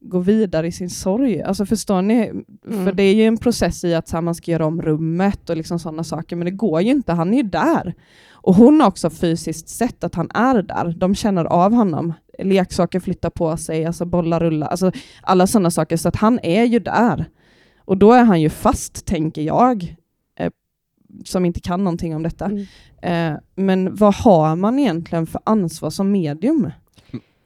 gå 0.00 0.18
vidare 0.18 0.66
i 0.66 0.72
sin 0.72 0.90
sorg. 0.90 1.42
Alltså 1.42 1.66
förstår 1.66 2.02
ni? 2.02 2.32
För 2.62 2.72
Mm. 2.72 2.96
det 2.96 3.02
är 3.02 3.14
ju 3.14 3.24
en 3.24 3.36
process 3.38 3.84
i 3.84 3.94
att 3.94 4.10
här, 4.10 4.20
man 4.20 4.34
ska 4.34 4.50
göra 4.50 4.66
om 4.66 4.82
rummet 4.82 5.50
och 5.50 5.56
liksom 5.56 5.78
sådana 5.78 6.04
saker, 6.04 6.36
men 6.36 6.44
det 6.44 6.50
går 6.50 6.80
ju 6.80 6.90
inte. 6.90 7.12
Han 7.12 7.32
är 7.34 7.36
ju 7.36 7.42
där. 7.42 7.94
Och 8.32 8.54
hon 8.54 8.80
har 8.80 8.88
också 8.88 9.10
fysiskt 9.10 9.68
sett 9.68 10.04
att 10.04 10.14
han 10.14 10.30
är 10.34 10.62
där. 10.62 10.94
De 10.98 11.14
känner 11.14 11.44
av 11.44 11.72
honom. 11.72 12.12
Leksaker 12.38 13.00
flyttar 13.00 13.30
på 13.30 13.56
sig, 13.56 13.86
alltså 13.86 14.04
bollar 14.04 14.40
rullar, 14.40 14.66
alltså 14.68 14.92
alla 15.22 15.46
sådana 15.46 15.70
saker. 15.70 15.96
Så 15.96 16.08
att 16.08 16.16
han 16.16 16.38
är 16.42 16.64
ju 16.64 16.78
där. 16.78 17.24
Och 17.84 17.96
då 17.98 18.12
är 18.12 18.24
han 18.24 18.40
ju 18.40 18.50
fast, 18.50 19.06
tänker 19.06 19.42
jag, 19.42 19.96
eh, 20.38 20.50
som 21.24 21.44
inte 21.44 21.60
kan 21.60 21.84
någonting 21.84 22.16
om 22.16 22.22
detta. 22.22 22.44
Mm. 22.44 22.66
Eh, 23.34 23.40
men 23.56 23.94
vad 23.94 24.14
har 24.14 24.56
man 24.56 24.78
egentligen 24.78 25.26
för 25.26 25.40
ansvar 25.44 25.90
som 25.90 26.10
medium? 26.10 26.70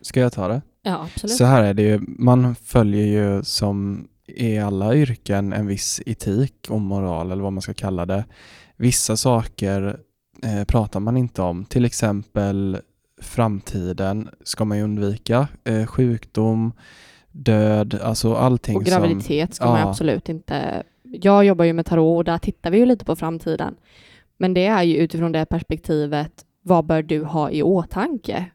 Ska 0.01 0.21
jag 0.21 0.33
ta 0.33 0.49
det? 0.49 0.63
Ja, 0.83 1.03
absolut. 1.03 1.37
Så 1.37 1.45
här 1.45 1.63
är 1.63 1.75
det 1.75 1.83
ju, 1.83 2.01
man 2.07 2.55
följer 2.55 3.07
ju 3.07 3.45
som 3.45 4.09
i 4.27 4.59
alla 4.59 4.95
yrken 4.95 5.53
en 5.53 5.67
viss 5.67 6.01
etik 6.07 6.67
och 6.69 6.81
moral 6.81 7.31
eller 7.33 7.43
vad 7.43 7.53
man 7.53 7.63
ska 7.63 7.75
kalla 7.75 8.07
det. 8.07 8.25
Vissa 8.77 9.17
saker 9.17 10.01
eh, 10.43 10.65
pratar 10.65 11.01
man 11.01 11.17
inte 11.17 11.43
om, 11.43 11.65
till 11.65 11.85
exempel 11.85 12.79
framtiden 13.23 14.29
ska 14.45 14.65
man 14.65 14.79
ju 14.79 14.85
undvika, 14.85 15.49
eh, 15.65 15.87
sjukdom, 15.87 16.73
död, 17.33 18.01
alltså 18.03 18.35
allting 18.35 18.77
Och 18.77 18.89
som... 18.89 18.91
graviditet 18.91 19.55
ska 19.55 19.67
man 19.67 19.81
Ja. 19.81 19.89
absolut 19.89 20.29
inte... 20.29 20.83
Jag 21.03 21.45
jobbar 21.45 21.65
ju 21.65 21.73
med 21.73 21.87
tarot 21.87 22.17
och 22.19 22.25
där 22.25 22.39
tittar 22.39 22.71
vi 22.71 22.79
ju 22.79 22.87
lite 22.87 23.05
på 23.05 23.17
framtiden. 23.17 23.75
Men 24.37 24.55
det 24.55 24.67
är 24.67 24.83
ju 24.83 24.97
utifrån 24.97 25.33
det 25.33 25.47
perspektivet, 25.47 26.33
vad 26.63 26.87
bör 26.87 27.03
du 27.03 27.25
ha 27.25 27.51
i 27.51 27.63
åtanke 27.63 28.47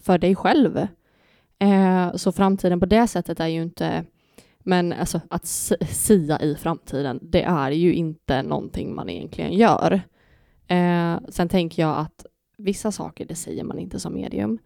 för 0.00 0.18
dig 0.18 0.36
själv? 0.36 0.86
Eh, 1.60 2.14
så 2.16 2.32
framtiden 2.32 2.80
på 2.80 2.86
det 2.86 3.06
sättet 3.06 3.40
är 3.40 3.46
ju 3.46 3.62
inte... 3.62 4.04
Men 4.58 4.92
alltså 4.92 5.20
att 5.30 5.46
sia 5.46 6.40
i 6.40 6.54
framtiden, 6.54 7.18
det 7.22 7.42
är 7.42 7.70
ju 7.70 7.94
inte 7.94 8.42
någonting 8.42 8.94
man 8.94 9.10
egentligen 9.10 9.52
gör. 9.52 10.00
Eh, 10.66 11.18
sen 11.28 11.48
tänker 11.48 11.82
jag 11.82 11.98
att 11.98 12.26
vissa 12.58 12.92
saker, 12.92 13.26
det 13.26 13.34
säger 13.34 13.64
man 13.64 13.78
inte 13.78 14.00
som 14.00 14.14
medium. 14.14 14.58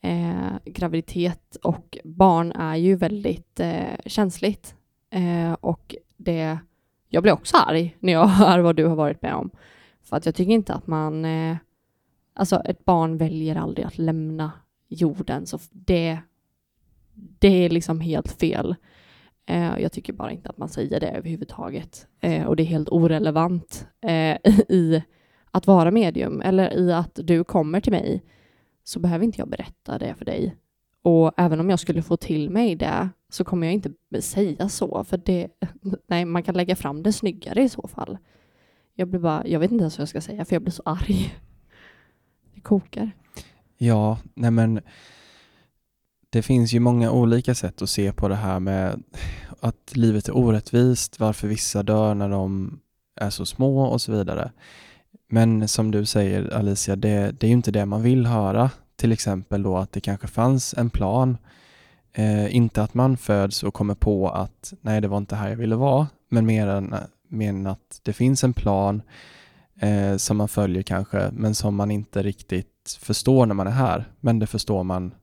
Eh, 0.00 0.52
graviditet 0.64 1.56
och 1.62 1.98
barn 2.04 2.52
är 2.52 2.76
ju 2.76 2.96
väldigt 2.96 3.60
eh, 3.60 3.96
känsligt. 4.06 4.74
Eh, 5.10 5.52
och 5.52 5.96
det, 6.16 6.58
jag 7.08 7.22
blir 7.22 7.32
också 7.32 7.56
arg 7.56 7.96
när 8.00 8.12
jag 8.12 8.26
hör 8.26 8.58
vad 8.58 8.76
du 8.76 8.84
har 8.84 8.96
varit 8.96 9.22
med 9.22 9.34
om. 9.34 9.50
För 10.02 10.16
att 10.16 10.26
jag 10.26 10.34
tycker 10.34 10.52
inte 10.52 10.74
att 10.74 10.86
man... 10.86 11.24
Eh, 11.24 11.56
alltså 12.34 12.62
ett 12.64 12.84
barn 12.84 13.16
väljer 13.16 13.56
aldrig 13.56 13.86
att 13.86 13.98
lämna 13.98 14.52
jorden, 14.88 15.46
så 15.46 15.58
det, 15.70 16.18
det 17.14 17.64
är 17.64 17.70
liksom 17.70 18.00
helt 18.00 18.32
fel. 18.32 18.74
Eh, 19.46 19.78
jag 19.78 19.92
tycker 19.92 20.12
bara 20.12 20.32
inte 20.32 20.48
att 20.48 20.58
man 20.58 20.68
säger 20.68 21.00
det 21.00 21.08
överhuvudtaget. 21.10 22.06
Eh, 22.20 22.46
och 22.46 22.56
det 22.56 22.62
är 22.62 22.66
helt 22.66 22.88
orelevant 22.88 23.86
eh, 24.02 24.36
i 24.68 25.02
att 25.50 25.66
vara 25.66 25.90
medium 25.90 26.40
eller 26.40 26.78
i 26.78 26.92
att 26.92 27.18
du 27.22 27.44
kommer 27.44 27.80
till 27.80 27.92
mig 27.92 28.22
så 28.84 29.00
behöver 29.00 29.24
inte 29.24 29.40
jag 29.40 29.48
berätta 29.48 29.98
det 29.98 30.14
för 30.14 30.24
dig. 30.24 30.56
Och 31.02 31.32
även 31.36 31.60
om 31.60 31.70
jag 31.70 31.78
skulle 31.78 32.02
få 32.02 32.16
till 32.16 32.50
mig 32.50 32.76
det 32.76 33.08
så 33.28 33.44
kommer 33.44 33.66
jag 33.66 33.74
inte 33.74 34.22
säga 34.22 34.68
så, 34.68 35.04
för 35.04 35.16
det, 35.16 35.48
nej, 36.06 36.24
man 36.24 36.42
kan 36.42 36.54
lägga 36.54 36.76
fram 36.76 37.02
det 37.02 37.12
snyggare 37.12 37.62
i 37.62 37.68
så 37.68 37.88
fall. 37.88 38.18
Jag 38.94 39.08
blir 39.08 39.20
bara, 39.20 39.46
jag 39.46 39.60
vet 39.60 39.70
inte 39.70 39.82
ens 39.82 39.98
vad 39.98 40.02
jag 40.02 40.08
ska 40.08 40.20
säga 40.20 40.44
för 40.44 40.54
jag 40.54 40.62
blir 40.62 40.72
så 40.72 40.82
arg. 40.84 41.34
Det 42.54 42.60
kokar. 42.60 43.10
Ja, 43.76 44.18
nej 44.34 44.50
men 44.50 44.80
det 46.34 46.42
finns 46.42 46.72
ju 46.72 46.80
många 46.80 47.10
olika 47.10 47.54
sätt 47.54 47.82
att 47.82 47.90
se 47.90 48.12
på 48.12 48.28
det 48.28 48.34
här 48.34 48.60
med 48.60 49.02
att 49.60 49.96
livet 49.96 50.28
är 50.28 50.36
orättvist, 50.36 51.20
varför 51.20 51.48
vissa 51.48 51.82
dör 51.82 52.14
när 52.14 52.28
de 52.28 52.78
är 53.20 53.30
så 53.30 53.46
små 53.46 53.84
och 53.84 54.00
så 54.00 54.12
vidare. 54.12 54.52
Men 55.28 55.68
som 55.68 55.90
du 55.90 56.04
säger 56.04 56.54
Alicia, 56.54 56.96
det, 56.96 57.40
det 57.40 57.46
är 57.46 57.48
ju 57.48 57.54
inte 57.54 57.70
det 57.70 57.86
man 57.86 58.02
vill 58.02 58.26
höra. 58.26 58.70
Till 58.96 59.12
exempel 59.12 59.62
då 59.62 59.76
att 59.76 59.92
det 59.92 60.00
kanske 60.00 60.26
fanns 60.26 60.74
en 60.74 60.90
plan. 60.90 61.38
Eh, 62.12 62.56
inte 62.56 62.82
att 62.82 62.94
man 62.94 63.16
föds 63.16 63.62
och 63.62 63.74
kommer 63.74 63.94
på 63.94 64.28
att 64.28 64.72
nej, 64.80 65.00
det 65.00 65.08
var 65.08 65.18
inte 65.18 65.36
här 65.36 65.48
jag 65.48 65.56
ville 65.56 65.76
vara, 65.76 66.06
men 66.28 66.46
mer 66.46 66.66
än, 66.66 66.94
mer 67.28 67.48
än 67.48 67.66
att 67.66 68.00
det 68.02 68.12
finns 68.12 68.44
en 68.44 68.52
plan 68.52 69.02
eh, 69.80 70.16
som 70.16 70.36
man 70.36 70.48
följer 70.48 70.82
kanske, 70.82 71.30
men 71.32 71.54
som 71.54 71.74
man 71.74 71.90
inte 71.90 72.22
riktigt 72.22 72.98
förstår 73.00 73.46
när 73.46 73.54
man 73.54 73.66
är 73.66 73.70
här. 73.70 74.04
Men 74.20 74.38
det 74.38 74.46
förstår 74.46 74.82
man 74.82 75.14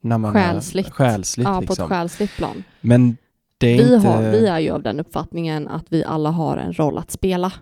när 0.00 0.18
man 0.18 0.32
Själsligt. 0.32 0.86
är 0.86 0.90
själsligt. 0.90 1.46
Ja, 1.46 1.54
på 1.54 1.60
liksom. 1.60 1.84
ett 1.84 1.88
själsligt 1.88 2.36
plan. 2.36 2.64
Men 2.80 3.16
det 3.58 3.66
är 3.66 3.84
Vi, 3.84 3.94
inte... 3.94 4.08
har, 4.08 4.22
vi 4.22 4.46
är 4.46 4.58
ju 4.58 4.70
av 4.70 4.82
den 4.82 5.00
uppfattningen 5.00 5.68
att 5.68 5.84
vi 5.88 6.04
alla 6.04 6.30
har 6.30 6.56
en 6.56 6.72
roll 6.72 6.98
att 6.98 7.10
spela. 7.10 7.52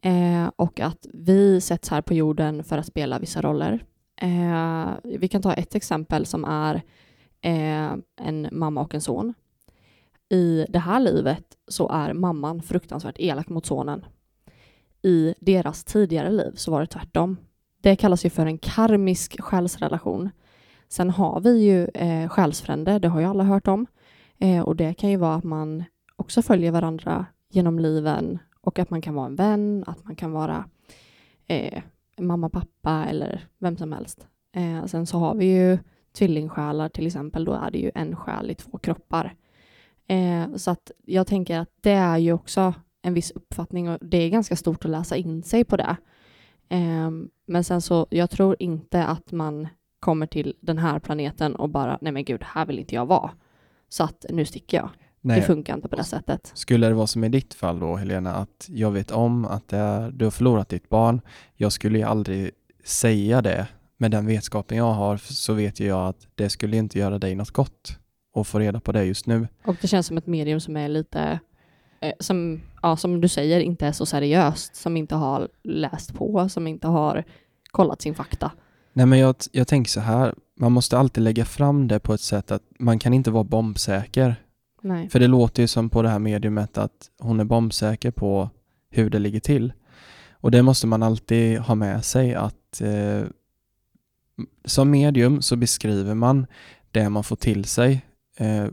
Eh, 0.00 0.50
och 0.56 0.80
att 0.80 1.06
vi 1.12 1.60
sätts 1.60 1.88
här 1.88 2.02
på 2.02 2.14
jorden 2.14 2.64
för 2.64 2.78
att 2.78 2.86
spela 2.86 3.18
vissa 3.18 3.42
roller. 3.42 3.84
Eh, 4.20 4.88
vi 5.04 5.28
kan 5.28 5.42
ta 5.42 5.52
ett 5.52 5.74
exempel 5.74 6.26
som 6.26 6.44
är 6.44 6.74
eh, 7.40 7.92
en 8.20 8.48
mamma 8.52 8.80
och 8.80 8.94
en 8.94 9.00
son. 9.00 9.34
I 10.28 10.66
det 10.68 10.78
här 10.78 11.00
livet 11.00 11.44
så 11.68 11.88
är 11.88 12.12
mamman 12.12 12.62
fruktansvärt 12.62 13.18
elak 13.18 13.48
mot 13.48 13.66
sonen. 13.66 14.04
I 15.02 15.34
deras 15.40 15.84
tidigare 15.84 16.30
liv 16.30 16.52
så 16.54 16.70
var 16.70 16.80
det 16.80 16.86
tvärtom. 16.86 17.36
Det 17.82 17.96
kallas 17.96 18.24
ju 18.24 18.30
för 18.30 18.46
en 18.46 18.58
karmisk 18.58 19.40
själsrelation. 19.40 20.30
Sen 20.88 21.10
har 21.10 21.40
vi 21.40 21.62
ju 21.62 21.84
eh, 21.84 22.28
själsfränder, 22.28 22.98
det 22.98 23.08
har 23.08 23.20
ju 23.20 23.26
alla 23.26 23.44
hört 23.44 23.68
om. 23.68 23.86
Eh, 24.38 24.62
och 24.62 24.76
det 24.76 24.94
kan 24.94 25.10
ju 25.10 25.16
vara 25.16 25.34
att 25.34 25.44
man 25.44 25.84
också 26.16 26.42
följer 26.42 26.72
varandra 26.72 27.26
genom 27.50 27.78
liven 27.78 28.38
och 28.60 28.78
att 28.78 28.90
man 28.90 29.02
kan 29.02 29.14
vara 29.14 29.26
en 29.26 29.36
vän, 29.36 29.84
att 29.86 30.04
man 30.04 30.16
kan 30.16 30.32
vara 30.32 30.64
eh, 31.46 31.82
mamma, 32.18 32.48
pappa 32.48 33.06
eller 33.08 33.46
vem 33.58 33.76
som 33.76 33.92
helst. 33.92 34.26
Eh, 34.52 34.84
sen 34.84 35.06
så 35.06 35.18
har 35.18 35.34
vi 35.34 35.44
ju 35.44 35.78
tvillingsjälar 36.12 36.88
till 36.88 37.06
exempel, 37.06 37.44
då 37.44 37.52
är 37.52 37.70
det 37.70 37.78
ju 37.78 37.90
en 37.94 38.16
själ 38.16 38.50
i 38.50 38.54
två 38.54 38.78
kroppar. 38.78 39.34
Eh, 40.06 40.54
så 40.56 40.70
att 40.70 40.90
jag 41.04 41.26
tänker 41.26 41.58
att 41.58 41.70
det 41.80 41.92
är 41.92 42.18
ju 42.18 42.32
också 42.32 42.74
en 43.02 43.14
viss 43.14 43.30
uppfattning 43.30 43.88
och 43.88 43.98
det 44.00 44.16
är 44.16 44.28
ganska 44.28 44.56
stort 44.56 44.84
att 44.84 44.90
läsa 44.90 45.16
in 45.16 45.42
sig 45.42 45.64
på 45.64 45.76
det. 45.76 45.96
Eh, 46.68 47.10
men 47.46 47.64
sen 47.64 47.80
så, 47.80 48.06
jag 48.10 48.30
tror 48.30 48.56
inte 48.58 49.04
att 49.04 49.32
man 49.32 49.68
kommer 50.00 50.26
till 50.26 50.54
den 50.60 50.78
här 50.78 50.98
planeten 50.98 51.54
och 51.54 51.68
bara, 51.68 51.98
nej 52.00 52.12
men 52.12 52.24
gud, 52.24 52.42
här 52.44 52.66
vill 52.66 52.78
inte 52.78 52.94
jag 52.94 53.06
vara. 53.06 53.30
Så 53.88 54.04
att 54.04 54.26
nu 54.30 54.44
sticker 54.44 54.76
jag. 54.76 54.90
Nej. 55.20 55.40
Det 55.40 55.46
funkar 55.46 55.74
inte 55.74 55.88
på 55.88 55.96
det 55.96 56.04
sättet. 56.04 56.50
Skulle 56.54 56.88
det 56.88 56.94
vara 56.94 57.06
som 57.06 57.24
i 57.24 57.28
ditt 57.28 57.54
fall 57.54 57.78
då 57.80 57.96
Helena, 57.96 58.34
att 58.34 58.66
jag 58.68 58.90
vet 58.90 59.10
om 59.10 59.44
att 59.44 59.72
är, 59.72 60.10
du 60.10 60.24
har 60.24 60.30
förlorat 60.30 60.68
ditt 60.68 60.88
barn. 60.88 61.20
Jag 61.54 61.72
skulle 61.72 61.98
ju 61.98 62.04
aldrig 62.04 62.50
säga 62.84 63.42
det. 63.42 63.66
Med 63.96 64.10
den 64.10 64.26
vetskapen 64.26 64.78
jag 64.78 64.92
har 64.92 65.16
så 65.16 65.52
vet 65.52 65.80
jag 65.80 66.08
att 66.08 66.26
det 66.34 66.50
skulle 66.50 66.76
inte 66.76 66.98
göra 66.98 67.18
dig 67.18 67.34
något 67.34 67.50
gott 67.50 67.98
att 68.34 68.46
få 68.46 68.58
reda 68.58 68.80
på 68.80 68.92
det 68.92 69.04
just 69.04 69.26
nu. 69.26 69.48
Och 69.64 69.76
det 69.80 69.88
känns 69.88 70.06
som 70.06 70.18
ett 70.18 70.26
medium 70.26 70.60
som 70.60 70.76
är 70.76 70.88
lite, 70.88 71.40
eh, 72.00 72.12
som, 72.20 72.60
ja, 72.82 72.96
som 72.96 73.20
du 73.20 73.28
säger, 73.28 73.60
inte 73.60 73.86
är 73.86 73.92
så 73.92 74.06
seriöst, 74.06 74.76
som 74.76 74.96
inte 74.96 75.14
har 75.14 75.48
läst 75.62 76.14
på, 76.14 76.48
som 76.48 76.66
inte 76.66 76.88
har 76.88 77.24
kollat 77.70 78.02
sin 78.02 78.14
fakta. 78.14 78.52
Nej 78.98 79.06
men 79.06 79.18
jag, 79.18 79.34
jag 79.52 79.68
tänker 79.68 79.90
så 79.90 80.00
här, 80.00 80.34
man 80.56 80.72
måste 80.72 80.98
alltid 80.98 81.24
lägga 81.24 81.44
fram 81.44 81.88
det 81.88 82.00
på 82.00 82.14
ett 82.14 82.20
sätt 82.20 82.50
att 82.50 82.62
man 82.78 82.98
kan 82.98 83.14
inte 83.14 83.30
vara 83.30 83.44
bombsäker. 83.44 84.36
Nej. 84.82 85.08
För 85.08 85.20
det 85.20 85.26
låter 85.26 85.62
ju 85.62 85.66
som 85.66 85.90
på 85.90 86.02
det 86.02 86.08
här 86.08 86.18
mediumet 86.18 86.78
att 86.78 87.10
hon 87.18 87.40
är 87.40 87.44
bombsäker 87.44 88.10
på 88.10 88.50
hur 88.90 89.10
det 89.10 89.18
ligger 89.18 89.40
till. 89.40 89.72
Och 90.32 90.50
det 90.50 90.62
måste 90.62 90.86
man 90.86 91.02
alltid 91.02 91.58
ha 91.58 91.74
med 91.74 92.04
sig 92.04 92.34
att 92.34 92.80
eh, 92.80 93.22
som 94.64 94.90
medium 94.90 95.42
så 95.42 95.56
beskriver 95.56 96.14
man 96.14 96.46
det 96.92 97.08
man 97.08 97.24
får 97.24 97.36
till 97.36 97.64
sig 97.64 98.06
eh, 98.36 98.66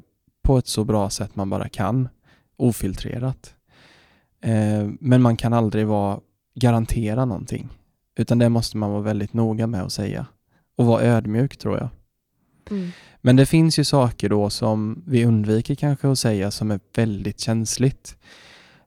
på 0.43 0.57
ett 0.57 0.67
så 0.67 0.83
bra 0.83 1.09
sätt 1.09 1.35
man 1.35 1.49
bara 1.49 1.69
kan, 1.69 2.09
ofiltrerat. 2.57 3.55
Eh, 4.41 4.89
men 4.99 5.21
man 5.21 5.37
kan 5.37 5.53
aldrig 5.53 5.87
vara, 5.87 6.19
garantera 6.55 7.25
någonting, 7.25 7.69
utan 8.15 8.37
det 8.39 8.49
måste 8.49 8.77
man 8.77 8.91
vara 8.91 9.01
väldigt 9.01 9.33
noga 9.33 9.67
med 9.67 9.81
att 9.83 9.91
säga. 9.93 10.25
Och 10.77 10.85
vara 10.85 11.01
ödmjuk 11.01 11.57
tror 11.57 11.77
jag. 11.77 11.89
Mm. 12.71 12.89
Men 13.21 13.35
det 13.35 13.45
finns 13.45 13.79
ju 13.79 13.83
saker 13.83 14.29
då 14.29 14.49
som 14.49 15.03
vi 15.07 15.25
undviker 15.25 15.75
kanske 15.75 16.09
att 16.11 16.19
säga 16.19 16.51
som 16.51 16.71
är 16.71 16.79
väldigt 16.95 17.39
känsligt. 17.39 18.17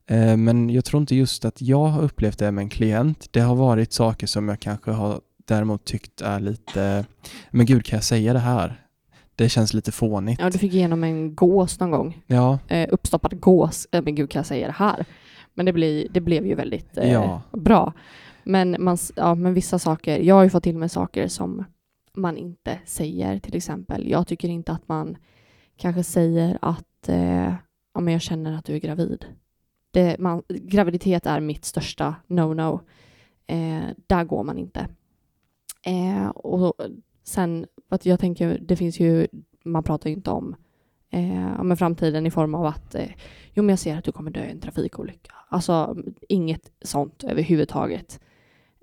Eh, 0.07 0.37
Men 0.37 0.71
jag 0.71 0.85
tror 0.85 1.01
inte 1.01 1.17
just 1.17 1.45
att 1.45 1.63
jag 1.63 1.87
har 1.87 2.03
upplevt 2.03 2.39
det 2.39 2.51
med 2.51 2.63
en 2.63 2.69
klient. 2.69 3.29
Det 3.31 3.41
har 3.41 3.55
varit 3.55 3.93
saker 3.93 4.27
som 4.27 4.49
jag 4.49 4.61
kanske 4.61 4.91
har 4.91 5.21
däremot 5.47 5.85
tyckt 5.85 6.21
är 6.21 6.41
lite, 6.41 7.05
men 7.51 7.67
gud 7.67 7.85
kan 7.85 7.97
jag 7.97 8.05
säga 8.05 8.33
det 8.33 8.39
här? 8.39 8.83
Det 9.37 9.49
känns 9.49 9.75
lite 9.75 9.93
fånigt. 9.93 10.41
Ja, 10.41 10.51
du 10.51 10.59
fick 10.59 10.75
igenom 10.75 11.05
en 11.05 11.35
gås 11.35 11.81
någon 11.81 11.91
gång. 11.91 12.19
Ja, 12.27 12.59
Eh, 12.69 12.89
uppstoppad 12.91 13.41
gås. 13.41 13.87
Eh, 13.93 14.03
men 14.05 14.15
gud, 14.15 14.31
kan 14.31 14.39
jag 14.41 14.47
säga 14.47 14.67
det 14.67 14.73
här? 14.73 15.05
Men 15.55 15.67
det, 15.67 15.73
blir, 15.73 16.09
det 16.11 16.21
blev 16.21 16.47
ju 16.47 16.55
väldigt 16.55 16.99
eh, 16.99 17.13
Ja. 17.13 17.43
bra. 17.53 17.93
Men, 18.51 18.77
man, 18.79 18.99
ja, 19.17 19.35
men 19.35 19.55
vissa 19.55 19.79
saker, 19.79 20.19
jag 20.19 20.35
har 20.35 20.43
ju 20.43 20.51
fått 20.51 20.63
till 20.63 20.79
mig 20.79 20.89
saker 20.89 21.29
som 21.29 21.65
man 22.15 22.37
inte 22.37 22.79
säger 22.85 23.39
till 23.39 23.57
exempel. 23.57 24.11
Jag 24.11 24.27
tycker 24.27 24.49
inte 24.49 24.73
att 24.73 24.89
man 24.89 25.17
kanske 25.77 26.03
säger 26.03 26.59
att 26.63 27.09
eh, 27.09 27.55
ja, 27.95 28.01
men 28.01 28.13
jag 28.13 28.23
känner 28.23 28.53
att 28.53 28.65
du 28.65 28.75
är 28.75 28.79
gravid. 28.79 29.25
Det, 29.91 30.19
man, 30.19 30.43
graviditet 30.49 31.27
är 31.27 31.41
mitt 31.41 31.65
största 31.65 32.15
no-no. 32.27 32.81
Eh, 33.47 33.89
där 34.07 34.25
går 34.25 34.45
man 34.45 34.59
inte. 34.59 34.89
Eh, 35.87 36.29
och 36.29 36.75
sen, 37.25 37.67
att 37.89 38.07
jag 38.07 38.21
tänker, 38.21 38.59
det 38.59 38.77
finns 38.77 39.01
ju, 39.01 39.27
man 39.65 39.83
pratar 39.83 40.11
ju 40.11 40.17
inte 40.17 40.31
om 40.31 40.57
eh, 41.11 41.63
men 41.63 41.77
framtiden 41.77 42.27
i 42.27 42.31
form 42.31 42.55
av 42.55 42.67
att 42.67 42.95
eh, 42.95 43.11
jo, 43.55 43.63
men 43.63 43.69
jag 43.69 43.79
ser 43.79 43.99
att 43.99 44.05
du 44.05 44.13
kommer 44.13 44.31
dö 44.31 44.45
i 44.45 44.51
en 44.51 44.61
trafikolycka. 44.61 45.35
Alltså 45.49 45.97
inget 46.29 46.71
sånt 46.83 47.25
överhuvudtaget. 47.25 48.21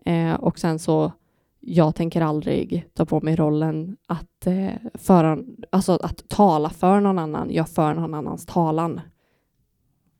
Eh, 0.06 0.34
och 0.34 0.60
sen 0.60 0.80
så, 0.80 1.12
jag 1.60 1.96
tänker 1.96 2.22
aldrig 2.22 2.90
ta 2.94 3.06
på 3.06 3.22
mig 3.22 3.36
rollen 3.36 3.98
att, 4.08 4.48
eh, 4.48 4.74
föra, 4.94 5.38
alltså 5.70 6.00
att 6.04 6.30
tala 6.30 6.70
för 6.70 7.00
någon 7.00 7.20
annan. 7.20 7.54
Jag 7.54 7.70
för 7.70 7.94
någon 7.94 8.14
annans 8.14 8.46
talan. 8.46 9.02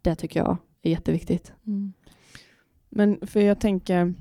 Det 0.02 0.16
tycker 0.16 0.40
jag 0.40 0.58
är 0.82 0.90
jätteviktigt. 0.90 1.54
Mm. 1.68 1.94
Men 2.90 3.28
för 3.28 3.40
jag 3.40 3.60
tänker 3.60 4.14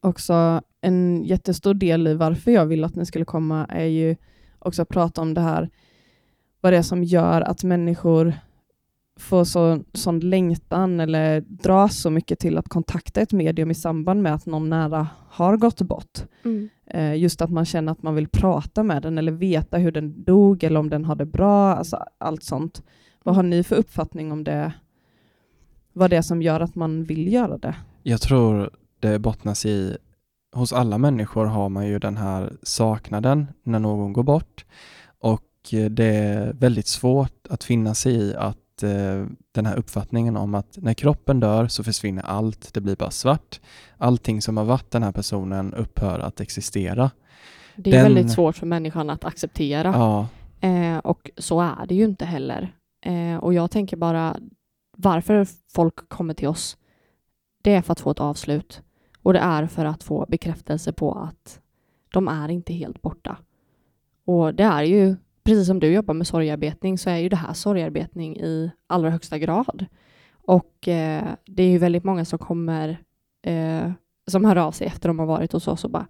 också 0.00 0.60
en 0.80 1.24
jättestor 1.24 1.74
del 1.74 2.06
i 2.06 2.14
varför 2.14 2.50
jag 2.50 2.66
vill 2.66 2.84
att 2.84 2.94
ni 2.94 3.06
skulle 3.06 3.24
komma 3.24 3.66
är 3.68 3.84
ju 3.84 4.16
också 4.58 4.82
att 4.82 4.88
prata 4.88 5.20
om 5.20 5.34
det 5.34 5.40
här, 5.40 5.70
vad 6.60 6.72
det 6.72 6.76
är 6.76 6.82
som 6.82 7.04
gör 7.04 7.40
att 7.40 7.64
människor 7.64 8.34
får 9.16 9.44
så, 9.44 9.80
sån 9.92 10.20
längtan 10.20 11.00
eller 11.00 11.40
dras 11.40 12.00
så 12.00 12.10
mycket 12.10 12.38
till 12.38 12.58
att 12.58 12.68
kontakta 12.68 13.20
ett 13.20 13.32
medium 13.32 13.70
i 13.70 13.74
samband 13.74 14.22
med 14.22 14.34
att 14.34 14.46
någon 14.46 14.70
nära 14.70 15.08
har 15.28 15.56
gått 15.56 15.82
bort. 15.82 16.18
Eh, 16.86 17.16
just 17.16 17.42
att 17.42 17.50
man 17.50 17.64
känner 17.64 17.92
att 17.92 18.02
man 18.02 18.14
vill 18.14 18.28
prata 18.28 18.82
med 18.82 19.02
den 19.02 19.18
eller 19.18 19.32
veta 19.32 19.78
hur 19.78 19.92
den 19.92 20.24
dog 20.24 20.64
eller 20.64 20.80
om 20.80 20.90
den 20.90 21.04
har 21.04 21.14
det 21.14 21.26
bra, 21.26 21.74
alltså 21.74 22.04
allt 22.18 22.42
sånt. 22.42 22.82
Vad 23.22 23.34
har 23.36 23.42
ni 23.42 23.62
för 23.62 23.76
uppfattning 23.76 24.32
om 24.32 24.44
det? 24.44 24.72
Vad 25.92 26.10
det 26.10 26.16
är 26.16 26.22
som 26.22 26.42
gör 26.42 26.60
att 26.60 26.74
man 26.74 27.04
vill 27.04 27.32
göra 27.32 27.58
det? 27.58 27.74
jag 28.06 28.20
tror 28.20 28.70
det 29.00 29.18
bottnas 29.18 29.66
i, 29.66 29.96
hos 30.52 30.72
alla 30.72 30.98
människor 30.98 31.44
har 31.44 31.68
man 31.68 31.86
ju 31.86 31.98
den 31.98 32.16
här 32.16 32.52
saknaden 32.62 33.46
när 33.62 33.78
någon 33.78 34.12
går 34.12 34.22
bort 34.22 34.64
och 35.18 35.44
eh, 35.72 35.90
det 35.90 36.04
är 36.04 36.52
väldigt 36.52 36.86
svårt 36.86 37.46
att 37.50 37.64
finna 37.64 37.94
sig 37.94 38.14
i 38.14 38.34
att 38.34 38.58
den 39.52 39.66
här 39.66 39.76
uppfattningen 39.76 40.36
om 40.36 40.54
att 40.54 40.78
när 40.80 40.94
kroppen 40.94 41.40
dör 41.40 41.68
så 41.68 41.84
försvinner 41.84 42.22
allt, 42.22 42.74
det 42.74 42.80
blir 42.80 42.96
bara 42.96 43.10
svart. 43.10 43.60
Allting 43.98 44.42
som 44.42 44.56
har 44.56 44.64
varit 44.64 44.90
den 44.90 45.02
här 45.02 45.12
personen 45.12 45.74
upphör 45.74 46.18
att 46.18 46.40
existera. 46.40 47.10
Det 47.76 47.90
är 47.90 47.94
Den- 47.94 48.02
väldigt 48.14 48.32
svårt 48.32 48.56
för 48.56 48.66
människan 48.66 49.10
att 49.10 49.24
acceptera. 49.24 49.92
Ja, 49.94 50.28
Eh, 50.60 50.98
och 50.98 51.30
så 51.36 51.60
är 51.60 51.86
det 51.88 51.94
ju 51.94 52.04
inte 52.04 52.24
heller. 52.24 52.74
Eh, 53.06 53.36
och 53.36 53.54
jag 53.54 53.70
tänker 53.70 53.96
bara 53.96 54.36
varför 54.96 55.46
folk 55.74 56.08
kommer 56.08 56.34
till 56.34 56.48
oss. 56.48 56.76
Det 57.62 57.74
är 57.74 57.82
för 57.82 57.92
att 57.92 58.00
få 58.00 58.10
ett 58.10 58.20
avslut. 58.20 58.82
Och 59.22 59.32
det 59.32 59.38
är 59.38 59.66
för 59.66 59.84
att 59.84 60.02
få 60.02 60.26
bekräftelse 60.28 60.92
på 60.92 61.12
att 61.14 61.60
de 62.12 62.28
är 62.28 62.48
inte 62.48 62.72
helt 62.72 63.02
borta. 63.02 63.36
Och 64.26 64.54
det 64.54 64.62
är 64.64 64.82
ju, 64.82 65.16
precis 65.44 65.66
som 65.66 65.80
du 65.80 65.92
jobbar 65.92 66.14
med 66.14 66.26
sorgarbetning, 66.26 66.98
så 66.98 67.10
är 67.10 67.16
ju 67.16 67.28
det 67.28 67.36
här 67.36 67.52
sorgarbetning 67.52 68.36
i 68.36 68.70
allra 68.86 69.10
högsta 69.10 69.38
grad. 69.38 69.86
Och 70.32 70.88
eh, 70.88 71.24
det 71.46 71.62
är 71.62 71.68
ju 71.70 71.78
väldigt 71.78 72.04
många 72.04 72.24
som 72.24 72.38
kommer, 72.38 72.98
eh, 73.42 73.92
som 74.26 74.44
hör 74.44 74.56
av 74.56 74.72
sig 74.72 74.86
efter 74.86 75.08
de 75.08 75.18
har 75.18 75.26
varit 75.26 75.52
hos 75.52 75.68
oss 75.68 75.84
och 75.84 75.90
bara, 75.90 76.06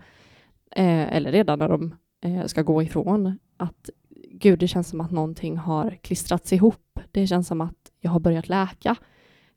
eh, 0.71 1.17
eller 1.17 1.33
redan 1.33 1.59
när 1.59 1.69
de 1.69 1.95
eh, 2.21 2.47
ska 2.47 2.63
gå 2.63 2.83
ifrån, 2.83 3.39
att 3.57 3.91
gud, 4.31 4.59
det 4.59 4.69
känns 4.69 4.89
som 4.89 5.01
att 5.01 5.11
någonting 5.11 5.57
har 5.57 5.91
klistrats 6.03 6.53
ihop. 6.53 7.01
Det 7.11 7.27
känns 7.27 7.47
som 7.47 7.61
att 7.61 7.93
jag 8.01 8.11
har 8.11 8.21
börjat 8.21 8.49
läka. 8.49 8.97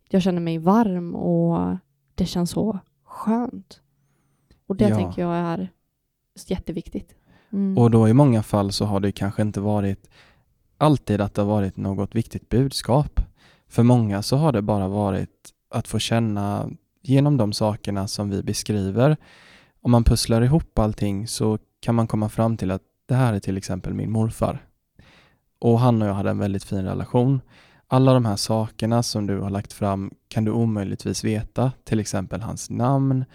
Jag 0.10 0.22
känner 0.22 0.42
mig 0.42 0.58
varm 0.58 1.16
och 1.16 1.78
det 2.16 2.26
känns 2.26 2.50
så 2.52 2.80
skönt. 3.04 3.82
Och 4.68 4.76
det 4.76 4.90
Ja. 4.90 4.96
tänker 4.96 5.22
jag 5.22 5.36
är 5.36 5.70
jätteviktigt. 6.48 7.16
Mm. 7.54 7.78
och 7.78 7.92
då 7.92 8.10
i 8.10 8.14
många 8.14 8.44
fall 8.44 8.72
så 8.72 8.86
har 8.86 9.00
det 9.00 9.12
kanske 9.12 9.42
inte 9.42 9.60
varit 9.60 10.10
alltid 10.78 11.22
att 11.22 11.34
det 11.34 11.42
har 11.42 11.50
varit 11.50 11.78
något 11.78 12.16
viktigt 12.16 12.50
budskap. 12.50 13.22
För 13.70 13.84
många 13.84 14.22
så 14.22 14.38
har 14.38 14.52
det 14.52 14.62
bara 14.62 14.88
varit 14.88 15.30
att 15.70 15.88
få 15.88 16.00
känna 16.00 16.70
genom 17.02 17.38
de 17.38 17.54
sakerna 17.54 18.08
som 18.08 18.30
vi 18.30 18.44
beskriver. 18.44 19.18
Om 19.82 19.92
man 19.92 20.04
pusslar 20.04 20.42
ihop 20.42 20.80
allting 20.80 21.28
så 21.28 21.58
kan 21.80 21.96
man 21.96 22.08
komma 22.08 22.30
fram 22.30 22.58
till 22.58 22.72
att 22.72 22.82
det 23.06 23.16
här 23.16 23.34
är 23.34 23.40
till 23.40 23.58
exempel 23.58 23.94
min 23.94 24.12
morfar. 24.12 24.66
Och 25.60 25.80
han 25.80 26.02
och 26.02 26.08
jag 26.08 26.14
hade 26.14 26.30
en 26.30 26.40
väldigt 26.40 26.64
fin 26.64 26.86
relation. 26.86 27.42
Alla 27.88 28.14
de 28.14 28.26
här 28.26 28.36
sakerna 28.36 29.04
som 29.04 29.28
du 29.28 29.40
har 29.40 29.50
lagt 29.50 29.74
fram 29.74 30.12
kan 30.28 30.46
du 30.46 30.52
omöjligtvis 30.52 31.24
veta, 31.24 31.72
till 31.84 32.00
exempel 32.00 32.42
hans 32.42 32.70
namn, 32.70 33.26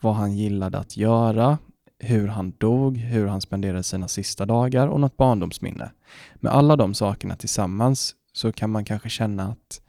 vad 0.00 0.14
han 0.14 0.36
gillade 0.36 0.78
att 0.78 0.96
göra, 0.96 1.58
hur 2.00 2.28
han 2.28 2.52
dog, 2.58 2.96
hur 2.96 3.26
han 3.26 3.40
spenderade 3.40 3.82
sina 3.82 4.08
sista 4.08 4.46
dagar 4.46 4.88
och 4.88 5.00
något 5.00 5.16
barndomsminne. 5.16 5.90
Med 6.34 6.52
alla 6.52 6.76
de 6.76 6.94
sakerna 6.94 7.36
tillsammans 7.36 8.14
så 8.32 8.52
kan 8.52 8.70
man 8.70 8.84
kanske 8.84 9.08
känna 9.08 9.48
att 9.48 9.80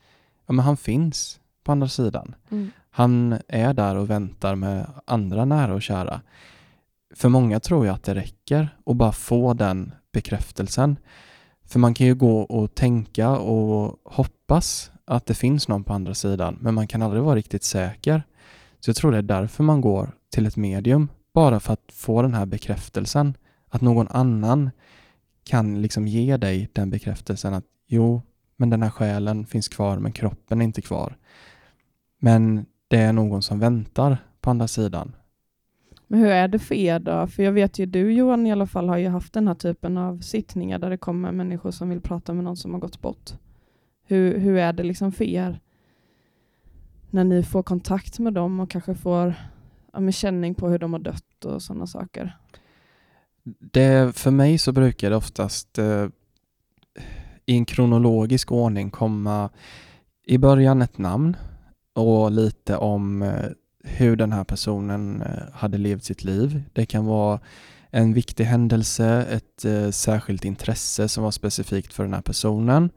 ja, 0.47 0.53
men 0.53 0.65
han 0.65 0.77
finns 0.77 1.39
på 1.63 1.71
andra 1.71 1.87
sidan. 1.87 2.35
Mm. 2.49 2.71
Han 2.89 3.37
är 3.47 3.73
där 3.73 3.95
och 3.95 4.09
väntar 4.09 4.55
med 4.55 4.87
andra 5.05 5.45
nära 5.45 5.73
och 5.73 5.81
kära. 5.81 6.21
För 7.15 7.29
många 7.29 7.59
tror 7.59 7.85
jag 7.85 7.95
att 7.95 8.03
det 8.03 8.15
räcker 8.15 8.69
att 8.85 8.95
bara 8.95 9.11
få 9.11 9.53
den 9.53 9.91
bekräftelsen. 10.11 10.97
För 11.65 11.79
man 11.79 11.93
kan 11.93 12.07
ju 12.07 12.15
gå 12.15 12.41
och 12.41 12.75
tänka 12.75 13.29
och 13.29 13.99
hoppas 14.03 14.91
att 15.05 15.25
det 15.25 15.33
finns 15.33 15.67
någon 15.67 15.83
på 15.83 15.93
andra 15.93 16.13
sidan, 16.13 16.57
men 16.61 16.73
man 16.73 16.87
kan 16.87 17.01
aldrig 17.01 17.23
vara 17.23 17.35
riktigt 17.35 17.63
säker. 17.63 18.23
Så 18.79 18.89
jag 18.89 18.95
tror 18.95 19.11
det 19.11 19.17
är 19.17 19.21
därför 19.21 19.63
man 19.63 19.81
går 19.81 20.11
till 20.29 20.45
ett 20.45 20.57
medium, 20.57 21.07
bara 21.33 21.59
för 21.59 21.73
att 21.73 21.91
få 21.93 22.21
den 22.21 22.33
här 22.33 22.45
bekräftelsen. 22.45 23.33
Att 23.69 23.81
någon 23.81 24.07
annan 24.07 24.71
kan 25.43 25.81
liksom 25.81 26.07
ge 26.07 26.37
dig 26.37 26.69
den 26.73 26.89
bekräftelsen 26.89 27.53
att 27.53 27.65
jo, 27.87 28.21
men 28.55 28.69
den 28.69 28.83
här 28.83 28.89
själen 28.89 29.45
finns 29.45 29.67
kvar, 29.67 29.97
men 29.97 30.11
kroppen 30.11 30.61
är 30.61 30.65
inte 30.65 30.81
kvar. 30.81 31.17
Men 32.19 32.65
det 32.87 32.97
är 32.97 33.13
någon 33.13 33.41
som 33.41 33.59
väntar 33.59 34.17
på 34.41 34.49
andra 34.49 34.67
sidan. 34.67 35.15
Men 36.07 36.19
hur 36.19 36.29
är 36.29 36.47
det 36.47 36.59
för 36.59 36.75
er 36.75 36.99
då? 36.99 37.27
För 37.27 37.43
jag 37.43 37.51
vet 37.51 37.79
ju 37.79 37.85
du 37.85 38.13
Johan 38.13 38.47
i 38.47 38.51
alla 38.51 38.67
fall 38.67 38.89
har 38.89 38.97
ju 38.97 39.07
haft 39.07 39.33
den 39.33 39.47
här 39.47 39.55
typen 39.55 39.97
av 39.97 40.19
sittningar 40.19 40.79
där 40.79 40.89
det 40.89 40.97
kommer 40.97 41.31
människor 41.31 41.71
som 41.71 41.89
vill 41.89 42.01
prata 42.01 42.33
med 42.33 42.43
någon 42.43 42.57
som 42.57 42.73
har 42.73 42.79
gått 42.79 43.01
bort. 43.01 43.31
Hur, 44.03 44.39
hur 44.39 44.57
är 44.57 44.73
det 44.73 44.83
liksom 44.83 45.11
för 45.11 45.25
er? 45.25 45.59
När 47.09 47.23
ni 47.23 47.43
får 47.43 47.63
kontakt 47.63 48.19
med 48.19 48.33
dem 48.33 48.59
och 48.59 48.69
kanske 48.69 48.95
får 48.95 49.35
ja, 49.93 49.99
med 49.99 50.13
känning 50.13 50.55
på 50.55 50.69
hur 50.69 50.79
de 50.79 50.93
har 50.93 50.99
dött 50.99 51.45
och 51.45 51.61
sådana 51.61 51.87
saker. 51.87 52.37
Det, 53.43 54.15
för 54.15 54.31
mig 54.31 54.57
så 54.57 54.71
brukar 54.71 55.09
det 55.09 55.15
oftast 55.15 55.77
eh, 55.77 56.07
i 57.45 57.55
en 57.55 57.65
kronologisk 57.65 58.51
ordning 58.51 58.91
komma 58.91 59.49
i 60.25 60.37
början 60.37 60.81
ett 60.81 60.97
namn 60.97 61.37
och 61.93 62.31
lite 62.31 62.77
om 62.77 63.21
eh, 63.21 63.45
hur 63.83 64.15
den 64.15 64.31
här 64.31 64.43
personen 64.43 65.21
eh, 65.21 65.53
hade 65.53 65.77
levt 65.77 66.03
sitt 66.03 66.23
liv. 66.23 66.63
Det 66.73 66.85
kan 66.85 67.05
vara 67.05 67.39
en 67.89 68.13
viktig 68.13 68.43
händelse, 68.43 69.25
ett 69.31 69.65
eh, 69.65 69.89
särskilt 69.89 70.45
intresse 70.45 71.07
som 71.07 71.23
var 71.23 71.31
specifikt 71.31 71.93
för 71.93 72.03
den 72.03 72.13
här 72.13 72.21
personen. 72.21 72.89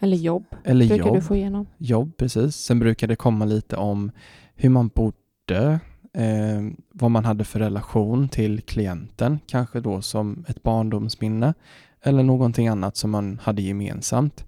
Eller 0.00 0.16
jobb 0.16 0.44
eller 0.64 0.88
brukar 0.88 1.06
jobb. 1.06 1.16
du 1.16 1.22
få 1.22 1.36
igenom. 1.36 1.66
jobb, 1.78 2.16
precis. 2.16 2.56
Sen 2.56 2.78
brukar 2.78 3.06
det 3.06 3.16
komma 3.16 3.44
lite 3.44 3.76
om 3.76 4.10
hur 4.54 4.68
man 4.68 4.88
bodde, 4.88 5.80
eh, 6.18 6.62
vad 6.92 7.10
man 7.10 7.24
hade 7.24 7.44
för 7.44 7.58
relation 7.58 8.28
till 8.28 8.60
klienten, 8.62 9.40
kanske 9.46 9.80
då 9.80 10.02
som 10.02 10.44
ett 10.48 10.62
barndomsminne 10.62 11.54
eller 12.02 12.22
någonting 12.22 12.68
annat 12.68 12.96
som 12.96 13.10
man 13.10 13.38
hade 13.42 13.62
gemensamt. 13.62 14.44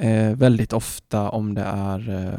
Eh, 0.00 0.36
väldigt 0.36 0.72
ofta 0.72 1.30
om 1.30 1.54
det 1.54 1.62
är 1.62 2.10
eh, 2.10 2.38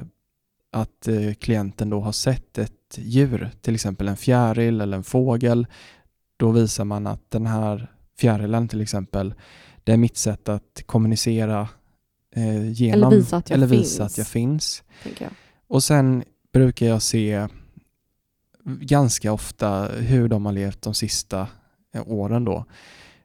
att 0.72 1.08
eh, 1.08 1.34
klienten 1.34 1.90
då 1.90 2.00
har 2.00 2.12
sett 2.12 2.58
ett 2.58 2.98
djur, 2.98 3.50
till 3.62 3.76
exempel 3.76 4.08
en 4.08 4.18
fjäril 4.18 4.82
eller 4.82 4.98
en 4.98 5.04
fågel, 5.04 5.68
då 6.38 6.52
visar 6.52 6.86
man 6.86 7.08
att 7.08 7.32
den 7.32 7.46
här 7.46 7.92
fjärilen 8.20 8.68
till 8.68 8.82
exempel, 8.82 9.34
det 9.84 9.94
är 9.94 9.98
mitt 9.98 10.18
sätt 10.18 10.50
att 10.50 10.84
kommunicera 10.86 11.70
eh, 12.36 12.72
genom, 12.72 13.04
Eller 13.04 13.18
visa 13.18 13.38
att 13.38 13.50
jag 13.50 13.58
eller 13.58 13.68
finns. 13.68 13.82
visa 13.82 14.04
att 14.04 14.18
jag 14.18 14.28
finns. 14.28 14.84
Jag. 15.20 15.30
Och 15.68 15.84
sen 15.84 16.24
brukar 16.54 16.86
jag 16.86 17.02
se 17.02 17.48
ganska 18.68 19.32
ofta 19.32 19.88
hur 19.88 20.28
de 20.28 20.46
har 20.46 20.54
levt 20.54 20.82
de 20.82 20.94
sista 20.94 21.48
eh, 21.94 22.04
åren 22.06 22.46
då. 22.46 22.66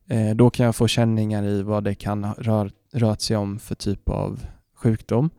Eh, 0.06 0.34
då 0.34 0.50
kan 0.50 0.66
jag 0.66 0.76
få 0.76 0.88
känningar 0.88 1.44
i 1.44 1.62
vad 1.62 1.84
det 1.84 1.94
kan 1.94 2.24
ha 2.24 2.34
rör, 2.38 2.70
rört 2.92 3.20
sig 3.20 3.36
om 3.36 3.58
för 3.58 3.74
typ 3.74 4.08
av 4.08 4.46
sjukdom. 4.74 5.30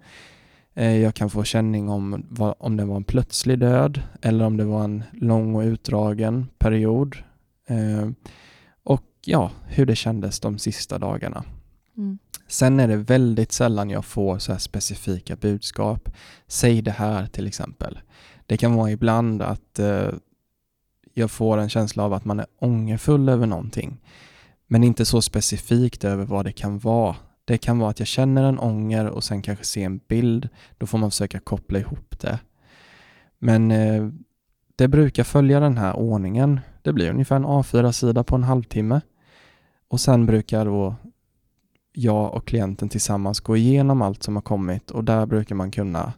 Eh, 0.73 0.97
jag 0.97 1.15
kan 1.15 1.29
få 1.29 1.43
känning 1.43 1.89
om 1.89 2.25
om 2.59 2.77
det 2.77 2.85
var 2.85 2.95
en 2.95 3.03
plötslig 3.03 3.59
död 3.59 4.01
eller 4.21 4.45
om 4.45 4.57
det 4.57 4.65
var 4.65 4.83
en 4.83 5.03
lång 5.11 5.55
och 5.55 5.61
utdragen 5.61 6.47
period. 6.57 7.15
Och 8.83 9.03
ja, 9.25 9.51
hur 9.67 9.85
det 9.85 9.95
kändes 9.95 10.39
de 10.39 10.57
sista 10.57 10.99
dagarna. 10.99 11.43
Mm. 11.97 12.17
Sen 12.47 12.79
är 12.79 12.87
det 12.87 12.97
väldigt 12.97 13.51
sällan 13.51 13.89
jag 13.89 14.05
får 14.05 14.39
så 14.39 14.51
här 14.51 14.59
specifika 14.59 15.35
budskap. 15.35 16.09
Säg 16.47 16.81
det 16.81 16.91
här 16.91 17.27
till 17.27 17.47
exempel. 17.47 17.99
Det 18.53 18.57
kan 18.57 18.75
vara 18.75 18.91
ibland 18.91 19.41
att 19.41 19.79
eh, 19.79 20.09
jag 21.13 21.31
får 21.31 21.57
en 21.57 21.69
känsla 21.69 22.03
av 22.03 22.13
att 22.13 22.25
man 22.25 22.39
är 22.39 22.45
ångerfull 22.59 23.29
över 23.29 23.47
någonting. 23.47 24.01
Men 24.67 24.83
inte 24.83 25.05
så 25.05 25.21
specifikt 25.21 26.03
över 26.03 26.25
vad 26.25 26.45
det 26.45 26.51
kan 26.51 26.79
vara. 26.79 27.15
Det 27.45 27.57
kan 27.57 27.79
vara 27.79 27.89
att 27.89 27.99
jag 27.99 28.07
känner 28.07 28.43
en 28.43 28.59
ånger 28.59 29.05
och 29.05 29.23
sen 29.23 29.41
kanske 29.41 29.65
se 29.65 29.83
en 29.83 29.97
bild. 30.07 30.49
Då 30.77 30.87
får 30.87 30.97
man 30.97 31.11
försöka 31.11 31.39
koppla 31.39 31.79
ihop 31.79 32.19
det. 32.19 32.39
Men 33.39 33.71
eh, 33.71 34.09
det 34.75 34.87
brukar 34.87 35.23
följa 35.23 35.59
den 35.59 35.77
här 35.77 35.95
ordningen. 35.95 36.59
Det 36.81 36.93
blir 36.93 37.09
ungefär 37.09 37.35
en 37.35 37.45
A4-sida 37.45 38.23
på 38.23 38.35
en 38.35 38.43
halvtimme. 38.43 39.01
Och 39.87 39.99
sen 39.99 40.25
brukar 40.25 40.65
då 40.65 40.95
jag 41.93 42.33
och 42.33 42.47
klienten 42.47 42.89
tillsammans 42.89 43.39
gå 43.39 43.57
igenom 43.57 44.01
allt 44.01 44.23
som 44.23 44.35
har 44.35 44.41
kommit 44.41 44.91
och 44.91 45.03
där 45.03 45.25
brukar 45.25 45.55
man 45.55 45.71
kunna 45.71 46.13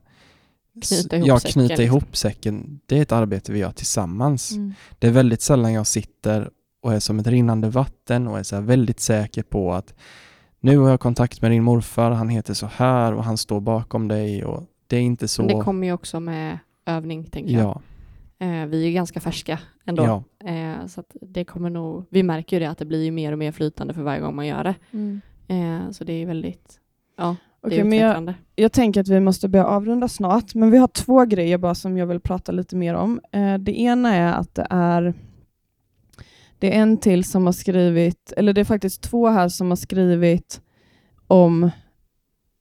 Knyta 0.82 1.18
ihop 1.18 1.28
ja, 1.28 1.40
säcken, 1.40 1.54
knyta 1.54 1.68
liksom. 1.68 1.86
ihop 1.86 2.18
säcken. 2.18 2.80
Det 2.86 2.98
är 2.98 3.02
ett 3.02 3.12
arbete 3.12 3.52
vi 3.52 3.60
gör 3.60 3.72
tillsammans. 3.72 4.52
Mm. 4.52 4.74
Det 5.00 5.08
är 5.08 5.12
väldigt 5.12 5.42
sällan 5.42 5.74
jag 5.74 5.88
sitter 5.88 6.50
och 6.82 6.94
är 6.94 7.00
som 7.00 7.20
ett 7.20 7.28
rinnande 7.28 7.70
vatten 7.70 8.28
och 8.28 8.40
är 8.40 8.44
så 8.44 8.56
här 8.56 8.64
väldigt 8.64 9.00
säker 9.00 9.44
på 9.44 9.74
att 9.74 9.94
nu 10.60 10.78
har 10.78 10.90
jag 10.90 11.00
kontakt 11.00 11.42
med 11.42 11.52
din 11.52 11.64
morfar, 11.64 12.12
han 12.12 12.30
heter 12.30 12.54
så 12.54 12.70
här 12.76 13.14
och 13.14 13.24
han 13.24 13.38
står 13.38 13.62
bakom 13.62 14.08
dig 14.08 14.46
och 14.46 14.64
det 14.88 14.98
är 14.98 15.02
inte 15.02 15.28
så... 15.28 15.42
Men 15.44 15.58
det 15.58 15.64
kommer 15.64 15.88
ju 15.88 15.94
också 15.94 16.20
med 16.20 16.60
övning, 16.86 17.24
tänker 17.24 17.54
jag. 17.54 17.64
ja, 17.64 17.82
Eh, 18.40 18.66
vi 18.66 18.82
är 18.84 18.88
ju 18.88 18.92
ganska 18.92 19.20
färska 19.20 19.60
ändå. 19.86 20.04
ja, 20.04 20.24
Eh, 20.50 20.86
så 20.88 21.00
att 21.00 21.16
det 21.22 21.46
kommer 21.46 21.70
nog, 21.70 22.06
vi 22.10 22.24
märker 22.24 22.56
ju 22.56 22.60
det 22.60 22.70
att 22.70 22.78
det 22.78 22.86
blir 22.86 23.04
ju 23.04 23.12
mer 23.12 23.32
och 23.32 23.38
mer 23.38 23.52
flytande 23.52 23.94
för 23.94 24.02
varje 24.02 24.22
gång 24.22 24.36
man 24.36 24.48
gör 24.48 24.64
det. 24.64 24.76
Mm. 24.92 25.22
Eh, 25.48 25.92
så 25.92 26.04
det 26.04 26.14
är 26.14 26.26
väldigt, 26.26 26.80
ja, 27.18 27.36
Okej, 27.66 27.84
men 27.84 28.00
jag, 28.00 28.34
jag 28.56 28.72
tänker 28.72 29.02
att 29.02 29.08
vi 29.08 29.20
måste 29.20 29.48
börja 29.48 29.66
avrunda 29.66 30.08
snart, 30.08 30.56
men 30.56 30.72
vi 30.72 30.78
har 30.78 30.88
två 30.88 31.26
grejer 31.26 31.58
bara 31.58 31.76
som 31.76 31.98
jag 31.98 32.08
vill 32.08 32.20
prata 32.20 32.52
lite 32.52 32.76
mer 32.76 32.94
om. 32.94 33.22
Eh, 33.32 33.58
det 33.58 33.80
ena 33.80 34.16
är 34.16 34.34
att 34.34 34.56
det 34.56 34.68
är 34.70 35.14
det 36.60 36.76
är 36.76 36.82
en 36.82 36.98
till 36.98 37.24
som 37.24 37.46
har 37.46 37.54
skrivit, 37.54 38.34
eller 38.38 38.54
det 38.54 38.62
är 38.62 38.66
faktiskt 38.66 39.02
två 39.02 39.28
här 39.28 39.50
som 39.50 39.70
har 39.70 39.76
skrivit 39.76 40.62
om 41.28 41.70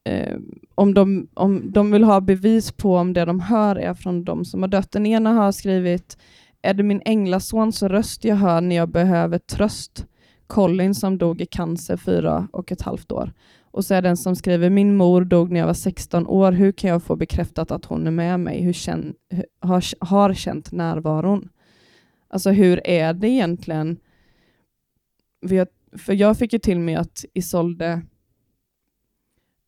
eh, 0.05 0.37
om, 0.75 0.95
de, 0.95 1.29
om 1.35 1.73
de 1.73 1.91
vill 1.91 2.05
ha 2.05 2.21
bevis 2.21 2.73
på 2.73 2.97
om 2.97 3.13
det 3.13 3.25
de 3.25 3.41
hör 3.41 3.77
är 3.77 3.95
från 3.95 4.25
de 4.25 4.45
som 4.45 4.63
har 4.63 4.69
dött. 4.69 4.93
Den 4.93 5.07
ena 5.07 5.33
har 5.33 5.53
skrivit 5.53 6.19
Är 6.63 6.75
det 6.75 6.83
min 6.83 7.03
änglasons 7.05 7.83
röst 7.83 8.25
jag 8.25 8.37
hör 8.37 8.61
när 8.61 8.77
jag 8.77 8.89
behöver 8.89 9.39
tröst? 9.39 10.07
Colin 10.47 10.95
som 10.95 11.19
dog 11.19 11.41
i 11.41 11.47
cancer 11.47 11.97
fyra 11.97 12.49
och 12.53 12.73
ett 12.73 12.83
halvt 12.83 13.13
år. 13.13 13.33
Och 13.75 13.85
så 13.85 13.95
är 13.95 14.03
den 14.03 14.17
som 14.17 14.37
skriver 14.37 14.71
Min 14.71 14.97
mor 14.97 15.25
dog 15.25 15.51
när 15.51 15.61
jag 15.61 15.67
var 15.67 15.75
16 15.75 16.27
år. 16.27 16.53
Hur 16.53 16.73
kan 16.73 16.91
jag 16.91 17.03
få 17.03 17.17
bekräftat 17.17 17.71
att 17.71 17.85
hon 17.85 18.07
är 18.07 18.11
med 18.11 18.41
mig? 18.41 18.63
Hur 18.63 18.73
känn, 18.73 19.15
har, 19.61 20.05
har 20.05 20.35
känt 20.35 20.73
närvaron? 20.73 21.49
Alltså 22.29 22.51
hur 22.51 22.87
är 22.87 23.13
det 23.13 23.29
egentligen? 23.29 23.97
För 25.49 25.55
jag, 25.55 25.69
för 25.93 26.13
jag 26.13 26.39
fick 26.39 26.53
ju 26.53 26.59
till 26.59 26.79
mig 26.79 26.95
att 26.95 27.25
Isolde 27.33 28.03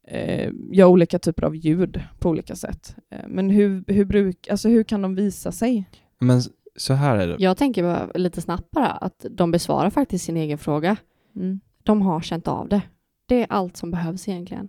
eh, 0.08 0.52
gör 0.70 0.86
olika 0.86 1.18
typer 1.18 1.44
av 1.44 1.56
ljud 1.56 2.02
på 2.18 2.28
olika 2.30 2.56
sätt. 2.56 2.96
Eh, 3.10 3.28
men 3.28 3.50
hur, 3.50 3.84
hur, 3.86 4.04
bruk, 4.04 4.48
alltså 4.48 4.68
hur 4.68 4.82
kan 4.84 5.02
de 5.02 5.14
visa 5.14 5.52
sig? 5.52 5.90
men 6.18 6.42
så 6.76 6.94
här 6.94 7.16
är 7.16 7.28
det. 7.28 7.36
Jag 7.38 7.56
tänker 7.56 7.82
bara 7.82 8.10
lite 8.14 8.40
snabbt 8.40 8.70
bara 8.70 8.90
att 8.90 9.26
de 9.30 9.50
besvarar 9.50 9.90
faktiskt 9.90 10.24
sin 10.24 10.36
egen 10.36 10.58
fråga. 10.58 10.96
Mm. 11.36 11.60
De 11.82 12.02
har 12.02 12.20
känt 12.20 12.48
av 12.48 12.68
det. 12.68 12.82
Det 13.26 13.42
är 13.42 13.46
allt 13.50 13.76
som 13.76 13.90
behövs 13.90 14.28
egentligen. 14.28 14.68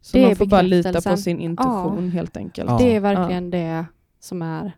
Så 0.00 0.16
Det 0.16 0.26
man 0.26 0.36
får 0.36 0.46
bara 0.46 0.62
lita 0.62 1.10
på 1.10 1.16
sin 1.16 1.40
intuition 1.40 2.10
helt 2.10 2.36
enkelt. 2.36 2.70
Ja. 2.70 2.78
Det 2.78 2.96
är 2.96 3.00
verkligen 3.00 3.50
det 3.50 3.86
som 4.20 4.42
är 4.42 4.72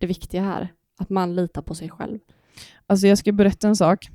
det 0.00 0.06
viktiga 0.06 0.42
här. 0.42 0.68
Att 0.98 1.10
man 1.10 1.36
litar 1.36 1.62
på 1.62 1.74
sig 1.74 1.90
själv. 1.90 2.18
Alltså 2.86 3.06
jag 3.06 3.18
ska 3.18 3.32
berätta 3.32 3.68
en 3.68 3.76
sak. 3.76 4.08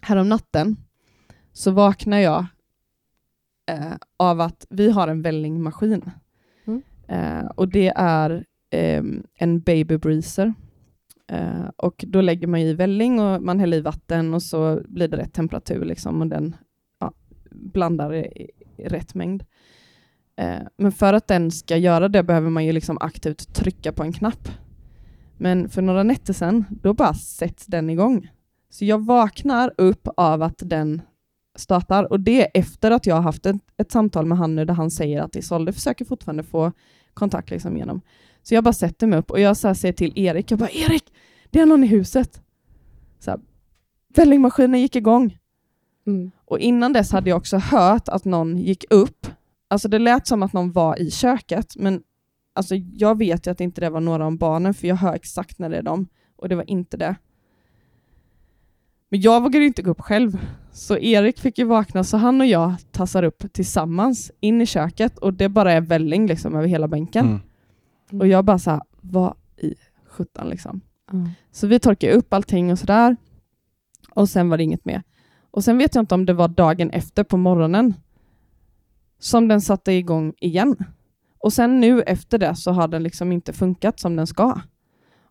Härom 0.00 0.28
natten 0.28 0.76
så 1.52 1.70
vaknar 1.70 2.18
jag 2.18 2.46
eh, 3.66 3.92
av 4.16 4.40
att 4.40 4.66
vi 4.70 4.90
har 4.90 5.08
en 5.08 5.22
vällingmaskin. 5.22 6.10
Mm. 6.64 6.82
Eh, 7.08 7.46
och 7.46 7.68
det 7.68 7.92
är 7.96 8.44
ehm, 8.70 9.26
en 9.34 9.60
baby 9.60 9.98
breezer. 9.98 10.54
Eh, 11.26 11.68
och 11.76 12.04
då 12.08 12.20
lägger 12.20 12.46
man 12.46 12.60
i 12.60 12.74
välling 12.74 13.20
och 13.20 13.42
man 13.42 13.60
häller 13.60 13.76
i 13.76 13.80
vatten 13.80 14.34
och 14.34 14.42
så 14.42 14.80
blir 14.88 15.08
det 15.08 15.16
rätt 15.16 15.32
temperatur 15.32 15.84
liksom, 15.84 16.20
och 16.20 16.26
den 16.26 16.56
ja, 16.60 16.63
blandar 17.54 18.14
i, 18.14 18.50
i 18.76 18.84
rätt 18.84 19.14
mängd. 19.14 19.44
Eh, 20.36 20.62
men 20.76 20.92
för 20.92 21.12
att 21.12 21.26
den 21.26 21.50
ska 21.50 21.76
göra 21.76 22.08
det 22.08 22.22
behöver 22.22 22.50
man 22.50 22.64
ju 22.64 22.72
liksom 22.72 22.98
aktivt 23.00 23.54
trycka 23.54 23.92
på 23.92 24.02
en 24.02 24.12
knapp. 24.12 24.48
Men 25.36 25.68
för 25.68 25.82
några 25.82 26.02
nätter 26.02 26.32
sedan, 26.32 26.64
då 26.70 26.94
bara 26.94 27.14
sätts 27.14 27.66
den 27.66 27.90
igång. 27.90 28.28
Så 28.70 28.84
jag 28.84 29.04
vaknar 29.04 29.72
upp 29.76 30.08
av 30.16 30.42
att 30.42 30.62
den 30.64 31.02
startar 31.56 32.12
och 32.12 32.20
det 32.20 32.42
är 32.42 32.60
efter 32.60 32.90
att 32.90 33.06
jag 33.06 33.14
har 33.14 33.22
haft 33.22 33.46
ett, 33.46 33.56
ett 33.76 33.92
samtal 33.92 34.26
med 34.26 34.38
han 34.38 34.54
nu 34.54 34.64
där 34.64 34.74
han 34.74 34.90
säger 34.90 35.22
att 35.22 35.36
Isolde 35.36 35.72
försöker 35.72 36.04
fortfarande 36.04 36.42
få 36.42 36.72
kontakt 37.14 37.50
liksom 37.50 37.76
genom. 37.76 38.00
Så 38.42 38.54
jag 38.54 38.64
bara 38.64 38.72
sätter 38.72 39.06
mig 39.06 39.18
upp 39.18 39.30
och 39.30 39.40
jag 39.40 39.56
så 39.56 39.66
här 39.66 39.74
säger 39.74 39.92
till 39.92 40.12
Erik, 40.18 40.50
jag 40.50 40.58
bara 40.58 40.70
Erik, 40.70 41.12
det 41.50 41.60
är 41.60 41.66
någon 41.66 41.84
i 41.84 41.86
huset. 41.86 42.42
Så 43.18 43.30
här, 43.30 43.40
Vällingmaskinen 44.14 44.80
gick 44.80 44.96
igång. 44.96 45.38
Mm. 46.06 46.30
Och 46.44 46.58
innan 46.58 46.92
dess 46.92 47.12
hade 47.12 47.30
jag 47.30 47.36
också 47.36 47.58
hört 47.58 48.08
att 48.08 48.24
någon 48.24 48.58
gick 48.58 48.84
upp. 48.90 49.26
Alltså 49.68 49.88
det 49.88 49.98
lät 49.98 50.26
som 50.26 50.42
att 50.42 50.52
någon 50.52 50.72
var 50.72 51.00
i 51.00 51.10
köket, 51.10 51.76
men 51.76 52.02
alltså 52.54 52.74
jag 52.74 53.18
vet 53.18 53.46
ju 53.46 53.50
att 53.50 53.60
inte 53.60 53.80
det 53.80 53.90
var 53.90 54.00
några 54.00 54.26
av 54.26 54.38
barnen, 54.38 54.74
för 54.74 54.88
jag 54.88 54.96
hör 54.96 55.14
exakt 55.14 55.58
när 55.58 55.70
det 55.70 55.76
är 55.76 55.82
dem, 55.82 56.06
och 56.36 56.48
det 56.48 56.54
var 56.54 56.70
inte 56.70 56.96
det. 56.96 57.16
Men 59.08 59.20
jag 59.20 59.42
vågade 59.42 59.64
inte 59.64 59.82
gå 59.82 59.90
upp 59.90 60.00
själv, 60.00 60.38
så 60.72 60.98
Erik 60.98 61.40
fick 61.40 61.58
ju 61.58 61.64
vakna, 61.64 62.04
så 62.04 62.16
han 62.16 62.40
och 62.40 62.46
jag 62.46 62.74
tassar 62.90 63.22
upp 63.22 63.52
tillsammans 63.52 64.32
in 64.40 64.60
i 64.60 64.66
köket, 64.66 65.18
och 65.18 65.34
det 65.34 65.48
bara 65.48 65.72
är 65.72 65.80
välling 65.80 66.26
liksom 66.26 66.54
över 66.54 66.66
hela 66.66 66.88
bänken. 66.88 67.26
Mm. 67.26 68.20
Och 68.20 68.26
jag 68.26 68.44
bara 68.44 68.58
så 68.58 68.70
här, 68.70 68.82
vad 69.00 69.34
i 69.56 69.74
sjutton 70.06 70.48
liksom. 70.48 70.80
Mm. 71.12 71.28
Så 71.52 71.66
vi 71.66 71.78
torkade 71.78 72.12
upp 72.12 72.32
allting 72.32 72.72
och 72.72 72.78
sådär. 72.78 73.16
Och 74.10 74.28
sen 74.28 74.48
var 74.48 74.56
det 74.56 74.64
inget 74.64 74.84
mer. 74.84 75.02
Och 75.54 75.64
sen 75.64 75.78
vet 75.78 75.94
jag 75.94 76.02
inte 76.02 76.14
om 76.14 76.26
det 76.26 76.32
var 76.32 76.48
dagen 76.48 76.90
efter 76.90 77.24
på 77.24 77.36
morgonen 77.36 77.94
som 79.18 79.48
den 79.48 79.60
satte 79.60 79.92
igång 79.92 80.34
igen. 80.40 80.76
Och 81.38 81.52
sen 81.52 81.80
nu 81.80 82.02
efter 82.02 82.38
det 82.38 82.56
så 82.56 82.72
har 82.72 82.88
den 82.88 83.02
liksom 83.02 83.32
inte 83.32 83.52
funkat 83.52 84.00
som 84.00 84.16
den 84.16 84.26
ska. 84.26 84.60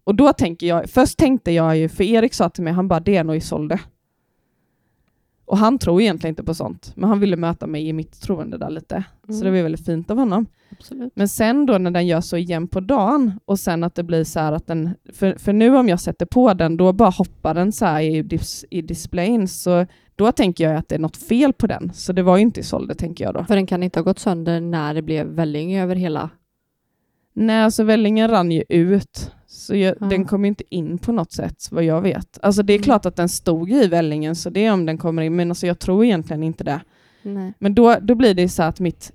Och 0.04 0.16
då 0.16 0.34
tänker 0.34 0.68
jag, 0.68 0.90
först 0.90 1.18
tänkte 1.18 1.52
jag 1.52 1.78
ju, 1.78 1.90
för 1.90 2.04
Erik 2.04 2.34
sa 2.34 2.50
till 2.50 2.64
mig, 2.64 2.74
han 2.74 2.88
bara 2.88 3.00
det 3.00 3.18
är 3.18 3.24
nog 3.24 3.36
Isolde. 3.36 3.80
Och 5.46 5.58
han 5.58 5.80
tror 5.80 6.02
egentligen 6.02 6.32
inte 6.32 6.44
på 6.44 6.54
sånt, 6.54 6.94
men 6.96 7.10
han 7.10 7.20
ville 7.20 7.36
möta 7.36 7.68
mig 7.68 7.88
i 7.88 7.94
mitt 7.94 8.22
troende 8.22 8.58
där 8.58 8.70
lite. 8.70 8.96
Mm. 8.96 9.40
Så 9.40 9.46
det 9.46 9.52
var 9.52 9.62
väldigt 9.62 9.86
fint 9.86 10.12
av 10.12 10.18
honom. 10.18 10.46
Absolut. 10.72 11.14
Men 11.16 11.28
sen 11.28 11.66
då 11.66 11.78
när 11.78 11.92
den 11.92 12.08
gör 12.08 12.22
så 12.22 12.38
igen 12.38 12.68
på 12.68 12.80
dagen 12.80 13.40
och 13.46 13.60
sen 13.60 13.84
att 13.84 13.96
det 13.96 14.04
blir 14.04 14.24
så 14.24 14.40
här 14.40 14.52
att 14.52 14.68
den, 14.68 14.90
för, 15.14 15.36
för 15.38 15.54
nu 15.54 15.78
om 15.78 15.90
jag 15.90 16.00
sätter 16.00 16.26
på 16.26 16.54
den, 16.54 16.78
då 16.78 16.94
bara 16.94 17.10
hoppar 17.10 17.54
den 17.54 17.72
så 17.72 17.86
här 17.86 18.02
i, 18.02 18.22
dis, 18.22 18.66
i 18.70 18.82
displayen, 18.82 19.48
så 19.48 19.86
då 20.16 20.32
tänker 20.32 20.64
jag 20.64 20.76
att 20.76 20.90
det 20.90 20.96
är 20.96 21.00
något 21.00 21.18
fel 21.18 21.54
på 21.54 21.68
den. 21.68 21.92
Så 21.94 22.14
det 22.14 22.22
var 22.24 22.38
ju 22.38 22.42
inte 22.44 22.60
i 22.60 22.64
sålde 22.64 22.96
tänker 22.96 23.24
jag 23.26 23.34
då. 23.34 23.44
För 23.46 23.56
den 23.56 23.66
kan 23.68 23.84
inte 23.84 24.00
ha 24.00 24.04
gått 24.04 24.20
sönder 24.20 24.62
när 24.62 24.94
det 24.94 25.02
blev 25.02 25.28
välling 25.28 25.78
över 25.78 25.96
hela... 25.96 26.30
Nej, 27.36 27.62
alltså 27.64 27.84
vällingen 27.84 28.28
rann 28.30 28.52
ju 28.52 28.64
ut, 28.70 29.32
så 29.48 29.76
jag, 29.76 29.96
Ja. 30.00 30.06
den 30.06 30.26
kom 30.26 30.46
ju 30.46 30.50
inte 30.50 30.64
in 30.76 30.98
på 30.98 31.12
något 31.12 31.32
sätt, 31.32 31.68
vad 31.72 31.84
jag 31.84 32.02
vet. 32.02 32.40
Alltså 32.42 32.64
det 32.64 32.74
är 32.74 32.78
Mm. 32.78 32.84
klart 32.84 33.06
att 33.06 33.16
den 33.16 33.30
stod 33.30 33.72
i 33.72 33.88
vällingen, 33.88 34.36
så 34.36 34.50
det 34.50 34.66
är 34.66 34.74
om 34.74 34.86
den 34.86 34.98
kommer 34.98 35.22
in, 35.22 35.36
men 35.36 35.52
alltså 35.52 35.68
jag 35.68 35.80
tror 35.80 36.06
egentligen 36.06 36.44
inte 36.44 36.64
det. 36.64 36.82
Nej. 37.22 37.54
Men 37.60 37.76
då, 37.76 37.96
då 38.02 38.16
blir 38.16 38.34
det 38.34 38.50
så 38.50 38.64
att 38.64 38.80
mitt, 38.80 39.12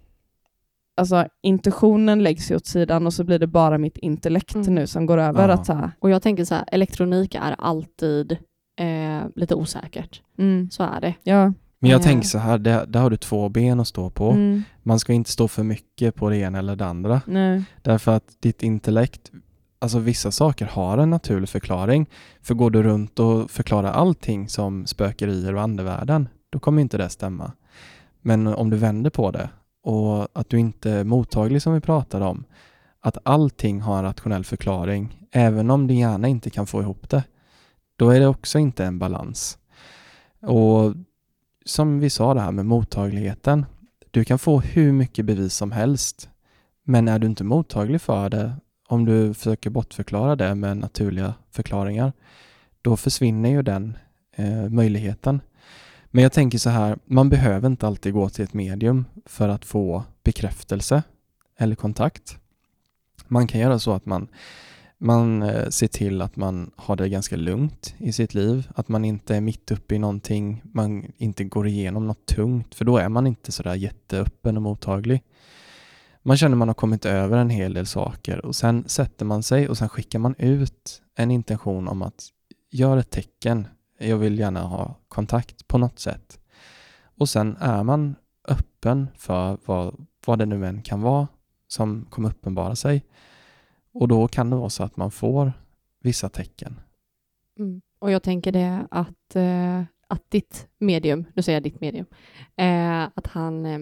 alltså 0.97 1.27
intuitionen 1.43 2.23
läggs 2.23 2.51
ju 2.51 2.57
åt 2.57 2.67
sidan 2.67 3.07
och 3.07 3.13
så 3.15 3.25
blir 3.25 3.39
det 3.39 3.47
bara 3.47 3.79
mitt 3.79 3.97
intellekt 3.99 4.55
Mm. 4.55 4.75
nu 4.75 4.87
som 4.87 5.07
går 5.07 5.19
över 5.19 5.49
Ja. 5.49 5.55
att 5.55 5.67
så 5.67 5.73
här, 5.73 5.91
Och 5.99 6.11
jag 6.11 6.23
tänker 6.23 6.45
så 6.45 6.55
här, 6.55 6.65
elektronik 6.73 7.35
är 7.35 7.55
alltid 7.59 8.37
eh, 8.79 9.23
lite 9.37 9.55
osäkert. 9.55 10.23
mm, 10.39 10.71
Så 10.71 10.83
är 10.83 11.01
det. 11.01 11.15
ja, 11.23 11.53
Men 11.81 11.91
jag 11.91 12.01
Eh. 12.01 12.05
tänker 12.05 12.29
så 12.29 12.39
här, 12.39 12.59
där, 12.59 12.87
där 12.87 13.01
har 13.01 13.11
du 13.11 13.17
två 13.17 13.49
ben 13.49 13.81
att 13.81 13.89
stå 13.89 14.11
på. 14.11 14.31
mm, 14.31 14.63
Man 14.83 14.99
ska 15.01 15.13
inte 15.13 15.31
stå 15.31 15.49
för 15.49 15.63
mycket 15.63 16.15
på 16.15 16.31
det 16.31 16.37
ena 16.37 16.59
eller 16.59 16.77
det 16.77 16.87
andra. 16.87 17.21
nej, 17.27 17.63
Därför 17.83 18.13
att 18.17 18.25
ditt 18.41 18.63
intellekt, 18.63 19.31
alltså 19.79 19.99
vissa 19.99 20.31
saker 20.31 20.67
har 20.67 20.99
en 20.99 21.11
naturlig 21.11 21.49
förklaring. 21.49 22.07
För 22.43 22.55
går 22.55 22.71
du 22.71 22.83
runt 22.83 23.19
och 23.19 23.51
förklarar 23.51 23.93
allting 23.93 24.49
som 24.49 24.87
spökerier 24.87 25.55
och 25.55 25.63
andevärlden, 25.63 26.29
då 26.51 26.59
kommer 26.59 26.83
inte 26.83 26.99
det 26.99 27.09
stämma. 27.09 27.53
Men 28.23 28.47
om 28.47 28.71
du 28.71 28.77
vänder 28.77 29.11
på 29.11 29.31
det 29.31 29.49
och 29.83 30.29
att 30.33 30.49
du 30.51 30.59
inte 30.59 30.91
är 30.91 31.05
mottaglig 31.05 31.63
som 31.63 31.75
vi 31.75 31.81
pratade 31.81 32.25
om, 32.25 32.45
att 33.01 33.19
allting 33.23 33.81
har 33.81 33.99
en 33.99 34.05
rationell 34.05 34.45
förklaring, 34.45 35.27
även 35.33 35.71
om 35.71 35.87
din 35.87 35.99
hjärna 35.99 36.29
inte 36.29 36.51
kan 36.51 36.67
få 36.67 36.81
ihop 36.83 37.09
det, 37.11 37.23
då 37.99 38.11
är 38.11 38.21
det 38.21 38.27
också 38.27 38.59
inte 38.59 38.85
en 38.85 38.99
balans. 38.99 39.59
Och 40.41 40.95
som 41.65 42.01
vi 42.01 42.11
sa 42.11 42.35
det 42.35 42.41
här 42.41 42.53
med 42.53 42.67
mottagligheten, 42.67 43.67
du 44.11 44.25
kan 44.25 44.39
få 44.39 44.61
hur 44.61 44.93
mycket 44.93 45.25
bevis 45.25 45.55
som 45.55 45.73
helst, 45.73 46.29
men 46.85 47.09
är 47.09 47.19
du 47.19 47.27
inte 47.27 47.45
mottaglig 47.45 48.01
för 48.01 48.31
det, 48.31 48.53
om 48.89 49.05
du 49.05 49.35
försöker 49.35 49.71
bortförklara 49.71 50.37
det 50.37 50.55
med 50.55 50.77
naturliga 50.77 51.35
förklaringar, 51.51 52.13
då 52.83 52.97
försvinner 52.97 53.51
ju 53.51 53.63
den 53.63 53.99
eh, 54.37 54.69
möjligheten. 54.69 55.41
Men 56.07 56.23
jag 56.23 56.33
tänker 56.33 56.59
så 56.59 56.71
här, 56.71 56.99
man 57.05 57.29
behöver 57.29 57.67
inte 57.67 57.87
alltid 57.87 58.13
gå 58.13 58.29
till 58.29 58.45
ett 58.45 58.55
medium 58.55 59.05
för 59.27 59.49
att 59.49 59.65
få 59.65 60.05
bekräftelse 60.23 61.03
eller 61.57 61.75
kontakt. 61.77 62.39
Man 63.27 63.47
kan 63.47 63.61
göra 63.61 63.79
så 63.79 63.93
att 63.93 64.07
man, 64.07 64.29
man 64.99 65.43
eh, 65.43 65.69
ser 65.69 65.87
till 65.87 66.23
att 66.23 66.37
man 66.37 66.71
har 66.77 66.97
det 66.97 67.09
ganska 67.09 67.37
lugnt 67.37 67.95
i 67.99 68.13
sitt 68.13 68.35
liv, 68.35 68.69
att 68.75 68.89
man 68.89 69.05
inte 69.05 69.37
är 69.37 69.41
mitt 69.41 69.71
uppe 69.71 69.95
i 69.95 69.99
någonting, 69.99 70.63
man 70.65 71.13
inte 71.17 71.45
går 71.45 71.67
igenom 71.67 72.07
något 72.07 72.27
tungt, 72.27 72.75
för 72.75 72.85
då 72.85 72.99
är 72.99 73.09
man 73.09 73.27
inte 73.27 73.53
sådär 73.53 73.75
jätteöppen 73.75 74.57
och 74.57 74.63
mottaglig. 74.63 75.23
Man 76.23 76.37
känner 76.37 76.57
man 76.57 76.69
har 76.69 76.75
kommit 76.75 77.07
över 77.07 77.39
en 77.39 77.51
hel 77.51 77.75
del 77.75 77.87
saker 77.87 78.47
och 78.47 78.57
sen 78.57 78.85
sätter 78.89 79.25
man 79.25 79.43
sig 79.43 79.69
och 79.69 79.79
sen 79.79 79.89
skickar 79.89 80.19
man 80.19 80.35
ut 80.39 81.03
en 81.15 81.31
intention 81.31 81.89
om 81.89 82.03
att 82.03 82.29
göra 82.71 83.01
ett 83.01 83.11
tecken. 83.11 83.69
Jag 83.99 84.19
vill 84.19 84.39
gärna 84.39 84.61
ha 84.61 84.95
kontakt 85.09 85.69
på 85.69 85.79
något 85.79 85.99
sätt. 85.99 86.39
Och 87.19 87.29
sen 87.29 87.57
är 87.61 87.83
man 87.83 88.15
öppen 88.49 89.09
för 89.17 89.59
vad, 89.65 90.07
vad 90.27 90.39
det 90.39 90.47
nu 90.47 90.67
än 90.67 90.83
kan 90.83 91.03
vara 91.03 91.29
som 91.69 92.07
kommer 92.11 92.29
uppenbara 92.29 92.77
sig. 92.77 93.05
Och 93.99 94.09
då 94.09 94.29
kan 94.29 94.51
det 94.51 94.57
vara 94.57 94.71
så 94.71 94.83
att 94.83 94.97
man 94.97 95.11
får 95.11 95.53
vissa 96.03 96.29
tecken. 96.29 96.81
Mm. 97.59 97.81
Och 97.99 98.11
jag 98.11 98.23
tänker 98.23 98.53
det 98.53 98.87
att, 98.91 99.37
eh, 99.37 99.83
att 100.09 100.31
ditt 100.31 100.69
medium, 100.79 101.25
nu 101.35 101.43
säger 101.43 101.57
jag 101.57 101.63
ditt 101.63 101.81
medium, 101.81 102.07
eh, 102.57 103.03
att 103.03 103.27
han 103.27 103.67
eh, 103.67 103.79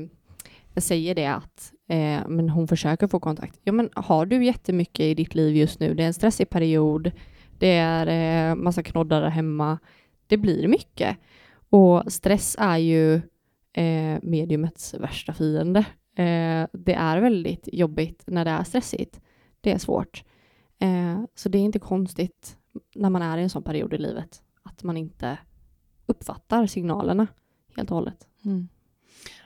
säger 0.77 1.15
det 1.15 1.27
att 1.27 1.73
eh, 1.89 2.29
men 2.29 2.51
hon 2.51 2.69
försöker 2.69 3.07
få 3.07 3.21
kontakt. 3.21 3.61
Ja, 3.65 3.73
men 3.73 3.91
har 3.95 4.27
du 4.27 4.45
jättemycket 4.45 5.01
i 5.01 5.15
ditt 5.15 5.35
liv 5.35 5.57
just 5.57 5.81
nu? 5.81 5.95
Det 5.95 6.03
är 6.03 6.07
en 6.07 6.15
stressig 6.15 6.51
period. 6.51 7.13
Det 7.59 7.77
är 7.77 8.07
eh, 8.51 8.55
massa 8.55 8.83
knoddar 8.83 9.21
där 9.21 9.29
hemma. 9.29 9.79
Det 10.27 10.37
blir 10.37 10.69
mycket. 10.69 11.17
Och 11.71 12.13
stress 12.13 12.57
är 12.59 12.77
ju 12.79 13.15
eh, 13.73 14.19
mediumets 14.23 14.95
värsta 14.95 15.33
fiende. 15.33 15.79
Eh, 16.17 16.67
det 16.73 16.95
är 16.95 17.21
väldigt 17.21 17.69
jobbigt 17.73 18.23
när 18.27 18.45
det 18.45 18.51
är 18.51 18.65
stressigt. 18.65 19.21
Det 19.67 19.73
är 19.73 19.79
svårt. 19.79 20.25
Eh, 20.79 21.21
så 21.35 21.49
det 21.49 21.59
är 21.59 21.63
inte 21.63 21.79
konstigt 21.79 22.57
när 22.95 23.11
man 23.11 23.23
är 23.23 23.39
i 23.39 23.43
en 23.43 23.51
sån 23.51 23.63
period 23.63 23.95
i 23.95 23.99
livet 23.99 24.43
att 24.63 24.83
man 24.83 24.97
inte 24.97 25.39
uppfattar 26.07 26.67
signalerna 26.67 27.27
helt 27.77 27.91
och 27.91 27.95
hållet. 27.97 28.27
Mm. 28.45 28.69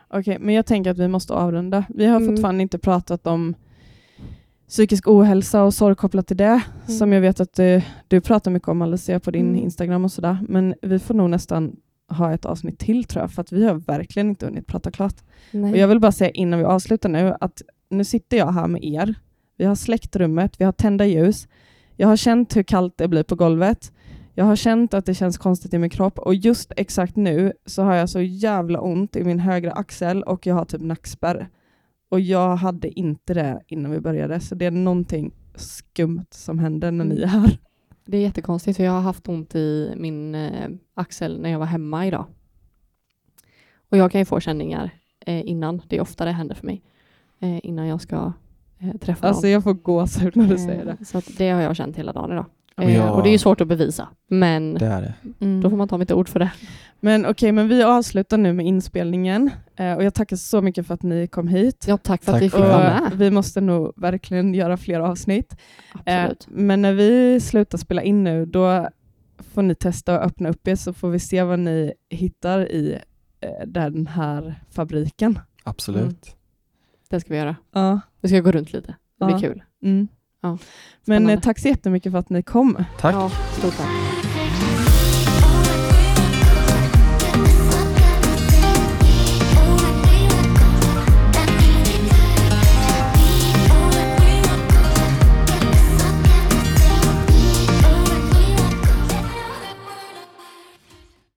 Okej, 0.08 0.38
men 0.40 0.54
jag 0.54 0.66
tänker 0.66 0.90
att 0.90 0.98
vi 0.98 1.08
måste 1.08 1.34
avrunda. 1.34 1.84
Vi 1.88 2.06
har 2.06 2.16
Mm. 2.20 2.28
fortfarande 2.28 2.62
inte 2.62 2.78
pratat 2.78 3.26
om 3.26 3.54
psykisk 4.68 5.08
ohälsa 5.08 5.62
och 5.64 5.74
sorg 5.74 5.94
kopplat 5.96 6.26
till 6.26 6.36
det, 6.36 6.44
Mm. 6.44 6.98
som 6.98 7.12
jag 7.12 7.20
vet 7.20 7.40
att 7.40 7.52
du, 7.54 7.82
du 8.08 8.20
pratar 8.20 8.50
mycket 8.50 8.68
om 8.68 8.82
Alicia 8.82 9.20
på 9.20 9.30
din 9.30 9.48
Mm. 9.48 9.62
Instagram 9.62 10.04
och 10.04 10.12
sådär. 10.12 10.38
Men 10.48 10.74
vi 10.82 10.98
får 10.98 11.14
nog 11.14 11.30
nästan 11.30 11.76
ha 12.08 12.32
ett 12.32 12.44
avsnitt 12.44 12.78
till 12.78 13.04
tror 13.04 13.22
jag, 13.22 13.32
för 13.32 13.42
att 13.42 13.52
vi 13.52 13.64
har 13.66 13.74
verkligen 13.74 14.28
inte 14.28 14.46
hunnit 14.46 14.66
prata 14.66 14.90
klart. 14.90 15.16
Nej. 15.50 15.72
Och 15.72 15.78
jag 15.78 15.88
vill 15.88 16.00
bara 16.00 16.12
säga 16.12 16.30
innan 16.30 16.58
vi 16.58 16.64
avslutar 16.64 17.08
nu 17.08 17.34
att 17.40 17.62
nu 17.88 18.04
sitter 18.04 18.36
jag 18.36 18.52
här 18.52 18.68
med 18.68 18.84
er. 18.84 19.14
Vi 19.60 19.66
har 19.66 19.74
släckt 19.74 20.16
rummet, 20.16 20.60
vi 20.60 20.64
har 20.64 20.72
tända 20.72 21.06
ljus. 21.06 21.48
Jag 21.96 22.08
har 22.08 22.16
känt 22.16 22.56
hur 22.56 22.62
kallt 22.62 22.96
det 22.96 23.08
blir 23.08 23.22
på 23.22 23.34
golvet. 23.34 23.92
Jag 24.34 24.44
har 24.44 24.56
känt 24.56 24.94
att 24.94 25.06
det 25.06 25.14
känns 25.14 25.38
konstigt 25.38 25.74
i 25.74 25.78
min 25.78 25.90
kropp 25.90 26.18
och 26.18 26.34
just 26.34 26.72
exakt 26.76 27.16
nu 27.16 27.52
så 27.66 27.82
har 27.82 27.94
jag 27.94 28.08
så 28.08 28.20
jävla 28.20 28.80
ont 28.80 29.16
i 29.16 29.24
min 29.24 29.38
högra 29.38 29.72
axel 29.72 30.22
och 30.22 30.46
jag 30.46 30.54
har 30.54 30.64
typ 30.64 30.80
nackspärr. 30.80 31.48
Och 32.08 32.20
jag 32.20 32.56
hade 32.56 32.98
inte 33.00 33.34
det 33.34 33.62
innan 33.66 33.90
vi 33.90 34.00
började, 34.00 34.40
så 34.40 34.54
det 34.54 34.66
är 34.66 34.70
någonting 34.70 35.32
skumt 35.54 36.26
som 36.30 36.58
händer 36.58 36.90
när 36.90 37.04
ni 37.04 37.22
är 37.22 37.26
här. 37.26 37.58
Det 38.04 38.16
är 38.16 38.22
jättekonstigt 38.22 38.76
för 38.76 38.84
jag 38.84 38.92
har 38.92 39.00
haft 39.00 39.28
ont 39.28 39.54
i 39.54 39.92
min 39.96 40.34
eh, 40.34 40.68
axel 40.94 41.40
när 41.40 41.50
jag 41.50 41.58
var 41.58 41.66
hemma 41.66 42.06
idag. 42.06 42.26
Och 43.90 43.96
jag 43.96 44.12
kan 44.12 44.20
ju 44.20 44.24
få 44.24 44.40
känningar 44.40 44.90
eh, 45.26 45.48
innan, 45.48 45.82
det 45.88 45.96
är 45.96 46.00
ofta 46.00 46.24
det 46.24 46.32
händer 46.32 46.54
för 46.54 46.66
mig, 46.66 46.82
eh, 47.40 47.60
innan 47.62 47.86
jag 47.86 48.00
ska 48.00 48.32
eh, 48.80 48.96
träffa 49.00 49.26
Alltså 49.28 49.42
någon. 49.42 49.50
jag 49.52 49.62
får 49.62 49.74
gåshud 49.74 50.36
när 50.36 50.46
du 50.46 50.54
Eh, 50.54 50.66
säger 50.66 50.84
det. 50.84 51.04
Så 51.04 51.18
att 51.18 51.28
det 51.38 51.50
har 51.50 51.60
jag 51.62 51.76
känt 51.76 51.96
hela 51.96 52.12
dagen 52.12 52.32
idag. 52.32 52.46
Och 52.76 52.82
Eh, 52.84 52.96
jag- 52.96 53.14
Och 53.16 53.22
det 53.22 53.28
är 53.28 53.32
ju 53.32 53.38
svårt 53.38 53.60
att 53.60 53.68
bevisa, 53.68 54.08
men 54.28 54.74
Det 54.74 54.86
är 54.86 55.00
det. 55.02 55.14
Mm. 55.40 55.60
då 55.60 55.70
får 55.70 55.76
man 55.76 55.88
ta 55.88 55.98
mitt 55.98 56.12
ord 56.12 56.28
för 56.28 56.38
det. 56.38 56.50
Men 57.00 57.26
okej, 57.26 57.52
men 57.52 57.68
vi 57.68 57.82
avslutar 57.82 58.38
nu 58.38 58.52
med 58.52 58.66
inspelningen 58.66 59.50
och 59.96 60.04
jag 60.04 60.14
tackar 60.14 60.36
så 60.36 60.62
mycket 60.62 60.86
för 60.86 60.94
att 60.94 61.02
ni 61.02 61.26
kom 61.26 61.48
hit. 61.48 61.84
Ja, 61.88 61.96
tack 61.96 62.24
för 62.24 62.32
Tack 62.32 62.36
att 62.38 62.42
vi 62.42 62.50
fick 62.50 62.60
vara 62.60 62.78
med. 63.00 63.12
vi 63.14 63.30
måste 63.30 63.60
nog 63.60 63.92
verkligen 63.96 64.54
göra 64.54 64.76
fler 64.76 65.00
avsnitt. 65.00 65.56
Absolut. 66.04 66.46
men 66.50 66.82
när 66.82 66.92
vi 66.92 67.40
slutar 67.40 67.78
spela 67.78 68.02
in 68.02 68.24
nu, 68.24 68.46
då 68.46 68.88
får 69.54 69.62
ni 69.62 69.74
testa 69.74 70.18
att 70.20 70.26
öppna 70.26 70.48
upp 70.48 70.68
er 70.68 70.74
så 70.74 70.92
får 70.92 71.10
vi 71.10 71.18
se 71.18 71.42
vad 71.42 71.58
ni 71.58 71.92
hittar 72.10 72.60
i 72.72 72.98
den 73.66 74.06
här 74.06 74.62
fabriken. 74.70 75.38
Absolut. 75.64 76.36
Det 77.10 77.20
ska 77.20 77.30
vi 77.32 77.38
göra. 77.38 77.56
Ja. 77.72 78.00
Vi 78.20 78.28
ska 78.28 78.40
gå 78.40 78.52
runt 78.52 78.72
lite. 78.72 78.94
Det 79.18 79.24
blir 79.24 79.34
Ja. 79.34 79.40
kul. 79.40 79.62
Mm. 79.82 80.08
Ja, 80.42 80.58
Men 81.04 81.30
eh, 81.30 81.40
tack 81.40 81.58
så 81.58 81.68
jättemycket 81.68 82.12
för 82.12 82.18
att 82.18 82.30
ni 82.30 82.42
kom. 82.42 82.84
Tack. 82.98 83.14
Ja, 83.14 83.30
stort 83.58 83.76
tack. 83.76 83.88